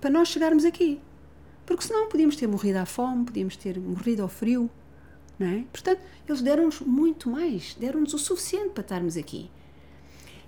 para 0.01 0.11
nós 0.11 0.29
chegarmos 0.29 0.65
aqui. 0.65 1.01
Porque 1.67 1.83
senão 1.83 2.09
podíamos 2.09 2.37
ter 2.37 2.47
morrido 2.47 2.79
à 2.79 2.87
fome, 2.87 3.25
podíamos 3.25 3.57
ter 3.57 3.81
morrido 3.81 4.23
ao 4.23 4.29
frio, 4.29 4.71
não 5.37 5.49
é? 5.49 5.65
Portanto, 5.73 6.01
eles 6.29 6.41
deram-nos 6.41 6.79
muito 6.83 7.29
mais, 7.29 7.75
deram-nos 7.75 8.15
o 8.15 8.19
suficiente 8.19 8.69
para 8.69 8.83
estarmos 8.83 9.17
aqui. 9.17 9.51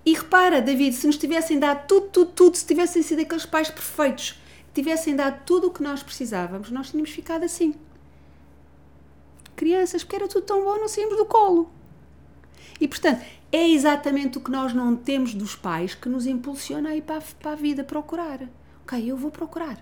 E 0.06 0.14
repara, 0.14 0.62
David, 0.62 0.94
se 0.94 1.08
nos 1.08 1.16
tivessem 1.16 1.58
dado 1.58 1.84
tudo, 1.88 2.06
tudo, 2.10 2.30
tudo, 2.30 2.56
se 2.56 2.64
tivessem 2.64 3.02
sido 3.02 3.22
aqueles 3.22 3.44
pais 3.44 3.70
perfeitos, 3.70 4.38
tivessem 4.74 5.14
dado 5.14 5.44
tudo 5.44 5.68
o 5.68 5.70
que 5.70 5.82
nós 5.82 6.02
precisávamos, 6.02 6.70
nós 6.70 6.90
tínhamos 6.90 7.10
ficado 7.10 7.44
assim. 7.44 7.74
Crianças, 9.54 10.02
porque 10.02 10.16
era 10.16 10.28
tudo 10.28 10.44
tão 10.44 10.64
bom, 10.64 10.78
não 10.78 10.88
saímos 10.88 11.16
do 11.16 11.24
colo. 11.24 11.70
E 12.80 12.88
portanto, 12.88 13.24
é 13.52 13.68
exatamente 13.68 14.36
o 14.36 14.40
que 14.40 14.50
nós 14.50 14.74
não 14.74 14.96
temos 14.96 15.32
dos 15.32 15.54
pais 15.54 15.94
que 15.94 16.08
nos 16.08 16.26
impulsiona 16.26 16.90
a 16.90 16.96
ir 16.96 17.02
para 17.02 17.18
a, 17.18 17.22
para 17.40 17.52
a 17.52 17.54
vida 17.54 17.84
procurar. 17.84 18.40
Ok, 18.82 19.10
eu 19.10 19.16
vou 19.16 19.30
procurar. 19.30 19.78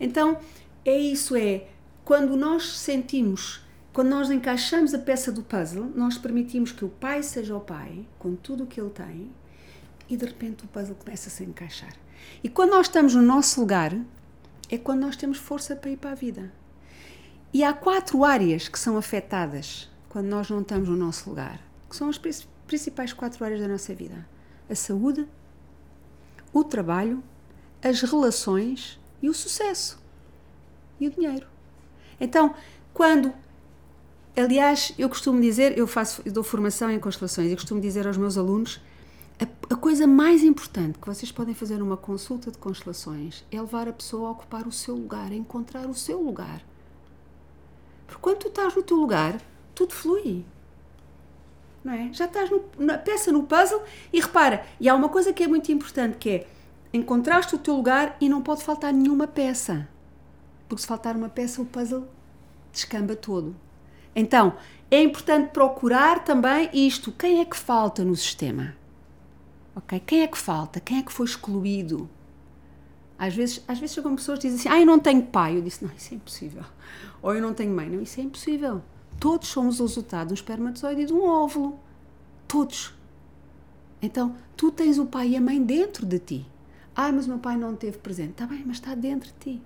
Então, 0.00 0.38
é 0.84 0.98
isso, 0.98 1.36
é 1.36 1.68
quando 2.04 2.36
nós 2.36 2.78
sentimos, 2.78 3.60
quando 3.92 4.08
nós 4.08 4.30
encaixamos 4.30 4.92
a 4.92 4.98
peça 4.98 5.30
do 5.30 5.42
puzzle, 5.42 5.92
nós 5.94 6.18
permitimos 6.18 6.72
que 6.72 6.84
o 6.84 6.88
pai 6.88 7.22
seja 7.22 7.56
o 7.56 7.60
pai, 7.60 8.06
com 8.18 8.34
tudo 8.34 8.64
o 8.64 8.66
que 8.66 8.80
ele 8.80 8.90
tem, 8.90 9.30
e 10.08 10.16
de 10.16 10.24
repente 10.24 10.64
o 10.64 10.68
puzzle 10.68 10.96
começa 10.96 11.28
a 11.28 11.32
se 11.32 11.44
encaixar. 11.44 11.92
E 12.42 12.48
quando 12.48 12.70
nós 12.70 12.86
estamos 12.86 13.14
no 13.14 13.22
nosso 13.22 13.60
lugar, 13.60 13.96
é 14.70 14.78
quando 14.78 15.00
nós 15.00 15.16
temos 15.16 15.38
força 15.38 15.74
para 15.74 15.90
ir 15.90 15.96
para 15.96 16.12
a 16.12 16.14
vida. 16.14 16.52
E 17.52 17.64
há 17.64 17.72
quatro 17.72 18.24
áreas 18.24 18.68
que 18.68 18.78
são 18.78 18.96
afetadas 18.96 19.90
quando 20.08 20.26
nós 20.26 20.50
não 20.50 20.60
estamos 20.60 20.88
no 20.88 20.96
nosso 20.96 21.28
lugar, 21.28 21.60
que 21.88 21.96
são 21.96 22.08
as 22.08 22.18
prin- 22.18 22.46
principais 22.66 23.12
quatro 23.12 23.44
áreas 23.44 23.60
da 23.60 23.68
nossa 23.68 23.94
vida: 23.94 24.28
a 24.68 24.74
saúde, 24.74 25.26
o 26.52 26.62
trabalho, 26.62 27.22
as 27.82 28.02
relações 28.02 29.00
e 29.22 29.28
o 29.28 29.34
sucesso 29.34 29.98
e 31.00 31.08
o 31.08 31.10
dinheiro. 31.10 31.46
Então, 32.20 32.54
quando 32.92 33.32
Aliás, 34.36 34.94
eu 34.96 35.08
costumo 35.08 35.40
dizer, 35.40 35.76
eu 35.76 35.84
faço, 35.86 36.22
eu 36.24 36.32
dou 36.32 36.44
formação 36.44 36.88
em 36.90 37.00
constelações 37.00 37.50
e 37.50 37.56
costumo 37.56 37.80
dizer 37.80 38.06
aos 38.06 38.16
meus 38.16 38.38
alunos, 38.38 38.80
a, 39.40 39.74
a 39.74 39.76
coisa 39.76 40.06
mais 40.06 40.42
importante 40.42 40.98
que 40.98 41.06
vocês 41.06 41.30
podem 41.30 41.54
fazer 41.54 41.78
numa 41.78 41.96
consulta 41.96 42.50
de 42.50 42.58
constelações 42.58 43.44
é 43.50 43.60
levar 43.60 43.88
a 43.88 43.92
pessoa 43.92 44.28
a 44.28 44.32
ocupar 44.32 44.66
o 44.66 44.72
seu 44.72 44.94
lugar, 44.94 45.30
a 45.30 45.34
encontrar 45.34 45.86
o 45.86 45.94
seu 45.94 46.20
lugar. 46.20 46.62
Porque 48.06 48.20
quando 48.20 48.38
tu 48.38 48.48
estás 48.48 48.74
no 48.74 48.82
teu 48.82 48.96
lugar, 48.96 49.40
tudo 49.74 49.92
flui. 49.92 50.44
Não 51.84 51.92
é? 51.92 52.12
Já 52.12 52.24
estás 52.24 52.50
no, 52.50 52.64
na 52.78 52.98
peça 52.98 53.30
no 53.30 53.44
puzzle 53.44 53.82
e 54.12 54.20
repara, 54.20 54.66
e 54.80 54.88
há 54.88 54.94
uma 54.94 55.08
coisa 55.08 55.32
que 55.32 55.44
é 55.44 55.46
muito 55.46 55.70
importante 55.70 56.16
que 56.16 56.30
é 56.30 56.46
encontraste 56.92 57.54
o 57.54 57.58
teu 57.58 57.74
lugar 57.74 58.16
e 58.20 58.28
não 58.28 58.42
pode 58.42 58.64
faltar 58.64 58.92
nenhuma 58.92 59.26
peça. 59.26 59.88
Porque 60.68 60.82
se 60.82 60.88
faltar 60.88 61.16
uma 61.16 61.28
peça, 61.28 61.62
o 61.62 61.66
puzzle 61.66 62.08
descamba 62.72 63.14
todo. 63.14 63.54
Então, 64.16 64.54
é 64.90 65.02
importante 65.02 65.50
procurar 65.50 66.24
também 66.24 66.68
isto. 66.72 67.12
Quem 67.12 67.40
é 67.40 67.44
que 67.44 67.56
falta 67.56 68.04
no 68.04 68.16
sistema? 68.16 68.77
Ok? 69.78 70.00
Quem 70.04 70.22
é 70.22 70.26
que 70.26 70.36
falta? 70.36 70.80
Quem 70.80 70.98
é 70.98 71.02
que 71.02 71.12
foi 71.12 71.24
excluído? 71.24 72.10
Às 73.16 73.34
vezes, 73.34 73.62
às 73.68 73.78
vezes 73.78 73.94
chegam 73.94 74.16
pessoas 74.16 74.40
que 74.40 74.48
dizem 74.48 74.58
assim: 74.58 74.68
Ah, 74.68 74.80
eu 74.80 74.86
não 74.86 74.98
tenho 74.98 75.22
pai. 75.22 75.56
Eu 75.56 75.62
disse: 75.62 75.84
Não, 75.84 75.92
isso 75.96 76.12
é 76.12 76.16
impossível. 76.16 76.64
Ou 77.22 77.32
eu 77.32 77.40
não 77.40 77.54
tenho 77.54 77.72
mãe. 77.72 77.88
Não, 77.88 78.02
isso 78.02 78.20
é 78.20 78.24
impossível. 78.24 78.82
Todos 79.20 79.48
somos 79.48 79.78
o 79.78 79.84
resultado 79.84 80.28
de 80.28 80.32
um 80.32 80.34
espermatozoide 80.34 81.02
e 81.02 81.06
de 81.06 81.12
um 81.12 81.24
óvulo. 81.24 81.78
Todos. 82.48 82.92
Então, 84.02 84.34
tu 84.56 84.72
tens 84.72 84.98
o 84.98 85.06
pai 85.06 85.30
e 85.30 85.36
a 85.36 85.40
mãe 85.40 85.62
dentro 85.62 86.04
de 86.04 86.18
ti. 86.18 86.46
Ah, 86.94 87.12
mas 87.12 87.26
o 87.26 87.30
meu 87.30 87.38
pai 87.38 87.56
não 87.56 87.74
esteve 87.74 87.98
presente. 87.98 88.30
Está 88.30 88.46
bem, 88.46 88.64
mas 88.66 88.78
está 88.78 88.96
dentro 88.96 89.28
de 89.28 89.38
ti. 89.38 89.62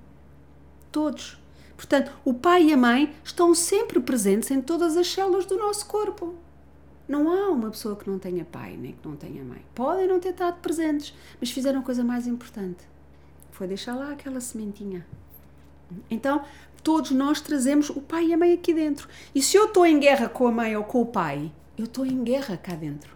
Todos. 0.90 1.38
Portanto, 1.74 2.12
o 2.22 2.34
pai 2.34 2.64
e 2.64 2.72
a 2.74 2.76
mãe 2.76 3.14
estão 3.24 3.54
sempre 3.54 3.98
presentes 3.98 4.50
em 4.50 4.60
todas 4.60 4.94
as 4.94 5.10
células 5.10 5.46
do 5.46 5.56
nosso 5.56 5.86
corpo. 5.86 6.34
Não 7.12 7.30
há 7.30 7.50
uma 7.50 7.68
pessoa 7.68 7.94
que 7.94 8.08
não 8.08 8.18
tenha 8.18 8.42
pai 8.42 8.74
nem 8.74 8.92
que 8.92 9.06
não 9.06 9.14
tenha 9.14 9.44
mãe. 9.44 9.62
Podem 9.74 10.08
não 10.08 10.18
ter 10.18 10.30
estado 10.30 10.62
presentes, 10.62 11.14
mas 11.38 11.50
fizeram 11.50 11.80
a 11.80 11.82
coisa 11.82 12.02
mais 12.02 12.26
importante. 12.26 12.88
Foi 13.50 13.66
deixar 13.66 13.94
lá 13.94 14.12
aquela 14.12 14.40
sementinha. 14.40 15.06
Então, 16.10 16.42
todos 16.82 17.10
nós 17.10 17.38
trazemos 17.42 17.90
o 17.90 18.00
pai 18.00 18.28
e 18.28 18.32
a 18.32 18.38
mãe 18.38 18.54
aqui 18.54 18.72
dentro. 18.72 19.10
E 19.34 19.42
se 19.42 19.58
eu 19.58 19.66
estou 19.66 19.84
em 19.84 20.00
guerra 20.00 20.26
com 20.26 20.46
a 20.46 20.50
mãe 20.50 20.74
ou 20.74 20.84
com 20.84 21.02
o 21.02 21.06
pai, 21.06 21.52
eu 21.76 21.84
estou 21.84 22.06
em 22.06 22.24
guerra 22.24 22.56
cá 22.56 22.74
dentro. 22.74 23.14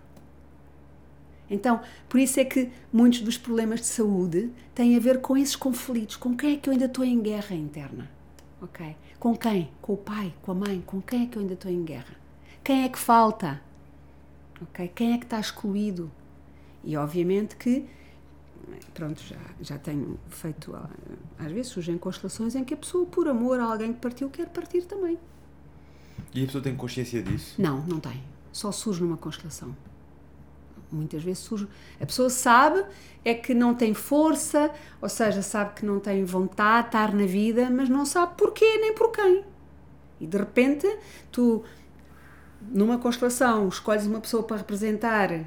Então, 1.49 1.81
por 2.07 2.21
isso 2.21 2.39
é 2.39 2.45
que 2.45 2.71
muitos 2.93 3.23
dos 3.23 3.39
problemas 3.39 3.81
de 3.81 3.87
saúde 3.87 4.53
têm 4.75 4.95
a 4.95 5.01
ver 5.01 5.23
com 5.23 5.39
esses 5.39 5.57
conflitos. 5.57 6.17
Com 6.17 6.37
quem 6.37 6.53
é 6.53 6.57
que 6.59 6.69
eu 6.69 6.75
ainda 6.75 6.85
estou 6.85 7.03
em 7.03 7.19
guerra 7.19 7.55
interna? 7.55 8.11
Ok? 8.61 8.95
Com 9.19 9.35
quem? 9.35 9.71
Com 9.81 9.95
o 9.95 9.97
pai, 9.97 10.35
com 10.43 10.53
a 10.53 10.55
mãe? 10.55 10.85
Com 10.85 11.01
quem 11.01 11.23
é 11.23 11.27
que 11.29 11.39
eu 11.39 11.41
ainda 11.41 11.55
estou 11.55 11.71
em 11.71 11.83
guerra? 11.83 12.15
Quem 12.63 12.85
é 12.85 12.91
que 12.91 12.99
falta? 12.99 13.65
Ok? 14.63 14.91
Quem 14.95 15.13
é 15.13 15.19
que 15.19 15.25
está 15.25 15.39
excluído? 15.39 16.11
E 16.83 16.97
obviamente 16.97 17.57
que, 17.57 17.87
pronto, 18.95 19.21
já, 19.23 19.37
já 19.61 19.79
tenho 19.79 20.19
feito, 20.29 20.75
ah, 20.75 20.89
às 21.39 21.51
vezes 21.51 21.73
surgem 21.73 21.99
constelações 21.99 22.55
em 22.55 22.65
que 22.65 22.75
a 22.75 22.77
pessoa, 22.77 23.07
por 23.07 23.29
amor 23.29 23.59
a 23.61 23.65
alguém 23.65 23.93
que 23.93 24.01
partiu, 24.01 24.31
quer 24.31 24.49
partir 24.49 24.83
também. 24.83 25.19
E 26.35 26.43
a 26.43 26.47
pessoa 26.47 26.63
tem 26.63 26.77
consciência 26.77 27.23
disso? 27.23 27.61
Não, 27.61 27.81
não 27.87 27.99
tem. 27.99 28.23
Só 28.53 28.71
surge 28.73 29.03
numa 29.03 29.17
constelação. 29.17 29.77
Muitas 30.91 31.23
vezes 31.23 31.41
surge. 31.41 31.67
A 32.01 32.07
pessoa 32.07 32.31
sabe 32.31 32.85
é 33.25 33.35
que 33.35 33.53
não 33.53 33.75
tem 33.75 33.93
força, 33.93 34.71
ou 35.03 35.09
seja, 35.09 35.43
sabe 35.43 35.75
que 35.75 35.85
não 35.85 35.99
tem 35.99 36.25
vontade 36.25 36.83
de 36.83 36.89
estar 36.89 37.13
na 37.13 37.27
vida, 37.27 37.69
mas 37.71 37.89
não 37.89 38.07
sabe 38.07 38.35
porquê 38.37 38.79
nem 38.79 38.95
por 38.95 39.11
quem. 39.11 39.45
E 40.21 40.27
de 40.27 40.39
repente, 40.39 40.87
tu, 41.33 41.65
numa 42.71 42.99
constelação, 42.99 43.69
escolhes 43.69 44.07
uma 44.07 44.21
pessoa 44.21 44.43
para 44.43 44.57
representar, 44.59 45.45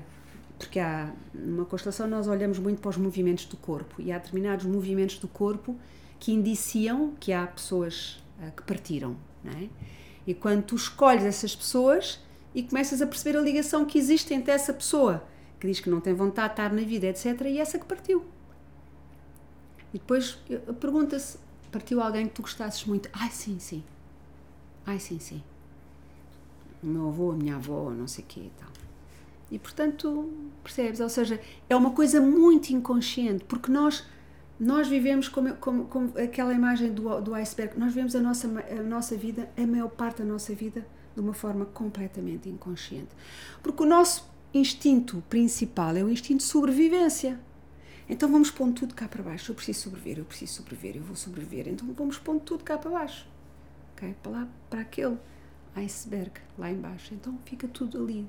porque 0.57 0.79
há, 0.79 1.11
numa 1.33 1.65
constelação 1.65 2.07
nós 2.07 2.27
olhamos 2.27 2.59
muito 2.59 2.81
para 2.81 2.89
os 2.89 2.97
movimentos 2.97 3.45
do 3.45 3.57
corpo, 3.57 3.95
e 4.01 4.11
há 4.11 4.17
determinados 4.17 4.65
movimentos 4.65 5.17
do 5.19 5.27
corpo 5.27 5.75
que 6.19 6.31
indiciam 6.33 7.13
que 7.19 7.31
há 7.31 7.47
pessoas 7.47 8.21
ah, 8.41 8.51
que 8.51 8.63
partiram, 8.63 9.15
não 9.43 9.51
é? 9.53 9.69
E 10.27 10.33
quando 10.33 10.63
tu 10.63 10.75
escolhes 10.75 11.23
essas 11.23 11.55
pessoas 11.55 12.19
e 12.53 12.61
começas 12.63 13.01
a 13.01 13.07
perceber 13.07 13.37
a 13.37 13.41
ligação 13.41 13.85
que 13.85 13.97
existe 13.97 14.33
entre 14.33 14.51
essa 14.51 14.73
pessoa 14.73 15.23
que 15.59 15.67
diz 15.67 15.79
que 15.79 15.89
não 15.89 15.99
tem 16.01 16.13
vontade 16.13 16.49
de 16.49 16.53
estar 16.53 16.73
na 16.73 16.81
vida, 16.81 17.07
etc., 17.07 17.41
e 17.47 17.59
essa 17.59 17.77
que 17.79 17.85
partiu. 17.85 18.25
E 19.93 19.97
depois 19.97 20.37
eu- 20.49 20.73
pergunta-se: 20.75 21.37
partiu 21.71 22.01
alguém 22.01 22.27
que 22.27 22.33
tu 22.33 22.41
gostasses 22.41 22.85
muito? 22.85 23.09
Ai, 23.13 23.29
sim, 23.31 23.57
sim. 23.59 23.83
Ai, 24.85 24.99
sim, 24.99 25.19
sim. 25.19 25.41
Meu 26.81 27.09
avô, 27.09 27.31
a 27.31 27.35
minha 27.35 27.55
avó, 27.55 27.89
não 27.91 28.07
sei 28.07 28.23
o 28.23 28.27
quê 28.27 28.39
e 28.41 28.51
tal. 28.59 28.69
E 29.51 29.59
portanto, 29.59 30.31
percebes? 30.63 30.99
Ou 30.99 31.09
seja, 31.09 31.39
é 31.69 31.75
uma 31.75 31.91
coisa 31.91 32.21
muito 32.21 32.69
inconsciente, 32.69 33.43
porque 33.45 33.71
nós 33.71 34.05
nós 34.59 34.89
vivemos 34.89 35.29
como, 35.29 35.55
como, 35.55 35.85
como 35.85 36.17
aquela 36.19 36.53
imagem 36.53 36.91
do, 36.91 37.21
do 37.21 37.33
iceberg, 37.33 37.79
nós 37.79 37.93
vivemos 37.93 38.13
a 38.13 38.19
nossa, 38.19 38.47
a 38.47 38.83
nossa 38.83 39.15
vida, 39.15 39.49
a 39.57 39.65
maior 39.65 39.87
parte 39.87 40.17
da 40.17 40.25
nossa 40.25 40.53
vida, 40.53 40.85
de 41.15 41.21
uma 41.21 41.33
forma 41.33 41.65
completamente 41.65 42.49
inconsciente. 42.49 43.09
Porque 43.63 43.81
o 43.81 43.85
nosso 43.85 44.29
instinto 44.53 45.23
principal 45.29 45.95
é 45.95 46.03
o 46.03 46.09
instinto 46.09 46.39
de 46.39 46.43
sobrevivência. 46.43 47.39
Então 48.09 48.29
vamos 48.29 48.51
pondo 48.51 48.73
tudo 48.73 48.93
cá 48.93 49.07
para 49.07 49.23
baixo. 49.23 49.51
Eu 49.51 49.55
preciso 49.55 49.81
sobreviver, 49.81 50.19
eu 50.19 50.25
preciso 50.25 50.53
sobreviver, 50.53 50.97
eu 50.97 51.03
vou 51.03 51.15
sobreviver. 51.15 51.67
Então 51.69 51.87
vamos 51.93 52.17
pondo 52.17 52.41
tudo 52.41 52.63
cá 52.63 52.77
para 52.77 52.91
baixo. 52.91 53.25
Okay? 53.93 54.13
Para 54.21 54.31
lá, 54.31 54.47
para 54.69 54.81
aquele 54.81 55.17
iceberg 55.75 56.31
lá 56.57 56.71
embaixo. 56.71 57.13
Então 57.13 57.37
fica 57.45 57.67
tudo 57.67 58.01
ali. 58.01 58.25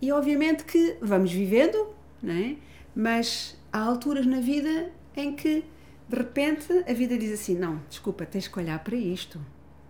E 0.00 0.10
obviamente 0.10 0.64
que 0.64 0.96
vamos 1.00 1.32
vivendo, 1.32 1.94
não 2.22 2.34
é? 2.34 2.56
mas 2.94 3.56
há 3.72 3.80
alturas 3.80 4.26
na 4.26 4.40
vida 4.40 4.92
em 5.16 5.34
que 5.34 5.64
de 6.08 6.16
repente 6.16 6.72
a 6.88 6.92
vida 6.92 7.16
diz 7.16 7.32
assim: 7.32 7.56
não, 7.56 7.80
desculpa, 7.88 8.26
tens 8.26 8.48
que 8.48 8.58
olhar 8.58 8.78
para 8.82 8.96
isto, 8.96 9.40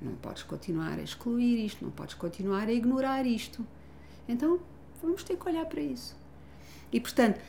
não 0.00 0.14
podes 0.14 0.42
continuar 0.42 0.98
a 0.98 1.02
excluir 1.02 1.64
isto, 1.64 1.84
não 1.84 1.90
podes 1.90 2.14
continuar 2.14 2.68
a 2.68 2.72
ignorar 2.72 3.26
isto. 3.26 3.66
Então 4.28 4.60
vamos 5.02 5.24
ter 5.24 5.36
que 5.36 5.48
olhar 5.48 5.66
para 5.66 5.80
isso. 5.80 6.16
E 6.92 7.00
portanto, 7.00 7.40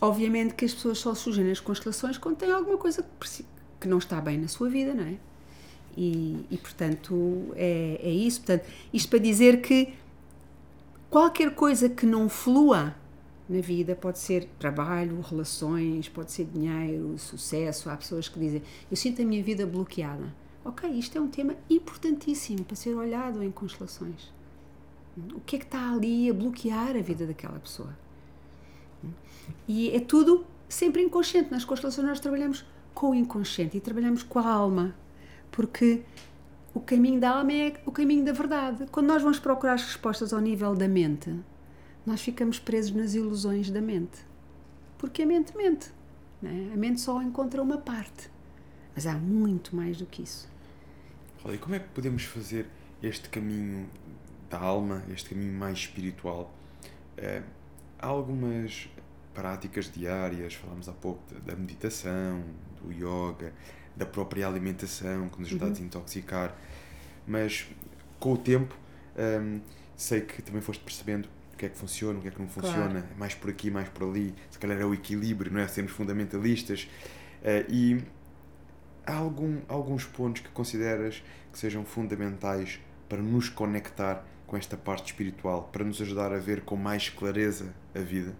obviamente 0.00 0.54
que 0.54 0.64
as 0.64 0.74
pessoas 0.74 0.98
só 0.98 1.14
surgem 1.14 1.44
nas 1.44 1.60
constelações 1.60 2.18
quando 2.18 2.36
têm 2.36 2.52
alguma 2.52 2.78
coisa 2.78 3.04
que 3.80 3.88
não 3.88 3.98
está 3.98 4.20
bem 4.20 4.38
na 4.38 4.48
sua 4.48 4.68
vida, 4.68 4.94
não 4.94 5.04
é? 5.04 5.16
E, 5.96 6.44
e 6.50 6.56
portanto 6.56 7.52
é, 7.54 8.00
é 8.02 8.10
isso. 8.10 8.40
Portanto, 8.40 8.68
isto 8.92 9.08
para 9.08 9.18
dizer 9.18 9.60
que 9.60 9.94
qualquer 11.10 11.54
coisa 11.54 11.88
que 11.88 12.04
não 12.06 12.28
flua 12.28 12.94
na 13.48 13.60
vida 13.60 13.94
pode 13.94 14.18
ser 14.18 14.48
trabalho, 14.58 15.20
relações, 15.20 16.08
pode 16.08 16.32
ser 16.32 16.46
dinheiro, 16.46 17.16
sucesso. 17.18 17.90
Há 17.90 17.96
pessoas 17.96 18.28
que 18.28 18.38
dizem: 18.38 18.62
Eu 18.90 18.96
sinto 18.96 19.22
a 19.22 19.24
minha 19.24 19.42
vida 19.42 19.66
bloqueada. 19.66 20.34
Ok, 20.64 20.88
isto 20.90 21.18
é 21.18 21.20
um 21.20 21.28
tema 21.28 21.54
importantíssimo 21.68 22.64
para 22.64 22.74
ser 22.74 22.94
olhado 22.94 23.42
em 23.42 23.50
constelações. 23.50 24.32
O 25.34 25.40
que 25.40 25.56
é 25.56 25.58
que 25.58 25.66
está 25.66 25.92
ali 25.92 26.28
a 26.30 26.34
bloquear 26.34 26.96
a 26.96 27.00
vida 27.00 27.26
daquela 27.26 27.58
pessoa? 27.58 27.94
E 29.68 29.90
é 29.90 30.00
tudo 30.00 30.44
sempre 30.68 31.02
inconsciente. 31.02 31.50
Nas 31.50 31.64
constelações 31.64 32.06
nós 32.06 32.20
trabalhamos 32.20 32.64
com 32.94 33.10
o 33.10 33.14
inconsciente 33.14 33.76
e 33.76 33.80
trabalhamos 33.80 34.22
com 34.22 34.38
a 34.38 34.48
alma, 34.48 34.94
porque 35.54 36.02
o 36.74 36.80
caminho 36.80 37.20
da 37.20 37.30
alma 37.30 37.52
é 37.52 37.80
o 37.86 37.92
caminho 37.92 38.24
da 38.24 38.32
verdade. 38.32 38.86
Quando 38.90 39.06
nós 39.06 39.22
vamos 39.22 39.38
procurar 39.38 39.74
as 39.74 39.84
respostas 39.84 40.32
ao 40.32 40.40
nível 40.40 40.74
da 40.74 40.88
mente, 40.88 41.32
nós 42.04 42.20
ficamos 42.20 42.58
presos 42.58 42.90
nas 42.90 43.14
ilusões 43.14 43.70
da 43.70 43.80
mente. 43.80 44.18
Porque 44.98 45.22
a 45.22 45.26
mente 45.26 45.56
mente. 45.56 45.92
É? 46.42 46.74
A 46.74 46.76
mente 46.76 47.00
só 47.00 47.22
encontra 47.22 47.62
uma 47.62 47.78
parte. 47.78 48.28
Mas 48.96 49.06
há 49.06 49.14
muito 49.14 49.76
mais 49.76 49.96
do 49.96 50.06
que 50.06 50.22
isso. 50.22 50.48
Olha, 51.44 51.56
como 51.56 51.76
é 51.76 51.78
que 51.78 51.88
podemos 51.90 52.24
fazer 52.24 52.66
este 53.00 53.28
caminho 53.28 53.88
da 54.50 54.58
alma, 54.58 55.04
este 55.12 55.30
caminho 55.30 55.56
mais 55.56 55.78
espiritual? 55.78 56.52
Uh, 57.16 57.44
há 58.00 58.06
algumas 58.08 58.88
práticas 59.32 59.88
diárias, 59.90 60.54
falámos 60.54 60.88
há 60.88 60.92
pouco 60.92 61.22
da 61.46 61.54
meditação, 61.54 62.42
do 62.82 62.92
yoga, 62.92 63.52
da 63.96 64.06
própria 64.06 64.46
alimentação, 64.46 65.28
que 65.28 65.38
nos 65.38 65.48
ajuda 65.48 65.66
uhum. 65.66 65.70
a 65.70 65.74
desintoxicar, 65.74 66.56
mas 67.26 67.66
com 68.18 68.32
o 68.32 68.36
tempo 68.36 68.76
um, 69.16 69.60
sei 69.96 70.20
que 70.22 70.42
também 70.42 70.60
foste 70.60 70.82
percebendo 70.82 71.28
o 71.52 71.56
que 71.56 71.66
é 71.66 71.68
que 71.68 71.76
funciona, 71.76 72.18
o 72.18 72.22
que 72.22 72.28
é 72.28 72.30
que 72.30 72.40
não 72.40 72.48
funciona, 72.48 72.90
claro. 72.90 73.06
É 73.14 73.18
mais 73.18 73.34
por 73.34 73.48
aqui, 73.48 73.70
mais 73.70 73.88
por 73.88 74.08
ali, 74.08 74.34
se 74.50 74.58
calhar 74.58 74.78
é 74.80 74.84
o 74.84 74.92
equilíbrio, 74.92 75.52
não 75.52 75.60
é? 75.60 75.68
Sermos 75.68 75.92
fundamentalistas. 75.92 76.88
Uh, 77.42 77.70
e 77.70 78.04
há 79.06 79.14
algum, 79.14 79.60
alguns 79.68 80.04
pontos 80.04 80.42
que 80.42 80.48
consideras 80.48 81.22
que 81.52 81.58
sejam 81.58 81.84
fundamentais 81.84 82.80
para 83.08 83.22
nos 83.22 83.48
conectar 83.48 84.26
com 84.46 84.56
esta 84.56 84.76
parte 84.76 85.06
espiritual, 85.06 85.68
para 85.72 85.84
nos 85.84 86.00
ajudar 86.02 86.32
a 86.32 86.38
ver 86.38 86.62
com 86.62 86.76
mais 86.76 87.08
clareza 87.08 87.72
a 87.94 88.00
vida? 88.00 88.34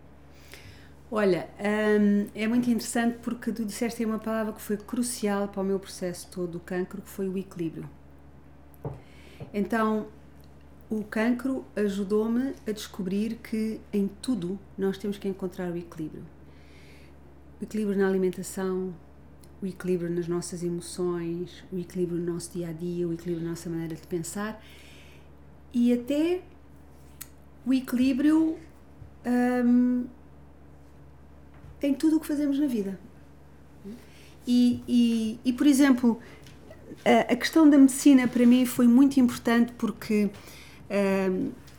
Olha, 1.10 1.48
hum, 1.60 2.26
é 2.34 2.46
muito 2.48 2.68
interessante 2.68 3.18
porque 3.22 3.52
tu 3.52 3.64
disseste 3.64 4.02
aí 4.02 4.06
uma 4.06 4.18
palavra 4.18 4.52
que 4.52 4.60
foi 4.60 4.76
crucial 4.76 5.48
para 5.48 5.60
o 5.60 5.64
meu 5.64 5.78
processo 5.78 6.28
todo 6.30 6.52
do 6.52 6.60
cancro, 6.60 7.02
que 7.02 7.08
foi 7.08 7.28
o 7.28 7.38
equilíbrio. 7.38 7.88
Então, 9.52 10.08
o 10.90 11.04
cancro 11.04 11.64
ajudou-me 11.76 12.54
a 12.66 12.72
descobrir 12.72 13.36
que 13.36 13.80
em 13.92 14.08
tudo 14.20 14.58
nós 14.76 14.98
temos 14.98 15.18
que 15.18 15.28
encontrar 15.28 15.70
o 15.70 15.76
equilíbrio. 15.76 16.24
O 17.60 17.64
equilíbrio 17.64 17.98
na 17.98 18.08
alimentação, 18.08 18.92
o 19.62 19.66
equilíbrio 19.66 20.10
nas 20.10 20.26
nossas 20.26 20.62
emoções, 20.62 21.64
o 21.72 21.78
equilíbrio 21.78 22.18
no 22.18 22.32
nosso 22.34 22.52
dia 22.52 22.68
a 22.68 22.72
dia, 22.72 23.06
o 23.06 23.12
equilíbrio 23.12 23.44
na 23.44 23.50
nossa 23.50 23.70
maneira 23.70 23.94
de 23.94 24.06
pensar 24.06 24.62
e 25.72 25.92
até 25.92 26.42
o 27.66 27.72
equilíbrio 27.72 28.56
hum, 29.26 30.06
em 31.86 31.94
tudo 31.94 32.16
o 32.16 32.20
que 32.20 32.26
fazemos 32.26 32.58
na 32.58 32.66
vida. 32.66 32.98
E, 34.46 34.82
e, 34.86 35.40
e 35.44 35.52
por 35.52 35.66
exemplo, 35.66 36.20
a, 37.04 37.32
a 37.32 37.36
questão 37.36 37.68
da 37.68 37.78
medicina 37.78 38.28
para 38.28 38.44
mim 38.44 38.66
foi 38.66 38.86
muito 38.86 39.18
importante 39.18 39.72
porque 39.78 40.30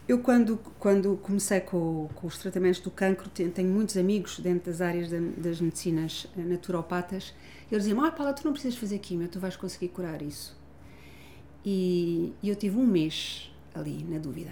eu, 0.08 0.20
quando, 0.20 0.60
quando 0.80 1.18
comecei 1.18 1.60
com, 1.60 2.10
com, 2.14 2.28
os 2.28 2.38
tratamentos 2.38 2.80
do 2.80 2.92
cancro, 2.92 3.30
tenho 3.30 3.70
muitos 3.70 3.98
amigos 3.98 4.40
dentro 4.40 4.72
das 4.72 4.82
áreas 4.82 5.10
das 5.10 5.60
medicinas 5.60 6.28
eh, 6.38 6.42
naturopatas, 6.42 7.34
eles 7.72 7.86
diziam: 7.86 8.04
Ah, 8.04 8.12
Paula, 8.12 8.34
tu 8.34 8.46
não 8.46 8.52
precisas 8.52 8.78
fazer 8.78 9.00
quimio, 9.00 9.28
tu 9.28 9.40
vais 9.40 9.56
conseguir 9.56 9.88
curar 9.90 10.22
isso. 10.22 10.56
E, 11.66 12.34
e 12.44 12.50
eu 12.50 12.56
tive 12.56 12.78
um 12.78 12.86
mês 12.86 13.52
ali 13.74 14.04
na 14.04 14.20
dúvida: 14.20 14.52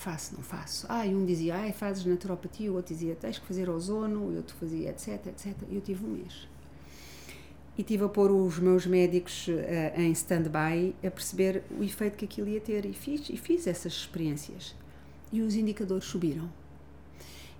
faço, 0.00 0.34
não 0.34 0.42
faço. 0.42 0.86
Ah, 0.88 1.06
e 1.06 1.14
um 1.14 1.24
dizia: 1.24 1.56
Ah, 1.56 1.72
fazes 1.72 2.04
naturopatia, 2.04 2.72
o 2.72 2.76
outro 2.76 2.94
dizia: 2.94 3.14
Tens 3.14 3.38
que 3.38 3.46
fazer 3.46 3.68
ozono, 3.68 4.20
o 4.20 4.36
outro 4.36 4.56
fazia, 4.56 4.90
etc, 4.90 5.26
etc. 5.26 5.54
E 5.70 5.76
eu 5.76 5.80
tive 5.80 6.04
um 6.04 6.08
mês 6.08 6.48
e 7.80 7.82
tive 7.82 8.04
a 8.04 8.08
pôr 8.08 8.30
os 8.30 8.58
meus 8.58 8.84
médicos 8.84 9.48
uh, 9.48 9.98
em 9.98 10.12
stand-by 10.12 10.94
a 11.02 11.10
perceber 11.10 11.62
o 11.78 11.82
efeito 11.82 12.16
que 12.16 12.26
aquilo 12.26 12.48
ia 12.48 12.60
ter 12.60 12.84
e 12.84 12.92
fiz, 12.92 13.30
e 13.30 13.38
fiz 13.38 13.66
essas 13.66 13.94
experiências. 13.94 14.74
E 15.32 15.40
os 15.40 15.54
indicadores 15.54 16.04
subiram. 16.04 16.50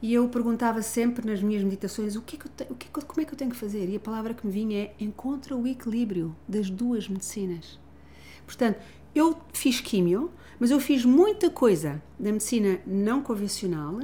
E 0.02 0.12
eu 0.12 0.28
perguntava 0.28 0.82
sempre 0.82 1.26
nas 1.26 1.42
minhas 1.42 1.62
meditações 1.62 2.16
o 2.16 2.22
que 2.22 2.36
é 2.36 2.38
que 2.38 2.48
te, 2.50 2.64
o 2.70 2.74
que, 2.74 2.86
é 2.86 3.02
como 3.02 3.20
é 3.20 3.24
que 3.24 3.32
eu 3.32 3.38
tenho 3.38 3.50
que 3.50 3.56
fazer? 3.56 3.88
E 3.88 3.96
a 3.96 4.00
palavra 4.00 4.34
que 4.34 4.46
me 4.46 4.52
vinha 4.52 4.84
é 4.84 4.94
encontra 5.00 5.56
o 5.56 5.66
equilíbrio 5.66 6.36
das 6.46 6.68
duas 6.68 7.08
medicinas. 7.08 7.78
Portanto, 8.44 8.78
eu 9.14 9.38
fiz 9.54 9.80
químio, 9.80 10.30
mas 10.60 10.70
eu 10.70 10.78
fiz 10.78 11.04
muita 11.04 11.50
coisa 11.50 12.00
da 12.18 12.30
medicina 12.30 12.78
não 12.86 13.22
convencional 13.22 13.98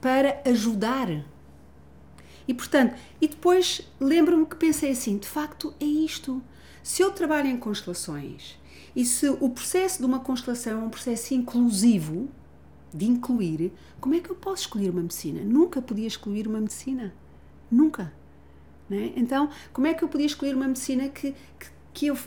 para 0.00 0.42
ajudar 0.44 1.24
e 2.46 2.52
portanto, 2.52 2.94
e 3.20 3.28
depois 3.28 3.82
lembro-me 3.98 4.46
que 4.46 4.56
pensei 4.56 4.90
assim: 4.90 5.18
de 5.18 5.26
facto 5.26 5.74
é 5.80 5.84
isto. 5.84 6.42
Se 6.82 7.02
eu 7.02 7.10
trabalho 7.10 7.48
em 7.48 7.56
constelações 7.56 8.58
e 8.94 9.04
se 9.04 9.26
o 9.28 9.48
processo 9.48 9.98
de 9.98 10.04
uma 10.04 10.20
constelação 10.20 10.82
é 10.82 10.84
um 10.84 10.90
processo 10.90 11.32
inclusivo, 11.32 12.28
de 12.92 13.06
incluir, 13.06 13.72
como 14.00 14.14
é 14.14 14.20
que 14.20 14.30
eu 14.30 14.36
posso 14.36 14.62
escolher 14.62 14.90
uma 14.90 15.00
medicina? 15.00 15.40
Nunca 15.42 15.80
podia 15.80 16.06
escolher 16.06 16.46
uma 16.46 16.60
medicina. 16.60 17.14
Nunca. 17.70 18.12
É? 18.90 19.12
Então, 19.16 19.48
como 19.72 19.86
é 19.86 19.94
que 19.94 20.04
eu 20.04 20.08
podia 20.08 20.26
escolher 20.26 20.54
uma 20.54 20.68
medicina 20.68 21.08
que, 21.08 21.32
que, 21.58 21.66
que 21.92 22.06
eu 22.08 22.18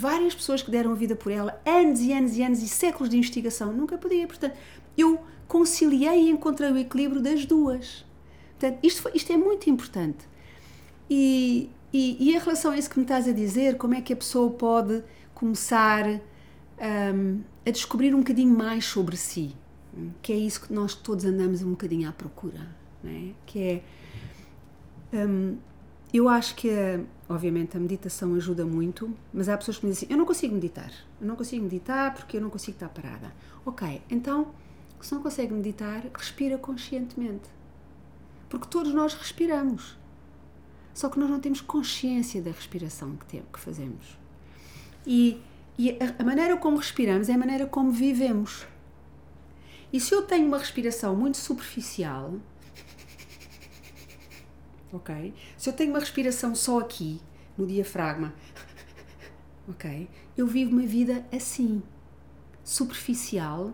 várias 0.00 0.34
pessoas 0.34 0.62
que 0.62 0.70
deram 0.70 0.92
a 0.92 0.94
vida 0.94 1.14
por 1.14 1.30
ela, 1.30 1.60
anos 1.66 2.00
e 2.00 2.12
anos 2.12 2.36
e 2.36 2.42
anos 2.42 2.62
e 2.62 2.68
séculos 2.68 3.10
de 3.10 3.18
investigação, 3.18 3.70
nunca 3.72 3.98
podia. 3.98 4.26
Portanto, 4.26 4.56
eu 4.96 5.20
conciliei 5.46 6.24
e 6.24 6.30
encontrei 6.30 6.70
o 6.70 6.78
equilíbrio 6.78 7.20
das 7.20 7.44
duas. 7.44 8.06
Portanto, 8.58 8.78
isto, 8.82 9.02
foi, 9.02 9.12
isto 9.14 9.30
é 9.30 9.36
muito 9.36 9.68
importante. 9.68 10.26
E, 11.08 11.68
e, 11.92 12.16
e, 12.18 12.34
em 12.34 12.38
relação 12.38 12.70
a 12.72 12.78
isso 12.78 12.88
que 12.88 12.98
me 12.98 13.04
estás 13.04 13.28
a 13.28 13.32
dizer, 13.32 13.76
como 13.76 13.94
é 13.94 14.00
que 14.00 14.12
a 14.12 14.16
pessoa 14.16 14.50
pode 14.50 15.02
começar 15.34 16.06
um, 16.08 17.40
a 17.66 17.70
descobrir 17.70 18.14
um 18.14 18.18
bocadinho 18.18 18.56
mais 18.56 18.86
sobre 18.86 19.16
si? 19.16 19.54
Que 20.22 20.32
é 20.32 20.36
isso 20.36 20.62
que 20.62 20.72
nós 20.72 20.94
todos 20.94 21.24
andamos 21.26 21.62
um 21.62 21.72
bocadinho 21.72 22.08
à 22.08 22.12
procura, 22.12 22.66
é? 23.04 23.32
Que 23.44 23.58
é. 23.58 23.82
Um, 25.12 25.56
eu 26.18 26.28
acho 26.28 26.54
que, 26.54 26.70
obviamente, 27.28 27.76
a 27.76 27.80
meditação 27.80 28.34
ajuda 28.34 28.64
muito, 28.64 29.14
mas 29.32 29.48
há 29.48 29.56
pessoas 29.56 29.78
que 29.78 29.86
me 29.86 29.92
dizem 29.92 30.06
assim: 30.06 30.12
eu 30.12 30.18
não 30.18 30.26
consigo 30.26 30.54
meditar, 30.54 30.92
eu 31.20 31.26
não 31.26 31.36
consigo 31.36 31.62
meditar 31.62 32.14
porque 32.14 32.36
eu 32.36 32.40
não 32.40 32.50
consigo 32.50 32.76
estar 32.76 32.88
parada. 32.88 33.32
Ok, 33.64 34.02
então, 34.10 34.48
se 35.00 35.14
não 35.14 35.22
consegue 35.22 35.52
meditar, 35.52 36.02
respira 36.14 36.58
conscientemente 36.58 37.48
porque 38.50 38.66
todos 38.68 38.92
nós 38.92 39.14
respiramos. 39.14 39.96
Só 40.92 41.08
que 41.08 41.18
nós 41.18 41.30
não 41.30 41.40
temos 41.40 41.60
consciência 41.60 42.42
da 42.42 42.50
respiração 42.50 43.16
que, 43.16 43.24
temos, 43.24 43.46
que 43.52 43.60
fazemos. 43.60 44.18
E, 45.06 45.40
e 45.78 45.92
a, 45.92 46.20
a 46.20 46.24
maneira 46.24 46.56
como 46.56 46.76
respiramos 46.76 47.28
é 47.28 47.34
a 47.34 47.38
maneira 47.38 47.64
como 47.64 47.92
vivemos. 47.92 48.66
E 49.92 50.00
se 50.00 50.12
eu 50.12 50.22
tenho 50.22 50.46
uma 50.48 50.58
respiração 50.58 51.14
muito 51.14 51.38
superficial, 51.38 52.34
ok? 54.92 55.34
Se 55.56 55.68
eu 55.68 55.72
tenho 55.72 55.90
uma 55.90 56.00
respiração 56.00 56.54
só 56.54 56.80
aqui, 56.80 57.20
no 57.56 57.66
diafragma, 57.66 58.34
ok? 59.68 60.08
Eu 60.36 60.46
vivo 60.46 60.72
uma 60.72 60.86
vida 60.86 61.24
assim, 61.32 61.82
superficial 62.64 63.72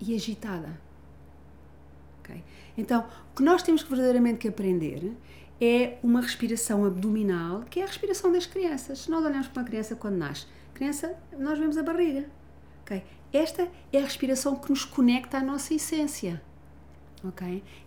e 0.00 0.14
agitada. 0.14 0.80
Então, 2.78 3.06
o 3.32 3.36
que 3.36 3.42
nós 3.42 3.62
temos 3.62 3.82
verdadeiramente 3.82 4.38
que 4.38 4.48
aprender 4.48 5.12
é 5.60 5.98
uma 6.02 6.20
respiração 6.22 6.84
abdominal, 6.84 7.62
que 7.68 7.80
é 7.80 7.82
a 7.82 7.86
respiração 7.86 8.32
das 8.32 8.46
crianças. 8.46 9.00
Se 9.00 9.10
nós 9.10 9.22
olhamos 9.24 9.48
para 9.48 9.60
uma 9.60 9.68
criança 9.68 9.94
quando 9.96 10.16
nasce, 10.16 10.46
criança, 10.72 11.14
nós 11.36 11.58
vemos 11.58 11.76
a 11.76 11.82
barriga. 11.82 12.26
Esta 13.32 13.68
é 13.92 13.98
a 13.98 14.02
respiração 14.02 14.56
que 14.56 14.70
nos 14.70 14.84
conecta 14.84 15.38
à 15.38 15.42
nossa 15.42 15.74
essência. 15.74 16.40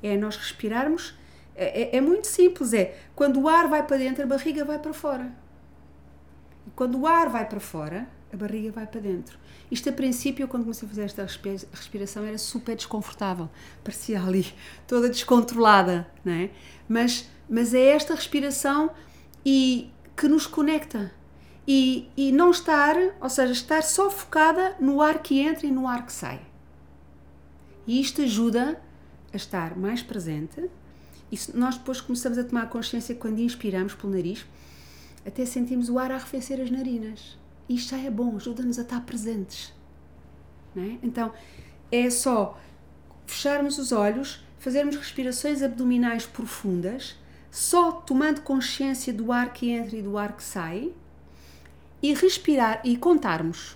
É 0.04 0.16
nós 0.16 0.38
respirarmos. 0.38 1.18
É, 1.56 1.96
é, 1.96 1.98
é 1.98 2.02
muito 2.02 2.28
simples, 2.28 2.74
é 2.74 2.98
quando 3.16 3.40
o 3.40 3.48
ar 3.48 3.68
vai 3.68 3.84
para 3.86 3.98
dentro, 3.98 4.24
a 4.24 4.28
barriga 4.28 4.66
vai 4.66 4.80
para 4.80 4.94
fora. 4.94 5.32
E 6.66 6.72
quando 6.72 7.00
o 7.00 7.08
ar 7.08 7.30
vai 7.30 7.48
para 7.48 7.60
fora, 7.60 8.08
a 8.32 8.38
barriga 8.38 8.72
vai 8.72 8.88
para 8.88 9.00
dentro. 9.00 9.38
Isto, 9.70 9.90
a 9.90 9.94
princípio, 9.94 10.48
quando 10.48 10.64
comecei 10.64 10.88
a 10.88 10.90
fazer 10.90 11.04
esta 11.04 11.24
respiração, 11.72 12.26
era 12.26 12.38
super 12.38 12.76
desconfortável. 12.76 13.50
Parecia 13.84 14.22
ali 14.22 14.54
toda 14.88 15.10
descontrolada, 15.10 16.08
não 16.24 16.34
é? 16.34 16.50
Mas, 16.88 17.30
mas 17.50 17.74
é 17.74 17.88
esta 17.90 18.16
respiração 18.16 18.92
e 19.46 19.92
que 20.16 20.28
nos 20.28 20.48
conecta. 20.48 21.12
E, 21.68 22.10
e 22.18 22.32
não 22.32 22.52
estar, 22.52 22.96
ou 23.22 23.30
seja, 23.30 23.54
estar 23.54 23.84
só 23.84 24.10
focada 24.10 24.76
no 24.80 25.02
ar 25.02 25.20
que 25.20 25.40
entra 25.40 25.66
e 25.66 25.72
no 25.72 25.88
ar 25.88 26.06
que 26.06 26.12
sai. 26.12 26.42
E 27.88 28.02
isto 28.02 28.22
ajuda 28.22 28.82
a 29.32 29.38
estar 29.38 29.78
mais 29.78 30.02
presente. 30.02 30.70
E 31.34 31.58
nós 31.58 31.80
depois 31.80 32.00
começamos 32.00 32.38
a 32.38 32.44
tomar 32.44 32.70
consciência 32.70 33.16
quando 33.16 33.40
inspiramos 33.40 33.96
pelo 33.96 34.14
nariz, 34.14 34.46
até 35.26 35.44
sentimos 35.48 35.90
o 35.90 35.98
ar 35.98 36.12
a 36.12 36.16
arrefecer 36.16 36.62
as 36.62 36.70
narinas. 36.70 37.40
Isto 37.68 37.96
já 37.96 38.04
é 38.04 38.12
bom, 38.12 38.36
ajuda-nos 38.36 38.78
a 38.78 38.84
estar 38.84 39.02
presentes. 39.02 39.74
É? 40.78 40.98
Então, 41.02 41.34
é 41.92 42.08
só 42.12 42.60
fecharmos 43.26 43.80
os 43.80 43.92
olhos, 43.92 44.44
fazermos 44.60 44.96
respirações 44.96 45.64
abdominais 45.64 46.24
profundas, 46.28 47.16
só 47.50 47.92
tomando 47.92 48.42
consciência 48.42 49.12
do 49.12 49.32
ar 49.32 49.54
que 49.54 49.72
entra 49.72 49.98
e 49.98 50.04
do 50.04 50.20
ar 50.20 50.38
que 50.38 50.44
sai, 50.44 50.94
e 52.00 52.14
respirar 52.14 52.80
e 52.84 52.96
contarmos. 52.96 53.76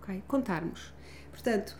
Okay? 0.00 0.22
Contarmos. 0.28 0.92
Portanto, 1.32 1.76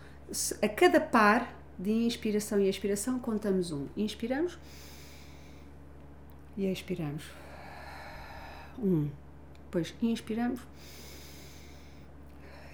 a 0.60 0.68
cada 0.68 1.01
par 1.01 1.56
de 1.78 1.90
inspiração 1.90 2.61
e 2.61 2.69
expiração, 2.69 3.19
contamos 3.19 3.70
um. 3.70 3.86
Inspiramos 3.97 4.59
e 6.57 6.66
expiramos. 6.66 7.24
Um. 8.78 9.09
Depois 9.65 9.94
inspiramos 10.03 10.61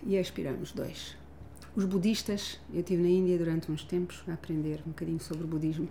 e 0.05 0.16
expiramos. 0.16 0.73
Dois. 0.73 1.16
Os 1.74 1.85
budistas, 1.85 2.61
eu 2.73 2.81
estive 2.81 3.03
na 3.03 3.09
Índia 3.09 3.39
durante 3.39 3.73
uns 3.73 3.83
tempos 3.83 4.23
a 4.29 4.35
aprender 4.35 4.81
um 4.87 4.91
bocadinho 4.91 5.20
sobre 5.20 5.45
o 5.45 5.47
budismo. 5.47 5.89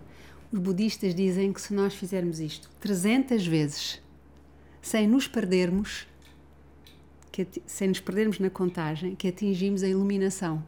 Os 0.52 0.60
budistas 0.60 1.16
dizem 1.16 1.52
que 1.52 1.62
se 1.62 1.74
nós 1.74 1.96
fizermos 1.96 2.40
isto 2.40 2.70
300 2.80 3.48
vezes, 3.48 4.02
sem 4.82 5.08
nos 5.08 5.28
perdermos, 5.28 6.08
que, 7.32 7.48
sem 7.66 7.88
nos 7.88 8.00
perdermos 8.00 8.38
na 8.38 8.50
contagem, 8.50 9.16
que 9.16 9.28
atingimos 9.28 9.82
a 9.82 9.88
iluminação. 9.88 10.64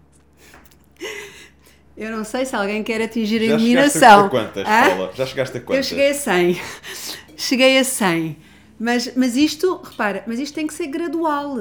Eu 1.96 2.12
não 2.12 2.24
sei 2.24 2.46
se 2.46 2.56
alguém 2.56 2.84
quer 2.84 3.02
atingir 3.02 3.42
a 3.54 3.58
Já 3.58 3.60
chegaste 3.60 4.04
a 4.06 4.30
quantas, 4.30 4.64
Paula? 4.64 5.12
Já 5.14 5.26
chegaste 5.26 5.58
a 5.58 5.62
quantas? 5.62 5.78
Eu 5.78 5.84
cheguei 5.84 6.10
a 6.10 6.14
100. 6.14 6.62
cheguei 7.38 7.78
a 7.78 7.84
100. 7.84 8.38
Mas, 8.80 9.16
mas 9.16 9.36
isto, 9.36 9.80
repara, 9.84 10.24
mas 10.26 10.40
isto 10.40 10.56
tem 10.56 10.66
que 10.66 10.74
ser 10.74 10.88
gradual. 10.88 11.56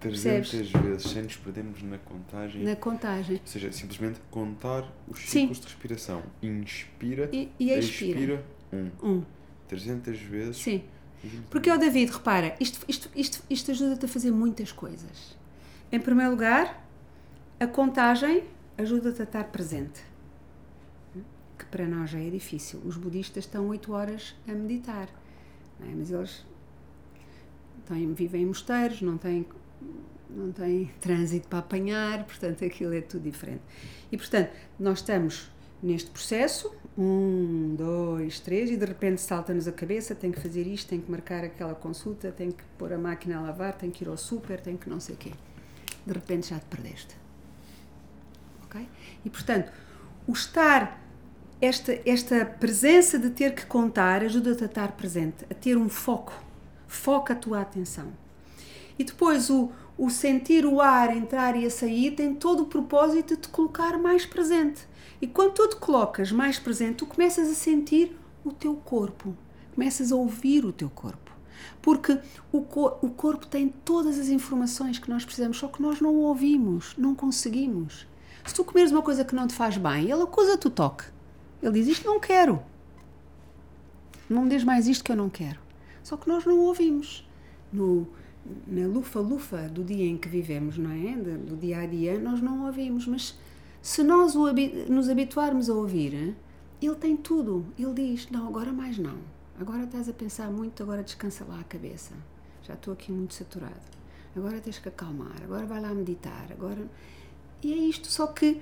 300 0.00 0.50
vezes, 0.70 1.10
sem 1.10 1.22
nos 1.22 1.36
perdermos 1.36 1.82
na 1.82 1.98
contagem. 1.98 2.62
Na 2.62 2.76
contagem. 2.76 3.36
Ou 3.36 3.46
seja, 3.46 3.72
simplesmente 3.72 4.20
contar 4.30 4.84
os 5.08 5.18
Sim. 5.20 5.40
ciclos 5.40 5.60
de 5.60 5.66
respiração. 5.66 6.22
Inspira, 6.42 7.28
E, 7.32 7.48
e 7.58 7.70
expira. 7.72 8.12
expira, 8.14 8.44
um. 8.72 8.90
Um. 9.02 9.24
300 9.66 10.18
vezes. 10.20 10.56
Sim. 10.56 10.82
Porque, 11.50 11.68
ó 11.68 11.76
David, 11.76 12.12
repara, 12.12 12.54
isto, 12.60 12.78
isto, 12.86 13.10
isto, 13.14 13.42
isto 13.50 13.70
ajuda-te 13.72 14.04
a 14.04 14.08
fazer 14.08 14.30
muitas 14.30 14.70
coisas. 14.70 15.36
Em 15.90 15.98
primeiro 15.98 16.30
lugar, 16.30 16.86
a 17.58 17.66
contagem 17.66 18.44
ajuda-te 18.78 19.20
a 19.20 19.24
estar 19.24 19.44
presente. 19.44 20.00
Que 21.58 21.66
para 21.66 21.86
nós 21.86 22.10
já 22.10 22.20
é 22.20 22.30
difícil. 22.30 22.80
Os 22.84 22.96
budistas 22.96 23.44
estão 23.44 23.68
8 23.68 23.92
horas 23.92 24.34
a 24.46 24.52
meditar. 24.52 25.08
É? 25.80 25.94
Mas 25.94 26.10
eles 26.10 26.46
têm, 27.86 28.12
vivem 28.14 28.42
em 28.42 28.46
mosteiros, 28.46 29.02
não 29.02 29.18
têm, 29.18 29.44
não 30.30 30.52
têm 30.52 30.86
trânsito 31.00 31.48
para 31.48 31.58
apanhar, 31.58 32.24
portanto 32.24 32.64
aquilo 32.64 32.94
é 32.94 33.00
tudo 33.00 33.22
diferente. 33.22 33.62
E 34.10 34.16
portanto, 34.16 34.50
nós 34.78 34.98
estamos 34.98 35.50
neste 35.82 36.10
processo, 36.10 36.72
um, 36.96 37.74
dois, 37.76 38.40
três, 38.40 38.70
e 38.70 38.76
de 38.76 38.84
repente 38.84 39.20
salta-nos 39.20 39.68
a 39.68 39.72
cabeça, 39.72 40.14
tem 40.14 40.32
que 40.32 40.40
fazer 40.40 40.66
isto, 40.66 40.88
tem 40.88 41.00
que 41.00 41.10
marcar 41.10 41.44
aquela 41.44 41.74
consulta, 41.74 42.32
tem 42.32 42.50
que 42.50 42.62
pôr 42.76 42.92
a 42.92 42.98
máquina 42.98 43.38
a 43.38 43.42
lavar, 43.42 43.74
tem 43.74 43.90
que 43.90 44.04
ir 44.04 44.08
ao 44.08 44.16
super, 44.16 44.60
tem 44.60 44.76
que 44.76 44.88
não 44.88 44.98
sei 44.98 45.14
o 45.14 45.18
quê. 45.18 45.32
De 46.04 46.12
repente 46.12 46.48
já 46.48 46.58
te 46.58 46.66
perdeste. 46.66 47.27
Ok? 48.68 48.86
E 49.24 49.30
portanto, 49.30 49.72
o 50.26 50.32
estar, 50.32 51.02
esta, 51.60 51.98
esta 52.04 52.44
presença 52.44 53.18
de 53.18 53.30
ter 53.30 53.54
que 53.54 53.66
contar 53.66 54.22
ajuda-te 54.22 54.62
a 54.62 54.66
estar 54.66 54.92
presente, 54.92 55.44
a 55.50 55.54
ter 55.54 55.76
um 55.76 55.88
foco. 55.88 56.32
Foca 56.86 57.32
a 57.32 57.36
tua 57.36 57.60
atenção. 57.60 58.12
E 58.98 59.04
depois 59.04 59.48
o, 59.48 59.70
o 59.96 60.10
sentir 60.10 60.66
o 60.66 60.80
ar 60.80 61.16
entrar 61.16 61.56
e 61.56 61.64
a 61.64 61.70
sair 61.70 62.12
tem 62.12 62.34
todo 62.34 62.64
o 62.64 62.66
propósito 62.66 63.36
de 63.36 63.42
te 63.42 63.48
colocar 63.48 63.98
mais 63.98 64.26
presente. 64.26 64.86
E 65.20 65.26
quando 65.26 65.54
tu 65.54 65.68
te 65.68 65.76
colocas 65.76 66.30
mais 66.30 66.58
presente, 66.58 66.96
tu 66.96 67.06
começas 67.06 67.48
a 67.48 67.54
sentir 67.54 68.16
o 68.44 68.52
teu 68.52 68.74
corpo, 68.74 69.36
começas 69.74 70.12
a 70.12 70.16
ouvir 70.16 70.64
o 70.64 70.72
teu 70.72 70.90
corpo. 70.90 71.32
Porque 71.82 72.18
o, 72.52 72.58
o 72.58 73.10
corpo 73.10 73.46
tem 73.46 73.68
todas 73.68 74.18
as 74.18 74.28
informações 74.28 74.98
que 74.98 75.10
nós 75.10 75.24
precisamos, 75.24 75.58
só 75.58 75.68
que 75.68 75.82
nós 75.82 76.00
não 76.00 76.14
ouvimos, 76.16 76.94
não 76.96 77.14
conseguimos. 77.14 78.06
Se 78.44 78.54
tu 78.54 78.64
comeres 78.64 78.90
uma 78.90 79.02
coisa 79.02 79.24
que 79.24 79.34
não 79.34 79.46
te 79.46 79.54
faz 79.54 79.76
bem, 79.76 80.10
ele 80.10 80.22
acusa-te 80.22 80.66
o 80.66 80.70
toque. 80.70 81.04
Ele 81.62 81.72
diz: 81.72 81.88
Isto 81.88 82.06
não 82.06 82.20
quero. 82.20 82.62
Não 84.28 84.42
me 84.42 84.48
des 84.48 84.64
mais 84.64 84.86
isto 84.86 85.04
que 85.04 85.12
eu 85.12 85.16
não 85.16 85.28
quero. 85.28 85.58
Só 86.02 86.16
que 86.16 86.28
nós 86.28 86.44
não 86.44 86.58
ouvimos. 86.60 87.26
No, 87.72 88.06
na 88.66 88.86
lufa-lufa 88.86 89.68
do 89.68 89.84
dia 89.84 90.06
em 90.06 90.16
que 90.16 90.28
vivemos, 90.28 90.78
não 90.78 90.90
é? 90.90 91.16
Do 91.16 91.56
dia 91.56 91.80
a 91.80 91.86
dia, 91.86 92.18
nós 92.18 92.40
não 92.40 92.66
ouvimos. 92.66 93.06
Mas 93.06 93.38
se 93.82 94.02
nós 94.02 94.34
o, 94.34 94.46
nos 94.88 95.08
habituarmos 95.08 95.68
a 95.68 95.74
ouvir, 95.74 96.36
ele 96.80 96.94
tem 96.94 97.16
tudo. 97.16 97.66
Ele 97.78 97.94
diz: 97.94 98.30
Não, 98.30 98.46
agora 98.46 98.72
mais 98.72 98.98
não. 98.98 99.18
Agora 99.60 99.84
estás 99.84 100.08
a 100.08 100.12
pensar 100.12 100.50
muito, 100.50 100.82
agora 100.82 101.02
descansa 101.02 101.44
lá 101.44 101.60
a 101.60 101.64
cabeça. 101.64 102.14
Já 102.62 102.74
estou 102.74 102.92
aqui 102.92 103.10
muito 103.10 103.34
saturado. 103.34 103.98
Agora 104.36 104.60
tens 104.60 104.78
que 104.78 104.88
acalmar. 104.88 105.42
Agora 105.42 105.66
vai 105.66 105.80
lá 105.80 105.92
meditar. 105.92 106.46
Agora. 106.52 106.86
E 107.62 107.72
é 107.72 107.76
isto, 107.76 108.08
só 108.08 108.26
que 108.26 108.60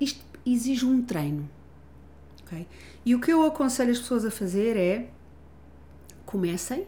isto 0.00 0.24
exige 0.44 0.84
um 0.86 1.02
treino. 1.02 1.48
Okay? 2.42 2.66
E 3.04 3.14
o 3.14 3.20
que 3.20 3.32
eu 3.32 3.44
aconselho 3.44 3.92
as 3.92 3.98
pessoas 3.98 4.24
a 4.24 4.30
fazer 4.30 4.76
é 4.76 5.10
comecem 6.24 6.86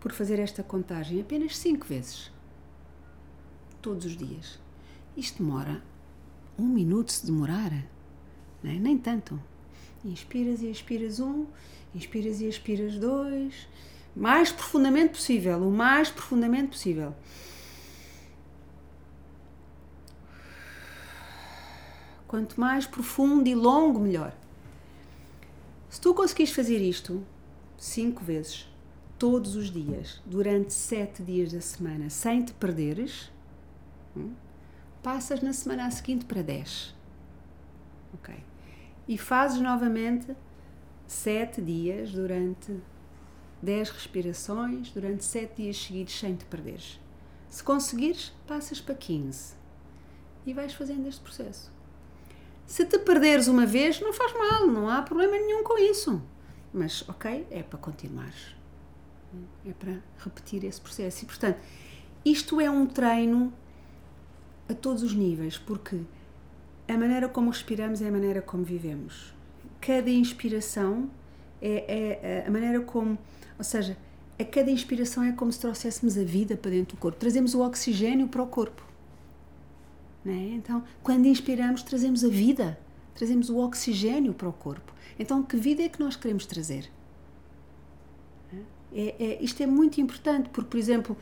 por 0.00 0.12
fazer 0.12 0.38
esta 0.38 0.62
contagem 0.62 1.20
apenas 1.20 1.56
5 1.56 1.86
vezes. 1.86 2.30
Todos 3.80 4.04
os 4.04 4.16
dias. 4.16 4.58
Isto 5.16 5.42
demora 5.42 5.82
um 6.58 6.66
minuto 6.66 7.12
se 7.12 7.26
demorar. 7.26 7.72
É? 7.72 8.72
Nem 8.72 8.98
tanto. 8.98 9.40
Inspiras 10.04 10.62
e 10.62 10.68
expiras 10.68 11.20
um, 11.20 11.46
inspiras 11.94 12.40
e 12.40 12.46
expiras 12.46 12.98
dois, 12.98 13.68
mais 14.14 14.52
profundamente 14.52 15.10
possível, 15.10 15.58
o 15.58 15.70
mais 15.70 16.10
profundamente 16.10 16.68
possível. 16.68 17.14
Quanto 22.28 22.60
mais 22.60 22.86
profundo 22.86 23.48
e 23.48 23.54
longo, 23.54 23.98
melhor. 23.98 24.32
Se 25.88 25.98
tu 26.00 26.12
conseguires 26.12 26.52
fazer 26.52 26.78
isto 26.78 27.24
cinco 27.78 28.22
vezes, 28.22 28.68
todos 29.18 29.56
os 29.56 29.70
dias, 29.70 30.22
durante 30.26 30.72
sete 30.72 31.22
dias 31.22 31.52
da 31.52 31.60
semana, 31.62 32.10
sem 32.10 32.44
te 32.44 32.52
perderes, 32.52 33.32
hum, 34.14 34.34
passas 35.02 35.40
na 35.40 35.54
semana 35.54 35.90
seguinte 35.90 36.26
para 36.26 36.42
10. 36.42 36.94
Ok? 38.12 38.34
E 39.08 39.16
fazes 39.16 39.60
novamente 39.60 40.36
sete 41.06 41.62
dias 41.62 42.12
durante 42.12 42.78
10 43.62 43.88
respirações, 43.90 44.90
durante 44.90 45.24
sete 45.24 45.62
dias 45.62 45.78
seguidos, 45.78 46.18
sem 46.18 46.36
te 46.36 46.44
perderes. 46.44 47.00
Se 47.48 47.64
conseguires, 47.64 48.34
passas 48.46 48.80
para 48.80 48.94
15. 48.94 49.56
e 50.46 50.54
vais 50.54 50.72
fazendo 50.72 51.06
este 51.08 51.20
processo. 51.20 51.77
Se 52.68 52.84
te 52.84 52.98
perderes 52.98 53.48
uma 53.48 53.64
vez, 53.64 53.98
não 53.98 54.12
faz 54.12 54.34
mal, 54.34 54.66
não 54.66 54.90
há 54.90 55.00
problema 55.00 55.38
nenhum 55.38 55.64
com 55.64 55.78
isso. 55.78 56.20
Mas, 56.70 57.02
ok, 57.08 57.46
é 57.50 57.62
para 57.62 57.78
continuares. 57.78 58.54
É 59.66 59.72
para 59.72 60.02
repetir 60.18 60.62
esse 60.64 60.78
processo. 60.78 61.24
E, 61.24 61.26
portanto, 61.26 61.58
isto 62.22 62.60
é 62.60 62.70
um 62.70 62.84
treino 62.84 63.50
a 64.68 64.74
todos 64.74 65.02
os 65.02 65.14
níveis, 65.14 65.56
porque 65.56 65.98
a 66.86 66.98
maneira 66.98 67.26
como 67.26 67.48
respiramos 67.48 68.02
é 68.02 68.08
a 68.08 68.12
maneira 68.12 68.42
como 68.42 68.62
vivemos. 68.64 69.32
Cada 69.80 70.10
inspiração 70.10 71.10
é, 71.62 72.42
é 72.42 72.44
a 72.46 72.50
maneira 72.50 72.82
como, 72.82 73.18
ou 73.56 73.64
seja, 73.64 73.96
a 74.38 74.44
cada 74.44 74.70
inspiração 74.70 75.24
é 75.24 75.32
como 75.32 75.50
se 75.50 75.58
trouxéssemos 75.58 76.18
a 76.18 76.22
vida 76.22 76.54
para 76.54 76.72
dentro 76.72 76.96
do 76.96 77.00
corpo, 77.00 77.18
trazemos 77.18 77.54
o 77.54 77.62
oxigênio 77.62 78.28
para 78.28 78.42
o 78.42 78.46
corpo. 78.46 78.87
É? 80.30 80.54
Então, 80.54 80.84
quando 81.02 81.26
inspiramos, 81.26 81.82
trazemos 81.82 82.24
a 82.24 82.28
vida, 82.28 82.78
trazemos 83.14 83.50
o 83.50 83.58
oxigênio 83.58 84.32
para 84.34 84.48
o 84.48 84.52
corpo. 84.52 84.92
Então, 85.18 85.42
que 85.42 85.56
vida 85.56 85.82
é 85.82 85.88
que 85.88 86.00
nós 86.00 86.16
queremos 86.16 86.46
trazer? 86.46 86.90
É, 88.92 89.14
é, 89.18 89.42
isto 89.42 89.62
é 89.62 89.66
muito 89.66 90.00
importante, 90.00 90.48
porque, 90.48 90.70
por 90.70 90.78
exemplo, 90.78 91.16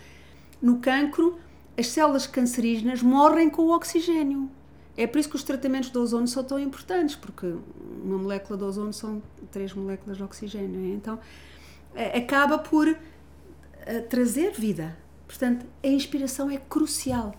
no 0.63 0.79
cancro, 0.79 1.39
as 1.77 1.89
células 1.89 2.27
cancerígenas 2.27 3.03
morrem 3.03 3.51
com 3.51 3.63
o 3.63 3.75
oxigênio. 3.75 4.51
É 4.97 5.07
por 5.07 5.19
isso 5.19 5.29
que 5.29 5.37
os 5.37 5.43
tratamentos 5.43 5.91
de 5.91 5.99
ozono 5.99 6.27
são 6.27 6.43
tão 6.43 6.59
importantes, 6.59 7.17
porque 7.17 7.55
uma 8.03 8.19
molécula 8.19 8.59
de 8.59 8.65
ozono 8.65 8.93
são 8.93 9.23
três 9.51 9.75
moléculas 9.75 10.17
de 10.17 10.23
oxigênio. 10.23 10.91
É? 10.91 10.95
Então, 10.95 11.19
acaba 12.15 12.59
por 12.59 12.89
eh, 12.89 14.01
trazer 14.01 14.53
vida. 14.53 14.97
Portanto, 15.27 15.67
a 15.83 15.89
inspiração 15.89 16.51
é 16.51 16.57
crucial. 16.57 17.35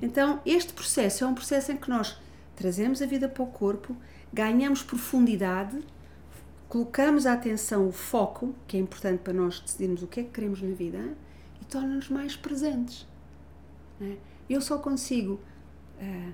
Então, 0.00 0.40
este 0.46 0.72
processo 0.72 1.24
é 1.24 1.26
um 1.26 1.34
processo 1.34 1.72
em 1.72 1.76
que 1.76 1.90
nós 1.90 2.18
trazemos 2.56 3.02
a 3.02 3.06
vida 3.06 3.28
para 3.28 3.42
o 3.42 3.46
corpo, 3.46 3.96
ganhamos 4.32 4.82
profundidade, 4.82 5.78
colocamos 6.68 7.26
a 7.26 7.32
atenção, 7.32 7.88
o 7.88 7.92
foco, 7.92 8.54
que 8.66 8.76
é 8.76 8.80
importante 8.80 9.20
para 9.20 9.32
nós 9.32 9.60
decidirmos 9.60 10.02
o 10.02 10.06
que 10.06 10.20
é 10.20 10.22
que 10.22 10.30
queremos 10.30 10.62
na 10.62 10.74
vida, 10.74 10.98
e 11.60 11.64
torna-nos 11.64 12.08
mais 12.08 12.36
presentes. 12.36 13.06
É? 14.00 14.16
Eu 14.48 14.60
só 14.60 14.78
consigo, 14.78 15.40
uh, 16.00 16.32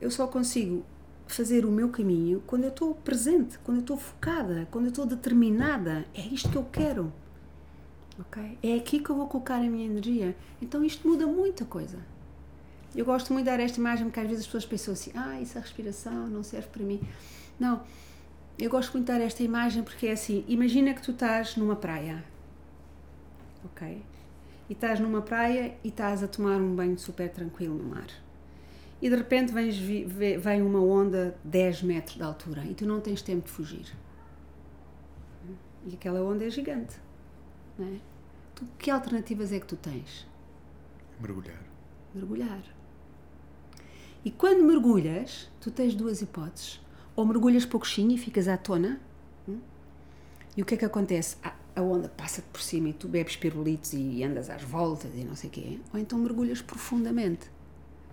eu 0.00 0.10
só 0.10 0.26
consigo 0.26 0.84
fazer 1.26 1.64
o 1.64 1.70
meu 1.70 1.88
caminho 1.88 2.42
quando 2.46 2.64
eu 2.64 2.70
estou 2.70 2.94
presente, 2.94 3.58
quando 3.58 3.78
eu 3.78 3.82
estou 3.82 3.96
focada, 3.96 4.66
quando 4.70 4.86
eu 4.86 4.90
estou 4.90 5.06
determinada. 5.06 6.06
É 6.14 6.20
isto 6.20 6.48
que 6.48 6.56
eu 6.56 6.64
quero. 6.64 7.12
ok? 8.18 8.58
É 8.62 8.74
aqui 8.74 9.00
que 9.00 9.10
eu 9.10 9.16
vou 9.16 9.26
colocar 9.26 9.56
a 9.56 9.62
minha 9.62 9.86
energia. 9.86 10.36
Então 10.60 10.84
isto 10.84 11.06
muda 11.08 11.26
muita 11.26 11.64
coisa. 11.64 11.98
Eu 12.94 13.04
gosto 13.04 13.32
muito 13.32 13.44
de 13.44 13.50
dar 13.50 13.60
esta 13.60 13.78
imagem 13.78 14.06
porque 14.06 14.20
às 14.20 14.26
vezes 14.26 14.40
as 14.40 14.46
pessoas 14.46 14.66
pensam 14.66 14.92
assim: 14.92 15.12
ah, 15.14 15.40
isso 15.40 15.58
é 15.58 15.60
respiração, 15.60 16.28
não 16.28 16.42
serve 16.42 16.68
para 16.68 16.82
mim. 16.82 17.00
Não, 17.58 17.82
eu 18.58 18.70
gosto 18.70 18.92
muito 18.92 19.06
de 19.06 19.12
dar 19.12 19.22
esta 19.22 19.42
imagem 19.42 19.82
porque 19.82 20.06
é 20.06 20.12
assim: 20.12 20.44
imagina 20.48 20.94
que 20.94 21.02
tu 21.02 21.12
estás 21.12 21.56
numa 21.56 21.76
praia, 21.76 22.24
ok? 23.64 24.02
E 24.68 24.72
estás 24.72 24.98
numa 24.98 25.22
praia 25.22 25.76
e 25.84 25.88
estás 25.88 26.22
a 26.22 26.28
tomar 26.28 26.60
um 26.60 26.74
banho 26.74 26.98
super 26.98 27.30
tranquilo 27.30 27.76
no 27.76 27.84
mar. 27.84 28.08
E 29.00 29.10
de 29.10 29.16
repente 29.16 29.52
vens, 29.52 29.76
vem 29.76 30.62
uma 30.62 30.80
onda 30.80 31.36
10 31.44 31.82
metros 31.82 32.16
de 32.16 32.22
altura 32.22 32.64
e 32.64 32.74
tu 32.74 32.86
não 32.86 33.00
tens 33.00 33.20
tempo 33.20 33.44
de 33.44 33.50
fugir. 33.50 33.92
E 35.86 35.94
aquela 35.94 36.20
onda 36.22 36.44
é 36.44 36.50
gigante. 36.50 36.96
Não 37.78 37.86
é? 37.86 37.98
Tu, 38.54 38.64
que 38.78 38.90
alternativas 38.90 39.52
é 39.52 39.60
que 39.60 39.66
tu 39.66 39.76
tens? 39.76 40.26
Mergulhar. 41.20 41.62
Mergulhar. 42.14 42.62
E 44.26 44.30
quando 44.32 44.64
mergulhas, 44.64 45.48
tu 45.60 45.70
tens 45.70 45.94
duas 45.94 46.20
hipóteses. 46.20 46.80
Ou 47.14 47.24
mergulhas 47.24 47.64
pouquinho 47.64 48.10
e 48.10 48.18
ficas 48.18 48.48
à 48.48 48.56
tona. 48.56 49.00
Hum? 49.48 49.60
E 50.56 50.62
o 50.62 50.64
que 50.64 50.74
é 50.74 50.76
que 50.76 50.84
acontece? 50.84 51.36
A 51.76 51.80
onda 51.80 52.08
passa-te 52.08 52.48
por 52.48 52.60
cima 52.60 52.88
e 52.88 52.92
tu 52.92 53.06
bebes 53.06 53.36
pirulitos 53.36 53.92
e 53.92 54.24
andas 54.24 54.50
às 54.50 54.64
voltas 54.64 55.12
e 55.14 55.22
não 55.22 55.36
sei 55.36 55.48
o 55.48 55.52
quê. 55.52 55.78
Ou 55.94 56.00
então 56.00 56.18
mergulhas 56.18 56.60
profundamente. 56.60 57.48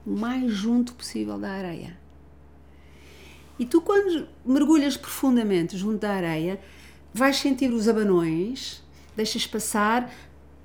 O 0.06 0.12
mais 0.12 0.52
junto 0.52 0.94
possível 0.94 1.40
da 1.40 1.50
areia. 1.50 1.98
E 3.58 3.66
tu, 3.66 3.82
quando 3.82 4.28
mergulhas 4.46 4.96
profundamente 4.96 5.76
junto 5.76 5.98
da 5.98 6.12
areia, 6.12 6.62
vais 7.12 7.38
sentir 7.38 7.74
os 7.74 7.88
abanões, 7.88 8.84
deixas 9.16 9.48
passar, 9.48 10.14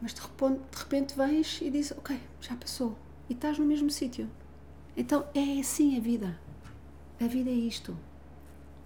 mas 0.02 0.12
de 0.12 0.20
repente 0.76 1.16
vens 1.16 1.58
e 1.62 1.70
dizes: 1.70 1.92
Ok, 1.92 2.20
já 2.38 2.54
passou. 2.54 2.94
E 3.30 3.32
estás 3.32 3.58
no 3.58 3.64
mesmo 3.64 3.88
sítio. 3.90 4.28
Então 4.98 5.24
é 5.32 5.60
assim 5.60 5.96
a 5.96 6.00
vida. 6.00 6.36
A 7.20 7.26
vida 7.28 7.48
é 7.48 7.54
isto. 7.54 7.96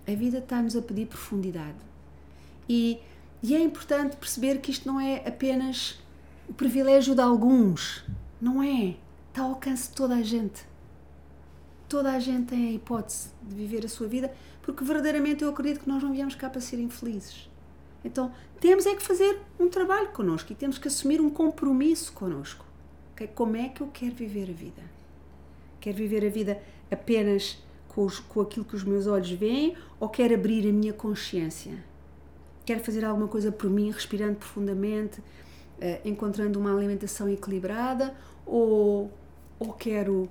A 0.07 0.15
vida 0.15 0.39
está-nos 0.39 0.77
a 0.77 0.83
pedir 0.83 1.07
profundidade. 1.07 1.79
E, 2.69 3.01
e 3.43 3.57
é 3.57 3.61
importante 3.61 4.19
perceber 4.19 4.61
que 4.61 4.71
isto 4.71 4.87
não 4.87 5.01
é 5.01 5.27
apenas 5.27 5.99
o 6.47 6.53
privilégio 6.53 7.15
de 7.15 7.23
alguns. 7.23 8.05
Não 8.39 8.63
é. 8.63 8.97
Está 9.31 9.41
ao 9.41 9.51
alcance 9.53 9.89
de 9.89 9.95
toda 9.95 10.15
a 10.17 10.23
gente. 10.23 10.67
Toda 11.89 12.13
a 12.13 12.19
gente 12.19 12.49
tem 12.49 12.69
a 12.69 12.73
hipótese 12.73 13.31
de 13.43 13.55
viver 13.55 13.87
a 13.87 13.89
sua 13.89 14.07
vida, 14.07 14.35
porque 14.61 14.85
verdadeiramente 14.85 15.43
eu 15.43 15.49
acredito 15.49 15.81
que 15.81 15.89
nós 15.89 16.03
não 16.03 16.13
viemos 16.13 16.35
cá 16.35 16.51
para 16.51 16.61
ser 16.61 16.79
infelizes. 16.79 17.49
Então 18.05 18.31
temos 18.61 18.85
é 18.85 18.95
que 18.95 19.03
fazer 19.03 19.41
um 19.59 19.71
trabalho 19.71 20.09
connosco 20.09 20.53
e 20.53 20.55
temos 20.55 20.77
que 20.77 20.89
assumir 20.89 21.23
um 21.23 21.31
compromisso 21.31 22.13
connosco. 22.13 22.67
Okay? 23.15 23.29
Como 23.29 23.57
é 23.57 23.71
que 23.71 23.81
eu 23.81 23.89
quero 23.89 24.15
viver 24.15 24.51
a 24.51 24.53
vida? 24.53 25.02
Quero 25.83 25.97
viver 25.97 26.25
a 26.25 26.31
vida 26.31 26.63
apenas 26.89 27.61
com, 27.89 28.05
os, 28.05 28.21
com 28.21 28.41
aquilo 28.41 28.65
que 28.65 28.77
os 28.77 28.85
meus 28.85 29.09
olhos 29.09 29.33
veem 29.33 29.77
ou 29.99 30.09
quero 30.09 30.33
abrir 30.33 30.67
a 30.69 30.73
minha 30.73 30.93
consciência? 30.93 31.73
Quero 32.65 32.79
fazer 32.79 33.05
alguma 33.05 33.27
coisa 33.27 33.51
por 33.51 33.69
mim, 33.69 33.91
respirando 33.91 34.37
profundamente, 34.37 35.19
uh, 35.19 35.25
encontrando 36.05 36.57
uma 36.57 36.73
alimentação 36.73 37.29
equilibrada 37.29 38.17
ou, 38.47 39.11
ou 39.59 39.73
quero 39.73 40.31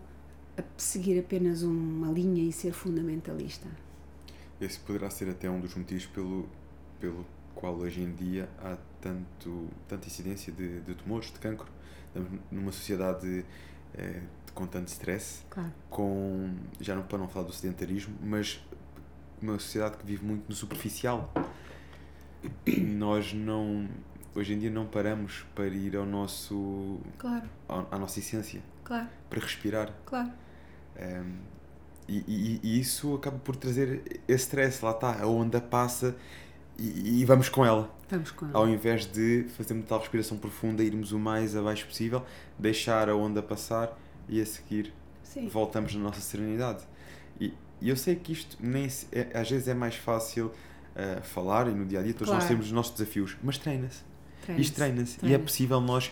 seguir 0.77 1.19
apenas 1.19 1.63
uma 1.63 2.09
linha 2.09 2.43
e 2.43 2.53
ser 2.53 2.71
fundamentalista? 2.71 3.67
Esse 4.61 4.79
poderá 4.79 5.09
ser 5.09 5.29
até 5.29 5.49
um 5.49 5.59
dos 5.59 5.75
motivos 5.75 6.05
pelo, 6.05 6.47
pelo 6.97 7.25
qual 7.53 7.75
hoje 7.75 8.01
em 8.01 8.13
dia 8.13 8.47
há 8.59 8.77
tanto, 9.01 9.67
tanta 9.89 10.07
incidência 10.07 10.53
de, 10.53 10.79
de 10.79 10.95
tumores, 10.95 11.29
de 11.29 11.39
cancro. 11.39 11.67
Estamos 12.07 12.39
numa 12.49 12.71
sociedade 12.71 13.43
eh, 13.93 14.21
com 14.53 14.65
tanto 14.65 14.87
stress, 14.89 15.43
claro. 15.49 15.71
com, 15.89 16.53
já 16.79 16.95
não 16.95 17.03
para 17.03 17.17
não 17.17 17.27
falar 17.27 17.45
do 17.45 17.53
sedentarismo, 17.53 18.15
mas 18.21 18.61
uma 19.41 19.53
sociedade 19.59 19.97
que 19.97 20.05
vive 20.05 20.23
muito 20.25 20.47
no 20.47 20.55
superficial. 20.55 21.31
Nós 22.77 23.33
não, 23.33 23.87
hoje 24.35 24.53
em 24.53 24.59
dia 24.59 24.69
não 24.69 24.85
paramos 24.85 25.45
para 25.55 25.67
ir 25.67 25.95
ao 25.95 26.05
nosso, 26.05 26.99
claro. 27.17 27.47
à, 27.67 27.95
à 27.95 27.99
nossa 27.99 28.19
essência, 28.19 28.61
claro. 28.83 29.07
para 29.29 29.39
respirar. 29.39 29.93
Claro. 30.05 30.31
Um, 30.97 31.01
ehm, 31.01 31.51
e, 32.07 32.23
e, 32.27 32.59
e, 32.61 32.79
isso 32.79 33.15
acaba 33.15 33.37
por 33.37 33.55
trazer 33.55 34.21
esse 34.27 34.43
stress, 34.43 34.83
lá 34.83 34.91
está, 34.91 35.21
a 35.21 35.27
onda 35.27 35.61
passa 35.61 36.15
e, 36.77 37.21
e, 37.21 37.25
vamos 37.25 37.47
com 37.47 37.65
ela. 37.65 37.93
Vamos 38.09 38.31
com 38.31 38.45
ela. 38.45 38.57
Ao 38.57 38.67
invés 38.67 39.05
de 39.05 39.45
fazer 39.55 39.73
uma 39.73 39.83
tal 39.83 39.99
respiração 39.99 40.37
profunda, 40.37 40.83
irmos 40.83 41.11
o 41.11 41.19
mais 41.19 41.55
abaixo 41.55 41.85
possível, 41.85 42.25
deixar 42.57 43.07
a 43.07 43.15
onda 43.15 43.41
passar 43.41 43.97
e 44.31 44.41
a 44.41 44.45
seguir 44.45 44.93
Sim. 45.23 45.47
voltamos 45.49 45.93
na 45.93 46.01
nossa 46.01 46.21
serenidade. 46.21 46.83
E, 47.39 47.53
e 47.81 47.89
eu 47.89 47.95
sei 47.95 48.15
que 48.15 48.31
isto 48.31 48.57
nem 48.59 48.87
é, 49.11 49.37
às 49.37 49.49
vezes 49.49 49.67
é 49.67 49.73
mais 49.73 49.95
fácil 49.95 50.47
uh, 50.47 51.21
falar 51.21 51.67
e 51.67 51.71
no 51.71 51.85
dia 51.85 51.99
a 51.99 52.03
dia 52.03 52.13
todos 52.13 52.29
claro. 52.29 52.41
nós 52.41 52.47
temos 52.47 52.67
os 52.67 52.71
nossos 52.71 52.93
desafios, 52.93 53.37
mas 53.43 53.57
treina-se. 53.57 54.01
Treina 54.41 54.61
isto 54.61 54.75
treina-se. 54.75 55.17
Treina 55.19 55.37
e 55.37 55.39
é 55.39 55.43
possível 55.43 55.81
nós 55.81 56.11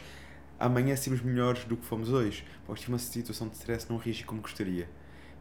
amanhã 0.60 0.96
sermos 0.96 1.22
melhores 1.22 1.64
do 1.64 1.78
que 1.78 1.86
fomos 1.86 2.10
hoje. 2.10 2.44
Pode 2.68 2.82
tive 2.82 2.92
uma 2.92 3.00
situação 3.00 3.48
de 3.48 3.56
stress, 3.56 3.90
não 3.90 3.98
reagi 3.98 4.26
como 4.26 4.42
gostaria, 4.42 4.90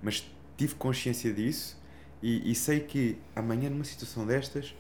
mas 0.01 0.25
tive 0.57 0.77
consciência 0.77 1.33
disso 1.33 1.77
e, 2.23 2.51
e 2.51 2.55
sei 2.55 2.81
que 2.81 3.19
amanhã 3.35 3.69
numa 3.69 3.85
situação 3.85 4.25
destas 4.25 4.75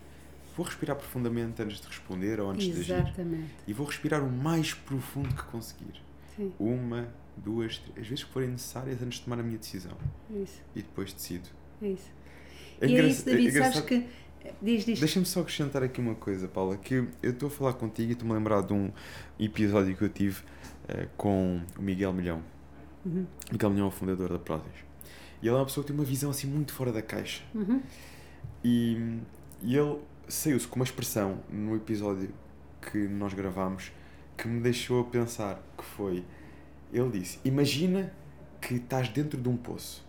vou 0.56 0.66
respirar 0.66 0.96
profundamente 0.96 1.62
antes 1.62 1.80
de 1.80 1.86
responder 1.86 2.40
ou 2.40 2.50
antes 2.50 2.66
Exatamente. 2.66 3.14
de 3.14 3.22
agir. 3.22 3.50
E 3.66 3.72
vou 3.72 3.86
respirar 3.86 4.22
o 4.22 4.30
mais 4.30 4.74
profundo 4.74 5.32
que 5.34 5.42
conseguir. 5.44 6.02
Sim. 6.36 6.52
Uma, 6.58 7.08
duas, 7.38 7.78
três, 7.78 7.98
as 7.98 8.06
vezes 8.06 8.24
que 8.24 8.32
forem 8.32 8.48
necessárias 8.50 9.02
antes 9.02 9.18
de 9.18 9.24
tomar 9.24 9.40
a 9.40 9.42
minha 9.42 9.58
decisão. 9.58 9.92
Isso. 10.30 10.60
E 10.74 10.82
depois 10.82 11.12
decido. 11.12 11.48
É 11.82 11.88
isso. 11.88 12.10
É 12.80 12.86
e 12.86 12.96
é 12.96 13.06
isso, 13.06 13.24
David, 13.24 13.48
é 13.48 13.62
sabes 13.62 13.80
que. 13.80 14.06
Diz, 14.62 14.84
diz. 14.84 15.00
Deixa-me 15.00 15.26
só 15.26 15.40
acrescentar 15.40 15.82
aqui 15.82 16.00
uma 16.00 16.14
coisa, 16.14 16.48
Paula, 16.48 16.76
que 16.76 16.94
eu 17.22 17.30
estou 17.30 17.48
a 17.48 17.50
falar 17.50 17.72
contigo 17.74 18.10
e 18.10 18.12
estou-me 18.12 18.32
a 18.32 18.36
lembrar 18.36 18.62
de 18.62 18.72
um 18.72 18.90
episódio 19.38 19.94
que 19.96 20.02
eu 20.02 20.08
tive 20.08 20.40
uh, 20.40 21.08
com 21.16 21.60
o 21.78 21.82
Miguel 21.82 22.12
Milhão. 22.12 22.42
Uhum. 23.04 23.26
Miguel 23.50 23.70
Milhão 23.70 23.86
é 23.86 23.88
o 23.88 23.92
fundador 23.92 24.30
da 24.30 24.38
Prozis. 24.38 24.66
E 25.42 25.46
ele 25.46 25.54
é 25.54 25.58
uma 25.58 25.66
pessoa 25.66 25.84
que 25.84 25.92
tem 25.92 25.98
uma 25.98 26.04
visão 26.04 26.30
assim 26.30 26.46
muito 26.46 26.72
fora 26.72 26.92
da 26.92 27.02
caixa. 27.02 27.42
Uhum. 27.54 27.82
E, 28.64 29.18
e 29.62 29.76
ele 29.76 29.98
saiu-se 30.28 30.66
com 30.66 30.76
uma 30.76 30.84
expressão 30.84 31.40
no 31.50 31.76
episódio 31.76 32.30
que 32.80 32.98
nós 33.08 33.34
gravámos 33.34 33.92
que 34.36 34.46
me 34.46 34.60
deixou 34.60 35.00
a 35.00 35.04
pensar 35.04 35.62
que 35.76 35.84
foi 35.84 36.24
ele 36.92 37.10
disse 37.18 37.38
imagina 37.44 38.12
que 38.60 38.74
estás 38.74 39.08
dentro 39.08 39.40
de 39.40 39.48
um 39.48 39.56
poço 39.56 40.06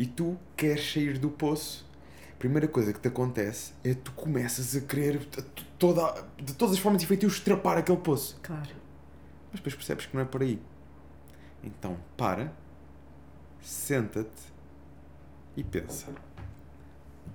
e 0.00 0.06
tu 0.06 0.38
queres 0.56 0.90
sair 0.90 1.18
do 1.18 1.28
poço, 1.28 1.86
a 2.32 2.36
primeira 2.38 2.66
coisa 2.66 2.90
que 2.90 2.98
te 2.98 3.08
acontece 3.08 3.74
é 3.84 3.90
que 3.90 3.96
tu 3.96 4.12
começas 4.12 4.74
a 4.74 4.80
querer 4.80 5.18
de, 5.18 5.42
toda, 5.78 6.24
de 6.38 6.54
todas 6.54 6.76
as 6.76 6.80
formas 6.80 7.02
e 7.02 7.06
feitios 7.06 7.34
estrapar 7.34 7.76
aquele 7.76 7.98
poço. 7.98 8.38
Claro. 8.42 8.70
Mas 9.50 9.60
depois 9.60 9.74
percebes 9.74 10.06
que 10.06 10.14
não 10.14 10.22
é 10.22 10.24
por 10.24 10.40
aí. 10.40 10.58
Então 11.62 11.98
para, 12.16 12.50
senta-te 13.60 14.50
e 15.54 15.62
pensa. 15.62 16.06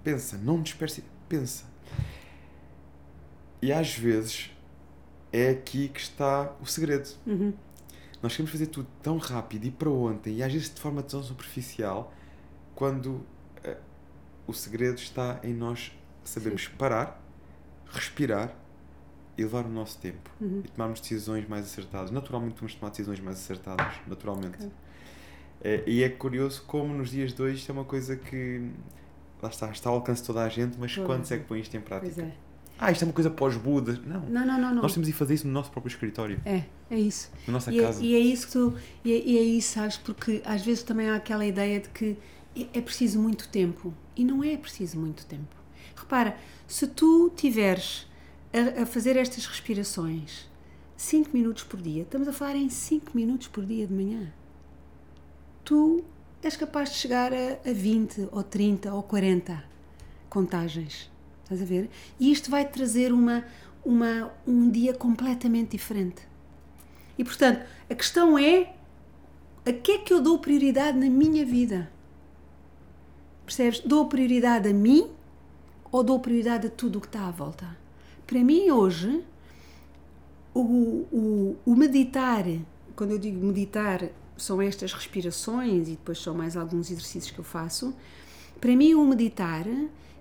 Pensa, 0.04 0.36
não 0.36 0.60
disperse, 0.60 1.04
pensa. 1.30 1.66
E 3.62 3.72
às 3.72 3.96
vezes 3.96 4.50
é 5.32 5.50
aqui 5.50 5.88
que 5.90 6.00
está 6.00 6.52
o 6.60 6.66
segredo. 6.66 7.10
Uhum. 7.28 7.54
Nós 8.26 8.34
queremos 8.34 8.52
fazer 8.52 8.66
tudo 8.66 8.88
tão 9.04 9.18
rápido 9.20 9.66
e 9.66 9.72
para 9.72 9.88
ontem, 9.88 10.38
e 10.38 10.42
às 10.44 10.52
vezes 10.52 10.74
de 10.74 10.82
forma 10.82 11.04
tão 11.04 11.22
superficial, 11.22 12.12
quando 12.74 13.24
eh, 13.64 13.78
o 14.48 14.54
segredo 14.54 14.98
está 14.98 15.40
em 15.44 15.54
nós 15.54 15.92
sabermos 16.24 16.68
parar, 16.70 17.22
respirar 17.88 18.52
e 19.38 19.44
levar 19.44 19.64
o 19.66 19.70
nosso 19.70 20.00
tempo 20.00 20.32
Uhum. 20.42 20.64
e 20.66 20.68
tomarmos 20.70 21.00
decisões 21.02 21.48
mais 21.48 21.66
acertadas. 21.66 22.10
Naturalmente 22.10 22.56
vamos 22.56 22.74
tomar 22.74 22.90
decisões 22.90 23.20
mais 23.20 23.38
acertadas, 23.38 23.94
naturalmente. 24.08 24.56
Ok. 24.56 24.72
Eh, 25.62 25.84
e 25.86 26.04
é 26.04 26.10
curioso 26.10 26.64
como 26.66 26.96
nos 26.96 27.12
dias 27.12 27.32
de 27.32 27.40
hoje 27.44 27.58
isto 27.58 27.70
é 27.72 27.74
uma 27.74 27.86
coisa 27.86 28.16
que 28.16 28.72
lá 29.40 29.50
está, 29.50 29.70
está 29.70 29.90
ao 29.92 29.98
alcance 29.98 30.22
de 30.22 30.28
toda 30.28 30.44
a 30.44 30.50
gente, 30.50 30.78
mas 30.80 30.96
quando 30.96 31.22
é 31.22 31.26
gente. 31.26 31.42
que 31.42 31.46
põe 31.48 31.60
isto 31.60 31.78
em 31.78 31.82
prática? 31.82 32.12
Pois 32.12 32.28
é. 32.28 32.36
Ah, 32.78 32.92
isto 32.92 33.04
é 33.04 33.06
uma 33.08 33.14
coisa 33.14 33.30
pós-Buda. 33.30 33.94
Não. 34.06 34.22
Não, 34.22 34.46
não, 34.46 34.60
não, 34.60 34.76
não. 34.76 34.82
Nós 34.82 34.94
temos 34.94 35.08
de 35.08 35.14
fazer 35.14 35.36
isso 35.36 35.48
no 35.48 35.54
nosso 35.54 35.72
próprio 35.72 35.90
escritório, 35.92 36.42
É, 36.46 36.64
é 36.92 37.00
isso. 37.00 37.32
na 37.48 37.54
nossa 37.54 37.72
E 37.72 37.80
é, 37.80 37.84
casa. 37.84 38.04
e 38.04 38.14
é 38.16 38.20
isso 38.20 38.48
que 38.48 38.54
tu. 38.54 38.74
E 39.04 39.14
é, 39.14 39.18
e 39.26 39.38
é 39.38 39.42
isso, 39.42 39.74
sabes? 39.74 39.98
Porque 39.98 40.42
às 40.46 40.62
vezes 40.64 40.84
também 40.84 41.10
há 41.10 41.16
aquela 41.16 41.46
ideia 41.46 41.80
de 41.80 41.88
que 41.90 42.18
é- 42.56 42.68
é 42.78 42.82
preciso 42.82 43.20
muito 43.20 43.48
tempo. 43.50 43.94
E 44.16 44.24
não 44.26 44.44
é 44.44 44.58
preciso 44.58 45.00
muito 45.00 45.26
tempo. 45.26 45.56
Repara, 45.96 46.38
se 46.68 46.86
tu 46.88 47.32
tiveres 47.36 48.08
a, 48.54 48.82
a 48.84 48.86
fazer 48.86 49.16
estas 49.18 49.46
respirações 49.46 50.50
5 50.98 51.30
minutos 51.34 51.64
por 51.64 51.82
dia, 51.82 52.04
estamos 52.04 52.28
a 52.28 52.34
falar 52.34 52.56
em 52.58 52.70
5 52.70 53.12
minutos 53.16 53.48
por 53.48 53.66
dia 53.66 53.86
de 53.88 53.94
manhã, 53.94 54.32
tu 55.64 56.04
és 56.44 56.56
capaz 56.56 56.90
de 56.92 56.96
chegar 56.98 57.34
a, 57.34 57.70
a 57.70 57.74
20 57.74 58.28
ou 58.32 58.44
30 58.44 58.94
ou 58.94 59.02
40 59.04 59.64
contagens. 60.30 61.10
Estás 61.46 61.62
a 61.62 61.66
ver? 61.66 61.90
E 62.20 62.32
isto 62.32 62.50
vai 62.50 62.66
trazer 62.68 63.14
uma, 63.14 63.46
uma, 63.86 64.34
um 64.48 64.70
dia 64.70 64.96
completamente 64.96 65.72
diferente. 65.72 66.28
E 67.18 67.24
portanto, 67.24 67.64
a 67.88 67.96
questão 67.96 68.38
é 68.38 68.74
a 69.64 69.72
que 69.72 69.92
é 69.94 69.98
que 70.00 70.12
eu 70.12 70.22
dou 70.22 70.40
prioridade 70.40 70.98
na 70.98 71.10
minha 71.10 71.46
vida? 71.46 71.90
Percebes? 73.46 73.80
Dou 73.80 74.08
prioridade 74.08 74.68
a 74.70 74.74
mim 74.74 75.12
ou 75.92 76.04
dou 76.04 76.20
prioridade 76.20 76.68
a 76.68 76.70
tudo 76.70 76.98
o 76.98 77.02
que 77.02 77.08
está 77.08 77.28
à 77.28 77.32
volta? 77.32 77.78
Para 78.26 78.44
mim, 78.44 78.72
hoje, 78.72 79.24
o, 80.52 80.62
o, 80.62 81.58
o 81.64 81.76
meditar, 81.76 82.44
quando 82.96 83.12
eu 83.12 83.20
digo 83.20 83.46
meditar, 83.46 84.10
são 84.36 84.60
estas 84.60 84.94
respirações 84.94 85.88
e 85.88 85.92
depois 85.92 86.18
são 86.18 86.34
mais 86.34 86.58
alguns 86.58 86.90
exercícios 86.90 87.32
que 87.32 87.40
eu 87.40 87.46
faço. 87.46 87.94
Para 88.60 88.76
mim, 88.76 88.96
o 88.96 89.06
meditar 89.06 89.66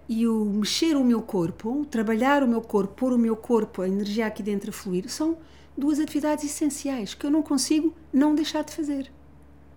e 0.08 0.26
o 0.26 0.44
mexer 0.44 0.96
o 0.96 1.04
meu 1.04 1.22
corpo, 1.22 1.86
trabalhar 1.90 2.42
o 2.42 2.48
meu 2.48 2.60
corpo, 2.60 2.94
pôr 2.94 3.12
o 3.12 3.18
meu 3.18 3.36
corpo, 3.36 3.82
a 3.82 3.88
energia 3.88 4.26
aqui 4.26 4.42
dentro 4.42 4.70
a 4.70 4.72
fluir, 4.72 5.08
são 5.08 5.38
duas 5.76 5.98
atividades 5.98 6.44
essenciais 6.44 7.14
que 7.14 7.24
eu 7.24 7.30
não 7.30 7.42
consigo 7.42 7.94
não 8.12 8.34
deixar 8.34 8.62
de 8.64 8.74
fazer. 8.74 9.10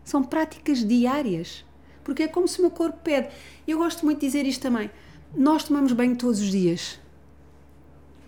São 0.04 0.24
práticas 0.24 0.86
diárias. 0.86 1.66
Porque 2.04 2.24
é 2.24 2.28
como 2.28 2.48
se 2.48 2.60
o 2.60 2.62
meu 2.62 2.72
corpo 2.72 3.00
pede. 3.04 3.30
Eu 3.68 3.80
gosto 3.80 4.06
muito 4.06 4.22
de 4.22 4.28
dizer 4.28 4.46
isto 4.46 4.62
também. 4.62 4.90
Nós 5.36 5.66
tomamos 5.66 5.92
banho 5.92 6.16
todos 6.16 6.40
os 6.40 6.50
dias. 6.50 6.98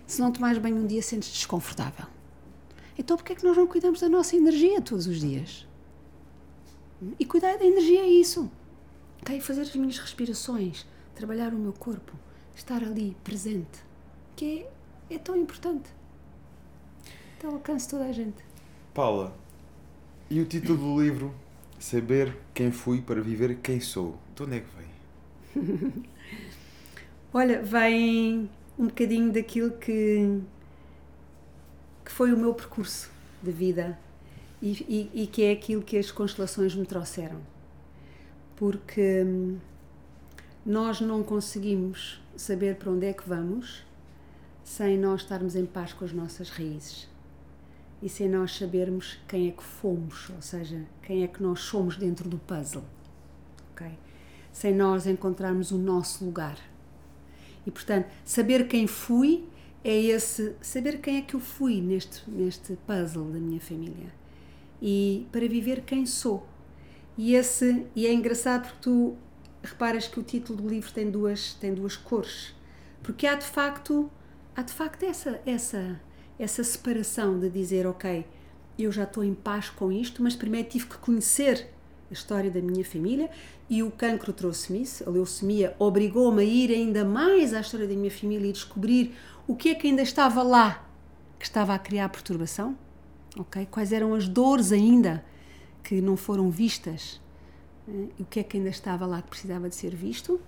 Se 0.06 0.20
não 0.20 0.30
tomares 0.30 0.58
banho 0.58 0.76
um 0.76 0.86
dia, 0.86 1.00
sentes 1.00 1.30
desconfortável. 1.30 2.06
Então, 2.98 3.16
porquê 3.16 3.32
é 3.32 3.36
que 3.36 3.44
nós 3.44 3.56
não 3.56 3.66
cuidamos 3.66 4.00
da 4.00 4.08
nossa 4.10 4.36
energia 4.36 4.82
todos 4.82 5.06
os 5.06 5.20
dias? 5.20 5.66
E 7.18 7.24
cuidar 7.24 7.56
da 7.56 7.64
energia 7.64 8.00
é 8.00 8.08
isso. 8.08 8.50
Ok? 9.22 9.40
Fazer 9.40 9.62
as 9.62 9.74
minhas 9.74 9.96
respirações, 9.96 10.84
trabalhar 11.20 11.52
o 11.52 11.58
meu 11.58 11.74
corpo, 11.74 12.14
estar 12.56 12.82
ali 12.82 13.14
presente, 13.22 13.78
que 14.34 14.64
é, 15.10 15.14
é 15.14 15.18
tão 15.18 15.36
importante. 15.36 15.90
Está 17.34 17.48
ao 17.48 17.54
alcance 17.54 17.86
toda 17.86 18.06
a 18.06 18.12
gente. 18.12 18.42
Paula, 18.94 19.36
e 20.30 20.40
o 20.40 20.46
título 20.46 20.78
do 20.78 21.02
livro 21.02 21.34
Saber 21.78 22.36
quem 22.54 22.70
fui 22.72 23.02
para 23.02 23.20
viver 23.20 23.56
quem 23.62 23.80
sou. 23.80 24.18
De 24.34 24.42
onde 24.42 24.56
é 24.56 24.60
que 24.60 24.68
vem? 24.76 26.04
Olha, 27.32 27.62
vem 27.62 28.50
um 28.78 28.86
bocadinho 28.86 29.32
daquilo 29.32 29.72
que, 29.72 30.40
que 32.04 32.10
foi 32.10 32.32
o 32.32 32.36
meu 32.36 32.54
percurso 32.54 33.10
de 33.42 33.50
vida 33.50 33.98
e, 34.60 35.10
e, 35.14 35.22
e 35.22 35.26
que 35.26 35.42
é 35.42 35.52
aquilo 35.52 35.82
que 35.82 35.96
as 35.96 36.10
constelações 36.10 36.74
me 36.74 36.86
trouxeram. 36.86 37.40
Porque 38.56 39.22
hum, 39.24 39.58
nós 40.64 41.00
não 41.00 41.22
conseguimos 41.22 42.20
saber 42.36 42.76
para 42.76 42.90
onde 42.90 43.06
é 43.06 43.12
que 43.12 43.28
vamos 43.28 43.84
sem 44.62 44.98
nós 44.98 45.22
estarmos 45.22 45.56
em 45.56 45.66
paz 45.66 45.92
com 45.92 46.04
as 46.04 46.12
nossas 46.12 46.50
raízes 46.50 47.08
e 48.02 48.08
sem 48.08 48.28
nós 48.28 48.56
sabermos 48.56 49.18
quem 49.28 49.48
é 49.48 49.50
que 49.50 49.62
fomos, 49.62 50.30
ou 50.30 50.40
seja, 50.40 50.86
quem 51.02 51.22
é 51.22 51.26
que 51.26 51.42
nós 51.42 51.60
somos 51.60 51.96
dentro 51.96 52.28
do 52.28 52.38
puzzle. 52.38 52.84
ok? 53.72 53.86
Sem 54.52 54.74
nós 54.74 55.06
encontrarmos 55.06 55.70
o 55.70 55.78
nosso 55.78 56.24
lugar. 56.24 56.58
E 57.66 57.70
portanto, 57.70 58.08
saber 58.24 58.68
quem 58.68 58.86
fui 58.86 59.44
é 59.84 59.94
esse, 59.94 60.54
saber 60.60 61.00
quem 61.00 61.18
é 61.18 61.22
que 61.22 61.34
eu 61.34 61.40
fui 61.40 61.80
neste, 61.80 62.28
neste 62.30 62.76
puzzle 62.86 63.30
da 63.30 63.38
minha 63.38 63.60
família. 63.60 64.12
E 64.80 65.26
para 65.30 65.46
viver 65.46 65.82
quem 65.82 66.06
sou. 66.06 66.46
E, 67.18 67.34
esse, 67.34 67.86
e 67.94 68.06
é 68.06 68.12
engraçado 68.12 68.62
porque 68.62 68.78
tu 68.80 69.16
reparas 69.62 70.06
que 70.06 70.18
o 70.18 70.22
título 70.22 70.62
do 70.62 70.68
livro 70.68 70.90
tem 70.92 71.10
duas, 71.10 71.54
tem 71.54 71.74
duas 71.74 71.96
cores. 71.96 72.54
Porque 73.02 73.26
há 73.26 73.34
de 73.34 73.44
facto, 73.44 74.10
há 74.54 74.62
de 74.62 74.72
facto 74.72 75.02
essa, 75.04 75.40
essa, 75.46 76.00
essa 76.38 76.64
separação 76.64 77.38
de 77.38 77.48
dizer, 77.48 77.86
ok, 77.86 78.26
eu 78.78 78.90
já 78.90 79.04
estou 79.04 79.22
em 79.22 79.34
paz 79.34 79.68
com 79.68 79.92
isto, 79.92 80.22
mas 80.22 80.34
primeiro 80.34 80.68
tive 80.68 80.86
que 80.86 80.98
conhecer 80.98 81.68
a 82.10 82.12
história 82.12 82.50
da 82.50 82.60
minha 82.60 82.84
família 82.84 83.30
e 83.68 83.82
o 83.82 83.90
cancro 83.90 84.32
trouxe-me 84.32 84.82
isso, 84.82 85.08
a 85.08 85.10
leucemia 85.10 85.76
obrigou-me 85.78 86.42
a 86.42 86.44
ir 86.44 86.70
ainda 86.72 87.04
mais 87.04 87.54
à 87.54 87.60
história 87.60 87.86
da 87.86 87.94
minha 87.94 88.10
família 88.10 88.48
e 88.48 88.52
descobrir 88.52 89.14
o 89.46 89.54
que 89.54 89.68
é 89.68 89.74
que 89.74 89.86
ainda 89.86 90.02
estava 90.02 90.42
lá 90.42 90.86
que 91.38 91.44
estava 91.44 91.72
a 91.72 91.78
criar 91.78 92.08
perturbação, 92.08 92.76
ok? 93.38 93.66
Quais 93.70 93.92
eram 93.92 94.14
as 94.14 94.28
dores 94.28 94.72
ainda 94.72 95.24
que 95.82 96.00
não 96.00 96.16
foram 96.16 96.50
vistas 96.50 97.20
o 98.18 98.24
que 98.24 98.40
é 98.40 98.42
que 98.42 98.56
ainda 98.56 98.68
estava 98.68 99.06
lá 99.06 99.22
que 99.22 99.28
precisava 99.28 99.68
de 99.68 99.74
ser 99.74 99.94
visto, 99.94 100.40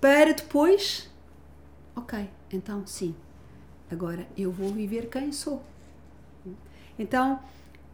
para 0.00 0.32
depois, 0.32 1.10
ok, 1.94 2.28
então 2.52 2.86
sim, 2.86 3.14
agora 3.90 4.26
eu 4.36 4.50
vou 4.50 4.72
viver 4.72 5.08
quem 5.08 5.32
sou. 5.32 5.62
Então, 6.98 7.40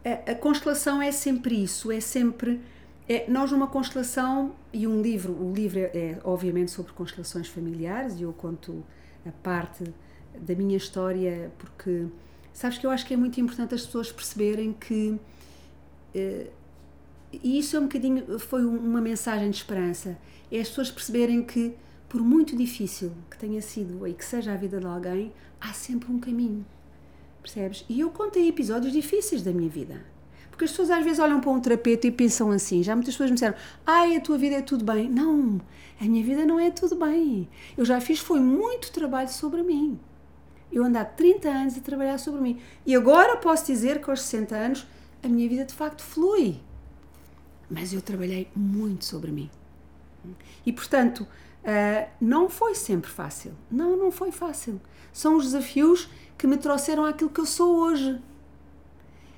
a, 0.05 0.31
a 0.31 0.35
constelação 0.35 1.01
é 1.01 1.11
sempre 1.11 1.61
isso, 1.61 1.91
é 1.91 1.99
sempre 1.99 2.61
é, 3.09 3.29
nós 3.29 3.51
numa 3.51 3.67
constelação 3.67 4.53
e 4.73 4.85
um 4.85 5.01
livro, 5.01 5.31
o 5.33 5.53
livro 5.53 5.79
é, 5.79 5.83
é 5.93 6.19
obviamente 6.23 6.71
sobre 6.71 6.91
constelações 6.91 7.47
familiares 7.47 8.19
e 8.19 8.23
eu 8.23 8.33
conto 8.33 8.83
a 9.25 9.31
parte 9.31 9.85
da 10.37 10.53
minha 10.53 10.75
história 10.75 11.49
porque 11.57 12.07
sabes 12.53 12.77
que 12.77 12.85
eu 12.85 12.91
acho 12.91 13.05
que 13.05 13.13
é 13.13 13.17
muito 13.17 13.39
importante 13.39 13.73
as 13.73 13.85
pessoas 13.85 14.11
perceberem 14.11 14.73
que 14.73 15.17
eh, 16.13 16.47
e 17.31 17.59
isso 17.59 17.75
é 17.75 17.79
um 17.79 17.83
bocadinho 17.83 18.39
foi 18.39 18.65
um- 18.65 18.77
uma 18.77 19.01
mensagem 19.01 19.49
de 19.49 19.57
esperança 19.57 20.17
é 20.51 20.59
as 20.59 20.69
pessoas 20.69 20.89
perceberem 20.91 21.43
que 21.43 21.73
por 22.07 22.21
muito 22.21 22.55
difícil 22.55 23.11
que 23.29 23.37
tenha 23.37 23.61
sido 23.61 24.07
e 24.07 24.13
que 24.13 24.23
seja 24.23 24.53
a 24.53 24.55
vida 24.55 24.79
de 24.79 24.85
alguém 24.85 25.33
há 25.59 25.73
sempre 25.73 26.11
um 26.11 26.19
caminho 26.19 26.65
percebes? 27.41 27.85
E 27.87 27.99
eu 27.99 28.09
contei 28.09 28.47
episódios 28.47 28.91
difíceis 28.91 29.41
da 29.41 29.51
minha 29.51 29.69
vida. 29.69 30.05
Porque 30.49 30.65
as 30.65 30.71
pessoas 30.71 30.89
às 30.89 31.03
vezes 31.03 31.19
olham 31.19 31.39
para 31.39 31.51
um 31.51 31.59
terapeuta 31.59 32.07
e 32.07 32.11
pensam 32.11 32.51
assim. 32.51 32.81
Já 32.81 32.95
muitas 32.95 33.13
pessoas 33.13 33.29
me 33.29 33.35
disseram: 33.35 33.55
Ai, 33.85 34.15
a 34.15 34.21
tua 34.21 34.37
vida 34.37 34.55
é 34.55 34.61
tudo 34.61 34.83
bem. 34.83 35.07
Não, 35.09 35.61
a 36.01 36.03
minha 36.03 36.23
vida 36.23 36.45
não 36.45 36.59
é 36.59 36.71
tudo 36.71 36.95
bem. 36.95 37.47
Eu 37.77 37.85
já 37.85 38.01
fiz 38.01 38.19
foi 38.19 38.39
muito 38.39 38.91
trabalho 38.91 39.29
sobre 39.29 39.61
mim. 39.63 39.99
Eu 40.71 40.83
ando 40.83 40.97
há 40.97 41.05
30 41.05 41.47
anos 41.47 41.77
a 41.77 41.79
trabalhar 41.79 42.17
sobre 42.17 42.41
mim. 42.41 42.59
E 42.85 42.95
agora 42.95 43.37
posso 43.37 43.67
dizer 43.67 44.01
que 44.01 44.09
aos 44.09 44.21
60 44.21 44.55
anos 44.55 44.87
a 45.23 45.27
minha 45.27 45.47
vida 45.47 45.63
de 45.63 45.73
facto 45.73 46.01
flui. 46.01 46.59
Mas 47.69 47.93
eu 47.93 48.01
trabalhei 48.01 48.47
muito 48.55 49.05
sobre 49.05 49.31
mim. 49.31 49.49
E 50.65 50.71
portanto, 50.71 51.27
ah, 51.67 52.07
não 52.21 52.49
foi 52.49 52.73
sempre 52.73 53.09
fácil. 53.11 53.51
Não, 53.69 53.97
não 53.97 54.09
foi 54.09 54.31
fácil. 54.31 54.79
São 55.11 55.35
os 55.35 55.43
desafios 55.43 56.09
que 56.37 56.47
me 56.47 56.55
trouxeram 56.55 57.03
àquilo 57.03 57.29
que 57.29 57.41
eu 57.41 57.45
sou 57.45 57.75
hoje. 57.75 58.19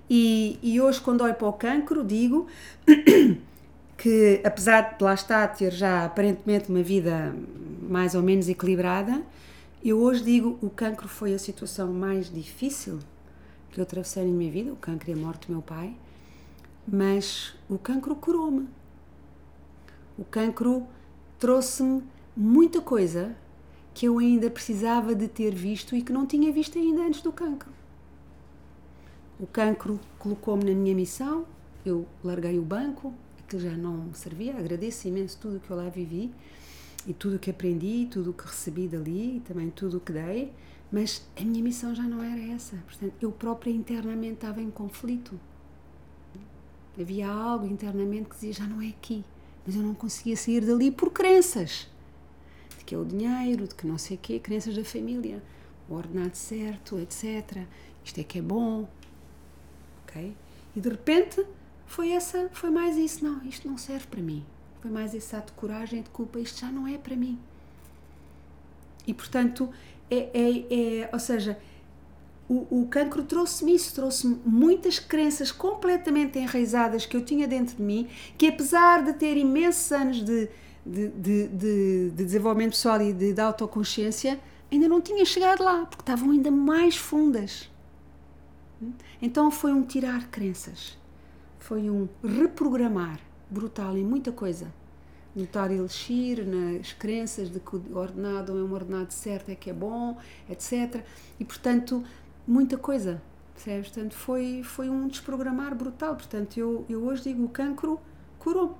E, 0.07 0.59
e 0.61 0.79
hoje, 0.79 1.01
quando 1.01 1.21
olho 1.21 1.33
para 1.33 1.47
o 1.47 1.53
cancro, 1.53 2.03
digo 2.03 2.47
que, 3.97 4.41
apesar 4.43 4.97
de 4.97 5.03
lá 5.03 5.13
estar 5.15 5.47
ter 5.49 5.71
já 5.71 6.05
aparentemente 6.05 6.69
uma 6.69 6.83
vida 6.83 7.35
mais 7.81 8.13
ou 8.13 8.21
menos 8.21 8.47
equilibrada, 8.47 9.23
eu 9.83 9.99
hoje 9.99 10.23
digo 10.23 10.59
o 10.61 10.69
cancro 10.69 11.07
foi 11.07 11.33
a 11.33 11.39
situação 11.39 11.91
mais 11.93 12.31
difícil 12.31 12.99
que 13.71 13.79
eu 13.79 13.83
atravessei 13.83 14.23
na 14.23 14.31
minha 14.31 14.51
vida, 14.51 14.71
o 14.71 14.75
cancro 14.75 15.09
e 15.09 15.13
a 15.13 15.17
morte 15.17 15.47
do 15.47 15.53
meu 15.53 15.61
pai, 15.61 15.95
mas 16.91 17.55
o 17.69 17.77
cancro 17.77 18.15
curou-me. 18.15 18.67
O 20.17 20.23
cancro 20.23 20.87
trouxe-me 21.37 22.03
muita 22.35 22.81
coisa 22.81 23.35
que 23.93 24.05
eu 24.05 24.17
ainda 24.17 24.49
precisava 24.49 25.13
de 25.13 25.27
ter 25.27 25.53
visto 25.53 25.95
e 25.95 26.01
que 26.01 26.11
não 26.11 26.25
tinha 26.25 26.51
visto 26.51 26.77
ainda 26.77 27.01
antes 27.01 27.21
do 27.21 27.31
cancro. 27.31 27.71
O 29.39 29.47
cancro 29.47 29.99
colocou-me 30.17 30.65
na 30.65 30.71
minha 30.71 30.95
missão, 30.95 31.45
eu 31.85 32.05
larguei 32.23 32.59
o 32.59 32.61
banco, 32.61 33.13
que 33.47 33.57
já 33.57 33.71
não 33.71 33.93
me 33.93 34.15
servia, 34.15 34.57
agradeço 34.57 35.07
imenso 35.07 35.37
tudo 35.39 35.57
o 35.57 35.59
que 35.59 35.71
eu 35.71 35.77
lá 35.77 35.89
vivi 35.89 36.31
e 37.07 37.13
tudo 37.13 37.37
o 37.37 37.39
que 37.39 37.49
aprendi, 37.49 38.07
tudo 38.11 38.31
o 38.31 38.33
que 38.33 38.45
recebi 38.45 38.87
dali 38.87 39.37
e 39.37 39.39
também 39.39 39.69
tudo 39.69 39.97
o 39.97 39.99
que 39.99 40.11
dei, 40.11 40.53
mas 40.91 41.25
a 41.35 41.43
minha 41.43 41.63
missão 41.63 41.95
já 41.95 42.03
não 42.03 42.21
era 42.21 42.41
essa. 42.53 42.75
Portanto, 42.85 43.13
eu 43.21 43.31
própria 43.31 43.71
internamente 43.71 44.33
estava 44.35 44.61
em 44.61 44.69
conflito. 44.69 45.39
Havia 46.99 47.29
algo 47.29 47.65
internamente 47.65 48.29
que 48.29 48.35
dizia 48.35 48.53
já 48.53 48.65
não 48.65 48.81
é 48.81 48.89
aqui, 48.89 49.23
mas 49.65 49.75
eu 49.75 49.81
não 49.81 49.93
conseguia 49.93 50.35
sair 50.35 50.65
dali 50.65 50.91
por 50.91 51.11
crenças 51.11 51.87
de 52.77 52.83
que 52.83 52.93
é 52.93 52.97
o 52.97 53.05
dinheiro, 53.05 53.67
de 53.67 53.73
que 53.73 53.87
não 53.87 53.97
sei 53.97 54.17
o 54.17 54.19
quê, 54.19 54.37
crenças 54.37 54.75
da 54.75 54.83
família, 54.83 55.41
o 55.87 55.93
ordenado 55.93 56.35
certo, 56.35 56.99
etc. 56.99 57.63
Isto 58.03 58.19
é 58.19 58.23
que 58.23 58.39
é 58.39 58.41
bom, 58.41 58.87
ok? 60.03 60.35
E 60.75 60.79
de 60.79 60.89
repente 60.89 61.45
foi 61.85 62.11
essa, 62.11 62.49
foi 62.51 62.69
mais 62.69 62.97
isso, 62.97 63.23
não, 63.23 63.43
isto 63.45 63.67
não 63.67 63.77
serve 63.77 64.07
para 64.07 64.21
mim. 64.21 64.45
Foi 64.81 64.91
mais 64.91 65.13
esse 65.13 65.35
ato 65.35 65.53
de 65.53 65.59
coragem, 65.59 66.01
de 66.01 66.09
culpa, 66.09 66.39
isto 66.39 66.59
já 66.59 66.71
não 66.71 66.87
é 66.87 66.97
para 66.97 67.15
mim. 67.15 67.39
E 69.07 69.13
portanto, 69.13 69.69
é, 70.11 70.29
é, 70.33 71.01
é 71.01 71.09
ou 71.11 71.19
seja, 71.19 71.57
o, 72.49 72.81
o 72.81 72.87
cancro 72.87 73.23
trouxe-me 73.23 73.75
isso, 73.75 73.93
trouxe-me 73.93 74.39
muitas 74.43 74.97
crenças 74.97 75.51
completamente 75.51 76.39
enraizadas 76.39 77.05
que 77.05 77.15
eu 77.15 77.23
tinha 77.23 77.47
dentro 77.47 77.77
de 77.77 77.83
mim, 77.83 78.09
que 78.37 78.47
apesar 78.47 79.03
de 79.03 79.13
ter 79.13 79.37
imensos 79.37 79.91
anos 79.91 80.23
de, 80.23 80.49
de, 80.83 81.09
de, 81.09 81.47
de, 81.47 82.09
de 82.09 82.25
desenvolvimento 82.25 82.71
pessoal 82.71 82.99
e 83.01 83.13
de, 83.13 83.33
de 83.33 83.41
autoconsciência, 83.41 84.39
ainda 84.71 84.87
não 84.87 84.99
tinha 84.99 85.23
chegado 85.25 85.63
lá, 85.63 85.85
porque 85.85 86.01
estavam 86.01 86.31
ainda 86.31 86.49
mais 86.49 86.97
fundas. 86.97 87.69
Então 89.21 89.51
foi 89.51 89.71
um 89.71 89.83
tirar 89.83 90.27
crenças, 90.29 90.97
foi 91.59 91.87
um 91.87 92.09
reprogramar 92.23 93.19
brutal 93.49 93.95
em 93.95 94.03
muita 94.03 94.31
coisa. 94.31 94.73
Notar 95.35 95.71
elixir 95.71 96.43
nas 96.43 96.91
crenças 96.93 97.51
de 97.51 97.59
que 97.59 97.75
o 97.75 97.97
ordenado 97.97 98.57
é 98.57 98.63
um 98.63 98.73
ordenado 98.73 99.13
certo, 99.13 99.49
é 99.49 99.55
que 99.55 99.69
é 99.69 99.73
bom, 99.73 100.17
etc. 100.49 101.03
E 101.39 101.45
portanto 101.45 102.03
muita 102.49 102.77
coisa, 102.77 103.21
percebes? 103.53 103.89
Portanto, 103.89 104.15
foi, 104.15 104.63
foi 104.63 104.89
um 104.89 105.07
desprogramar 105.07 105.75
brutal. 105.75 106.15
Portanto, 106.15 106.57
eu, 106.57 106.85
eu 106.89 107.03
hoje 107.03 107.23
digo 107.23 107.43
o 107.45 107.49
cancro 107.49 107.99
curou. 108.39 108.77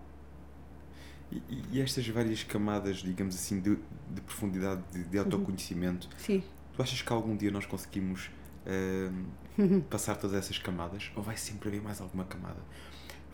E, 1.31 1.41
e 1.71 1.81
estas 1.81 2.07
várias 2.07 2.43
camadas, 2.43 2.97
digamos 2.97 3.35
assim, 3.35 3.59
de, 3.59 3.77
de 4.09 4.21
profundidade, 4.21 4.81
de, 4.91 5.03
de 5.03 5.17
autoconhecimento, 5.19 6.07
uhum. 6.07 6.17
Sim. 6.17 6.43
tu 6.73 6.81
achas 6.81 7.01
que 7.03 7.13
algum 7.13 7.37
dia 7.37 7.51
nós 7.51 7.67
conseguimos 7.67 8.31
uh, 8.65 9.81
passar 9.89 10.15
todas 10.15 10.35
essas 10.35 10.57
camadas? 10.57 11.11
Ou 11.15 11.21
vai 11.21 11.37
sempre 11.37 11.69
haver 11.69 11.81
mais 11.81 12.01
alguma 12.01 12.25
camada? 12.25 12.59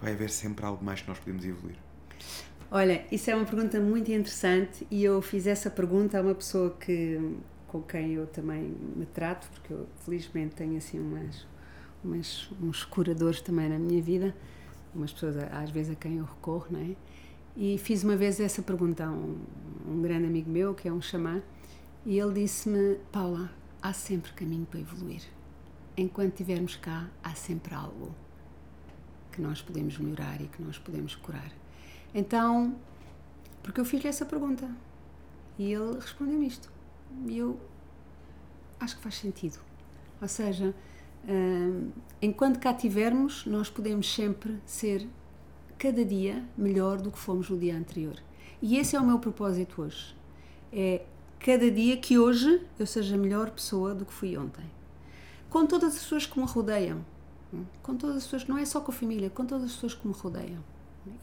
Vai 0.02 0.12
haver 0.12 0.30
sempre 0.30 0.66
algo 0.66 0.84
mais 0.84 1.02
que 1.02 1.07
nós 1.07 1.18
podemos 1.18 1.45
evoluir? 1.45 1.78
Olha, 2.70 3.06
isso 3.10 3.30
é 3.30 3.36
uma 3.36 3.45
pergunta 3.45 3.80
muito 3.80 4.12
interessante 4.12 4.86
e 4.91 5.03
eu 5.03 5.22
fiz 5.22 5.48
essa 5.48 5.70
pergunta 5.70 6.18
a 6.18 6.22
uma 6.22 6.36
pessoa 6.36 6.76
que 6.78 7.38
com 7.76 7.82
quem 7.82 8.14
eu 8.14 8.26
também 8.26 8.74
me 8.96 9.06
trato, 9.06 9.50
porque 9.50 9.74
eu 9.74 9.86
felizmente 10.06 10.56
tenho 10.56 10.78
assim 10.78 10.98
umas, 10.98 11.46
umas, 12.02 12.50
uns 12.62 12.86
curadores 12.86 13.42
também 13.42 13.68
na 13.68 13.78
minha 13.78 14.02
vida, 14.02 14.34
umas 14.94 15.12
pessoas 15.12 15.36
às 15.52 15.70
vezes 15.70 15.92
a 15.92 15.96
quem 15.96 16.18
eu 16.18 16.24
recorro, 16.24 16.68
não 16.70 16.80
é? 16.80 16.96
E 17.58 17.78
fiz 17.78 18.04
uma 18.04 18.16
vez 18.16 18.40
essa 18.40 18.62
pergunta 18.62 19.06
a 19.06 19.12
um, 19.12 19.38
um 19.90 20.02
grande 20.02 20.26
amigo 20.26 20.50
meu, 20.50 20.74
que 20.74 20.88
é 20.88 20.94
um 20.94 21.02
xamã, 21.02 21.42
e 22.06 22.18
ele 22.18 22.42
disse-me: 22.42 22.96
Paula, 23.12 23.52
há 23.82 23.92
sempre 23.92 24.32
caminho 24.32 24.66
para 24.66 24.80
evoluir. 24.80 25.24
Enquanto 25.98 26.32
estivermos 26.32 26.78
cá, 26.78 27.10
há 27.22 27.34
sempre 27.34 27.74
algo 27.74 28.16
que 29.34 29.42
nós 29.42 29.62
podemos 29.62 29.98
melhorar 29.98 30.40
e 30.42 30.48
que 30.48 30.62
nós 30.62 30.78
podemos 30.78 31.14
curar. 31.16 31.52
Então, 32.14 32.74
porque 33.62 33.82
eu 33.82 33.86
fiz-lhe 33.86 34.08
essa 34.08 34.26
pergunta 34.26 34.70
e 35.58 35.74
ele 35.74 35.96
respondeu-me 35.96 36.48
isto. 36.48 36.75
E 37.28 37.38
eu 37.38 37.60
acho 38.80 38.98
que 38.98 39.04
faz 39.04 39.16
sentido. 39.16 39.60
Ou 40.22 40.28
seja, 40.28 40.74
hum, 41.28 41.92
enquanto 42.22 42.60
cá 42.60 42.74
tivermos, 42.74 43.46
nós 43.46 43.70
podemos 43.70 44.12
sempre 44.14 44.60
ser 44.66 45.08
cada 45.78 46.04
dia 46.06 46.44
melhor 46.58 47.02
do 47.02 47.12
que 47.12 47.20
fomos 47.20 47.50
no 47.50 47.58
dia 47.58 47.76
anterior. 47.76 48.16
E 48.62 48.78
esse 48.78 48.96
é 48.96 49.00
o 49.00 49.06
meu 49.06 49.20
propósito 49.20 49.82
hoje. 49.82 50.16
É 50.72 51.06
cada 51.40 51.70
dia 51.70 51.98
que 51.98 52.18
hoje 52.18 52.62
eu 52.80 52.88
seja 52.88 53.18
melhor 53.18 53.52
pessoa 53.52 53.94
do 53.94 54.06
que 54.06 54.14
fui 54.14 54.38
ontem. 54.38 54.66
Com 55.50 55.66
todas 55.66 55.96
as 55.96 56.02
pessoas 56.02 56.26
que 56.26 56.40
me 56.40 56.46
rodeiam. 56.46 57.06
Hum, 57.54 57.66
com 57.84 57.96
todas 57.96 58.18
as 58.18 58.24
pessoas, 58.24 58.48
não 58.48 58.58
é 58.58 58.66
só 58.66 58.82
com 58.82 58.92
a 58.92 58.96
família, 58.96 59.30
com 59.30 59.46
todas 59.46 59.66
as 59.66 59.74
pessoas 59.74 59.94
que 59.94 60.08
me 60.08 60.14
rodeiam. 60.14 60.64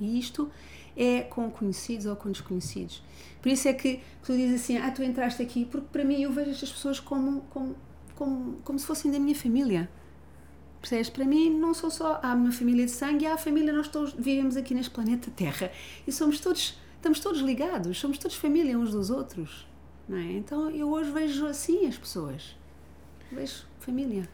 E 0.00 0.18
isto 0.18 0.50
é 0.96 1.22
com 1.22 1.50
conhecidos 1.50 2.06
ou 2.06 2.16
com 2.16 2.30
desconhecidos. 2.30 3.02
Por 3.40 3.48
isso 3.50 3.68
é 3.68 3.72
que 3.72 4.00
tu 4.22 4.32
dizes 4.36 4.62
assim, 4.62 4.76
ah, 4.78 4.90
tu 4.90 5.02
entraste 5.02 5.42
aqui, 5.42 5.64
porque 5.64 5.86
para 5.90 6.04
mim 6.04 6.22
eu 6.22 6.32
vejo 6.32 6.50
estas 6.50 6.70
pessoas 6.70 7.00
como, 7.00 7.40
como, 7.50 7.76
como, 8.14 8.52
como 8.64 8.78
se 8.78 8.86
fossem 8.86 9.10
da 9.10 9.18
minha 9.18 9.34
família. 9.34 9.90
Percebes? 10.80 11.10
Para 11.10 11.24
mim 11.24 11.50
não 11.50 11.72
sou 11.74 11.90
só 11.90 12.20
há 12.22 12.34
uma 12.34 12.52
família 12.52 12.84
de 12.84 12.90
sangue, 12.90 13.24
há 13.26 13.34
a 13.34 13.38
família, 13.38 13.72
nós 13.72 13.88
todos 13.88 14.12
vivemos 14.12 14.56
aqui 14.56 14.74
neste 14.74 14.90
planeta 14.90 15.30
Terra 15.30 15.70
e 16.06 16.12
somos 16.12 16.40
todos, 16.40 16.76
estamos 16.96 17.20
todos 17.20 17.40
ligados, 17.40 17.98
somos 17.98 18.18
todos 18.18 18.36
família 18.36 18.78
uns 18.78 18.90
dos 18.90 19.10
outros. 19.10 19.66
Não 20.08 20.18
é? 20.18 20.32
Então 20.32 20.70
eu 20.70 20.90
hoje 20.90 21.10
vejo 21.10 21.46
assim 21.46 21.86
as 21.86 21.96
pessoas. 21.96 22.56
Vejo 23.30 23.64
família. 23.78 24.28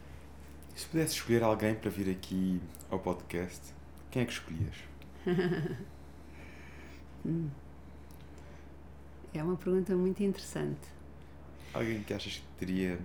E 0.75 0.79
se 0.79 0.87
pudesse 0.87 1.13
escolher 1.15 1.43
alguém 1.43 1.75
para 1.75 1.89
vir 1.89 2.09
aqui 2.09 2.59
ao 2.89 2.99
podcast, 2.99 3.73
quem 4.09 4.23
é 4.23 4.25
que 4.25 4.33
escolhias? 4.33 4.88
É 9.31 9.43
uma 9.43 9.55
pergunta 9.55 9.95
muito 9.95 10.23
interessante. 10.23 10.79
Alguém 11.73 12.01
que 12.01 12.13
achas 12.13 12.37
que 12.37 12.65
teria 12.65 12.99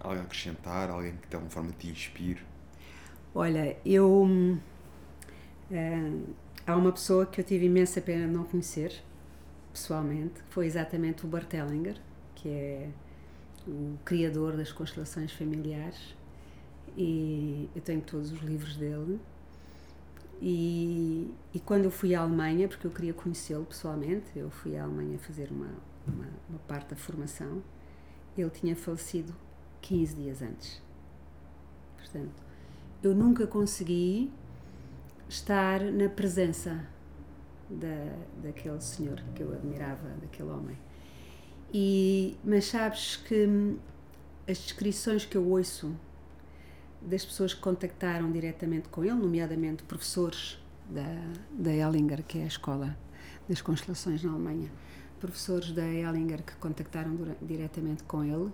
algo 0.00 0.20
a 0.20 0.22
acrescentar, 0.24 0.90
alguém 0.90 1.16
que 1.16 1.28
de 1.28 1.36
alguma 1.36 1.50
forma 1.50 1.72
te 1.78 1.88
inspire? 1.88 2.42
Olha, 3.34 3.76
eu. 3.84 4.24
Uh, 5.70 6.34
há 6.66 6.76
uma 6.76 6.90
pessoa 6.90 7.24
que 7.24 7.40
eu 7.40 7.44
tive 7.44 7.66
imensa 7.66 8.00
pena 8.00 8.26
de 8.26 8.32
não 8.32 8.44
conhecer, 8.44 9.00
pessoalmente, 9.72 10.42
que 10.42 10.52
foi 10.52 10.66
exatamente 10.66 11.24
o 11.24 11.28
Bart 11.28 11.52
Hellinger, 11.54 11.96
que 12.34 12.48
é 12.48 12.88
o 13.66 13.96
criador 14.04 14.56
das 14.56 14.72
constelações 14.72 15.30
familiares, 15.32 16.16
e 16.96 17.68
eu 17.76 17.82
tenho 17.82 18.00
todos 18.00 18.32
os 18.32 18.40
livros 18.40 18.76
dele 18.76 19.20
e, 20.40 21.34
e 21.52 21.60
quando 21.60 21.84
eu 21.84 21.90
fui 21.90 22.14
à 22.14 22.20
Alemanha, 22.20 22.68
porque 22.68 22.86
eu 22.86 22.90
queria 22.90 23.12
conhecê-lo 23.12 23.64
pessoalmente, 23.64 24.26
eu 24.36 24.50
fui 24.50 24.76
à 24.76 24.84
Alemanha 24.84 25.18
fazer 25.18 25.50
uma, 25.50 25.70
uma, 26.06 26.28
uma 26.48 26.58
parte 26.60 26.90
da 26.90 26.96
formação, 26.96 27.62
ele 28.36 28.50
tinha 28.50 28.76
falecido 28.76 29.34
15 29.80 30.14
dias 30.14 30.42
antes. 30.42 30.80
Portanto, 31.96 32.42
eu 33.02 33.14
nunca 33.14 33.46
consegui 33.46 34.30
estar 35.28 35.80
na 35.80 36.08
presença 36.08 36.86
da, 37.68 38.16
daquele 38.42 38.80
senhor 38.80 39.22
que 39.34 39.42
eu 39.42 39.52
admirava, 39.52 40.08
daquele 40.20 40.50
homem. 40.50 40.78
E, 41.72 42.36
mas 42.44 42.66
sabes 42.66 43.16
que 43.16 43.76
as 44.48 44.58
descrições 44.58 45.26
que 45.26 45.36
eu 45.36 45.46
ouço 45.46 45.94
das 47.08 47.24
pessoas 47.24 47.54
que 47.54 47.60
contactaram 47.60 48.30
diretamente 48.30 48.88
com 48.88 49.02
ele, 49.02 49.14
nomeadamente 49.14 49.82
professores 49.82 50.58
da, 50.88 51.02
da 51.50 51.72
Ellinger, 51.72 52.22
que 52.22 52.38
é 52.38 52.44
a 52.44 52.46
escola 52.46 52.96
das 53.48 53.62
constelações 53.62 54.22
na 54.22 54.30
Alemanha, 54.30 54.70
professores 55.18 55.72
da 55.72 55.86
Ellinger 55.86 56.42
que 56.42 56.54
contactaram 56.56 57.16
diretamente 57.40 58.02
com 58.04 58.22
ele, 58.22 58.52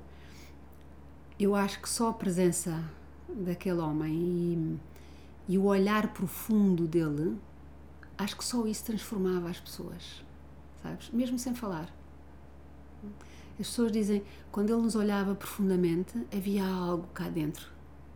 eu 1.38 1.54
acho 1.54 1.80
que 1.82 1.88
só 1.88 2.10
a 2.10 2.12
presença 2.12 2.82
daquele 3.28 3.80
homem 3.80 4.14
e, 5.48 5.54
e 5.54 5.58
o 5.58 5.64
olhar 5.64 6.12
profundo 6.12 6.86
dele, 6.86 7.36
acho 8.16 8.36
que 8.36 8.44
só 8.44 8.64
isso 8.66 8.84
transformava 8.84 9.50
as 9.50 9.58
pessoas, 9.58 10.24
sabes? 10.80 11.10
Mesmo 11.10 11.38
sem 11.40 11.54
falar. 11.54 11.92
As 13.58 13.66
pessoas 13.66 13.90
dizem, 13.90 14.22
quando 14.52 14.70
ele 14.70 14.82
nos 14.82 14.94
olhava 14.94 15.34
profundamente, 15.34 16.24
havia 16.32 16.64
algo 16.64 17.08
cá 17.12 17.28
dentro 17.28 17.73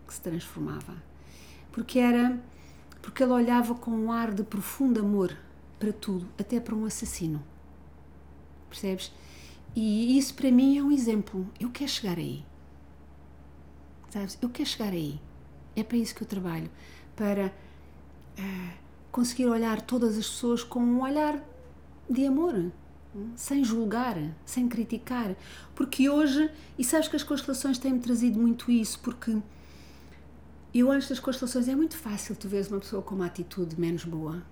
que 0.08 0.14
se 0.14 0.20
transformava. 0.20 0.94
porque 1.70 1.98
era 2.00 2.40
porque 3.00 3.22
ele 3.22 3.32
olhava 3.32 3.74
com 3.74 3.92
um 3.92 4.10
ar 4.12 4.34
de 4.34 4.42
profundo 4.42 5.00
amor 5.00 5.36
para 5.78 5.92
tudo, 5.92 6.28
até 6.38 6.58
para 6.58 6.74
um 6.74 6.84
assassino. 6.84 7.42
Percebes? 8.68 9.12
E 9.74 10.18
isso 10.18 10.34
para 10.34 10.50
mim 10.50 10.76
é 10.76 10.82
um 10.82 10.90
exemplo. 10.90 11.48
Eu 11.60 11.70
quero 11.70 11.90
chegar 11.90 12.18
aí. 12.18 12.44
Sabes? 14.10 14.36
Eu 14.42 14.48
quero 14.48 14.68
chegar 14.68 14.92
aí. 14.92 15.20
É 15.76 15.82
para 15.82 15.96
isso 15.96 16.14
que 16.14 16.22
eu 16.22 16.26
trabalho. 16.26 16.70
Para 17.14 17.46
uh, 17.46 18.72
conseguir 19.12 19.46
olhar 19.46 19.80
todas 19.80 20.18
as 20.18 20.26
pessoas 20.26 20.64
com 20.64 20.80
um 20.80 21.02
olhar 21.02 21.42
de 22.10 22.26
amor. 22.26 22.72
Sem 23.36 23.64
julgar, 23.64 24.16
sem 24.44 24.68
criticar. 24.68 25.34
Porque 25.74 26.08
hoje, 26.10 26.50
e 26.78 26.84
sabes 26.84 27.08
que 27.08 27.16
as 27.16 27.22
constelações 27.22 27.78
têm-me 27.78 28.00
trazido 28.00 28.38
muito 28.38 28.70
isso, 28.70 28.98
porque 29.00 29.36
eu 30.74 30.90
antes 30.90 31.08
das 31.08 31.18
constelações 31.18 31.68
é 31.68 31.74
muito 31.74 31.96
fácil 31.96 32.36
tu 32.36 32.48
veres 32.48 32.68
uma 32.68 32.80
pessoa 32.80 33.02
com 33.02 33.14
uma 33.14 33.26
atitude 33.26 33.78
menos 33.80 34.04
boa 34.04 34.42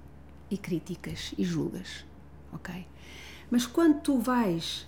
e 0.50 0.56
críticas 0.56 1.34
e 1.36 1.44
julgas, 1.44 2.04
ok? 2.52 2.86
Mas 3.50 3.66
quando 3.66 4.00
tu 4.00 4.18
vais 4.18 4.86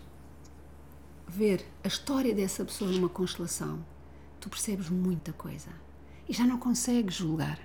ver 1.26 1.64
a 1.84 1.88
história 1.88 2.34
dessa 2.34 2.64
pessoa 2.64 2.90
numa 2.90 3.08
constelação, 3.08 3.84
tu 4.40 4.48
percebes 4.48 4.88
muita 4.88 5.32
coisa 5.32 5.70
e 6.28 6.32
já 6.32 6.44
não 6.44 6.58
consegues 6.58 7.14
julgar. 7.14 7.60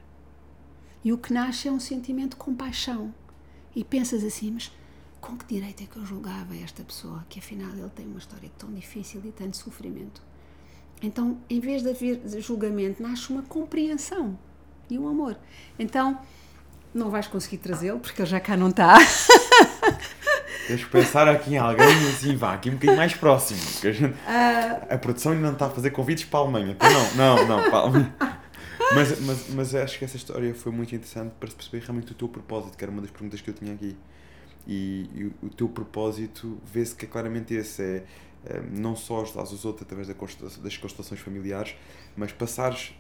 E 1.04 1.12
o 1.12 1.18
que 1.18 1.34
nasce 1.34 1.68
é 1.68 1.72
um 1.72 1.80
sentimento 1.80 2.32
de 2.32 2.38
compaixão. 2.38 3.14
E 3.76 3.84
pensas 3.84 4.24
assim, 4.24 4.52
mas 4.52 4.72
com 5.20 5.38
que 5.38 5.46
direito 5.46 5.84
é 5.84 5.86
que 5.86 5.98
eu 5.98 6.06
julgava 6.06 6.56
esta 6.56 6.84
pessoa 6.84 7.26
que 7.30 7.40
afinal 7.40 7.72
ele 7.72 7.90
tem 7.90 8.06
uma 8.06 8.20
história 8.20 8.52
tão 8.58 8.72
difícil 8.74 9.22
e 9.26 9.32
tanto 9.32 9.58
sofrimento? 9.58 10.22
Então, 11.04 11.38
em 11.50 11.60
vez 11.60 11.84
de 11.84 11.90
haver 11.90 12.22
julgamento, 12.40 13.04
nasce 13.04 13.30
uma 13.30 13.44
compreensão 13.44 14.40
e 14.90 14.98
um 14.98 15.06
amor. 15.08 15.38
Então, 15.78 16.18
não 16.94 17.10
vais 17.10 17.28
conseguir 17.28 17.58
trazê-lo 17.58 18.00
porque 18.00 18.22
ele 18.22 18.30
já 18.30 18.40
cá 18.40 18.56
não 18.56 18.70
está. 18.70 18.96
Deixa 20.66 20.88
pensar 20.88 21.28
aqui 21.28 21.56
em 21.56 21.58
alguém 21.58 21.86
assim, 22.08 22.38
vá, 22.38 22.54
aqui 22.54 22.70
um 22.70 22.74
bocadinho 22.74 22.96
mais 22.96 23.14
próximo. 23.14 23.60
A, 23.84 23.92
gente, 23.92 24.14
uh... 24.14 24.94
a 24.94 24.98
produção 24.98 25.34
ainda 25.34 25.44
não 25.48 25.54
está 25.54 25.66
a 25.66 25.70
fazer 25.70 25.90
convites 25.92 26.24
para 26.24 26.40
a 26.40 26.44
Alemanha. 26.44 26.72
Então, 26.72 26.90
não, 27.18 27.36
não, 27.36 27.48
não, 27.48 27.70
para 27.70 27.78
a 27.78 27.82
Alemanha. 27.82 28.16
Mas, 28.96 29.20
mas, 29.22 29.50
mas 29.50 29.76
acho 29.76 29.98
que 29.98 30.06
essa 30.06 30.18
história 30.18 30.54
foi 30.54 30.72
muito 30.72 30.94
interessante 30.94 31.32
para 31.40 31.50
perceber 31.50 31.84
realmente 31.84 32.12
o 32.12 32.16
teu 32.16 32.28
propósito, 32.28 32.78
que 32.78 32.84
era 32.84 32.92
uma 32.92 33.02
das 33.02 33.10
perguntas 33.10 33.42
que 33.42 33.50
eu 33.50 33.54
tinha 33.54 33.74
aqui. 33.74 33.98
E, 34.68 35.10
e 35.16 35.24
o 35.42 35.50
teu 35.50 35.68
propósito 35.68 36.62
vê-se 36.64 36.94
que 36.94 37.06
é 37.06 37.08
claramente 37.08 37.56
esse: 37.56 37.82
é 37.82 38.04
não 38.72 38.96
só 38.96 39.22
ajudar 39.22 39.44
os 39.44 39.66
outros 39.66 39.84
através 39.84 40.08
das 40.08 40.78
constelações 40.78 41.20
familiares, 41.20 41.76
mas 42.16 42.32
passares 42.32 42.94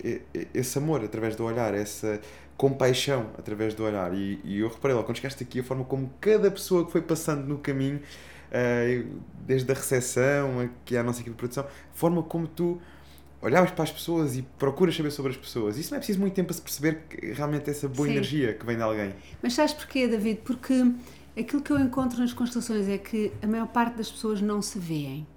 esse 0.53 0.78
amor 0.78 1.03
através 1.03 1.36
do 1.36 1.44
olhar, 1.44 1.74
essa 1.74 2.22
compaixão 2.57 3.32
através 3.38 3.74
do 3.74 3.84
olhar. 3.84 4.14
E, 4.14 4.40
e 4.44 4.60
eu 4.60 4.70
reparei 4.70 4.95
lá, 4.95 5.03
quando 5.03 5.18
chegaste 5.18 5.44
aqui, 5.44 5.60
a 5.60 5.64
forma 5.64 5.84
como 5.84 6.11
cada 6.22 6.49
pessoa 6.49 6.86
que 6.86 6.91
foi 6.91 7.02
passando 7.02 7.45
no 7.45 7.57
caminho, 7.57 8.02
eh, 8.52 9.03
desde 9.45 9.72
a 9.72 9.76
recepção 9.76 10.60
aqui 10.60 10.95
à 10.95 11.03
nossa 11.03 11.22
equipe 11.22 11.32
de 11.32 11.38
produção, 11.38 11.64
a 11.64 11.95
forma 11.95 12.22
como 12.24 12.48
tu 12.48 12.80
olhavas 13.41 13.72
para 13.72 13.84
as 13.84 13.91
pessoas 13.91 14.38
e 14.38 14.44
procuras 14.57 14.95
saber 14.95 15.11
sobre 15.11 15.32
as 15.32 15.38
pessoas. 15.38 15.78
Isso 15.78 15.91
não 15.91 15.98
é 15.98 15.99
preciso 15.99 16.20
muito 16.20 16.34
tempo 16.34 16.48
para 16.48 16.56
se 16.56 16.61
perceber 16.61 17.02
que 17.10 17.34
realmente 17.34 17.70
essa 17.70 17.90
boa 17.90 18.07
Sim. 18.07 18.14
energia 18.14 18.53
que 18.53 18.65
vem 18.65 18.78
de 18.78 18.84
alguém. 18.84 19.14
Mas 19.41 19.53
sabes 19.53 19.74
porquê, 19.74 20.07
David? 20.07 20.41
Porque 20.45 20.74
aquilo 21.38 21.61
que 21.61 21.72
eu 21.72 21.80
encontro 21.80 22.20
nas 22.20 22.32
constelações 22.32 22.88
é 22.88 22.98
que 22.98 23.34
a 23.41 23.48
maior 23.48 23.68
parte 23.68 23.98
das 23.98 24.10
pessoas 24.10 24.40
não 24.40 24.61
se 24.61 24.80
veem. 24.80 25.28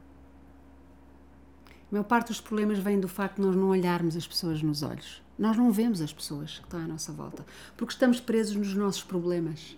A 1.91 1.95
maior 1.95 2.05
parte 2.05 2.29
dos 2.29 2.41
problemas 2.41 2.79
vem 2.79 2.99
do 2.99 3.09
facto 3.09 3.37
de 3.37 3.43
nós 3.43 3.55
não 3.55 3.69
olharmos 3.69 4.17
as 4.17 4.27
pessoas 4.27 4.61
nos 4.61 4.83
olhos. 4.83 5.23
Nós 5.39 5.57
não 5.57 5.71
vemos 5.71 6.01
as 6.01 6.13
pessoas 6.13 6.59
que 6.59 6.65
estão 6.65 6.81
à 6.81 6.87
nossa 6.87 7.13
volta, 7.13 7.47
porque 7.77 7.93
estamos 7.93 8.19
presos 8.19 8.57
nos 8.57 8.75
nossos 8.75 9.03
problemas. 9.03 9.77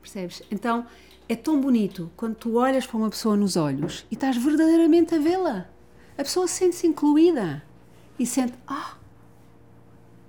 Percebes? 0.00 0.42
Então, 0.50 0.86
é 1.28 1.36
tão 1.36 1.60
bonito 1.60 2.10
quando 2.16 2.36
tu 2.36 2.56
olhas 2.56 2.86
para 2.86 2.96
uma 2.96 3.10
pessoa 3.10 3.36
nos 3.36 3.56
olhos 3.56 4.06
e 4.10 4.14
estás 4.14 4.36
verdadeiramente 4.38 5.14
a 5.14 5.18
vê-la. 5.18 5.68
A 6.16 6.22
pessoa 6.22 6.48
sente-se 6.48 6.86
incluída 6.86 7.62
e 8.18 8.24
sente, 8.24 8.54
ah, 8.66 8.96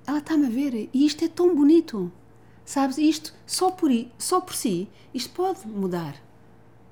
ela 0.05 0.19
está-me 0.19 0.47
a 0.47 0.49
ver 0.49 0.89
e 0.91 1.05
isto 1.05 1.23
é 1.23 1.29
tão 1.29 1.55
bonito. 1.55 2.11
Sabes? 2.65 2.97
Isto, 2.97 3.33
só 3.47 3.71
por, 3.71 3.89
só 4.17 4.41
por 4.41 4.53
si, 4.53 4.89
isto 5.13 5.33
pode 5.33 5.65
mudar. 5.65 6.15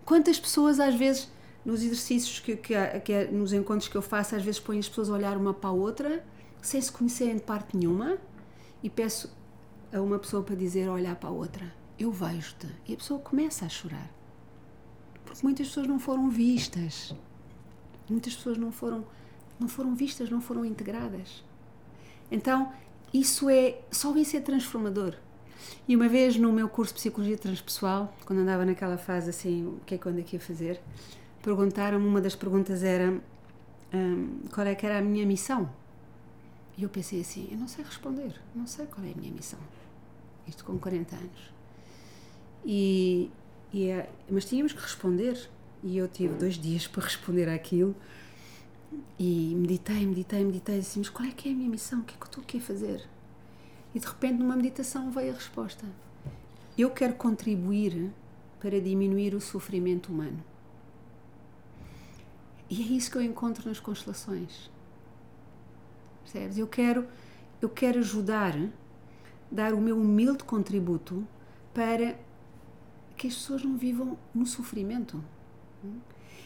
Quantas 0.05 0.39
pessoas 0.39 0.79
às 0.79 0.95
vezes 0.95 1.29
nos 1.67 1.83
exercícios 1.83 2.39
que, 2.39 2.55
que, 2.55 2.73
que 3.01 3.11
é, 3.11 3.29
nos 3.29 3.51
encontros 3.51 3.89
que 3.89 3.97
eu 3.97 4.01
faço, 4.01 4.37
às 4.37 4.41
vezes 4.41 4.57
ponho 4.57 4.79
as 4.79 4.87
pessoas 4.87 5.09
a 5.09 5.13
olhar 5.13 5.35
uma 5.35 5.53
para 5.53 5.69
a 5.69 5.73
outra, 5.73 6.25
sem 6.61 6.79
se 6.79 6.89
conhecerem 6.89 7.35
de 7.35 7.41
parte 7.41 7.75
nenhuma, 7.75 8.17
e 8.81 8.89
peço 8.89 9.29
a 9.93 9.99
uma 9.99 10.17
pessoa 10.17 10.41
para 10.41 10.55
dizer, 10.55 10.87
olhar 10.87 11.17
para 11.17 11.27
a 11.27 11.31
outra, 11.31 11.73
eu 11.99 12.09
vejo-te. 12.09 12.67
E 12.87 12.93
a 12.93 12.95
pessoa 12.95 13.19
começa 13.19 13.65
a 13.65 13.69
chorar. 13.69 14.09
Porque 15.25 15.41
muitas 15.43 15.67
pessoas 15.67 15.87
não 15.87 15.99
foram 15.99 16.29
vistas. 16.29 17.13
Muitas 18.09 18.33
pessoas 18.33 18.57
não 18.57 18.71
foram, 18.71 19.05
não 19.59 19.67
foram 19.67 19.93
vistas, 19.93 20.29
não 20.29 20.39
foram 20.39 20.63
integradas. 20.63 21.43
Então, 22.31 22.71
isso 23.13 23.49
é, 23.49 23.81
só 23.91 24.15
isso 24.15 24.37
é 24.37 24.39
transformador. 24.39 25.15
E 25.85 25.97
uma 25.97 26.07
vez 26.07 26.37
no 26.37 26.53
meu 26.53 26.69
curso 26.69 26.93
de 26.93 26.99
Psicologia 27.01 27.37
Transpessoal, 27.37 28.15
quando 28.25 28.39
andava 28.39 28.63
naquela 28.63 28.97
fase 28.97 29.31
assim, 29.31 29.65
o 29.65 29.81
que 29.85 29.95
é 29.95 29.97
que 29.97 30.05
eu 30.05 30.11
ando 30.13 30.21
aqui 30.21 30.37
a 30.37 30.39
fazer, 30.39 30.79
perguntaram-me, 31.47 32.05
uma 32.05 32.19
das 32.19 32.35
perguntas 32.35 32.83
era 32.83 33.21
um, 33.93 34.39
qual 34.53 34.67
é 34.67 34.75
que 34.75 34.85
era 34.85 34.97
a 34.97 35.01
minha 35.01 35.25
missão. 35.25 35.69
E 36.77 36.83
eu 36.83 36.89
pensei 36.89 37.21
assim, 37.21 37.47
eu 37.49 37.57
não 37.57 37.69
sei 37.69 37.85
responder, 37.85 38.33
não 38.53 38.67
sei 38.67 38.85
qual 38.85 39.07
é 39.07 39.13
a 39.13 39.15
minha 39.15 39.31
missão. 39.31 39.59
Isto 40.45 40.65
com 40.65 40.77
40 40.77 41.15
anos. 41.15 41.53
E, 42.65 43.31
e 43.71 43.87
é, 43.87 44.09
mas 44.29 44.43
tínhamos 44.43 44.73
que 44.73 44.81
responder. 44.81 45.49
E 45.81 45.97
eu 45.97 46.09
tive 46.09 46.33
dois 46.33 46.55
dias 46.55 46.85
para 46.85 47.03
responder 47.03 47.47
àquilo. 47.47 47.95
E 49.17 49.55
meditei, 49.55 50.05
meditei, 50.05 50.43
meditei 50.43 50.79
assim, 50.79 50.99
mas 50.99 51.07
qual 51.09 51.29
é 51.29 51.31
que 51.31 51.47
é 51.47 51.53
a 51.53 51.55
minha 51.55 51.69
missão? 51.69 52.01
O 52.01 52.03
que 52.03 52.13
é 52.13 52.17
que 52.17 52.23
eu 52.23 52.27
estou 52.27 52.43
aqui 52.43 52.57
a 52.57 52.61
fazer? 52.61 53.07
E 53.95 53.99
de 53.99 54.05
repente, 54.05 54.33
numa 54.33 54.57
meditação, 54.57 55.09
veio 55.11 55.31
a 55.31 55.35
resposta. 55.35 55.85
Eu 56.77 56.89
quero 56.89 57.13
contribuir 57.13 58.11
para 58.59 58.81
diminuir 58.81 59.33
o 59.33 59.39
sofrimento 59.39 60.11
humano. 60.11 60.43
E 62.69 62.81
é 62.81 62.85
isso 62.85 63.09
que 63.11 63.17
eu 63.17 63.21
encontro 63.21 63.67
nas 63.67 63.79
constelações. 63.79 64.69
Percebes? 66.23 66.57
Eu 66.57 66.67
quero, 66.67 67.07
eu 67.61 67.69
quero 67.69 67.99
ajudar, 67.99 68.53
dar 69.49 69.73
o 69.73 69.79
meu 69.79 69.97
humilde 69.97 70.43
contributo 70.43 71.25
para 71.73 72.15
que 73.15 73.27
as 73.27 73.35
pessoas 73.35 73.63
não 73.63 73.77
vivam 73.77 74.17
no 74.33 74.45
sofrimento. 74.45 75.23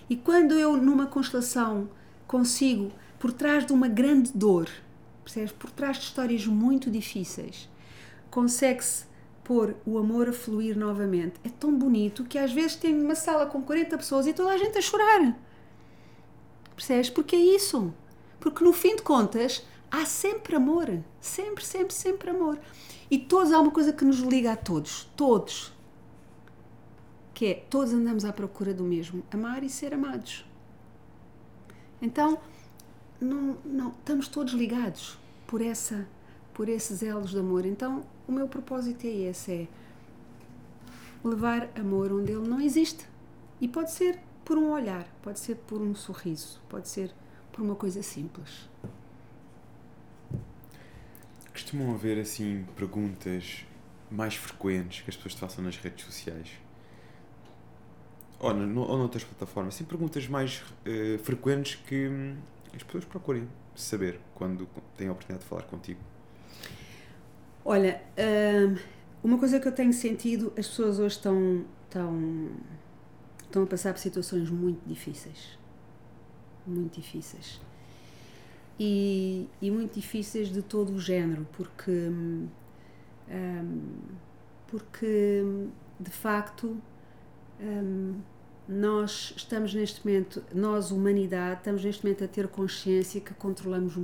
E 0.10 0.16
quando 0.16 0.54
eu, 0.54 0.78
numa 0.78 1.08
constelação, 1.08 1.90
consigo, 2.28 2.92
por 3.18 3.32
trás 3.32 3.66
de 3.66 3.74
uma 3.74 3.88
grande 3.88 4.32
dor, 4.34 4.70
percebes? 5.24 5.52
Por 5.52 5.72
trás 5.72 5.98
de 5.98 6.04
histórias 6.04 6.46
muito 6.46 6.92
difíceis, 6.92 7.70
consegue-se 8.30 9.06
pôr 9.44 9.76
o 9.86 9.98
amor 9.98 10.30
a 10.30 10.34
fluir 10.34 10.78
novamente. 10.78 11.36
É 11.44 11.50
tão 11.50 11.76
bonito 11.78 12.24
que 12.24 12.38
às 12.38 12.52
vezes 12.52 12.76
tem 12.76 13.00
uma 13.00 13.16
sala 13.16 13.46
com 13.46 13.62
40 13.62 13.98
pessoas 13.98 14.28
e 14.28 14.34
toda 14.34 14.52
a 14.52 14.58
gente 14.58 14.78
a 14.78 14.82
chorar. 14.82 15.38
Percebes? 16.82 17.12
Porque 17.12 17.36
é 17.36 17.40
isso. 17.40 17.94
Porque 18.40 18.64
no 18.64 18.74
fim 18.74 18.96
de 18.96 19.04
contas 19.04 19.64
há 19.92 20.04
sempre 20.04 20.56
amor. 20.56 21.00
Sempre, 21.20 21.64
sempre, 21.64 21.94
sempre 21.94 22.32
amor. 22.32 22.60
E 23.10 23.20
todos 23.20 23.54
há 23.54 23.60
uma 23.60 23.70
coisa 23.70 23.94
que 23.94 24.04
nos 24.04 24.18
liga 24.18 24.54
a 24.54 24.56
todos. 24.56 25.08
Todos. 25.16 25.72
Que 27.36 27.46
é, 27.46 27.54
todos 27.70 27.94
andamos 27.94 28.26
à 28.26 28.34
procura 28.34 28.74
do 28.74 28.84
mesmo. 28.84 29.24
Amar 29.32 29.64
e 29.64 29.70
ser 29.70 29.94
amados. 29.94 30.44
Então, 32.02 32.40
não, 33.20 33.58
não, 33.64 33.90
estamos 33.90 34.28
todos 34.28 34.54
ligados 34.54 35.20
por 35.46 35.62
essa 35.62 36.08
por 36.52 36.68
esses 36.68 37.02
elos 37.02 37.30
de 37.30 37.40
amor. 37.40 37.64
Então, 37.64 38.04
o 38.28 38.32
meu 38.32 38.48
propósito 38.48 39.06
é 39.06 39.10
esse, 39.10 39.52
é 39.52 39.68
levar 41.24 41.70
amor 41.76 42.12
onde 42.12 42.32
ele 42.32 42.48
não 42.48 42.60
existe. 42.60 43.08
E 43.62 43.68
pode 43.68 43.92
ser 43.92 44.20
por 44.44 44.58
um 44.58 44.72
olhar, 44.72 45.08
pode 45.22 45.40
ser 45.40 45.56
por 45.56 45.82
um 45.82 45.94
sorriso, 45.96 46.62
pode 46.70 46.88
ser 46.88 47.14
por 47.52 47.62
uma 47.62 47.76
coisa 47.76 48.02
simples. 48.02 48.70
Costumam 51.52 51.94
haver 51.94 52.20
assim 52.20 52.66
perguntas 52.76 53.66
mais 54.10 54.36
frequentes 54.36 55.02
que 55.02 55.10
as 55.10 55.16
pessoas 55.16 55.36
te 55.36 55.40
façam 55.40 55.64
nas 55.64 55.78
redes 55.78 56.06
sociais? 56.06 56.50
Ou, 58.40 58.54
no, 58.54 58.82
ou 58.82 58.98
noutras 58.98 59.24
plataformas? 59.24 59.76
Assim, 59.76 59.84
perguntas 59.84 60.28
mais 60.28 60.64
uh, 60.86 61.18
frequentes 61.20 61.76
que 61.76 62.08
hum, 62.08 62.38
as 62.76 62.84
pessoas 62.84 63.06
procurem 63.06 63.48
saber 63.76 64.20
quando 64.34 64.68
têm 64.98 65.08
a 65.08 65.12
oportunidade 65.12 65.44
de 65.44 65.50
falar 65.50 65.64
contigo. 65.64 66.00
Olha, 67.64 68.02
uh, 68.18 68.80
uma 69.24 69.38
coisa 69.38 69.60
que 69.60 69.68
eu 69.68 69.72
tenho 69.72 69.94
sentido, 69.94 70.52
as 70.58 70.68
pessoas 70.68 70.98
hoje 70.98 71.16
estão, 71.16 71.64
estão 71.84 72.50
estão 73.52 73.64
a 73.64 73.68
passar 73.68 73.94
por 73.94 74.00
situações 74.00 74.50
muito 74.50 74.82
difíceis. 74.88 75.60
Muito 76.66 77.00
difíceis. 77.00 77.60
e, 78.80 79.48
e 79.62 79.70
muito 79.70 79.94
difíceis 79.96 80.50
de 80.50 80.62
todo 80.62 80.94
o 80.94 81.00
género, 81.00 81.46
porque, 81.52 81.92
um, 81.92 82.48
porque 84.68 85.44
de 86.00 86.10
facto 86.10 86.78
um, 87.60 88.20
nós 88.68 89.34
estamos 89.36 89.74
neste 89.74 90.06
momento, 90.06 90.44
nós, 90.54 90.92
humanidade, 90.92 91.60
estamos 91.60 91.84
neste 91.84 92.04
momento 92.04 92.24
a 92.24 92.28
ter 92.28 92.48
consciência 92.48 93.20
que 93.22 93.34
controlamos, 93.34 93.96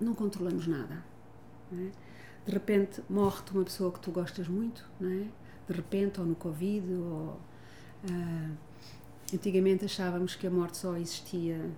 não 0.00 0.14
controlamos 0.14 0.66
nada. 0.66 1.04
Não 1.70 1.86
é? 1.86 1.90
De 2.44 2.52
repente 2.52 3.02
morre-te 3.08 3.52
uma 3.52 3.64
pessoa 3.64 3.90
que 3.92 4.00
tu 4.00 4.10
gostas 4.10 4.48
muito, 4.48 4.86
não 5.00 5.10
é? 5.10 5.26
de 5.66 5.72
repente, 5.72 6.20
ou 6.20 6.26
no 6.26 6.34
Covid, 6.34 6.92
ou. 6.94 7.40
Uh, 8.04 8.56
antigamente 9.32 9.84
achávamos 9.84 10.34
que 10.34 10.46
a 10.46 10.50
morte 10.50 10.76
só 10.76 10.96
existia 10.96 11.70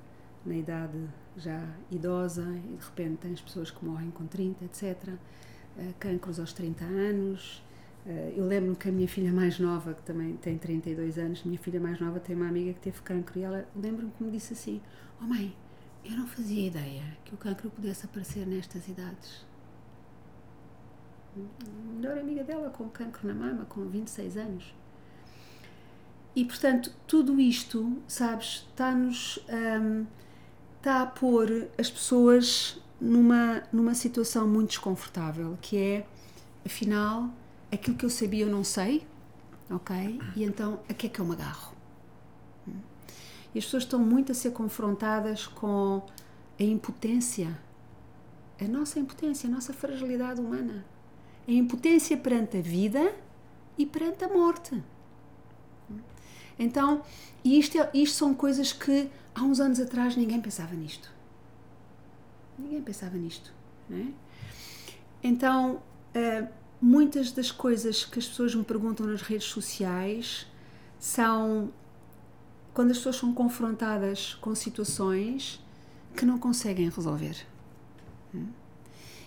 na 0.44 0.54
idade 0.54 0.98
já 1.36 1.62
idosa 1.90 2.42
e 2.42 2.76
de 2.76 2.84
repente 2.84 3.16
tens 3.18 3.40
pessoas 3.40 3.70
que 3.70 3.84
morrem 3.84 4.10
com 4.10 4.26
30, 4.26 4.64
etc. 4.64 5.08
Uh, 5.76 5.94
cancros 5.98 6.40
aos 6.40 6.52
30 6.52 6.84
anos. 6.84 7.62
Uh, 8.04 8.32
eu 8.36 8.46
lembro-me 8.46 8.76
que 8.76 8.88
a 8.88 8.92
minha 8.92 9.08
filha 9.08 9.32
mais 9.32 9.58
nova, 9.58 9.94
que 9.94 10.02
também 10.02 10.36
tem 10.36 10.58
32 10.58 11.18
anos, 11.18 11.44
minha 11.44 11.58
filha 11.58 11.80
mais 11.80 12.00
nova 12.00 12.20
tem 12.20 12.34
uma 12.36 12.48
amiga 12.48 12.72
que 12.72 12.80
teve 12.80 13.00
cancro 13.02 13.38
e 13.38 13.42
ela 13.42 13.68
lembro-me 13.74 14.10
que 14.12 14.22
me 14.22 14.30
disse 14.30 14.52
assim: 14.52 14.80
Oh 15.20 15.24
mãe, 15.24 15.54
eu 16.04 16.16
não 16.16 16.26
fazia 16.26 16.66
ideia 16.66 17.02
que 17.24 17.34
o 17.34 17.36
cancro 17.36 17.70
pudesse 17.70 18.06
aparecer 18.06 18.46
nestas 18.46 18.88
idades 18.88 19.46
melhor 21.94 22.18
amiga 22.18 22.42
dela 22.42 22.70
com 22.70 22.88
cancro 22.88 23.26
na 23.26 23.34
mama, 23.34 23.64
com 23.66 23.84
26 23.86 24.36
anos. 24.36 24.74
E 26.36 26.44
portanto, 26.44 26.92
tudo 27.06 27.40
isto, 27.40 27.96
sabes, 28.06 28.66
está-nos. 28.70 29.38
Um, 29.48 30.06
está 30.76 31.02
a 31.02 31.06
pôr 31.06 31.68
as 31.76 31.90
pessoas 31.90 32.80
numa, 33.00 33.64
numa 33.72 33.92
situação 33.92 34.46
muito 34.46 34.68
desconfortável, 34.68 35.58
que 35.60 35.76
é, 35.76 36.06
afinal, 36.64 37.28
aquilo 37.72 37.96
que 37.96 38.04
eu 38.04 38.10
sabia 38.10 38.44
eu 38.44 38.50
não 38.50 38.62
sei, 38.62 39.04
ok? 39.68 40.20
E 40.36 40.44
então, 40.44 40.78
a 40.88 40.94
que 40.94 41.06
é 41.08 41.10
que 41.10 41.18
eu 41.18 41.24
me 41.24 41.32
agarro? 41.32 41.74
E 43.52 43.58
as 43.58 43.64
pessoas 43.64 43.82
estão 43.82 43.98
muito 43.98 44.30
a 44.30 44.34
ser 44.34 44.52
confrontadas 44.52 45.48
com 45.48 46.06
a 46.60 46.62
impotência, 46.62 47.58
a 48.60 48.68
nossa 48.68 49.00
impotência, 49.00 49.48
a 49.48 49.52
nossa 49.52 49.72
fragilidade 49.72 50.40
humana 50.40 50.84
a 51.48 51.52
impotência 51.52 52.16
perante 52.16 52.58
a 52.58 52.60
vida 52.60 53.14
e 53.78 53.86
perante 53.86 54.24
a 54.24 54.28
morte. 54.28 54.82
Então, 56.58 57.02
isto, 57.44 57.78
é, 57.78 57.90
isto 57.94 58.16
são 58.16 58.34
coisas 58.34 58.72
que 58.72 59.08
há 59.34 59.42
uns 59.42 59.60
anos 59.60 59.78
atrás 59.80 60.16
ninguém 60.16 60.40
pensava 60.40 60.74
nisto. 60.74 61.10
Ninguém 62.58 62.82
pensava 62.82 63.16
nisto. 63.16 63.52
É? 63.90 64.06
Então, 65.22 65.82
uh, 66.14 66.48
muitas 66.80 67.32
das 67.32 67.50
coisas 67.50 68.04
que 68.04 68.18
as 68.18 68.26
pessoas 68.26 68.54
me 68.54 68.64
perguntam 68.64 69.06
nas 69.06 69.22
redes 69.22 69.46
sociais 69.46 70.46
são 70.98 71.70
quando 72.72 72.90
as 72.90 72.98
pessoas 72.98 73.16
são 73.16 73.32
confrontadas 73.32 74.34
com 74.34 74.54
situações 74.54 75.64
que 76.14 76.26
não 76.26 76.38
conseguem 76.38 76.88
resolver. 76.90 77.46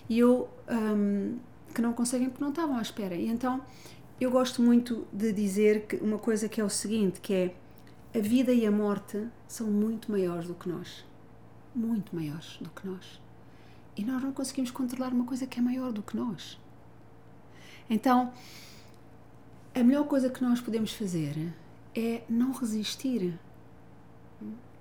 E 0.08 0.18
eu 0.18 0.48
um, 0.68 1.38
que 1.74 1.80
não 1.80 1.92
conseguem 1.92 2.28
porque 2.28 2.42
não 2.42 2.50
estavam 2.50 2.76
à 2.76 2.82
espera. 2.82 3.14
E 3.14 3.28
então 3.28 3.60
eu 4.20 4.30
gosto 4.30 4.60
muito 4.60 5.06
de 5.12 5.32
dizer 5.32 5.86
que 5.86 5.96
uma 5.96 6.18
coisa 6.18 6.48
que 6.48 6.60
é 6.60 6.64
o 6.64 6.68
seguinte, 6.68 7.20
que 7.20 7.32
é 7.32 7.54
a 8.14 8.20
vida 8.20 8.52
e 8.52 8.66
a 8.66 8.70
morte 8.70 9.26
são 9.48 9.68
muito 9.68 10.10
maiores 10.10 10.46
do 10.46 10.54
que 10.54 10.68
nós. 10.68 11.04
Muito 11.74 12.14
maiores 12.14 12.58
do 12.60 12.68
que 12.68 12.86
nós. 12.86 13.20
E 13.96 14.04
nós 14.04 14.22
não 14.22 14.32
conseguimos 14.32 14.70
controlar 14.70 15.12
uma 15.12 15.24
coisa 15.24 15.46
que 15.46 15.58
é 15.58 15.62
maior 15.62 15.90
do 15.90 16.02
que 16.02 16.16
nós. 16.16 16.58
Então, 17.88 18.32
a 19.74 19.82
melhor 19.82 20.06
coisa 20.06 20.28
que 20.28 20.42
nós 20.42 20.60
podemos 20.60 20.92
fazer 20.92 21.52
é 21.94 22.22
não 22.28 22.52
resistir. 22.52 23.38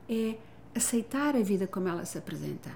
É 0.09 0.37
aceitar 0.75 1.35
a 1.35 1.41
vida 1.41 1.65
como 1.65 1.87
ela 1.87 2.03
se 2.03 2.17
apresenta. 2.17 2.71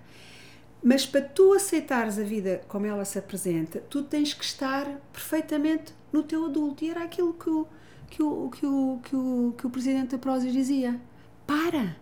Mas 0.84 1.05
para 1.05 1.22
tu 1.22 1.53
aceitares 1.53 2.19
a 2.19 2.23
vida 2.23 2.61
como 2.68 2.85
ela 2.85 3.05
se 3.05 3.18
apresenta, 3.18 3.80
tu 3.89 4.03
tens 4.03 4.34
que 4.34 4.43
estar 4.43 4.85
perfeitamente 5.14 5.93
no 6.11 6.23
teu 6.23 6.45
adulto. 6.45 6.84
E 6.84 6.89
era 6.89 7.03
aquilo 7.03 7.34
que 7.34 7.49
o, 7.49 7.68
que 8.10 8.22
o, 8.22 8.49
que 8.49 8.65
o, 8.65 8.99
que 9.01 9.15
o, 9.15 9.55
que 9.57 9.68
o 9.68 9.69
presidente 9.69 10.11
da 10.11 10.18
Prozis 10.18 10.51
dizia. 10.51 10.99
Para! 11.47 11.95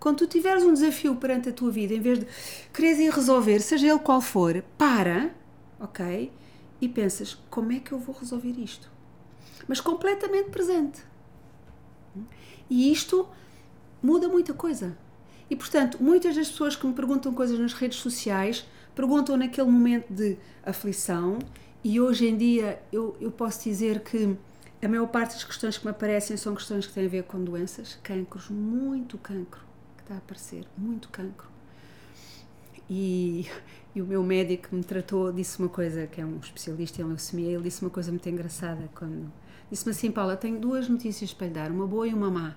Quando 0.00 0.18
tu 0.18 0.26
tiveres 0.26 0.64
um 0.64 0.72
desafio 0.72 1.14
perante 1.14 1.48
a 1.48 1.52
tua 1.52 1.70
vida, 1.70 1.94
em 1.94 2.00
vez 2.00 2.18
de 2.18 2.26
quereres 2.74 2.98
ir 2.98 3.12
resolver, 3.12 3.60
seja 3.60 3.86
ele 3.86 4.00
qual 4.00 4.20
for, 4.20 4.60
para, 4.76 5.32
ok? 5.78 6.32
E 6.80 6.88
pensas, 6.88 7.38
como 7.48 7.70
é 7.70 7.78
que 7.78 7.92
eu 7.92 8.00
vou 8.00 8.12
resolver 8.12 8.50
isto? 8.58 8.90
Mas 9.68 9.80
completamente 9.80 10.50
presente. 10.50 11.04
E 12.68 12.90
isto 12.90 13.28
muda 14.02 14.28
muita 14.28 14.52
coisa. 14.52 14.98
E 15.52 15.56
portanto, 15.56 15.98
muitas 16.02 16.34
das 16.34 16.48
pessoas 16.48 16.74
que 16.74 16.86
me 16.86 16.94
perguntam 16.94 17.30
coisas 17.34 17.58
nas 17.58 17.74
redes 17.74 17.98
sociais 17.98 18.66
perguntam 18.94 19.36
naquele 19.36 19.70
momento 19.70 20.10
de 20.10 20.38
aflição, 20.64 21.38
e 21.84 22.00
hoje 22.00 22.26
em 22.26 22.34
dia 22.34 22.82
eu, 22.90 23.14
eu 23.20 23.30
posso 23.30 23.62
dizer 23.62 24.00
que 24.00 24.34
a 24.82 24.88
maior 24.88 25.06
parte 25.08 25.34
das 25.34 25.44
questões 25.44 25.76
que 25.76 25.84
me 25.84 25.90
aparecem 25.90 26.38
são 26.38 26.54
questões 26.54 26.86
que 26.86 26.94
têm 26.94 27.04
a 27.04 27.08
ver 27.10 27.24
com 27.24 27.44
doenças, 27.44 27.98
cancros, 28.02 28.48
muito 28.48 29.18
cancro 29.18 29.60
que 29.98 30.04
está 30.04 30.14
a 30.14 30.16
aparecer, 30.16 30.64
muito 30.74 31.10
cancro. 31.10 31.46
E, 32.88 33.46
e 33.94 34.00
o 34.00 34.06
meu 34.06 34.22
médico 34.22 34.70
que 34.70 34.74
me 34.74 34.82
tratou 34.82 35.30
disse 35.30 35.58
uma 35.58 35.68
coisa, 35.68 36.06
que 36.06 36.18
é 36.18 36.24
um 36.24 36.38
especialista 36.38 37.02
em 37.02 37.04
leucemia, 37.04 37.50
ele 37.50 37.64
disse 37.64 37.82
uma 37.82 37.90
coisa 37.90 38.10
muito 38.10 38.26
engraçada 38.26 38.88
quando 38.94 39.30
disse-me 39.70 39.90
assim, 39.90 40.10
Paula, 40.10 40.34
tenho 40.34 40.58
duas 40.58 40.88
notícias 40.88 41.34
para 41.34 41.46
lhe 41.46 41.52
dar, 41.52 41.70
uma 41.70 41.86
boa 41.86 42.08
e 42.08 42.14
uma 42.14 42.30
má. 42.30 42.56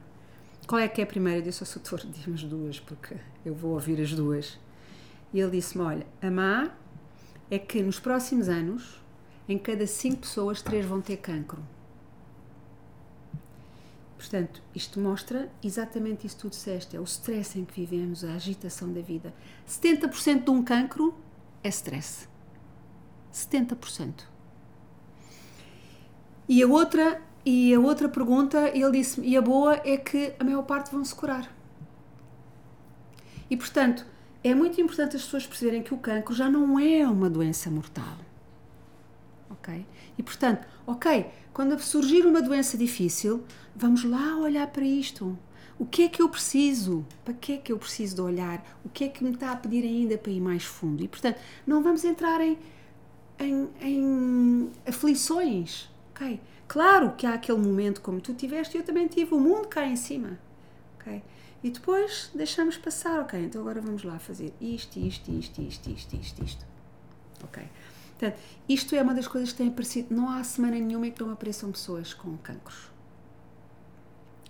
Qual 0.68 0.82
é 0.82 0.88
que 0.88 1.00
é 1.00 1.04
a 1.04 1.08
primeira? 1.08 1.40
Eu 1.40 1.44
disse 1.44 1.64
ao 1.64 1.70
doutor, 1.70 2.06
diz-me 2.10 2.34
as 2.34 2.44
duas, 2.44 2.80
porque 2.80 3.16
eu 3.46 3.54
vou 3.54 3.74
ouvir 3.74 4.02
as 4.02 4.14
duas. 4.14 4.60
E 5.34 5.40
ele 5.40 5.52
disse-me: 5.52 5.84
Olha, 5.84 6.08
a 6.22 6.32
má 6.32 6.72
é 7.50 7.60
que 7.60 7.82
nos 7.84 8.00
próximos 8.00 8.50
anos, 8.50 9.02
em 9.48 9.58
cada 9.58 9.86
cinco 9.86 10.22
pessoas, 10.22 10.62
três 10.62 10.86
vão 10.86 11.02
ter 11.02 11.18
cancro. 11.18 11.64
Portanto, 14.18 14.64
isto 14.74 15.00
mostra 15.00 15.52
exatamente 15.64 16.26
isso 16.26 16.36
que 16.36 16.42
tu 16.42 16.50
disseste: 16.50 16.98
é 16.98 17.00
o 17.00 17.04
stress 17.04 17.60
em 17.60 17.66
que 17.66 17.80
vivemos, 17.80 18.24
a 18.24 18.34
agitação 18.34 18.92
da 18.92 19.02
vida. 19.02 19.34
70% 19.68 20.46
de 20.46 20.50
um 20.50 20.64
cancro 20.64 21.14
é 21.64 21.70
stress. 21.70 22.28
70%. 23.32 24.24
E 26.48 26.64
a 26.64 26.68
outra 26.68 27.22
e 27.46 27.74
a 27.76 27.80
outra 27.80 28.10
pergunta, 28.10 28.70
ele 28.70 28.92
disse 28.92 29.22
e 29.22 29.38
a 29.38 29.42
boa 29.42 29.80
é 29.86 29.98
que 29.98 30.34
a 30.40 30.44
maior 30.44 30.64
parte 30.64 30.92
vão 30.92 31.06
se 31.06 31.14
curar. 31.14 31.54
E 33.50 33.56
portanto, 33.56 34.04
é 34.44 34.56
muito 34.56 34.82
importante 34.82 35.16
as 35.16 35.24
pessoas 35.24 35.46
perceberem 35.46 35.84
que 35.84 35.94
o 35.94 35.98
cancro 35.98 36.34
já 36.34 36.50
não 36.50 36.80
é 36.80 37.08
uma 37.08 37.30
doença 37.30 37.70
mortal. 37.70 38.18
Ok? 39.50 39.86
E 40.18 40.24
portanto, 40.24 40.68
ok, 40.88 41.28
quando 41.54 41.80
surgir 41.80 42.26
uma 42.26 42.42
doença 42.42 42.78
difícil, 42.78 43.44
vamos 43.76 44.04
lá 44.04 44.38
olhar 44.38 44.66
para 44.68 44.84
isto. 44.84 45.38
O 45.78 45.86
que 45.86 46.04
é 46.04 46.10
que 46.10 46.22
eu 46.22 46.30
preciso? 46.30 47.06
Para 47.24 47.34
que 47.34 47.54
é 47.54 47.58
que 47.58 47.72
eu 47.72 47.78
preciso 47.78 48.16
de 48.16 48.22
olhar? 48.22 48.66
O 48.84 48.90
que 48.90 49.04
é 49.04 49.08
que 49.08 49.24
me 49.24 49.32
está 49.32 49.52
a 49.52 49.56
pedir 49.56 49.84
ainda 49.84 50.18
para 50.18 50.32
ir 50.32 50.42
mais 50.42 50.64
fundo? 50.64 51.04
E 51.04 51.08
portanto, 51.08 51.40
não 51.68 51.84
vamos 51.84 52.04
entrar 52.04 52.42
em, 52.42 52.58
em, 53.38 53.70
em 53.82 54.72
aflições. 54.88 55.90
Ok? 56.12 56.40
Claro 56.68 57.14
que 57.16 57.26
há 57.26 57.34
aquele 57.34 57.60
momento 57.60 58.02
como 58.02 58.20
tu 58.20 58.34
tiveste 58.34 58.78
e 58.78 58.80
eu 58.80 58.86
também 58.86 59.08
tive, 59.08 59.34
o 59.34 59.40
mundo 59.40 59.68
cá 59.68 59.86
em 59.86 59.96
cima. 59.96 60.40
Okay? 61.00 61.22
E 61.64 61.70
depois 61.70 62.30
deixamos 62.34 62.78
passar, 62.78 63.20
ok, 63.22 63.40
então 63.40 63.62
agora 63.62 63.82
vamos 63.82 64.04
lá 64.04 64.20
fazer 64.20 64.54
isto, 64.60 65.00
isto, 65.00 65.32
isto, 65.32 65.62
isto, 65.62 65.90
isto, 65.90 66.16
isto, 66.16 66.44
isto. 66.44 66.66
Ok? 67.44 67.64
Portanto, 68.18 68.40
isto 68.68 68.96
é 68.96 69.02
uma 69.02 69.14
das 69.14 69.28
coisas 69.28 69.52
que 69.52 69.58
tem 69.58 69.68
aparecido. 69.68 70.14
Não 70.16 70.30
há 70.30 70.44
semana 70.44 70.80
nenhuma 70.80 71.08
em 71.08 71.12
que 71.12 71.22
não 71.22 71.32
apareçam 71.32 71.72
pessoas 71.72 72.14
com 72.14 72.38
cancros. 72.38 72.90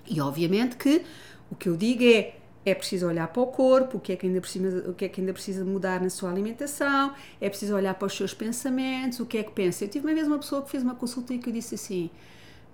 E 0.08 0.22
obviamente 0.22 0.78
que 0.78 1.04
o 1.50 1.56
que 1.56 1.68
eu 1.68 1.76
digo 1.76 2.04
é 2.04 2.36
é 2.66 2.74
preciso 2.74 3.08
olhar 3.08 3.28
para 3.28 3.42
o 3.44 3.48
corpo, 3.48 3.98
o 3.98 4.02
que 4.02 4.12
é 4.12 4.16
que 4.16 4.26
ainda 4.26 4.42
precisa, 4.42 4.90
o 4.90 4.94
que 4.96 5.06
é 5.06 5.10
que 5.10 5.22
ainda 5.22 5.32
precisa 5.32 5.64
mudar 5.64 6.02
na 6.02 6.10
sua 6.10 6.32
alimentação, 6.32 7.14
é 7.40 7.48
preciso 7.48 7.76
olhar 7.76 7.94
para 7.94 8.08
os 8.08 8.18
seus 8.18 8.34
pensamentos, 8.34 9.20
o 9.20 9.26
que 9.26 9.38
é 9.38 9.44
que 9.44 9.52
pensa. 9.52 9.86
Eu 9.86 9.88
tive 9.88 10.08
uma 10.08 10.16
vez 10.16 10.26
uma 10.26 10.40
pessoa 10.40 10.64
que 10.64 10.72
fez 10.72 10.82
uma 10.82 10.96
consulta 10.96 11.32
e 11.34 11.38
que 11.38 11.48
eu 11.48 11.54
disse 11.54 11.76
assim, 11.76 12.10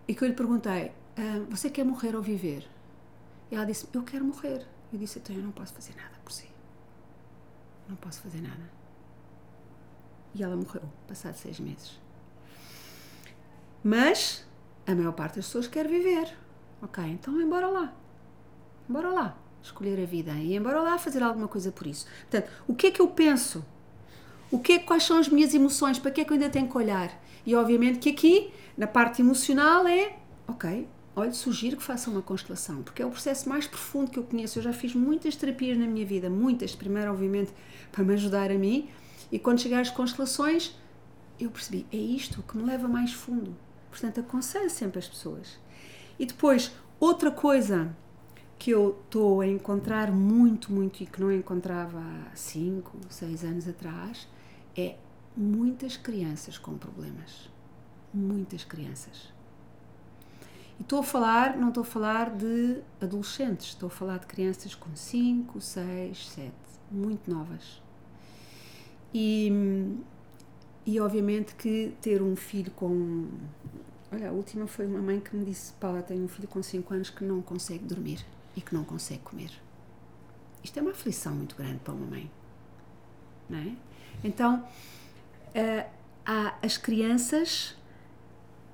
e 0.08 0.16
que 0.16 0.24
eu 0.24 0.30
lhe 0.30 0.34
perguntei, 0.34 0.94
ah, 1.18 1.46
você 1.50 1.70
quer 1.70 1.84
morrer 1.84 2.16
ou 2.16 2.22
viver? 2.22 2.66
E 3.52 3.56
ela 3.56 3.66
disse, 3.66 3.86
eu 3.94 4.02
quero 4.04 4.24
morrer. 4.24 4.66
Eu 4.94 4.98
disse, 4.98 5.20
então 5.20 5.36
eu 5.36 5.44
não 5.44 5.52
posso 5.52 5.74
fazer 5.74 5.94
nada 5.98 6.16
por 6.24 6.32
si. 6.32 6.48
Não 7.90 7.98
posso 7.98 8.22
fazer 8.22 8.42
nada. 8.42 8.72
E 10.34 10.42
ela 10.42 10.56
morreu, 10.56 10.84
passado 11.06 11.36
seis 11.36 11.60
meses. 11.60 12.00
Mas 13.84 14.48
a 14.88 14.96
maior 14.96 15.12
parte 15.12 15.36
das 15.36 15.46
pessoas 15.48 15.68
quer 15.68 15.86
viver. 15.86 16.34
Ok, 16.82 17.04
então 17.04 17.42
embora 17.42 17.68
lá. 17.68 17.94
Bora 18.88 19.10
lá 19.10 19.38
escolher 19.62 20.02
a 20.02 20.06
vida 20.06 20.32
e 20.32 20.56
embora 20.56 20.82
lá 20.82 20.98
fazer 20.98 21.22
alguma 21.24 21.48
coisa 21.48 21.72
por 21.72 21.88
isso. 21.88 22.06
Portanto, 22.30 22.50
o 22.68 22.74
que 22.74 22.88
é 22.88 22.92
que 22.92 23.02
eu 23.02 23.08
penso? 23.08 23.64
O 24.50 24.60
que 24.60 24.74
é, 24.74 24.80
quais 24.80 25.04
são 25.04 25.18
as 25.18 25.30
minhas 25.30 25.54
emoções? 25.54 25.98
Para 25.98 26.12
que 26.12 26.22
é 26.22 26.26
que 26.26 26.32
eu 26.32 26.36
ainda 26.36 26.50
tenho 26.50 26.68
que 26.68 26.78
olhar? 26.78 27.12
E 27.46 27.56
obviamente 27.56 28.00
que 28.00 28.10
aqui, 28.10 28.52
na 28.78 28.88
parte 28.88 29.22
emocional, 29.22 29.88
é 29.88 30.18
ok, 30.48 30.88
olha, 31.16 31.32
sugiro 31.32 31.78
que 31.78 31.84
faça 31.84 32.10
uma 32.10 32.22
constelação, 32.22 32.84
porque 32.84 33.02
é 33.02 33.06
o 33.06 33.10
processo 33.10 33.48
mais 33.48 33.66
profundo 33.68 34.12
que 34.12 34.20
eu 34.20 34.24
conheço. 34.24 34.60
Eu 34.60 34.64
já 34.64 34.74
fiz 34.74 34.94
muitas 34.94 35.36
terapias 35.36 35.78
na 35.78 35.86
minha 35.86 36.06
vida, 36.06 36.30
muitas, 36.30 36.76
primeiro, 36.76 37.12
obviamente, 37.12 37.52
para 37.92 38.04
me 38.04 38.14
ajudar 38.14 38.52
a 38.52 38.56
mim, 38.56 38.90
e 39.32 39.40
quando 39.40 39.62
chegar 39.62 39.80
às 39.80 39.90
constelações, 39.90 40.76
eu 41.40 41.50
percebi, 41.50 41.86
é 41.92 41.98
isto 41.98 42.44
que 42.44 42.58
me 42.58 42.64
leva 42.64 42.88
mais 42.88 43.14
fundo. 43.14 43.56
Portanto, 43.90 44.20
aconselho 44.20 44.70
sempre 44.70 45.00
as 45.00 45.08
pessoas. 45.08 45.58
E 46.20 46.26
depois, 46.26 46.72
outra 47.00 47.32
coisa 47.32 47.96
que 48.62 48.70
eu 48.70 48.96
estou 49.06 49.42
a 49.42 49.48
encontrar 49.48 50.12
muito, 50.12 50.72
muito 50.72 51.02
e 51.02 51.08
que 51.08 51.20
não 51.20 51.32
encontrava 51.32 51.98
há 51.98 52.36
5, 52.36 52.96
6 53.10 53.44
anos 53.44 53.68
atrás 53.68 54.28
é 54.78 54.98
muitas 55.36 55.98
crianças 55.98 56.60
com 56.60 56.78
problemas. 56.78 57.50
Muitas 58.14 58.64
crianças. 58.64 59.34
E 60.78 60.84
estou 60.84 61.00
a 61.00 61.04
falar, 61.04 61.58
não 61.58 61.70
estou 61.70 61.82
a 61.82 61.86
falar 61.86 62.30
de 62.30 62.84
adolescentes, 63.02 63.70
estou 63.70 63.88
a 63.88 63.90
falar 63.90 64.20
de 64.20 64.28
crianças 64.28 64.76
com 64.76 64.96
5, 64.96 65.60
6, 65.60 66.30
7, 66.30 66.52
muito 66.92 67.32
novas. 67.32 67.82
E, 69.12 69.52
e 70.86 71.00
obviamente 71.00 71.56
que 71.56 71.96
ter 72.00 72.22
um 72.22 72.36
filho 72.36 72.70
com. 72.74 73.28
Olha, 74.12 74.30
a 74.30 74.32
última 74.32 74.68
foi 74.68 74.86
uma 74.86 75.02
mãe 75.02 75.20
que 75.20 75.36
me 75.36 75.46
disse: 75.46 75.74
Paula, 75.80 76.04
tenho 76.04 76.24
um 76.24 76.28
filho 76.28 76.48
com 76.48 76.62
5 76.62 76.94
anos 76.94 77.10
que 77.10 77.24
não 77.24 77.42
consegue 77.42 77.86
dormir 77.86 78.24
e 78.56 78.62
que 78.62 78.74
não 78.74 78.84
consegue 78.84 79.22
comer. 79.22 79.52
Isto 80.64 80.78
é 80.80 80.82
uma 80.82 80.92
aflição 80.92 81.34
muito 81.34 81.56
grande 81.56 81.80
para 81.80 81.94
uma 81.94 82.06
mãe. 82.06 82.30
Não 83.50 83.60
é? 83.60 83.76
Então, 84.24 84.64
uh, 85.56 85.90
há 86.26 86.54
as 86.62 86.78
crianças, 86.78 87.76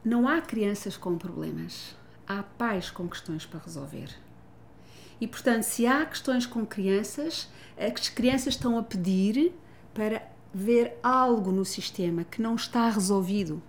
não 0.03 0.27
há 0.27 0.41
crianças 0.41 0.97
com 0.97 1.17
problemas, 1.17 1.95
há 2.27 2.43
pais 2.43 2.89
com 2.89 3.07
questões 3.07 3.45
para 3.45 3.59
resolver. 3.59 4.09
E, 5.19 5.27
portanto, 5.27 5.63
se 5.63 5.87
há 5.87 6.05
questões 6.05 6.45
com 6.45 6.65
crianças, 6.65 7.49
as 7.77 8.09
crianças 8.09 8.53
estão 8.53 8.77
a 8.77 8.83
pedir 8.83 9.53
para 9.93 10.21
ver 10.53 10.97
algo 11.01 11.51
no 11.51 11.65
sistema 11.65 12.23
que 12.23 12.41
não 12.41 12.55
está 12.55 12.89
resolvido 12.89 13.61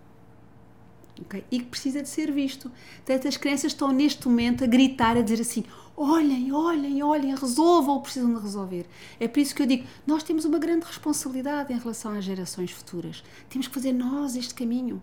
okay? 1.20 1.44
e 1.50 1.60
que 1.60 1.66
precisa 1.66 2.02
de 2.02 2.08
ser 2.08 2.30
visto. 2.30 2.70
Portanto, 2.96 3.28
as 3.28 3.36
crianças 3.36 3.72
estão 3.72 3.92
neste 3.92 4.26
momento 4.28 4.64
a 4.64 4.66
gritar, 4.66 5.16
a 5.16 5.22
dizer 5.22 5.40
assim: 5.40 5.64
olhem, 5.98 6.52
olhem, 6.52 7.02
olhem, 7.02 7.34
resolvam 7.34 7.96
o 7.96 7.98
que 7.98 8.04
precisam 8.04 8.32
de 8.34 8.40
resolver. 8.40 8.86
É 9.18 9.26
por 9.26 9.40
isso 9.40 9.54
que 9.54 9.62
eu 9.62 9.66
digo: 9.66 9.86
nós 10.06 10.22
temos 10.22 10.44
uma 10.44 10.58
grande 10.58 10.86
responsabilidade 10.86 11.72
em 11.72 11.78
relação 11.78 12.12
às 12.12 12.24
gerações 12.24 12.70
futuras. 12.70 13.24
Temos 13.48 13.66
que 13.66 13.74
fazer 13.74 13.92
nós 13.92 14.36
este 14.36 14.54
caminho. 14.54 15.02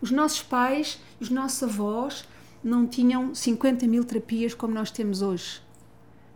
Os 0.00 0.10
nossos 0.10 0.42
pais, 0.42 1.00
os 1.18 1.30
nossos 1.30 1.62
avós 1.62 2.26
não 2.62 2.86
tinham 2.86 3.34
50 3.34 3.86
mil 3.86 4.04
terapias 4.04 4.54
como 4.54 4.74
nós 4.74 4.90
temos 4.90 5.22
hoje. 5.22 5.62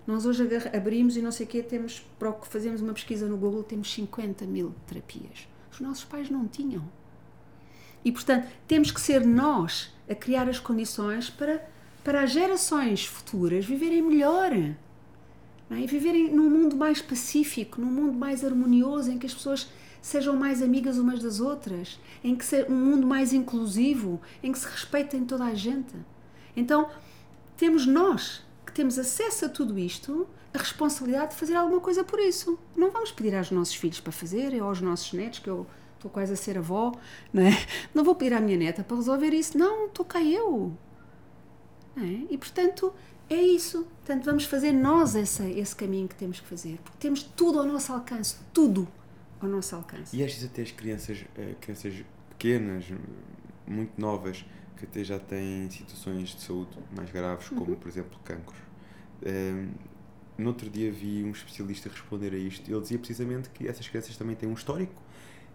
Nós 0.07 0.27
hoje 0.27 0.47
abrimos 0.75 1.17
e 1.17 1.23
não 1.23 1.33
sei 1.33 1.47
o 1.47 1.49
quê, 1.49 1.63
temos, 1.63 2.05
fazemos 2.43 2.83
uma 2.83 2.93
pesquisa 2.93 3.27
no 3.27 3.39
Google, 3.39 3.63
temos 3.63 3.91
50 3.93 4.45
mil 4.45 4.75
terapias. 4.87 5.49
Os 5.73 5.81
nossos 5.81 6.05
pais 6.05 6.29
não 6.29 6.47
tinham. 6.47 6.85
E, 8.05 8.13
portanto, 8.13 8.47
temos 8.69 8.91
que 8.91 9.01
ser 9.01 9.27
nós 9.27 9.91
a 10.09 10.15
criar 10.15 10.47
as 10.49 10.61
condições 10.61 11.31
para, 11.31 11.67
para 12.05 12.23
as 12.23 12.31
gerações 12.31 13.07
futuras 13.07 13.65
viverem 13.65 14.03
melhor. 14.03 14.53
É? 14.53 14.77
E 15.71 15.87
viverem 15.87 16.31
num 16.31 16.51
mundo 16.51 16.77
mais 16.77 17.01
pacífico, 17.01 17.81
num 17.81 17.91
mundo 17.91 18.13
mais 18.13 18.45
harmonioso, 18.45 19.11
em 19.11 19.19
que 19.19 19.27
as 19.27 19.35
pessoas 19.35 19.69
sejam 20.03 20.37
mais 20.37 20.63
amigas 20.63 20.99
umas 20.99 21.23
das 21.23 21.41
outras, 21.41 21.99
em 22.23 22.37
que 22.37 22.45
seja 22.45 22.71
um 22.71 22.77
mundo 22.77 23.07
mais 23.07 23.33
inclusivo, 23.33 24.21
em 24.43 24.53
que 24.53 24.59
se 24.59 24.67
respeitem 24.67 25.25
toda 25.25 25.45
a 25.45 25.55
gente. 25.55 25.95
Então, 26.55 26.91
temos 27.57 27.87
nós 27.87 28.45
que 28.67 28.73
temos 28.73 28.99
acesso 28.99 29.47
a 29.47 29.49
tudo 29.49 29.79
isto, 29.79 30.29
a 30.53 30.59
responsabilidade 30.59 31.31
de 31.31 31.37
fazer 31.37 31.57
alguma 31.57 31.81
coisa 31.81 32.05
por 32.05 32.21
isso. 32.21 32.59
Não 32.77 32.91
vamos 32.91 33.11
pedir 33.11 33.35
aos 33.35 33.51
nossos 33.51 33.75
filhos 33.75 33.99
para 33.99 34.13
fazer, 34.13 34.55
ou 34.61 34.69
aos 34.69 34.83
nossos 34.83 35.13
netos, 35.15 35.39
que 35.39 35.49
eu 35.49 35.67
estou 35.97 36.11
quase 36.11 36.35
a 36.35 36.37
ser 36.37 36.59
avó, 36.59 36.93
não 37.33 37.43
é? 37.43 37.53
Não 37.95 38.05
vou 38.05 38.15
pedir 38.15 38.35
à 38.35 38.41
minha 38.41 38.59
neta 38.59 38.85
para 38.85 38.97
resolver 38.97 39.33
isso, 39.33 39.57
não, 39.57 39.87
estou 39.87 40.05
cá 40.05 40.23
eu. 40.23 40.77
É? 41.97 42.33
E 42.33 42.39
portanto, 42.39 42.93
é 43.29 43.41
isso. 43.41 43.85
Portanto, 44.05 44.25
vamos 44.25 44.45
fazer 44.45 44.73
nós 44.73 45.15
esse, 45.15 45.43
esse 45.53 45.75
caminho 45.75 46.09
que 46.09 46.15
temos 46.15 46.41
que 46.41 46.47
fazer, 46.47 46.79
porque 46.83 46.99
temos 46.99 47.23
tudo 47.23 47.59
ao 47.59 47.67
nosso 47.67 47.93
alcance, 47.93 48.37
tudo 48.53 48.87
ao 49.41 49.49
nosso 49.49 49.75
alcance. 49.75 50.17
E 50.17 50.23
vezes 50.23 50.45
até 50.45 50.63
as 50.63 50.71
crianças, 50.71 51.25
eh, 51.37 51.55
crianças 51.61 51.95
pequenas, 52.31 52.85
muito 53.67 53.99
novas, 53.99 54.45
que 54.77 54.85
até 54.85 55.05
já 55.05 55.19
têm 55.19 55.71
situações 55.71 56.31
de 56.31 56.43
saúde 56.43 56.77
mais 56.97 57.11
graves, 57.11 57.49
como 57.49 57.73
uhum. 57.73 57.77
por 57.77 57.89
exemplo 57.89 58.19
cancros. 58.25 58.59
Um, 59.25 59.29
ehm, 59.29 59.69
no 60.37 60.49
outro 60.49 60.69
dia 60.69 60.91
vi 60.91 61.23
um 61.23 61.31
especialista 61.31 61.89
responder 61.89 62.35
a 62.35 62.37
isto. 62.37 62.69
Ele 62.69 62.81
dizia 62.81 62.99
precisamente 62.99 63.49
que 63.51 63.69
essas 63.69 63.89
crianças 63.89 64.17
também 64.17 64.35
têm 64.35 64.49
um 64.49 64.55
histórico 64.55 65.04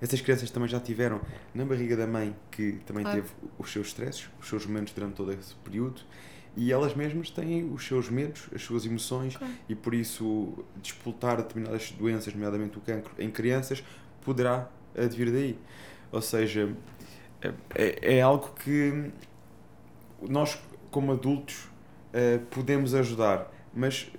essas 0.01 0.21
crianças 0.21 0.49
também 0.49 0.69
já 0.69 0.79
tiveram 0.79 1.21
na 1.53 1.65
barriga 1.65 1.95
da 1.95 2.07
mãe, 2.07 2.35
que 2.51 2.73
também 2.85 3.05
teve 3.05 3.29
os 3.57 3.71
seus 3.71 3.87
stresses, 3.87 4.29
os 4.39 4.47
seus 4.47 4.65
momentos 4.65 4.93
durante 4.93 5.15
todo 5.15 5.31
esse 5.31 5.55
período, 5.55 6.01
e 6.55 6.71
elas 6.71 6.95
mesmas 6.95 7.29
têm 7.29 7.71
os 7.71 7.85
seus 7.85 8.09
medos, 8.09 8.47
as 8.53 8.61
suas 8.61 8.85
emoções, 8.85 9.37
e 9.67 9.75
por 9.75 9.93
isso 9.93 10.65
disputar 10.81 11.37
determinadas 11.37 11.91
doenças, 11.91 12.33
nomeadamente 12.33 12.77
o 12.77 12.81
cancro, 12.81 13.11
em 13.17 13.29
crianças, 13.29 13.83
poderá 14.21 14.69
advir 14.97 15.31
daí. 15.31 15.57
Ou 16.11 16.21
seja, 16.21 16.73
é, 17.41 17.53
é, 17.75 18.17
é 18.17 18.21
algo 18.21 18.53
que 18.63 19.11
nós, 20.21 20.59
como 20.91 21.11
adultos, 21.11 21.65
uh, 22.13 22.39
podemos 22.49 22.93
ajudar, 22.93 23.51
mas 23.73 24.11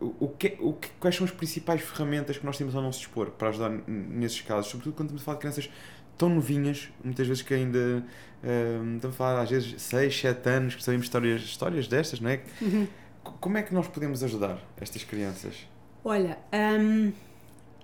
o 0.00 0.28
que, 0.28 0.56
o 0.60 0.72
que, 0.74 0.88
quais 1.00 1.16
são 1.16 1.24
as 1.24 1.32
principais 1.32 1.80
ferramentas 1.80 2.38
que 2.38 2.46
nós 2.46 2.56
temos 2.56 2.74
ao 2.74 2.82
nosso 2.82 3.00
dispor 3.00 3.30
para 3.30 3.48
ajudar 3.48 3.70
nesses 3.86 4.40
casos, 4.40 4.70
sobretudo 4.70 4.94
quando 4.94 5.08
estamos 5.08 5.22
a 5.22 5.24
falar 5.24 5.36
de 5.36 5.40
crianças 5.40 5.70
tão 6.16 6.28
novinhas, 6.28 6.88
muitas 7.02 7.26
vezes 7.26 7.42
que 7.42 7.54
ainda 7.54 7.78
uh, 7.78 8.94
estamos 8.96 9.04
a 9.04 9.18
falar 9.18 9.42
às 9.42 9.50
vezes 9.50 9.80
6, 9.82 10.20
7 10.20 10.48
anos, 10.48 10.74
que 10.76 10.82
sabemos 10.82 11.06
histórias, 11.06 11.42
histórias 11.42 11.88
destas, 11.88 12.20
não 12.20 12.30
é? 12.30 12.40
Uhum. 12.60 12.86
Como 13.22 13.58
é 13.58 13.62
que 13.62 13.74
nós 13.74 13.88
podemos 13.88 14.22
ajudar 14.22 14.58
estas 14.80 15.02
crianças? 15.04 15.66
Olha, 16.04 16.38
um, 16.80 17.12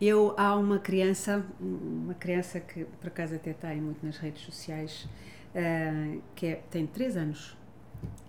eu 0.00 0.34
há 0.36 0.54
uma 0.56 0.78
criança, 0.78 1.44
uma 1.60 2.14
criança 2.14 2.60
que 2.60 2.84
por 2.84 3.08
acaso 3.08 3.34
até 3.34 3.50
está 3.50 3.68
muito 3.74 4.04
nas 4.04 4.18
redes 4.18 4.42
sociais, 4.42 5.06
uh, 5.54 6.22
que 6.34 6.46
é, 6.46 6.62
tem 6.70 6.86
3 6.86 7.16
anos 7.16 7.56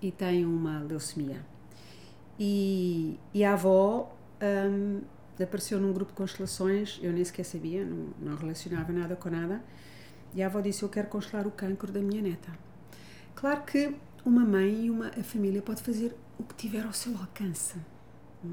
e 0.02 0.12
tem 0.12 0.44
uma 0.44 0.80
leucemia 0.80 1.55
e, 2.40 3.20
e 3.34 3.44
a 3.44 3.54
avó 3.54 4.16
um, 4.42 5.02
apareceu 5.42 5.80
num 5.80 5.94
grupo 5.94 6.12
de 6.12 6.18
constelações, 6.18 7.00
eu 7.02 7.12
nem 7.12 7.24
sequer 7.24 7.44
sabia, 7.44 7.86
não, 7.86 8.10
não 8.20 8.36
relacionava 8.36 8.92
nada 8.92 9.16
com 9.16 9.30
nada. 9.30 9.62
E 10.34 10.44
a 10.44 10.48
avó 10.48 10.60
disse: 10.60 10.84
Eu 10.84 10.90
quero 10.90 11.08
constelar 11.08 11.48
o 11.48 11.52
cancro 11.52 11.92
da 11.92 12.00
minha 12.00 12.22
neta. 12.22 12.52
Claro 13.34 13.64
que 13.64 13.96
uma 14.26 14.44
mãe 14.44 14.86
e 14.86 14.90
uma 14.90 15.08
a 15.08 15.24
família 15.24 15.62
pode 15.62 15.82
fazer 15.82 16.16
o 16.38 16.44
que 16.44 16.56
tiver 16.56 16.86
ao 16.86 16.94
seu 16.94 17.14
alcance. 17.18 17.78
É? 18.44 18.48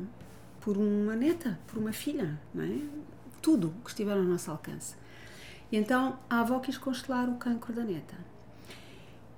Por 0.60 0.76
uma 0.76 1.16
neta, 1.16 1.59
por 1.66 1.78
uma 1.78 1.92
filha, 1.92 2.38
não 2.54 2.62
é? 2.62 2.78
Tudo 3.40 3.74
que 3.82 3.90
estiver 3.90 4.12
ao 4.12 4.22
nosso 4.22 4.50
alcance. 4.50 4.94
E 5.72 5.76
então 5.76 6.18
a 6.30 6.40
avó 6.40 6.60
quis 6.60 6.78
constelar 6.78 7.28
o 7.28 7.36
cancro 7.36 7.72
da 7.72 7.82
neta. 7.82 8.16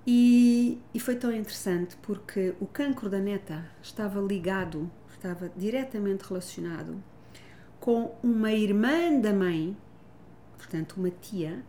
E, 0.07 0.83
e, 0.93 1.01
foi 1.01 1.17
tão 1.17 1.33
interessante 1.33 1.97
porque 2.03 2.55
o 2.61 2.67
cancro 2.67 3.09
da 3.09 3.19
neta 3.19 3.67
estava 3.83 4.21
ligado, 4.21 4.91
estava 5.11 5.51
diretamente 5.57 6.25
relacionado 6.25 7.03
com 7.81 8.15
uma 8.23 8.53
irmã 8.53 9.19
da 9.19 9.33
mãe, 9.33 9.75
portanto, 10.59 10.97
uma 10.99 11.11
tia, 11.11 11.65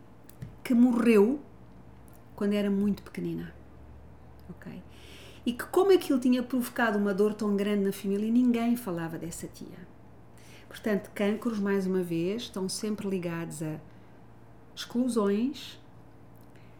que 0.62 0.74
morreu 0.74 1.40
quando 2.34 2.52
era 2.52 2.70
muito 2.70 3.02
pequenina. 3.02 3.54
Ok? 4.50 4.82
E 5.46 5.52
que, 5.54 5.64
como 5.66 5.92
aquilo 5.92 6.18
tinha 6.18 6.42
provocado 6.42 6.98
uma 6.98 7.14
dor 7.14 7.32
tão 7.32 7.56
grande 7.56 7.84
na 7.84 7.92
família, 7.92 8.30
ninguém 8.30 8.76
falava 8.76 9.16
dessa 9.16 9.46
tia. 9.46 9.86
Portanto, 10.68 11.10
cancros, 11.14 11.58
mais 11.58 11.86
uma 11.86 12.02
vez, 12.02 12.42
estão 12.42 12.68
sempre 12.68 13.08
ligados 13.08 13.62
a 13.62 13.80
exclusões, 14.74 15.80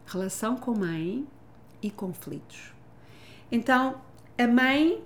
relação 0.06 0.56
com 0.56 0.76
mãe 0.76 1.26
e 1.82 1.90
conflitos. 1.90 2.72
Então, 3.50 4.00
a 4.38 4.46
mãe, 4.46 5.02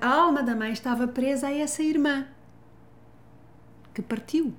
a 0.00 0.08
alma 0.08 0.42
da 0.42 0.54
mãe 0.54 0.72
estava 0.72 1.08
presa 1.08 1.48
a 1.48 1.52
essa 1.52 1.82
irmã 1.82 2.26
que 3.92 4.02
partiu 4.02 4.52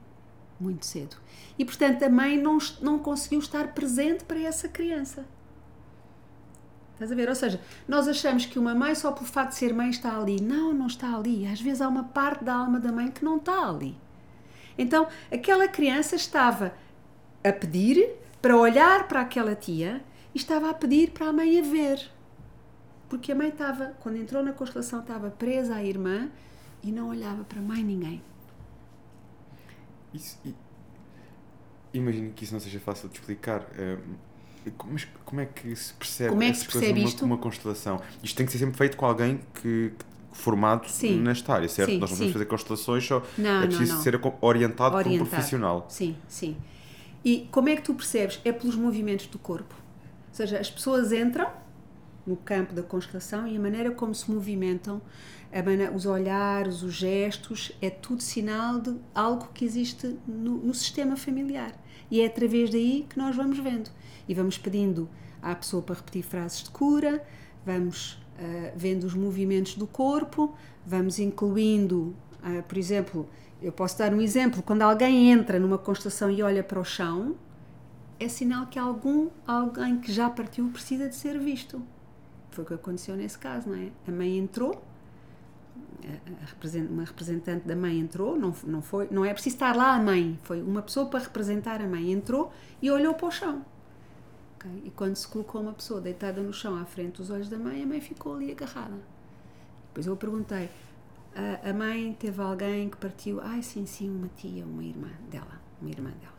muito 0.60 0.86
cedo. 0.86 1.18
E, 1.58 1.66
portanto, 1.66 2.04
a 2.04 2.10
mãe 2.10 2.38
não, 2.38 2.58
não 2.82 3.00
conseguiu 3.00 3.40
estar 3.40 3.74
presente 3.74 4.24
para 4.24 4.40
essa 4.40 4.68
criança. 4.68 5.26
Estás 6.94 7.12
a 7.12 7.16
ver? 7.16 7.28
Ou 7.28 7.36
seja, 7.36 7.60
nós 7.88 8.08
achamos 8.08 8.46
que 8.46 8.58
uma 8.58 8.74
mãe, 8.74 8.96
só 8.96 9.12
pelo 9.12 9.26
facto 9.26 9.50
de 9.50 9.58
ser 9.58 9.74
mãe, 9.74 9.90
está 9.90 10.18
ali. 10.18 10.42
Não, 10.42 10.74
não 10.74 10.88
está 10.88 11.14
ali. 11.14 11.46
Às 11.46 11.60
vezes 11.60 11.82
há 11.82 11.90
uma 11.90 12.06
parte 12.06 12.44
da 12.44 12.56
alma 12.56 12.80
da 12.80 12.92
mãe 12.92 13.12
que 13.12 13.24
não 13.24 13.36
está 13.38 13.68
ali. 13.68 13.98
Então, 14.78 15.08
aquela 15.32 15.68
criança 15.68 16.16
estava 16.16 16.74
a 17.44 17.52
pedir 17.52 18.10
para 18.42 18.56
olhar 18.56 19.08
para 19.08 19.22
aquela 19.22 19.56
tia 19.56 20.02
e 20.36 20.38
estava 20.38 20.70
a 20.70 20.74
pedir 20.74 21.12
para 21.12 21.28
a 21.30 21.34
mãe 21.34 21.58
a 21.58 21.62
ver. 21.64 22.12
Porque 23.10 23.32
a 23.32 23.36
mãe 23.36 23.50
estava, 23.50 23.94
quando 24.02 24.18
entrou 24.18 24.44
na 24.44 24.52
constelação, 24.52 25.00
estava 25.00 25.30
presa 25.32 25.76
à 25.76 25.84
irmã 25.84 26.30
e 26.84 26.92
não 26.92 27.08
olhava 27.10 27.44
para 27.46 27.62
mais 27.62 27.84
ninguém. 27.84 28.22
Isso, 30.14 30.38
e, 30.46 30.54
imagino 31.94 32.32
que 32.34 32.44
isso 32.44 32.54
não 32.54 32.60
seja 32.60 32.80
fácil 32.80 33.08
de 33.10 33.16
explicar. 33.20 33.66
eh, 33.78 33.98
Mas 34.92 35.08
como 35.24 35.42
é 35.42 35.46
que 35.46 35.76
se 35.76 35.94
percebe, 35.94 36.30
Como 36.32 36.42
é 36.44 36.52
que 36.52 36.58
se 36.58 36.66
percebe 36.66 37.04
isto? 37.04 37.22
numa 37.26 37.38
constelação? 37.38 38.02
Isto 38.24 38.36
tem 38.36 38.46
que 38.46 38.52
ser 38.52 38.58
sempre 38.58 38.76
feito 38.78 38.98
com 38.98 39.06
alguém 39.06 39.40
que, 39.62 39.94
que- 39.98 40.06
formado 40.34 40.90
Sim. 40.90 41.22
nesta 41.22 41.54
área, 41.54 41.70
certo? 41.70 41.92
Sim, 41.92 41.98
Nós 42.00 42.10
não 42.12 42.18
sim. 42.18 42.34
fazer 42.34 42.46
constelações, 42.46 43.06
só 43.06 43.22
Não, 43.38 43.50
é 43.50 43.62
não, 43.62 43.68
preciso 43.68 43.94
não. 43.96 44.02
ser 44.02 44.16
aco- 44.16 44.34
orientado, 44.42 44.92
por 44.92 44.96
um 45.06 45.10
Orientado. 45.12 45.30
profissional. 45.30 45.86
Sim, 45.90 46.18
sim. 46.28 46.58
E 47.24 47.48
como 47.52 47.70
é 47.70 47.76
que 47.76 47.84
tu 47.84 47.94
percebes? 47.94 48.42
É 48.44 48.52
pelos 48.52 48.76
movimentos 48.76 49.28
do 49.28 49.38
corpo. 49.40 49.74
Ou 50.36 50.38
seja, 50.38 50.60
as 50.60 50.70
pessoas 50.70 51.14
entram 51.14 51.50
no 52.28 52.36
campo 52.36 52.74
da 52.74 52.84
constelação 52.84 53.48
e 53.48 53.56
a 53.56 53.60
maneira 53.60 53.90
como 53.92 54.14
se 54.14 54.30
movimentam, 54.30 55.02
a 55.50 55.64
mana- 55.64 55.92
os 55.92 56.06
olhares, 56.06 56.84
os 56.84 56.94
gestos, 56.94 57.72
é 57.82 57.90
tudo 57.90 58.22
sinal 58.22 58.78
de 58.82 58.98
algo 59.14 59.48
que 59.54 59.64
existe 59.64 60.20
no, 60.28 60.58
no 60.58 60.74
sistema 60.74 61.16
familiar. 61.16 61.72
E 62.12 62.20
é 62.20 62.26
através 62.26 62.70
daí 62.70 63.06
que 63.10 63.18
nós 63.18 63.34
vamos 63.34 63.60
vendo. 63.60 63.90
E 64.28 64.34
vamos 64.34 64.58
pedindo 64.58 65.08
à 65.42 65.56
pessoa 65.56 65.82
para 65.82 65.96
repetir 65.96 66.24
frases 66.24 66.64
de 66.64 66.70
cura, 66.70 67.26
vamos 67.66 68.22
ah, 68.38 68.74
vendo 68.76 69.06
os 69.06 69.14
movimentos 69.14 69.76
do 69.76 69.88
corpo, 69.88 70.54
vamos 70.86 71.18
incluindo, 71.18 72.14
ah, 72.44 72.62
por 72.68 72.78
exemplo, 72.78 73.30
eu 73.62 73.72
posso 73.72 73.98
dar 73.98 74.14
um 74.14 74.20
exemplo, 74.20 74.62
quando 74.62 74.82
alguém 74.82 75.32
entra 75.32 75.58
numa 75.58 75.78
constelação 75.78 76.30
e 76.30 76.44
olha 76.44 76.62
para 76.62 76.78
o 76.78 76.84
chão, 76.84 77.38
é 78.20 78.28
sinal 78.28 78.68
que 78.68 78.80
algum 78.80 79.30
alguém 79.46 80.00
que 80.00 80.12
já 80.12 80.30
partiu 80.30 80.70
precisa 80.70 81.10
de 81.10 81.16
ser 81.16 81.38
visto. 81.40 81.82
Foi 82.52 82.64
o 82.64 82.68
que 82.68 82.74
aconteceu 82.74 83.16
nesse 83.16 83.38
caso, 83.38 83.70
não 83.70 83.76
é? 83.76 83.92
A 84.08 84.12
mãe 84.12 84.38
entrou, 84.38 84.82
uma 86.90 87.04
representante 87.04 87.68
da 87.68 87.76
mãe 87.76 88.00
entrou, 88.00 88.38
não, 88.38 88.54
não 88.64 88.82
foi, 88.82 89.08
não 89.12 89.26
é 89.26 89.34
preciso 89.34 89.56
estar 89.56 89.76
lá 89.76 89.96
a 89.96 90.02
mãe, 90.02 90.40
foi 90.44 90.62
uma 90.62 90.82
pessoa 90.82 91.08
para 91.08 91.20
representar 91.20 91.82
a 91.82 91.88
mãe 91.88 92.12
entrou 92.12 92.52
e 92.82 92.90
olhou 92.90 93.14
para 93.14 93.28
o 93.28 93.32
chão. 93.32 93.66
Ok? 94.56 94.84
E 94.86 94.92
quando 94.92 95.16
se 95.16 95.28
colocou 95.28 95.62
uma 95.62 95.74
pessoa 95.74 96.00
deitada 96.00 96.42
no 96.42 96.54
chão 96.54 96.76
à 96.78 96.86
frente 96.86 97.18
dos 97.18 97.30
olhos 97.30 97.50
da 97.50 97.58
mãe, 97.58 97.84
a 97.84 97.86
mãe 97.86 98.00
ficou 98.00 98.36
ali 98.36 98.52
agarrada. 98.52 98.98
Depois 99.88 100.08
eu 100.08 100.16
perguntei, 100.16 100.70
a, 101.36 101.70
a 101.70 101.74
mãe 101.74 102.16
teve 102.18 102.42
alguém 102.42 102.90
que 102.90 102.98
partiu? 102.98 103.42
Ai, 103.42 103.62
sim, 103.62 103.86
sim, 103.86 104.10
uma 104.10 104.30
tia, 104.38 104.66
uma 104.66 104.84
irmã 104.84 105.10
dela, 105.30 105.60
uma 105.82 105.90
irmã 105.90 106.12
dela. 106.22 106.35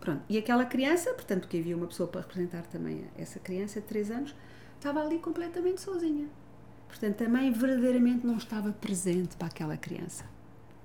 Pronto, 0.00 0.22
e 0.28 0.38
aquela 0.38 0.64
criança, 0.64 1.12
portanto, 1.12 1.48
que 1.48 1.58
havia 1.58 1.76
uma 1.76 1.86
pessoa 1.86 2.08
para 2.08 2.20
representar 2.20 2.62
também 2.66 3.04
essa 3.16 3.38
criança 3.40 3.80
de 3.80 3.86
3 3.86 4.10
anos, 4.10 4.34
estava 4.76 5.00
ali 5.02 5.18
completamente 5.18 5.80
sozinha. 5.80 6.26
Portanto, 6.86 7.22
a 7.24 7.28
mãe 7.28 7.50
verdadeiramente 7.52 8.26
não 8.26 8.36
estava 8.36 8.72
presente 8.72 9.36
para 9.36 9.48
aquela 9.48 9.76
criança. 9.76 10.24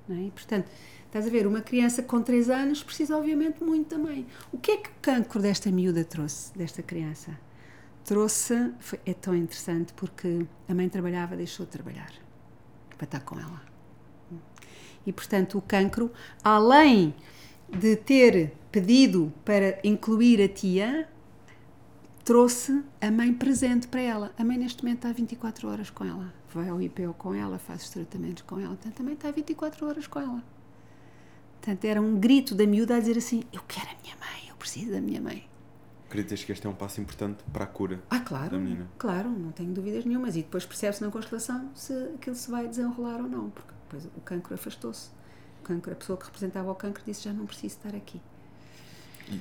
É? 0.10 0.30
Portanto, 0.32 0.70
estás 1.06 1.26
a 1.26 1.30
ver, 1.30 1.48
uma 1.48 1.62
criança 1.62 2.04
com 2.04 2.22
3 2.22 2.50
anos 2.50 2.84
precisa, 2.84 3.16
obviamente, 3.18 3.64
muito 3.64 3.96
da 3.96 4.04
mãe. 4.04 4.28
O 4.52 4.58
que 4.58 4.72
é 4.72 4.78
que 4.78 4.90
o 4.90 4.94
cancro 5.02 5.42
desta 5.42 5.72
miúda 5.72 6.04
trouxe, 6.04 6.56
desta 6.58 6.84
criança? 6.84 7.32
Trouxe, 8.04 8.74
foi- 8.80 9.00
é 9.06 9.14
tão 9.14 9.34
interessante 9.34 9.94
porque 9.94 10.46
a 10.68 10.74
mãe 10.74 10.90
trabalhava, 10.90 11.38
deixou 11.38 11.66
de 11.66 11.72
trabalhar 11.72 12.12
para 12.98 13.06
estar 13.06 13.22
com 13.22 13.40
ela. 13.40 13.62
E, 15.06 15.14
portanto, 15.14 15.58
o 15.58 15.62
cancro, 15.62 16.12
além 16.44 17.14
de 17.80 17.96
ter 17.96 18.54
pedido 18.72 19.32
para 19.44 19.80
incluir 19.84 20.42
a 20.42 20.48
tia, 20.48 21.08
trouxe 22.24 22.84
a 23.02 23.12
mãe 23.12 23.34
presente 23.34 23.88
para 23.88 24.02
ela. 24.02 24.32
A 24.38 24.44
mãe, 24.44 24.58
neste 24.58 24.84
momento, 24.84 25.00
está 25.00 25.12
24 25.12 25.68
horas 25.70 25.90
com 25.90 26.06
ela. 26.06 26.34
Vai 26.54 26.70
ao 26.70 26.82
IPO 26.82 27.14
com 27.16 27.34
ela, 27.34 27.58
faz 27.58 27.84
os 27.84 27.90
tratamentos 27.90 28.44
com 28.44 28.60
ela. 28.60 28.70
Portanto, 28.76 28.94
também 28.96 29.14
está 29.16 29.32
24 29.32 29.88
horas 29.88 30.08
com 30.08 30.20
ela. 30.20 30.44
Portanto, 31.60 31.86
era 31.86 32.02
um 32.02 32.20
grito 32.20 32.54
da 32.56 32.66
miúda 32.68 32.96
a 32.96 33.00
dizer 33.00 33.18
assim: 33.18 33.44
Eu 33.52 33.62
quero 33.68 33.88
a 33.88 34.02
minha 34.04 34.16
mãe, 34.18 34.50
eu 34.50 34.56
preciso 34.56 34.92
da 34.92 35.02
minha 35.02 35.22
mãe. 35.22 35.48
Acreditas 36.08 36.44
que 36.44 36.52
este 36.52 36.68
é 36.68 36.70
um 36.70 36.76
passo 36.76 37.02
importante 37.02 37.44
para 37.52 37.64
a 37.64 37.68
cura? 37.68 38.00
Ah, 38.08 38.20
claro, 38.20 38.52
Da 38.52 38.58
menina. 38.60 38.88
claro, 39.00 39.30
não 39.30 39.52
tenho 39.52 39.72
dúvidas 39.74 40.06
nenhumas. 40.06 40.36
E 40.36 40.44
depois 40.44 40.64
percebe-se 40.66 41.02
na 41.04 41.10
constelação 41.10 41.72
se 41.74 41.92
aquilo 42.16 42.36
se 42.36 42.52
vai 42.52 42.68
desenrolar 42.68 43.20
ou 43.20 43.28
não, 43.28 43.50
porque 43.50 43.72
depois 43.86 44.06
o 44.16 44.22
cancro 44.22 44.54
afastou-se. 44.54 45.10
Cancro, 45.64 45.92
a 45.92 45.96
pessoa 45.96 46.18
que 46.18 46.26
representava 46.26 46.72
o 46.72 46.76
cancro 46.76 47.04
disse 47.06 47.24
já 47.24 47.34
não 47.34 47.46
preciso 47.46 47.78
estar 47.78 47.96
aqui. 47.96 48.22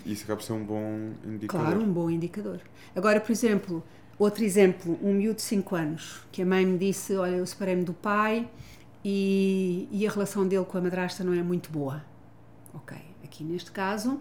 Isso 0.07 0.25
acaba 0.25 0.39
por 0.39 0.45
ser 0.45 0.53
um 0.53 0.65
bom 0.65 1.13
indicador. 1.25 1.67
Claro, 1.67 1.81
um 1.81 1.93
bom 1.93 2.09
indicador. 2.09 2.61
Agora, 2.95 3.21
por 3.21 3.33
exemplo, 3.33 3.83
outro 4.19 4.45
exemplo, 4.45 4.99
um 5.03 5.15
miúdo 5.15 5.37
de 5.37 5.43
5 5.43 5.75
anos, 5.75 6.25
que 6.31 6.43
a 6.43 6.47
mãe 6.47 6.65
me 6.65 6.79
disse, 6.79 7.15
olha, 7.17 7.37
eu 7.37 7.47
separei-me 7.47 7.85
do 7.85 7.93
pai 7.93 8.49
e, 9.05 9.89
e 9.91 10.07
a 10.07 10.11
relação 10.11 10.47
dele 10.47 10.65
com 10.65 10.79
a 10.79 10.81
madrasta 10.81 11.25
não 11.25 11.33
é 11.33 11.43
muito 11.43 11.71
boa. 11.71 12.05
Ok, 12.73 12.97
aqui 13.25 13.45
neste 13.45 13.71
caso, 13.73 14.21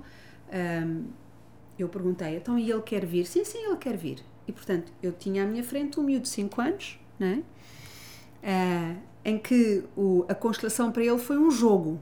hum, 0.51 1.05
eu 1.77 1.87
perguntei, 1.87 2.35
então 2.37 2.57
e 2.57 2.69
ele 2.69 2.81
quer 2.81 3.05
vir? 3.05 3.25
Sim, 3.25 3.45
sim, 3.45 3.65
ele 3.65 3.77
quer 3.77 3.95
vir. 3.95 4.23
E, 4.47 4.51
portanto, 4.51 4.91
eu 5.01 5.11
tinha 5.13 5.43
à 5.43 5.45
minha 5.45 5.63
frente 5.63 5.99
um 5.99 6.03
miúdo 6.03 6.23
de 6.23 6.29
5 6.29 6.61
anos, 6.61 6.99
não 7.19 7.27
é? 7.27 7.43
Ah, 8.43 8.95
em 9.23 9.37
que 9.37 9.83
o, 9.95 10.25
a 10.27 10.35
constelação 10.35 10.91
para 10.91 11.03
ele 11.03 11.19
foi 11.19 11.37
um 11.37 11.51
jogo. 11.51 11.99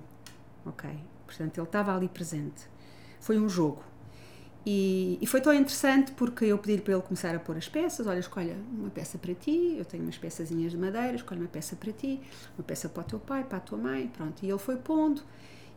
Ok? 0.65 0.89
Portanto, 1.25 1.57
ele 1.57 1.67
estava 1.67 1.95
ali 1.95 2.07
presente. 2.07 2.67
Foi 3.19 3.39
um 3.39 3.49
jogo. 3.49 3.83
E, 4.65 5.17
e 5.21 5.27
foi 5.27 5.41
tão 5.41 5.53
interessante 5.53 6.11
porque 6.11 6.45
eu 6.45 6.57
pedi 6.57 6.81
para 6.81 6.93
ele 6.93 7.01
começar 7.01 7.33
a 7.33 7.39
pôr 7.39 7.57
as 7.57 7.67
peças. 7.67 8.05
Olha, 8.07 8.19
escolha 8.19 8.57
uma 8.71 8.89
peça 8.89 9.17
para 9.17 9.33
ti. 9.33 9.75
Eu 9.77 9.85
tenho 9.85 10.03
umas 10.03 10.17
peçazinhas 10.17 10.71
de 10.71 10.77
madeira. 10.77 11.15
Escolhe 11.15 11.39
uma 11.39 11.49
peça 11.49 11.75
para 11.75 11.91
ti, 11.91 12.21
uma 12.57 12.63
peça 12.63 12.89
para 12.89 13.01
o 13.01 13.03
teu 13.03 13.19
pai, 13.19 13.43
para 13.43 13.57
a 13.57 13.61
tua 13.61 13.77
mãe. 13.77 14.07
Pronto. 14.07 14.43
E 14.43 14.49
ele 14.49 14.57
foi 14.57 14.77
pondo. 14.77 15.21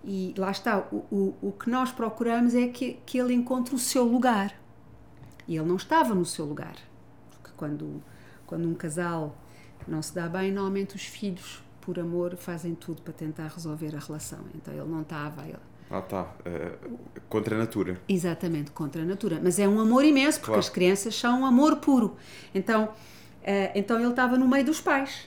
E 0.04 0.34
lá 0.36 0.50
está. 0.50 0.78
O, 0.92 1.04
o, 1.10 1.36
o 1.48 1.52
que 1.52 1.70
nós 1.70 1.92
procuramos 1.92 2.54
é 2.54 2.68
que, 2.68 2.98
que 3.06 3.18
ele 3.18 3.34
encontre 3.34 3.74
o 3.74 3.78
seu 3.78 4.04
lugar. 4.04 4.54
E 5.46 5.56
ele 5.56 5.66
não 5.66 5.76
estava 5.76 6.14
no 6.14 6.24
seu 6.24 6.44
lugar. 6.44 6.76
Porque 7.30 7.50
quando, 7.56 8.02
quando 8.46 8.68
um 8.68 8.74
casal 8.74 9.36
não 9.90 10.02
se 10.02 10.14
dá 10.14 10.28
bem, 10.28 10.50
normalmente 10.52 10.96
os 10.96 11.02
filhos, 11.04 11.62
por 11.80 11.98
amor, 11.98 12.36
fazem 12.36 12.74
tudo 12.74 13.02
para 13.02 13.12
tentar 13.12 13.48
resolver 13.48 13.94
a 13.96 13.98
relação. 13.98 14.40
Então 14.54 14.72
ele 14.72 14.88
não 14.88 15.02
estava. 15.02 15.42
Ele, 15.46 15.56
Ah, 15.90 16.00
tá. 16.00 16.32
eh, 16.44 16.72
contra 17.28 17.54
a 17.56 17.58
natura. 17.58 18.00
Exatamente, 18.08 18.70
contra 18.70 19.02
a 19.02 19.04
natura. 19.04 19.40
Mas 19.42 19.58
é 19.58 19.68
um 19.68 19.78
amor 19.80 20.04
imenso, 20.04 20.38
porque 20.38 20.52
Claro. 20.52 20.60
as 20.60 20.68
crianças 20.70 21.14
são 21.14 21.40
um 21.42 21.46
amor 21.46 21.76
puro. 21.76 22.16
Então, 22.54 22.90
eh, 23.42 23.72
então 23.74 23.98
ele 24.00 24.10
estava 24.10 24.38
no 24.38 24.48
meio 24.48 24.64
dos 24.64 24.80
pais. 24.80 25.26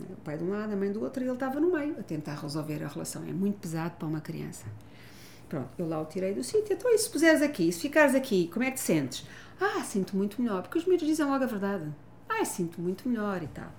O 0.00 0.16
pai 0.24 0.36
de 0.36 0.42
um 0.42 0.50
lado, 0.50 0.72
a 0.72 0.76
mãe 0.76 0.90
do 0.90 1.02
outro, 1.02 1.22
e 1.22 1.26
ele 1.26 1.34
estava 1.34 1.60
no 1.60 1.70
meio, 1.72 1.96
a 2.00 2.02
tentar 2.02 2.34
resolver 2.34 2.82
a 2.82 2.88
relação. 2.88 3.22
É 3.22 3.32
muito 3.32 3.58
pesado 3.60 3.94
para 3.96 4.08
uma 4.08 4.20
criança. 4.20 4.64
Pronto, 5.48 5.68
eu 5.78 5.86
lá 5.86 6.00
o 6.00 6.04
tirei 6.06 6.34
do 6.34 6.42
sítio. 6.42 6.72
Então, 6.72 6.90
e 6.92 6.98
se 6.98 7.08
puseres 7.08 7.42
aqui, 7.42 7.70
se 7.70 7.78
ficares 7.80 8.14
aqui, 8.14 8.48
como 8.52 8.64
é 8.64 8.70
que 8.70 8.76
te 8.78 8.80
sentes? 8.80 9.24
Ah, 9.60 9.82
sinto 9.84 10.16
muito 10.16 10.42
melhor, 10.42 10.62
porque 10.62 10.78
os 10.78 10.84
miúdos 10.86 11.06
dizem 11.06 11.24
logo 11.26 11.44
a 11.44 11.46
verdade. 11.46 11.84
Ah, 12.40 12.44
sinto 12.44 12.80
muito 12.80 13.08
melhor 13.08 13.42
e 13.42 13.46
tal. 13.48 13.72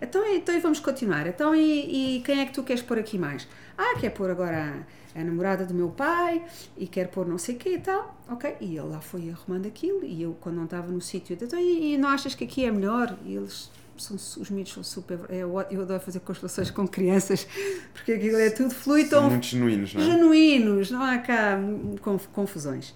Então, 0.00 0.24
e- 0.26 0.36
então 0.38 0.54
e 0.54 0.58
vamos 0.60 0.80
continuar. 0.80 1.26
Então, 1.26 1.54
e, 1.54 2.18
e 2.18 2.22
quem 2.22 2.40
é 2.40 2.46
que 2.46 2.52
tu 2.52 2.62
queres 2.62 2.82
pôr 2.82 2.98
aqui 2.98 3.16
mais? 3.18 3.46
Ah, 3.78 3.96
quer 3.98 4.10
pôr 4.10 4.30
agora 4.30 4.84
a, 5.16 5.20
a 5.20 5.24
namorada 5.24 5.64
do 5.64 5.72
meu 5.74 5.88
pai 5.88 6.42
e 6.76 6.86
quer 6.86 7.08
pôr 7.08 7.26
não 7.26 7.38
sei 7.38 7.54
o 7.54 7.58
quê 7.58 7.74
e 7.76 7.78
tal. 7.80 8.14
Ok, 8.28 8.56
e 8.60 8.76
ele 8.76 8.80
lá 8.88 9.00
foi 9.00 9.30
arrumando 9.30 9.66
aquilo 9.66 10.04
e 10.04 10.22
eu, 10.22 10.36
quando 10.40 10.56
não 10.56 10.64
estava 10.64 10.90
no 10.90 11.00
sítio, 11.00 11.36
então, 11.40 11.58
e, 11.58 11.94
e 11.94 11.98
não 11.98 12.08
achas 12.08 12.34
que 12.34 12.44
aqui 12.44 12.64
é 12.64 12.70
melhor? 12.70 13.16
E 13.24 13.34
eles, 13.34 13.70
são, 13.96 14.16
os 14.16 14.50
miúdos 14.50 14.72
são 14.72 14.82
super... 14.82 15.18
Eu, 15.30 15.58
eu 15.70 15.82
adoro 15.82 16.00
fazer 16.00 16.20
constelações 16.20 16.70
com 16.70 16.86
crianças, 16.86 17.46
porque 17.94 18.12
aquilo 18.12 18.36
é 18.38 18.50
tudo 18.50 18.74
flui 18.74 19.06
São 19.06 19.30
muito 19.30 19.46
genuínos, 19.46 19.94
não 19.94 20.02
é? 20.02 20.04
genuínos, 20.04 20.90
não 20.90 21.02
há 21.02 21.18
cá 21.18 21.56
hum, 21.58 21.96
conf- 22.02 22.26
confusões. 22.32 22.94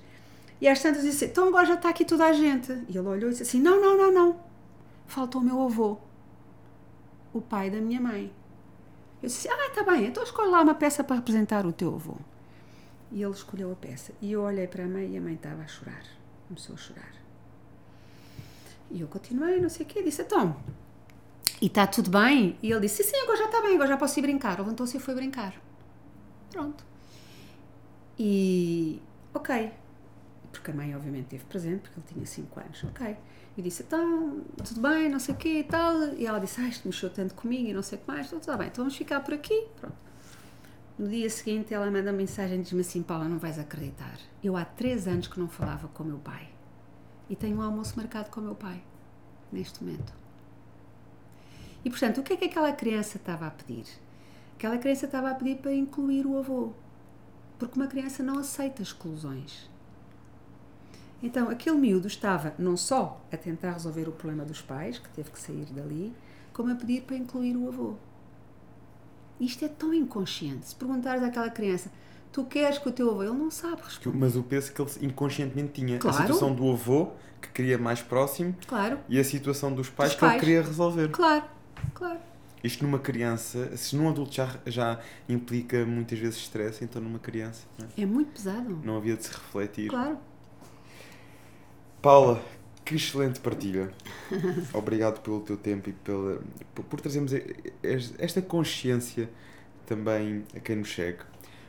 E 0.60 0.66
às 0.68 0.80
tantas 0.80 1.02
disse, 1.02 1.26
então 1.26 1.48
agora 1.48 1.66
já 1.66 1.74
está 1.74 1.90
aqui 1.90 2.02
toda 2.04 2.24
a 2.24 2.32
gente. 2.32 2.72
E 2.88 2.96
ele 2.96 3.06
olhou 3.06 3.28
e 3.28 3.32
disse 3.32 3.42
assim, 3.42 3.60
não, 3.60 3.78
não, 3.80 3.96
não, 3.96 4.10
não. 4.12 4.45
Faltou 5.06 5.40
meu 5.40 5.62
avô, 5.62 5.98
o 7.32 7.40
pai 7.40 7.70
da 7.70 7.80
minha 7.80 8.00
mãe. 8.00 8.32
Eu 9.22 9.28
disse, 9.28 9.48
ah, 9.48 9.66
está 9.68 9.82
bem, 9.82 10.06
então 10.06 10.22
escolhe 10.22 10.50
lá 10.50 10.62
uma 10.62 10.74
peça 10.74 11.02
para 11.02 11.16
representar 11.16 11.64
o 11.66 11.72
teu 11.72 11.94
avô. 11.94 12.16
E 13.10 13.22
ele 13.22 13.32
escolheu 13.32 13.72
a 13.72 13.76
peça. 13.76 14.12
E 14.20 14.32
eu 14.32 14.42
olhei 14.42 14.66
para 14.66 14.84
a 14.84 14.88
mãe 14.88 15.14
e 15.14 15.16
a 15.16 15.20
mãe 15.20 15.34
estava 15.34 15.62
a 15.62 15.66
chorar. 15.66 16.02
Começou 16.48 16.74
a 16.74 16.78
chorar. 16.78 17.12
E 18.90 19.00
eu 19.00 19.08
continuei, 19.08 19.60
não 19.60 19.68
sei 19.68 19.86
o 19.86 19.88
quê. 19.88 20.02
Disse, 20.02 20.22
então, 20.22 20.56
e 21.60 21.66
está 21.66 21.86
tudo 21.86 22.10
bem? 22.10 22.58
E 22.62 22.70
ele 22.70 22.80
disse, 22.80 23.02
sim, 23.02 23.16
agora 23.22 23.38
já 23.38 23.44
está 23.46 23.62
bem, 23.62 23.74
agora 23.74 23.88
já 23.88 23.96
posso 23.96 24.18
ir 24.18 24.22
brincar. 24.22 24.58
Levantou-se 24.58 24.96
e 24.96 25.00
foi 25.00 25.14
brincar. 25.14 25.54
Pronto. 26.50 26.84
E, 28.18 29.00
ok. 29.34 29.72
porque 30.52 30.70
a 30.70 30.74
mãe 30.74 30.94
obviamente 30.94 31.24
esteve 31.24 31.44
presente, 31.44 31.80
porque 31.82 32.00
ele 32.00 32.06
tinha 32.06 32.26
5 32.26 32.60
anos, 32.60 32.84
ok. 32.84 33.16
E 33.56 33.62
disse, 33.62 33.82
então, 33.82 34.42
tudo 34.62 34.80
bem, 34.82 35.08
não 35.08 35.18
sei 35.18 35.34
o 35.34 35.38
quê 35.38 35.60
e 35.60 35.64
tal. 35.64 36.14
E 36.14 36.26
ela 36.26 36.38
disse, 36.38 36.60
ah, 36.60 36.68
isto 36.68 36.86
mexeu 36.86 37.08
tanto 37.08 37.34
comigo 37.34 37.68
e 37.68 37.72
não 37.72 37.82
sei 37.82 37.98
o 37.98 38.00
que 38.02 38.06
mais. 38.06 38.26
Então, 38.26 38.38
tudo 38.38 38.58
bem, 38.58 38.66
então 38.68 38.84
vamos 38.84 38.96
ficar 38.96 39.20
por 39.20 39.32
aqui. 39.32 39.66
Pronto. 39.80 39.96
No 40.98 41.08
dia 41.08 41.28
seguinte 41.28 41.74
ela 41.74 41.90
manda 41.90 42.10
uma 42.10 42.16
mensagem 42.16 42.58
e 42.58 42.62
diz-me 42.62 42.80
assim, 42.80 43.02
Paula, 43.02 43.28
não 43.28 43.38
vais 43.38 43.58
acreditar. 43.58 44.18
Eu 44.42 44.56
há 44.56 44.64
3 44.64 45.08
anos 45.08 45.28
que 45.28 45.38
não 45.38 45.48
falava 45.48 45.88
com 45.88 46.02
o 46.02 46.06
meu 46.06 46.18
pai. 46.18 46.48
E 47.28 47.36
tenho 47.36 47.58
um 47.58 47.62
almoço 47.62 47.94
marcado 47.96 48.30
com 48.30 48.40
o 48.40 48.44
meu 48.44 48.54
pai, 48.54 48.82
neste 49.52 49.82
momento. 49.82 50.12
E, 51.84 51.90
portanto, 51.90 52.18
o 52.18 52.22
que 52.22 52.32
é 52.32 52.36
que 52.36 52.44
aquela 52.46 52.72
criança 52.72 53.16
estava 53.16 53.46
a 53.46 53.50
pedir? 53.50 53.84
Aquela 54.56 54.78
criança 54.78 55.06
estava 55.06 55.30
a 55.30 55.34
pedir 55.34 55.56
para 55.56 55.74
incluir 55.74 56.26
o 56.26 56.38
avô. 56.38 56.72
Porque 57.58 57.78
uma 57.78 57.86
criança 57.86 58.22
não 58.22 58.38
aceita 58.38 58.82
exclusões. 58.82 59.68
Então, 61.22 61.48
aquele 61.48 61.76
miúdo 61.76 62.06
estava 62.06 62.54
não 62.58 62.76
só 62.76 63.20
a 63.32 63.36
tentar 63.36 63.72
resolver 63.72 64.08
o 64.08 64.12
problema 64.12 64.44
dos 64.44 64.60
pais, 64.60 64.98
que 64.98 65.08
teve 65.10 65.30
que 65.30 65.40
sair 65.40 65.64
dali, 65.72 66.12
como 66.52 66.70
a 66.70 66.74
pedir 66.74 67.02
para 67.02 67.16
incluir 67.16 67.56
o 67.56 67.68
avô. 67.68 67.94
Isto 69.40 69.64
é 69.64 69.68
tão 69.68 69.92
inconsciente. 69.92 70.66
Se 70.68 70.74
perguntares 70.74 71.22
àquela 71.22 71.50
criança, 71.50 71.90
tu 72.32 72.44
queres 72.44 72.78
que 72.78 72.88
o 72.88 72.92
teu 72.92 73.10
avô, 73.10 73.22
ele 73.22 73.32
não 73.32 73.50
sabe 73.50 73.82
responder. 73.82 74.16
Mas 74.16 74.36
o 74.36 74.42
peso 74.42 74.72
que 74.72 74.80
ele 74.80 74.90
inconscientemente 75.02 75.72
tinha. 75.72 75.98
Claro. 75.98 76.16
A 76.16 76.20
situação 76.20 76.54
do 76.54 76.70
avô, 76.70 77.10
que 77.40 77.48
queria 77.50 77.76
mais 77.78 78.00
próximo, 78.02 78.54
Claro, 78.66 78.98
e 79.08 79.18
a 79.18 79.24
situação 79.24 79.72
dos 79.74 79.88
pais 79.90 80.10
Dos 80.10 80.18
que 80.18 80.24
ele 80.24 80.30
pais. 80.32 80.40
queria 80.40 80.62
resolver. 80.62 81.08
claro, 81.10 81.44
claro. 81.94 82.18
Isto 82.64 82.82
numa 82.84 82.98
criança, 82.98 83.76
se 83.76 83.94
num 83.94 84.08
adulto 84.08 84.34
já, 84.34 84.56
já 84.66 84.98
implica 85.28 85.84
muitas 85.84 86.18
vezes 86.18 86.38
stress, 86.38 86.82
então 86.82 87.00
numa 87.00 87.18
criança 87.18 87.64
não, 87.78 87.86
é? 87.96 88.02
É 88.02 88.06
muito 88.06 88.32
pesado. 88.32 88.80
não 88.82 88.96
havia 88.96 89.16
de 89.16 89.24
se 89.24 89.30
refletir. 89.32 89.88
Claro. 89.90 90.18
Paula, 92.06 92.40
que 92.84 92.94
excelente 92.94 93.40
partilha. 93.40 93.92
Obrigado 94.72 95.20
pelo 95.22 95.40
teu 95.40 95.56
tempo 95.56 95.88
e 95.90 95.92
pela, 95.92 96.40
por, 96.72 97.00
trazermos 97.00 97.32
es- 97.82 98.14
esta 98.18 98.40
consciência 98.40 99.28
também 99.86 100.44
a 100.54 100.60
quem 100.60 100.76
nos 100.76 100.94
segue. 100.94 101.18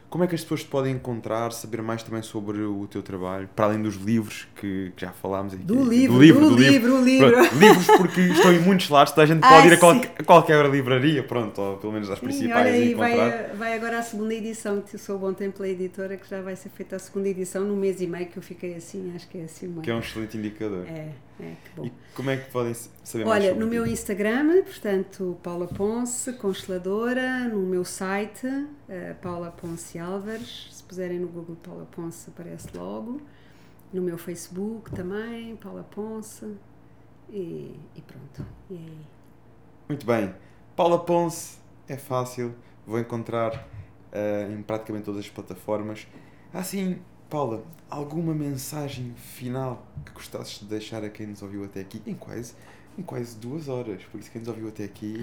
Como 0.10 0.24
é 0.24 0.28
que 0.28 0.36
as 0.36 0.42
pessoas 0.42 0.62
te 0.64 0.68
podem 0.70 0.94
encontrar, 0.96 1.52
saber 1.52 1.82
mais 1.82 2.02
também 2.02 2.22
sobre 2.22 2.62
o 2.62 2.88
teu 2.88 3.04
trabalho, 3.04 3.50
para 3.56 3.66
além 3.66 3.82
dos 3.82 3.96
livros 3.96 4.48
que, 4.56 4.94
que 4.96 5.02
já 5.06 5.12
falámos 5.12 5.54
aqui? 5.54 5.64
Do 5.64 5.84
livro, 5.84 6.14
do 6.16 6.22
livro, 6.22 6.46
do 6.46 6.50
do 6.52 6.56
livro. 6.56 6.96
livro, 6.96 6.96
o 7.02 7.04
livro. 7.04 7.32
Pronto, 7.34 7.56
livros 7.56 7.88
porque 7.92 8.22
estão 8.32 8.54
em 8.54 8.60
muitos 8.60 8.90
lados, 8.90 9.12
toda 9.12 9.24
a 9.24 9.26
gente 9.26 9.44
Ai, 9.44 9.50
pode 9.54 9.68
ir 9.68 9.74
a, 9.74 9.78
qual- 9.78 9.94
sim. 9.96 10.02
a 10.18 10.24
qualquer 10.24 10.66
livraria, 10.70 11.24
pronto, 11.24 11.60
ou 11.62 11.78
pelo 11.78 11.92
menos 11.94 12.10
às 12.10 12.20
Sim, 12.20 12.26
principais 12.26 12.68
olha 12.68 12.78
e 12.78 12.84
aí, 12.84 12.92
encontrar. 12.94 13.30
vai, 13.32 13.56
vai 13.56 13.74
agora 13.76 14.00
a 14.00 14.04
segunda 14.04 14.34
edição, 14.34 14.82
que 14.82 14.96
eu 14.96 15.00
sou 15.00 15.20
bom 15.20 15.34
tempo 15.34 15.58
pela 15.58 15.70
editora, 15.70 16.18
que 16.18 16.28
já 16.30 16.42
vai 16.42 16.56
ser 16.56 16.70
feita 16.70 16.96
a 16.96 17.00
segunda 17.00 17.28
edição 17.30 17.64
num 17.64 17.76
mês 17.76 18.02
e 18.02 18.08
meio 18.08 18.28
que 18.28 18.38
eu 18.38 18.44
fiquei 18.44 18.76
assim, 18.76 19.14
acho 19.16 19.28
que 19.28 19.38
é 19.40 19.44
assim 19.44 19.68
uma... 19.68 19.82
Que 19.82 19.92
é 19.92 19.96
um 19.96 20.00
excelente 20.00 20.38
indicador. 20.38 20.86
É, 20.88 21.10
é, 21.40 21.56
que 21.64 21.76
bom. 21.76 21.86
E 21.86 21.94
como 22.16 22.30
é 22.30 22.38
que 22.38 22.52
podem 22.52 22.74
saber 22.74 23.26
mais 23.26 23.44
Olha, 23.44 23.54
no 23.54 23.68
meu 23.68 23.86
Instagram, 23.86 24.64
portanto, 24.64 25.38
Paula 25.44 25.68
Ponce, 25.68 26.34
consteladora, 26.34 27.48
no 27.48 27.60
meu 27.60 27.86
site, 27.86 28.48
eh, 28.90 29.14
Paula 29.22 29.52
Ponce 29.52 30.00
Álvares, 30.00 30.70
se 30.72 30.84
puserem 30.84 31.20
no 31.20 31.28
Google 31.28 31.56
Paula 31.58 31.86
Ponce 31.86 32.30
aparece 32.30 32.70
logo, 32.76 33.22
no 33.94 34.02
meu 34.02 34.18
Facebook 34.18 34.92
também, 34.92 35.56
Paula 35.58 35.84
Ponce, 35.84 36.46
e, 37.30 37.80
e 37.96 38.02
pronto, 38.02 38.46
e 38.70 38.76
é 38.76 38.78
aí. 38.78 39.08
Muito 39.88 40.06
bem. 40.06 40.34
Paula 40.76 41.00
Ponce 41.00 41.60
é 41.88 41.98
fácil, 41.98 42.56
vou 42.86 43.00
encontrar 43.00 43.68
eh, 44.12 44.50
em 44.52 44.62
praticamente 44.64 45.06
todas 45.06 45.20
as 45.20 45.30
plataformas. 45.30 46.08
Assim, 46.54 47.00
Paula, 47.30 47.64
alguma 47.90 48.34
mensagem 48.34 49.14
final 49.16 49.86
que 50.06 50.12
gostasses 50.14 50.60
de 50.60 50.66
deixar 50.66 51.04
a 51.04 51.10
quem 51.10 51.28
nos 51.28 51.42
ouviu 51.42 51.64
até 51.66 51.82
aqui? 51.82 52.02
Em 52.06 52.16
quase, 52.16 52.54
em 52.98 53.04
quase 53.04 53.38
duas 53.38 53.68
horas, 53.68 54.04
por 54.06 54.20
isso 54.20 54.32
quem 54.32 54.40
nos 54.40 54.48
ouviu 54.48 54.68
até 54.70 54.86
aqui. 54.86 55.16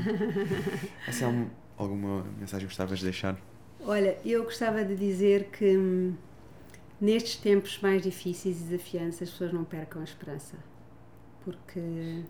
assim, 1.09 1.25
algum- 1.25 1.49
alguma 1.77 2.25
mensagem 2.39 2.67
gostavas 2.69 2.99
de 2.99 3.05
deixar? 3.07 3.39
Olha, 3.81 4.19
eu 4.25 4.45
gostava 4.45 4.85
de 4.85 4.97
dizer 4.97 5.51
que 5.51 5.77
hum, 5.77 6.15
nestes 7.01 7.37
tempos 7.37 7.79
mais 7.81 8.03
difíceis 8.03 8.61
e 8.61 8.65
desafiantes 8.65 9.23
as 9.23 9.31
pessoas 9.31 9.53
não 9.53 9.65
percam 9.65 10.01
a 10.01 10.05
esperança. 10.05 10.57
Porque, 11.45 12.25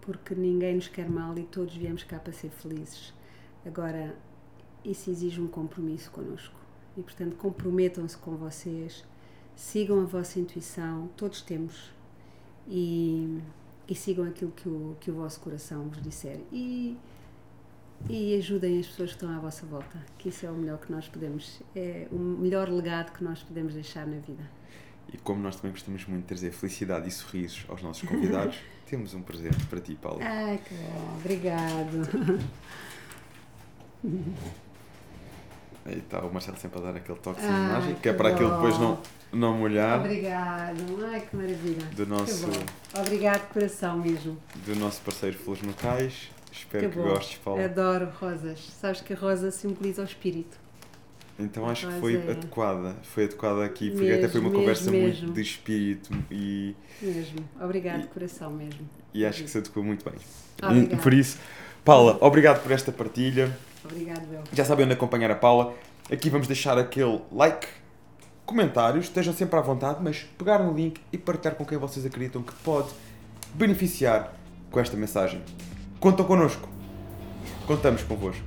porque 0.00 0.34
ninguém 0.34 0.74
nos 0.76 0.88
quer 0.88 1.08
mal 1.08 1.36
e 1.38 1.44
todos 1.44 1.74
viemos 1.76 2.02
cá 2.04 2.18
para 2.18 2.32
ser 2.32 2.50
felizes. 2.50 3.12
Agora, 3.64 4.14
isso 4.84 5.10
exige 5.10 5.40
um 5.40 5.48
compromisso 5.48 6.10
connosco. 6.10 6.54
E, 6.96 7.02
portanto, 7.02 7.36
comprometam-se 7.36 8.16
com 8.16 8.36
vocês, 8.36 9.04
sigam 9.56 10.00
a 10.00 10.04
vossa 10.04 10.38
intuição, 10.38 11.08
todos 11.16 11.42
temos, 11.42 11.90
e, 12.68 13.40
e 13.88 13.94
sigam 13.94 14.24
aquilo 14.24 14.52
que 14.52 14.68
o, 14.68 14.96
que 15.00 15.10
o 15.10 15.14
vosso 15.14 15.40
coração 15.40 15.88
vos 15.88 16.00
disser. 16.02 16.40
E, 16.52 16.96
e 18.08 18.36
ajudem 18.36 18.78
as 18.78 18.86
pessoas 18.86 19.10
que 19.10 19.16
estão 19.16 19.34
à 19.34 19.38
vossa 19.38 19.66
volta, 19.66 19.98
que 20.18 20.28
isso 20.28 20.46
é 20.46 20.50
o 20.50 20.54
melhor 20.54 20.78
que 20.78 20.92
nós 20.92 21.08
podemos, 21.08 21.60
é 21.74 22.06
o 22.12 22.18
melhor 22.18 22.68
legado 22.68 23.12
que 23.12 23.24
nós 23.24 23.42
podemos 23.42 23.74
deixar 23.74 24.06
na 24.06 24.18
vida. 24.18 24.48
E 25.12 25.18
como 25.18 25.40
nós 25.40 25.56
também 25.56 25.72
gostamos 25.72 26.04
muito 26.06 26.22
de 26.22 26.28
trazer 26.28 26.50
felicidade 26.50 27.08
e 27.08 27.10
sorrisos 27.10 27.64
aos 27.68 27.82
nossos 27.82 28.08
convidados, 28.08 28.56
temos 28.86 29.14
um 29.14 29.22
presente 29.22 29.64
para 29.66 29.80
ti, 29.80 29.94
Paula. 29.94 30.20
Ai, 30.22 30.58
que 30.58 30.74
bom, 30.74 31.16
obrigado. 31.18 32.08
Aí 35.86 35.98
está 35.98 36.20
o 36.20 36.32
Marcelo 36.32 36.56
sempre 36.56 36.78
a 36.78 36.82
dar 36.82 36.96
aquele 36.96 37.18
toque 37.18 37.40
Ah, 37.44 37.74
mágico, 37.80 38.00
que 38.00 38.08
é 38.08 38.12
que 38.12 38.16
para 38.18 38.30
aquilo 38.30 38.50
depois 38.52 38.76
bom. 38.78 38.98
não, 39.32 39.50
não 39.50 39.58
molhar 39.58 40.00
Obrigado, 40.00 40.80
ai 41.12 41.20
que 41.20 41.36
maravilha. 41.36 41.86
do 41.94 42.06
nosso, 42.06 42.46
Que 42.48 42.56
bom. 42.58 43.00
Obrigado 43.00 43.42
de 43.42 43.52
coração 43.52 43.98
mesmo. 43.98 44.38
do 44.64 44.74
nosso 44.76 45.02
parceiro 45.02 45.36
Flores 45.36 45.62
Locais. 45.62 46.30
Espero 46.50 46.88
que, 46.88 46.96
bom. 46.96 47.02
gostes, 47.02 47.36
Paula. 47.44 47.64
Adoro 47.64 48.08
rosas. 48.18 48.60
Sabes 48.80 49.00
que 49.02 49.12
a 49.12 49.16
rosa 49.16 49.50
simboliza 49.50 50.00
o 50.02 50.04
espírito. 50.06 50.56
Então 51.38 51.68
acho 51.68 51.88
que 51.88 52.00
foi 52.00 52.14
é. 52.16 52.30
adequada, 52.30 52.96
foi 53.02 53.24
adequada 53.24 53.64
aqui, 53.64 53.90
porque 53.90 54.08
até 54.12 54.28
foi 54.28 54.40
uma 54.40 54.48
Mesmo, 54.50 54.60
conversa 54.62 54.90
mesmo, 54.90 55.02
muito 55.08 55.20
mesmo. 55.20 55.34
de 55.34 55.40
espírito 55.42 56.10
e, 56.30 56.76
Mesmo. 57.02 57.38
Obrigado 57.60 58.02
de 58.02 58.06
coração 58.06 58.50
mesmo. 58.52 58.88
e 59.12 59.26
acho 59.26 59.42
que 59.42 59.50
se 59.50 59.58
adequou 59.58 59.82
muito 59.82 60.04
bem. 60.08 60.14
Obrigada. 60.62 61.02
Por 61.02 61.12
isso, 61.12 61.36
Paula, 61.84 62.16
obrigado 62.20 62.62
por 62.62 62.70
esta 62.70 62.92
partilha. 62.92 63.54
Obrigado, 63.84 64.32
eu. 64.32 64.42
Já 64.52 64.64
sabem 64.64 64.84
onde 64.84 64.94
acompanhar 64.94 65.30
a 65.30 65.34
Paula. 65.34 65.74
Aqui 66.10 66.30
vamos 66.30 66.46
deixar 66.46 66.78
aquele 66.78 67.20
like, 67.32 67.66
comentários, 68.44 69.06
estejam 69.06 69.32
sempre 69.32 69.58
à 69.58 69.62
vontade, 69.62 70.00
mas 70.02 70.26
pegar 70.38 70.58
no 70.58 70.72
link 70.74 71.00
e 71.12 71.18
partilhar 71.18 71.54
com 71.54 71.64
quem 71.64 71.78
vocês 71.78 72.04
acreditam 72.04 72.42
que 72.42 72.52
pode 72.56 72.88
beneficiar 73.54 74.34
com 74.70 74.80
esta 74.80 74.96
mensagem. 74.96 75.42
Contam 76.00 76.26
connosco. 76.26 76.68
Contamos 77.66 78.02
convosco. 78.02 78.44